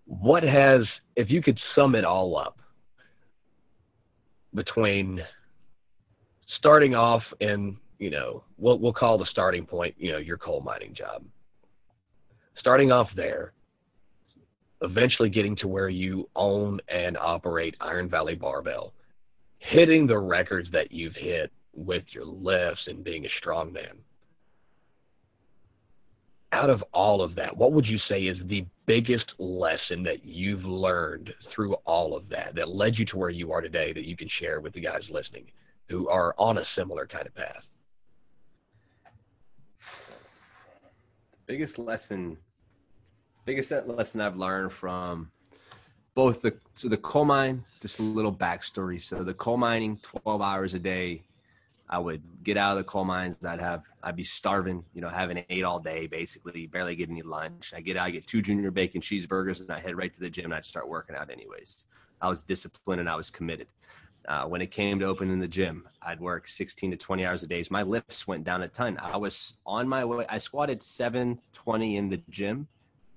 what 0.05 0.43
has, 0.43 0.81
if 1.15 1.29
you 1.29 1.41
could 1.41 1.57
sum 1.73 1.95
it 1.95 2.03
all 2.03 2.37
up 2.37 2.59
between 4.53 5.21
starting 6.57 6.93
off 6.93 7.23
in, 7.39 7.77
you 7.97 8.09
know, 8.09 8.43
we'll, 8.57 8.77
we'll 8.77 8.91
call 8.91 9.17
the 9.17 9.27
starting 9.31 9.65
point, 9.65 9.95
you 9.97 10.11
know, 10.11 10.17
your 10.17 10.37
coal 10.37 10.59
mining 10.59 10.93
job. 10.93 11.23
Starting 12.59 12.91
off 12.91 13.07
there, 13.15 13.53
eventually 14.81 15.29
getting 15.29 15.55
to 15.55 15.69
where 15.69 15.87
you 15.87 16.27
own 16.35 16.81
and 16.89 17.17
operate 17.17 17.75
Iron 17.79 18.09
Valley 18.09 18.35
Barbell 18.35 18.93
hitting 19.61 20.07
the 20.07 20.17
records 20.17 20.69
that 20.71 20.91
you've 20.91 21.15
hit 21.15 21.51
with 21.73 22.03
your 22.11 22.25
lifts 22.25 22.81
and 22.87 23.03
being 23.03 23.25
a 23.25 23.29
strong 23.37 23.71
man. 23.71 23.97
Out 26.51 26.69
of 26.69 26.83
all 26.93 27.21
of 27.21 27.35
that, 27.35 27.55
what 27.55 27.71
would 27.71 27.85
you 27.85 27.97
say 28.09 28.23
is 28.23 28.37
the 28.45 28.65
biggest 28.85 29.31
lesson 29.37 30.03
that 30.03 30.25
you've 30.25 30.65
learned 30.65 31.33
through 31.55 31.75
all 31.85 32.17
of 32.17 32.27
that 32.29 32.55
that 32.55 32.67
led 32.67 32.97
you 32.97 33.05
to 33.05 33.17
where 33.17 33.29
you 33.29 33.53
are 33.53 33.61
today 33.61 33.93
that 33.93 34.03
you 34.03 34.17
can 34.17 34.27
share 34.41 34.59
with 34.59 34.73
the 34.73 34.81
guys 34.81 35.03
listening 35.09 35.45
who 35.87 36.09
are 36.09 36.35
on 36.37 36.57
a 36.57 36.65
similar 36.75 37.07
kind 37.07 37.27
of 37.27 37.35
path? 37.35 37.63
The 41.31 41.37
biggest 41.45 41.77
lesson, 41.77 42.37
biggest 43.45 43.71
lesson 43.71 44.19
I've 44.19 44.35
learned 44.35 44.73
from 44.73 45.31
both 46.13 46.41
the 46.41 46.57
so 46.73 46.87
the 46.87 46.97
coal 46.97 47.25
mine 47.25 47.63
just 47.81 47.99
a 47.99 48.03
little 48.03 48.33
backstory. 48.33 49.01
So 49.01 49.23
the 49.23 49.33
coal 49.33 49.57
mining 49.57 49.97
12 50.03 50.41
hours 50.41 50.73
a 50.73 50.79
day 50.79 51.23
i 51.89 51.99
would 51.99 52.21
get 52.43 52.55
out 52.57 52.71
of 52.71 52.77
the 52.77 52.83
coal 52.83 53.05
mines. 53.05 53.35
I'd 53.43 53.59
have 53.59 53.85
i'd 54.03 54.15
be 54.15 54.23
starving 54.23 54.83
you 54.93 55.01
know 55.01 55.09
having 55.09 55.43
ate 55.49 55.63
all 55.63 55.79
day 55.79 56.07
basically 56.07 56.67
barely 56.67 56.95
getting 56.95 57.15
any 57.15 57.23
lunch. 57.23 57.73
I 57.75 57.81
get 57.81 57.97
out 57.97 58.07
i 58.07 58.11
get 58.11 58.27
two 58.27 58.41
junior 58.41 58.71
bacon 58.71 59.01
cheeseburgers 59.01 59.61
and 59.61 59.71
i 59.71 59.79
head 59.79 59.95
right 59.95 60.13
to 60.13 60.19
the 60.19 60.29
gym 60.29 60.45
and 60.45 60.55
i'd 60.55 60.65
start 60.65 60.87
working 60.87 61.15
out 61.15 61.29
anyways. 61.29 61.85
I 62.21 62.29
was 62.29 62.43
disciplined 62.43 62.99
and 62.99 63.09
i 63.09 63.15
was 63.15 63.29
committed. 63.29 63.67
Uh, 64.27 64.45
when 64.45 64.61
it 64.61 64.69
came 64.69 64.99
to 64.99 65.05
opening 65.05 65.39
the 65.39 65.47
gym 65.47 65.87
i'd 66.03 66.19
work 66.19 66.47
16 66.47 66.91
to 66.91 66.97
20 66.97 67.25
hours 67.25 67.41
a 67.43 67.47
day. 67.47 67.63
My 67.71 67.83
lifts 67.83 68.27
went 68.27 68.43
down 68.43 68.61
a 68.61 68.67
ton. 68.67 68.99
I 69.01 69.17
was 69.17 69.57
on 69.65 69.87
my 69.87 70.05
way 70.05 70.25
i 70.29 70.37
squatted 70.37 70.83
720 70.83 71.97
in 71.97 72.09
the 72.09 72.21
gym 72.29 72.67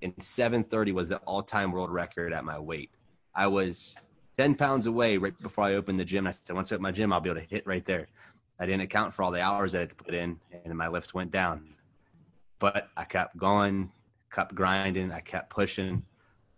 and 0.05 0.23
730 0.23 0.91
was 0.91 1.09
the 1.09 1.17
all-time 1.19 1.71
world 1.71 1.89
record 1.89 2.31
at 2.31 2.45
my 2.45 2.59
weight. 2.59 2.91
I 3.33 3.47
was 3.47 3.95
10 4.37 4.53
pounds 4.53 4.85
away 4.85 5.17
right 5.17 5.37
before 5.41 5.63
I 5.63 5.73
opened 5.73 5.99
the 5.99 6.05
gym. 6.05 6.27
I 6.27 6.31
said, 6.31 6.55
once 6.55 6.71
I 6.71 6.75
open 6.75 6.83
my 6.83 6.91
gym, 6.91 7.11
I'll 7.11 7.21
be 7.21 7.29
able 7.31 7.41
to 7.41 7.47
hit 7.47 7.65
right 7.65 7.83
there. 7.83 8.07
I 8.59 8.67
didn't 8.67 8.81
account 8.81 9.13
for 9.13 9.23
all 9.23 9.31
the 9.31 9.41
hours 9.41 9.73
I 9.73 9.79
had 9.79 9.89
to 9.89 9.95
put 9.95 10.13
in, 10.13 10.39
and 10.63 10.77
my 10.77 10.87
lifts 10.87 11.13
went 11.13 11.31
down. 11.31 11.65
But 12.59 12.89
I 12.95 13.03
kept 13.03 13.35
going, 13.35 13.91
kept 14.31 14.53
grinding, 14.53 15.11
I 15.11 15.21
kept 15.21 15.49
pushing. 15.49 16.03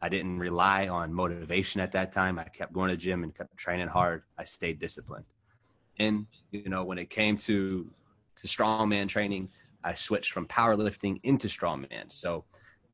I 0.02 0.10
didn't 0.10 0.40
rely 0.40 0.90
on 0.90 1.14
motivation 1.14 1.80
at 1.80 1.94
that 1.94 2.12
time. 2.12 2.38
I 2.38 2.44
kept 2.44 2.74
going 2.74 2.90
to 2.90 2.96
the 2.96 3.02
gym 3.02 3.24
and 3.24 3.34
kept 3.34 3.56
training 3.56 3.88
hard. 3.88 4.24
I 4.38 4.44
stayed 4.44 4.78
disciplined. 4.78 5.26
And 5.98 6.28
you 6.52 6.70
know, 6.70 6.84
when 6.84 7.00
it 7.00 7.10
came 7.10 7.38
to 7.38 7.90
to 8.36 8.48
strongman 8.48 9.08
training, 9.08 9.50
I 9.84 9.96
switched 9.96 10.32
from 10.34 10.46
powerlifting 10.46 11.20
into 11.24 11.48
strongman. 11.48 12.12
So 12.12 12.44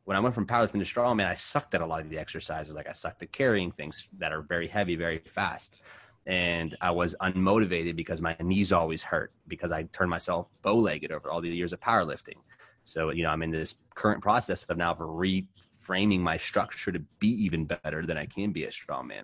when 0.05 0.17
I 0.17 0.19
went 0.19 0.35
from 0.35 0.45
powerlifting 0.45 0.71
to 0.73 0.79
strongman, 0.79 1.25
I 1.25 1.35
sucked 1.35 1.75
at 1.75 1.81
a 1.81 1.85
lot 1.85 2.01
of 2.01 2.09
the 2.09 2.17
exercises. 2.17 2.75
Like 2.75 2.89
I 2.89 2.93
sucked 2.93 3.23
at 3.23 3.31
carrying 3.31 3.71
things 3.71 4.09
that 4.17 4.33
are 4.33 4.41
very 4.41 4.67
heavy, 4.67 4.95
very 4.95 5.19
fast. 5.19 5.77
And 6.25 6.75
I 6.81 6.91
was 6.91 7.15
unmotivated 7.21 7.95
because 7.95 8.21
my 8.21 8.35
knees 8.39 8.71
always 8.71 9.03
hurt 9.03 9.31
because 9.47 9.71
I 9.71 9.83
turned 9.83 10.09
myself 10.09 10.47
bow 10.61 10.75
legged 10.75 11.11
over 11.11 11.31
all 11.31 11.41
the 11.41 11.49
years 11.49 11.73
of 11.73 11.79
powerlifting. 11.79 12.37
So, 12.85 13.11
you 13.11 13.23
know, 13.23 13.29
I'm 13.29 13.43
in 13.43 13.51
this 13.51 13.75
current 13.95 14.21
process 14.21 14.63
of 14.65 14.77
now 14.77 14.93
reframing 14.93 16.19
my 16.19 16.37
structure 16.37 16.91
to 16.91 16.99
be 17.19 17.29
even 17.29 17.65
better 17.65 18.05
than 18.05 18.17
I 18.17 18.25
can 18.25 18.51
be 18.51 18.65
a 18.65 18.69
strongman. 18.69 19.23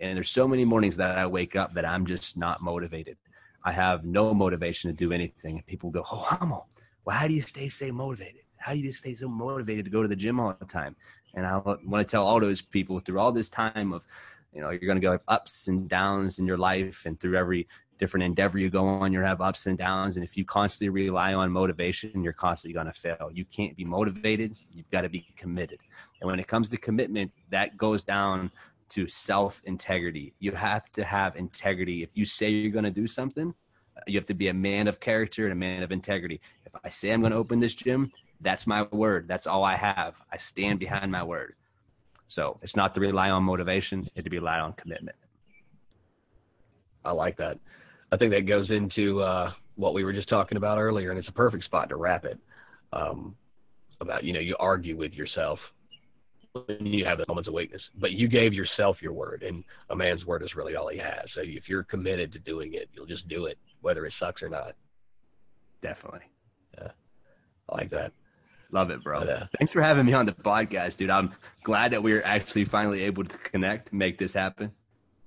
And 0.00 0.16
there's 0.16 0.30
so 0.30 0.48
many 0.48 0.64
mornings 0.64 0.96
that 0.96 1.18
I 1.18 1.26
wake 1.26 1.56
up 1.56 1.72
that 1.72 1.84
I'm 1.84 2.06
just 2.06 2.36
not 2.36 2.60
motivated. 2.60 3.16
I 3.64 3.72
have 3.72 4.04
no 4.04 4.34
motivation 4.34 4.90
to 4.90 4.96
do 4.96 5.12
anything. 5.12 5.56
And 5.56 5.66
people 5.66 5.90
go, 5.90 6.04
Oh, 6.10 6.64
why 7.04 7.14
how 7.14 7.28
do 7.28 7.34
you 7.34 7.42
stay 7.42 7.68
stay 7.68 7.90
motivated? 7.90 8.41
How 8.62 8.72
do 8.72 8.78
you 8.78 8.88
just 8.88 9.00
stay 9.00 9.14
so 9.14 9.28
motivated 9.28 9.84
to 9.84 9.90
go 9.90 10.02
to 10.02 10.08
the 10.08 10.16
gym 10.16 10.40
all 10.40 10.54
the 10.58 10.64
time? 10.64 10.96
And 11.34 11.46
I 11.46 11.56
want 11.58 12.06
to 12.06 12.10
tell 12.10 12.26
all 12.26 12.40
those 12.40 12.62
people 12.62 13.00
through 13.00 13.18
all 13.18 13.32
this 13.32 13.48
time 13.48 13.92
of, 13.92 14.02
you 14.54 14.60
know, 14.60 14.70
you're 14.70 14.88
going 14.92 15.00
to 15.00 15.06
go 15.06 15.12
have 15.12 15.22
ups 15.28 15.68
and 15.68 15.88
downs 15.88 16.38
in 16.38 16.46
your 16.46 16.58
life, 16.58 17.06
and 17.06 17.18
through 17.18 17.36
every 17.36 17.66
different 17.98 18.24
endeavor 18.24 18.58
you 18.58 18.68
go 18.68 18.86
on, 18.86 19.12
you 19.12 19.20
have 19.20 19.40
ups 19.40 19.66
and 19.66 19.78
downs. 19.78 20.16
And 20.16 20.24
if 20.24 20.36
you 20.36 20.44
constantly 20.44 20.88
rely 20.90 21.34
on 21.34 21.50
motivation, 21.50 22.22
you're 22.22 22.32
constantly 22.32 22.74
going 22.74 22.86
to 22.86 22.92
fail. 22.92 23.30
You 23.32 23.44
can't 23.44 23.76
be 23.76 23.84
motivated. 23.84 24.56
You've 24.72 24.90
got 24.90 25.02
to 25.02 25.08
be 25.08 25.26
committed. 25.36 25.80
And 26.20 26.28
when 26.28 26.40
it 26.40 26.48
comes 26.48 26.68
to 26.70 26.76
commitment, 26.76 27.32
that 27.50 27.76
goes 27.76 28.02
down 28.02 28.50
to 28.90 29.08
self 29.08 29.62
integrity. 29.64 30.34
You 30.38 30.52
have 30.52 30.90
to 30.92 31.04
have 31.04 31.36
integrity. 31.36 32.02
If 32.02 32.10
you 32.14 32.24
say 32.26 32.50
you're 32.50 32.70
going 32.72 32.84
to 32.84 32.90
do 32.90 33.06
something, 33.06 33.54
You 34.06 34.18
have 34.18 34.26
to 34.26 34.34
be 34.34 34.48
a 34.48 34.54
man 34.54 34.88
of 34.88 35.00
character 35.00 35.44
and 35.44 35.52
a 35.52 35.56
man 35.56 35.82
of 35.82 35.92
integrity. 35.92 36.40
If 36.66 36.74
I 36.84 36.88
say 36.88 37.10
I'm 37.10 37.20
going 37.20 37.32
to 37.32 37.38
open 37.38 37.60
this 37.60 37.74
gym, 37.74 38.10
that's 38.42 38.66
my 38.66 38.82
word. 38.82 39.28
That's 39.28 39.46
all 39.46 39.64
I 39.64 39.76
have. 39.76 40.20
I 40.30 40.36
stand 40.36 40.78
behind 40.78 41.10
my 41.10 41.22
word. 41.22 41.54
So 42.28 42.58
it's 42.62 42.76
not 42.76 42.94
to 42.94 43.00
rely 43.00 43.30
on 43.30 43.44
motivation, 43.44 44.08
it's 44.14 44.24
to 44.24 44.30
be 44.30 44.38
rely 44.38 44.58
on 44.58 44.72
commitment. 44.72 45.16
I 47.04 47.12
like 47.12 47.36
that. 47.38 47.58
I 48.10 48.16
think 48.16 48.32
that 48.32 48.46
goes 48.46 48.70
into 48.70 49.22
uh, 49.22 49.52
what 49.76 49.94
we 49.94 50.04
were 50.04 50.12
just 50.12 50.28
talking 50.28 50.56
about 50.56 50.78
earlier, 50.78 51.10
and 51.10 51.18
it's 51.18 51.28
a 51.28 51.32
perfect 51.32 51.64
spot 51.64 51.88
to 51.88 51.96
wrap 51.96 52.24
it. 52.24 52.38
Um, 52.92 53.34
about 54.00 54.24
you 54.24 54.32
know 54.32 54.40
you 54.40 54.56
argue 54.58 54.96
with 54.96 55.12
yourself 55.12 55.58
when 56.66 56.84
you 56.84 57.04
have 57.06 57.16
the 57.16 57.24
moments 57.28 57.48
of 57.48 57.54
weakness, 57.54 57.80
but 57.98 58.12
you 58.12 58.28
gave 58.28 58.52
yourself 58.52 58.98
your 59.00 59.12
word, 59.12 59.42
and 59.42 59.64
a 59.90 59.96
man's 59.96 60.26
word 60.26 60.42
is 60.42 60.54
really 60.54 60.76
all 60.76 60.88
he 60.88 60.98
has. 60.98 61.24
So 61.34 61.40
if 61.42 61.68
you're 61.68 61.84
committed 61.84 62.32
to 62.32 62.38
doing 62.38 62.74
it, 62.74 62.90
you'll 62.92 63.06
just 63.06 63.26
do 63.28 63.46
it, 63.46 63.56
whether 63.80 64.04
it 64.04 64.12
sucks 64.20 64.42
or 64.42 64.50
not. 64.50 64.74
Definitely. 65.80 66.20
Yeah, 66.78 66.90
I 67.70 67.76
like 67.76 67.90
that. 67.90 68.12
Love 68.72 68.90
it, 68.90 69.04
bro. 69.04 69.20
But, 69.20 69.28
uh, 69.28 69.46
Thanks 69.58 69.72
for 69.72 69.82
having 69.82 70.06
me 70.06 70.14
on 70.14 70.26
the 70.26 70.32
podcast, 70.32 70.96
dude. 70.96 71.10
I'm 71.10 71.32
glad 71.62 71.92
that 71.92 72.02
we 72.02 72.14
are 72.14 72.24
actually 72.24 72.64
finally 72.64 73.02
able 73.02 73.22
to 73.22 73.38
connect, 73.38 73.92
make 73.92 74.18
this 74.18 74.32
happen. 74.32 74.72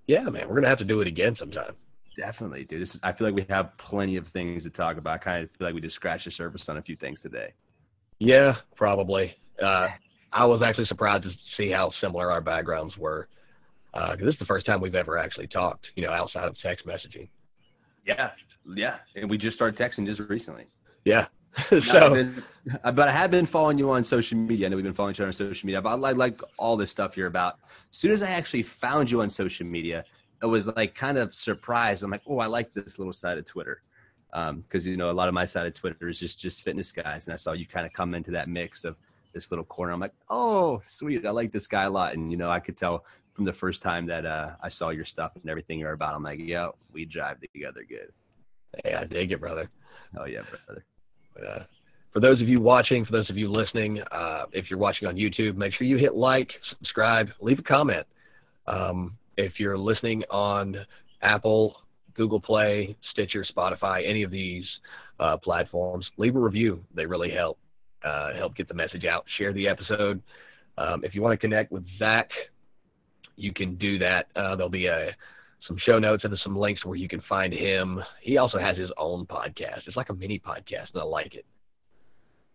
Yeah, 0.07 0.23
man, 0.23 0.49
we're 0.49 0.55
gonna 0.55 0.69
have 0.69 0.79
to 0.79 0.85
do 0.85 1.01
it 1.01 1.07
again 1.07 1.35
sometime. 1.37 1.73
Definitely, 2.17 2.63
dude. 2.63 2.81
This 2.81 2.95
is, 2.95 3.01
I 3.03 3.11
feel 3.11 3.27
like 3.27 3.35
we 3.35 3.45
have 3.49 3.77
plenty 3.77 4.17
of 4.17 4.27
things 4.27 4.63
to 4.63 4.69
talk 4.69 4.97
about. 4.97 5.13
I 5.13 5.17
kind 5.19 5.43
of 5.43 5.51
feel 5.51 5.67
like 5.67 5.75
we 5.75 5.81
just 5.81 5.95
scratched 5.95 6.25
the 6.25 6.31
surface 6.31 6.67
on 6.69 6.77
a 6.77 6.81
few 6.81 6.95
things 6.95 7.21
today. 7.21 7.53
Yeah, 8.19 8.55
probably. 8.75 9.35
Uh, 9.61 9.89
I 10.31 10.45
was 10.45 10.61
actually 10.61 10.85
surprised 10.85 11.23
to 11.23 11.31
see 11.57 11.69
how 11.69 11.91
similar 12.01 12.31
our 12.31 12.41
backgrounds 12.41 12.97
were. 12.97 13.27
Because 13.93 14.19
uh, 14.21 14.25
this 14.25 14.33
is 14.33 14.39
the 14.39 14.45
first 14.45 14.65
time 14.65 14.81
we've 14.81 14.95
ever 14.95 15.17
actually 15.17 15.47
talked, 15.47 15.87
you 15.95 16.03
know, 16.05 16.11
outside 16.11 16.45
of 16.45 16.55
text 16.61 16.85
messaging. 16.85 17.29
Yeah, 18.05 18.31
yeah, 18.75 18.97
and 19.15 19.29
we 19.29 19.37
just 19.37 19.55
started 19.55 19.81
texting 19.81 20.05
just 20.05 20.19
recently. 20.29 20.65
Yeah, 21.05 21.27
so, 21.69 22.09
been, 22.13 22.43
but 22.83 23.07
I 23.07 23.11
have 23.11 23.31
been 23.31 23.45
following 23.45 23.77
you 23.77 23.89
on 23.91 24.03
social 24.03 24.37
media. 24.37 24.65
I 24.65 24.69
know 24.69 24.75
we've 24.75 24.83
been 24.83 24.93
following 24.93 25.13
each 25.13 25.19
other 25.19 25.27
on 25.27 25.33
social 25.33 25.65
media. 25.65 25.81
But 25.81 25.89
I 25.89 25.93
like, 25.95 26.17
like 26.17 26.41
all 26.57 26.75
this 26.77 26.91
stuff 26.91 27.15
you're 27.15 27.27
about. 27.27 27.59
As 27.91 27.97
soon 27.97 28.11
as 28.11 28.23
I 28.23 28.31
actually 28.31 28.63
found 28.63 29.09
you 29.09 29.21
on 29.21 29.29
social 29.29 29.65
media, 29.65 30.03
I 30.41 30.47
was 30.47 30.67
like 30.75 30.95
kind 30.95 31.17
of 31.17 31.33
surprised. 31.33 32.03
I'm 32.03 32.11
like, 32.11 32.23
oh, 32.27 32.39
I 32.39 32.47
like 32.47 32.73
this 32.73 32.99
little 32.99 33.13
side 33.13 33.37
of 33.37 33.45
Twitter 33.45 33.81
because 34.31 34.85
um, 34.85 34.91
you 34.91 34.97
know 34.97 35.09
a 35.09 35.13
lot 35.13 35.29
of 35.29 35.33
my 35.33 35.45
side 35.45 35.65
of 35.65 35.73
Twitter 35.73 36.09
is 36.09 36.19
just 36.19 36.41
just 36.41 36.61
fitness 36.61 36.91
guys, 36.91 37.27
and 37.27 37.33
I 37.33 37.37
saw 37.37 37.53
you 37.53 37.65
kind 37.65 37.85
of 37.85 37.93
come 37.93 38.13
into 38.13 38.31
that 38.31 38.49
mix 38.49 38.83
of 38.83 38.97
this 39.33 39.49
little 39.49 39.63
corner. 39.65 39.93
I'm 39.93 39.99
like, 39.99 40.13
oh, 40.29 40.81
sweet, 40.83 41.25
I 41.25 41.31
like 41.31 41.51
this 41.51 41.67
guy 41.67 41.83
a 41.83 41.89
lot, 41.89 42.13
and 42.13 42.29
you 42.31 42.37
know 42.37 42.49
I 42.49 42.59
could 42.59 42.75
tell 42.75 43.05
from 43.33 43.45
the 43.45 43.53
first 43.53 43.81
time 43.81 44.05
that 44.07 44.25
uh, 44.25 44.51
I 44.61 44.69
saw 44.69 44.89
your 44.89 45.05
stuff 45.05 45.35
and 45.35 45.49
everything 45.49 45.79
you're 45.79 45.93
about. 45.93 46.15
I'm 46.15 46.23
like, 46.23 46.39
yo, 46.39 46.75
we 46.91 47.05
drive 47.05 47.39
together 47.39 47.85
good. 47.87 48.11
Hey, 48.83 48.93
I 48.93 49.05
dig 49.05 49.31
it, 49.31 49.39
brother. 49.39 49.69
Oh 50.17 50.25
yeah, 50.25 50.41
brother. 50.41 50.83
Uh, 51.37 51.63
for 52.13 52.19
those 52.21 52.41
of 52.41 52.47
you 52.47 52.61
watching, 52.61 53.05
for 53.05 53.11
those 53.11 53.29
of 53.29 53.37
you 53.37 53.51
listening, 53.51 54.01
uh, 54.11 54.45
if 54.53 54.69
you're 54.69 54.79
watching 54.79 55.07
on 55.07 55.15
YouTube, 55.15 55.55
make 55.55 55.73
sure 55.73 55.85
you 55.85 55.97
hit 55.97 56.15
like, 56.15 56.49
subscribe, 56.69 57.27
leave 57.41 57.59
a 57.59 57.63
comment. 57.63 58.07
Um, 58.67 59.17
if 59.37 59.59
you're 59.59 59.77
listening 59.77 60.23
on 60.31 60.77
Apple, 61.21 61.75
Google 62.15 62.39
Play, 62.39 62.95
Stitcher, 63.11 63.45
Spotify, 63.55 64.07
any 64.09 64.23
of 64.23 64.31
these 64.31 64.65
uh, 65.19 65.37
platforms, 65.37 66.05
leave 66.17 66.35
a 66.35 66.39
review. 66.39 66.81
They 66.95 67.05
really 67.05 67.31
help 67.31 67.59
uh, 68.03 68.33
help 68.35 68.55
get 68.55 68.67
the 68.67 68.73
message 68.73 69.03
out. 69.03 69.25
Share 69.37 69.51
the 69.51 69.67
episode. 69.67 70.21
Um, 70.77 71.03
if 71.03 71.15
you 71.15 71.21
want 71.21 71.33
to 71.33 71.37
connect 71.37 71.71
with 71.71 71.83
Zach, 71.97 72.29
you 73.35 73.53
can 73.53 73.75
do 73.75 73.97
that. 73.99 74.27
Uh, 74.35 74.55
there'll 74.55 74.69
be 74.69 74.87
a 74.87 75.15
some 75.67 75.77
show 75.77 75.99
notes 75.99 76.23
and 76.23 76.37
some 76.43 76.57
links 76.57 76.85
where 76.85 76.95
you 76.95 77.07
can 77.07 77.21
find 77.27 77.53
him. 77.53 78.01
He 78.21 78.37
also 78.37 78.59
has 78.59 78.77
his 78.77 78.91
own 78.97 79.25
podcast. 79.25 79.87
It's 79.87 79.97
like 79.97 80.09
a 80.09 80.13
mini 80.13 80.39
podcast, 80.39 80.93
and 80.93 81.01
I 81.01 81.05
like 81.05 81.35
it. 81.35 81.45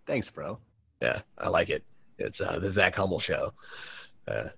Thanks, 0.07 0.31
bro. 0.31 0.59
Yeah, 1.03 1.21
I 1.39 1.49
like 1.49 1.71
it. 1.71 1.85
It's 2.19 2.39
uh, 2.41 2.59
the 2.59 2.73
Zach 2.73 2.95
Homol 2.97 3.23
Show. 3.23 3.53
Uh, 4.29 4.49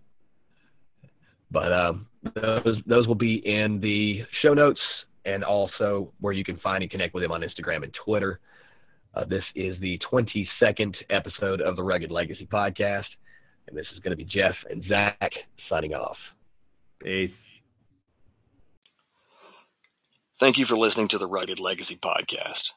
but 1.51 1.73
um, 1.73 2.07
those 2.35 2.79
those 2.87 3.07
will 3.07 3.15
be 3.15 3.37
in 3.47 3.81
the 3.81 4.23
show 4.41 4.55
notes 4.55 4.81
and 5.25 5.45
also 5.45 6.13
where 6.21 6.33
you 6.33 6.45
can 6.45 6.57
find 6.59 6.83
and 6.83 6.91
connect 6.91 7.15
with 7.15 7.23
him 7.23 7.33
on 7.33 7.43
Instagram 7.43 7.85
and 7.85 7.95
Twitter. 8.05 8.41
Uh, 9.15 9.25
this 9.25 9.45
is 9.55 9.79
the 9.81 10.01
22nd 10.11 10.95
episode 11.11 11.61
of 11.61 11.77
the 11.77 11.83
Rugged 11.83 12.11
Legacy 12.11 12.49
podcast, 12.51 13.05
and 13.69 13.77
this 13.77 13.87
is 13.93 14.01
going 14.01 14.11
to 14.11 14.17
be 14.17 14.25
Jeff 14.25 14.55
and 14.71 14.83
Zach 14.89 15.33
signing 15.69 15.95
off. 15.95 16.17
Peace. 16.99 17.51
Thank 20.43 20.59
you 20.59 20.65
for 20.65 20.75
listening 20.75 21.07
to 21.07 21.19
the 21.19 21.29
Rugged 21.29 21.61
Legacy 21.61 21.95
podcast. 21.95 22.73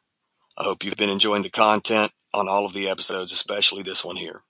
I 0.55 0.65
hope 0.65 0.83
you've 0.83 0.97
been 0.97 1.09
enjoying 1.09 1.41
the 1.41 1.49
content 1.49 2.11
on 2.31 2.47
all 2.47 2.63
of 2.63 2.73
the 2.73 2.87
episodes, 2.87 3.31
especially 3.31 3.81
this 3.81 4.05
one 4.05 4.17
here. 4.17 4.43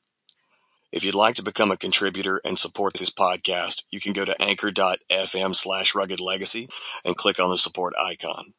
If 0.91 1.05
you'd 1.05 1.15
like 1.15 1.35
to 1.35 1.41
become 1.41 1.71
a 1.71 1.77
contributor 1.77 2.41
and 2.43 2.59
support 2.59 2.95
this 2.95 3.09
podcast, 3.09 3.83
you 3.89 4.01
can 4.01 4.11
go 4.11 4.25
to 4.25 4.35
anchor.fm 4.41 5.55
slash 5.55 5.95
rugged 5.95 6.19
legacy 6.19 6.67
and 7.05 7.15
click 7.15 7.39
on 7.39 7.49
the 7.49 7.57
support 7.57 7.93
icon. 7.97 8.53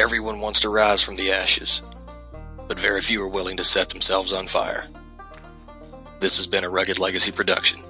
Everyone 0.00 0.40
wants 0.40 0.58
to 0.62 0.68
rise 0.68 1.00
from 1.00 1.14
the 1.14 1.30
ashes, 1.30 1.80
but 2.66 2.76
very 2.76 3.00
few 3.00 3.22
are 3.22 3.28
willing 3.28 3.56
to 3.58 3.62
set 3.62 3.90
themselves 3.90 4.32
on 4.32 4.48
fire. 4.48 4.88
This 6.20 6.36
has 6.36 6.46
been 6.46 6.64
a 6.64 6.68
Rugged 6.68 6.98
Legacy 6.98 7.32
production. 7.32 7.80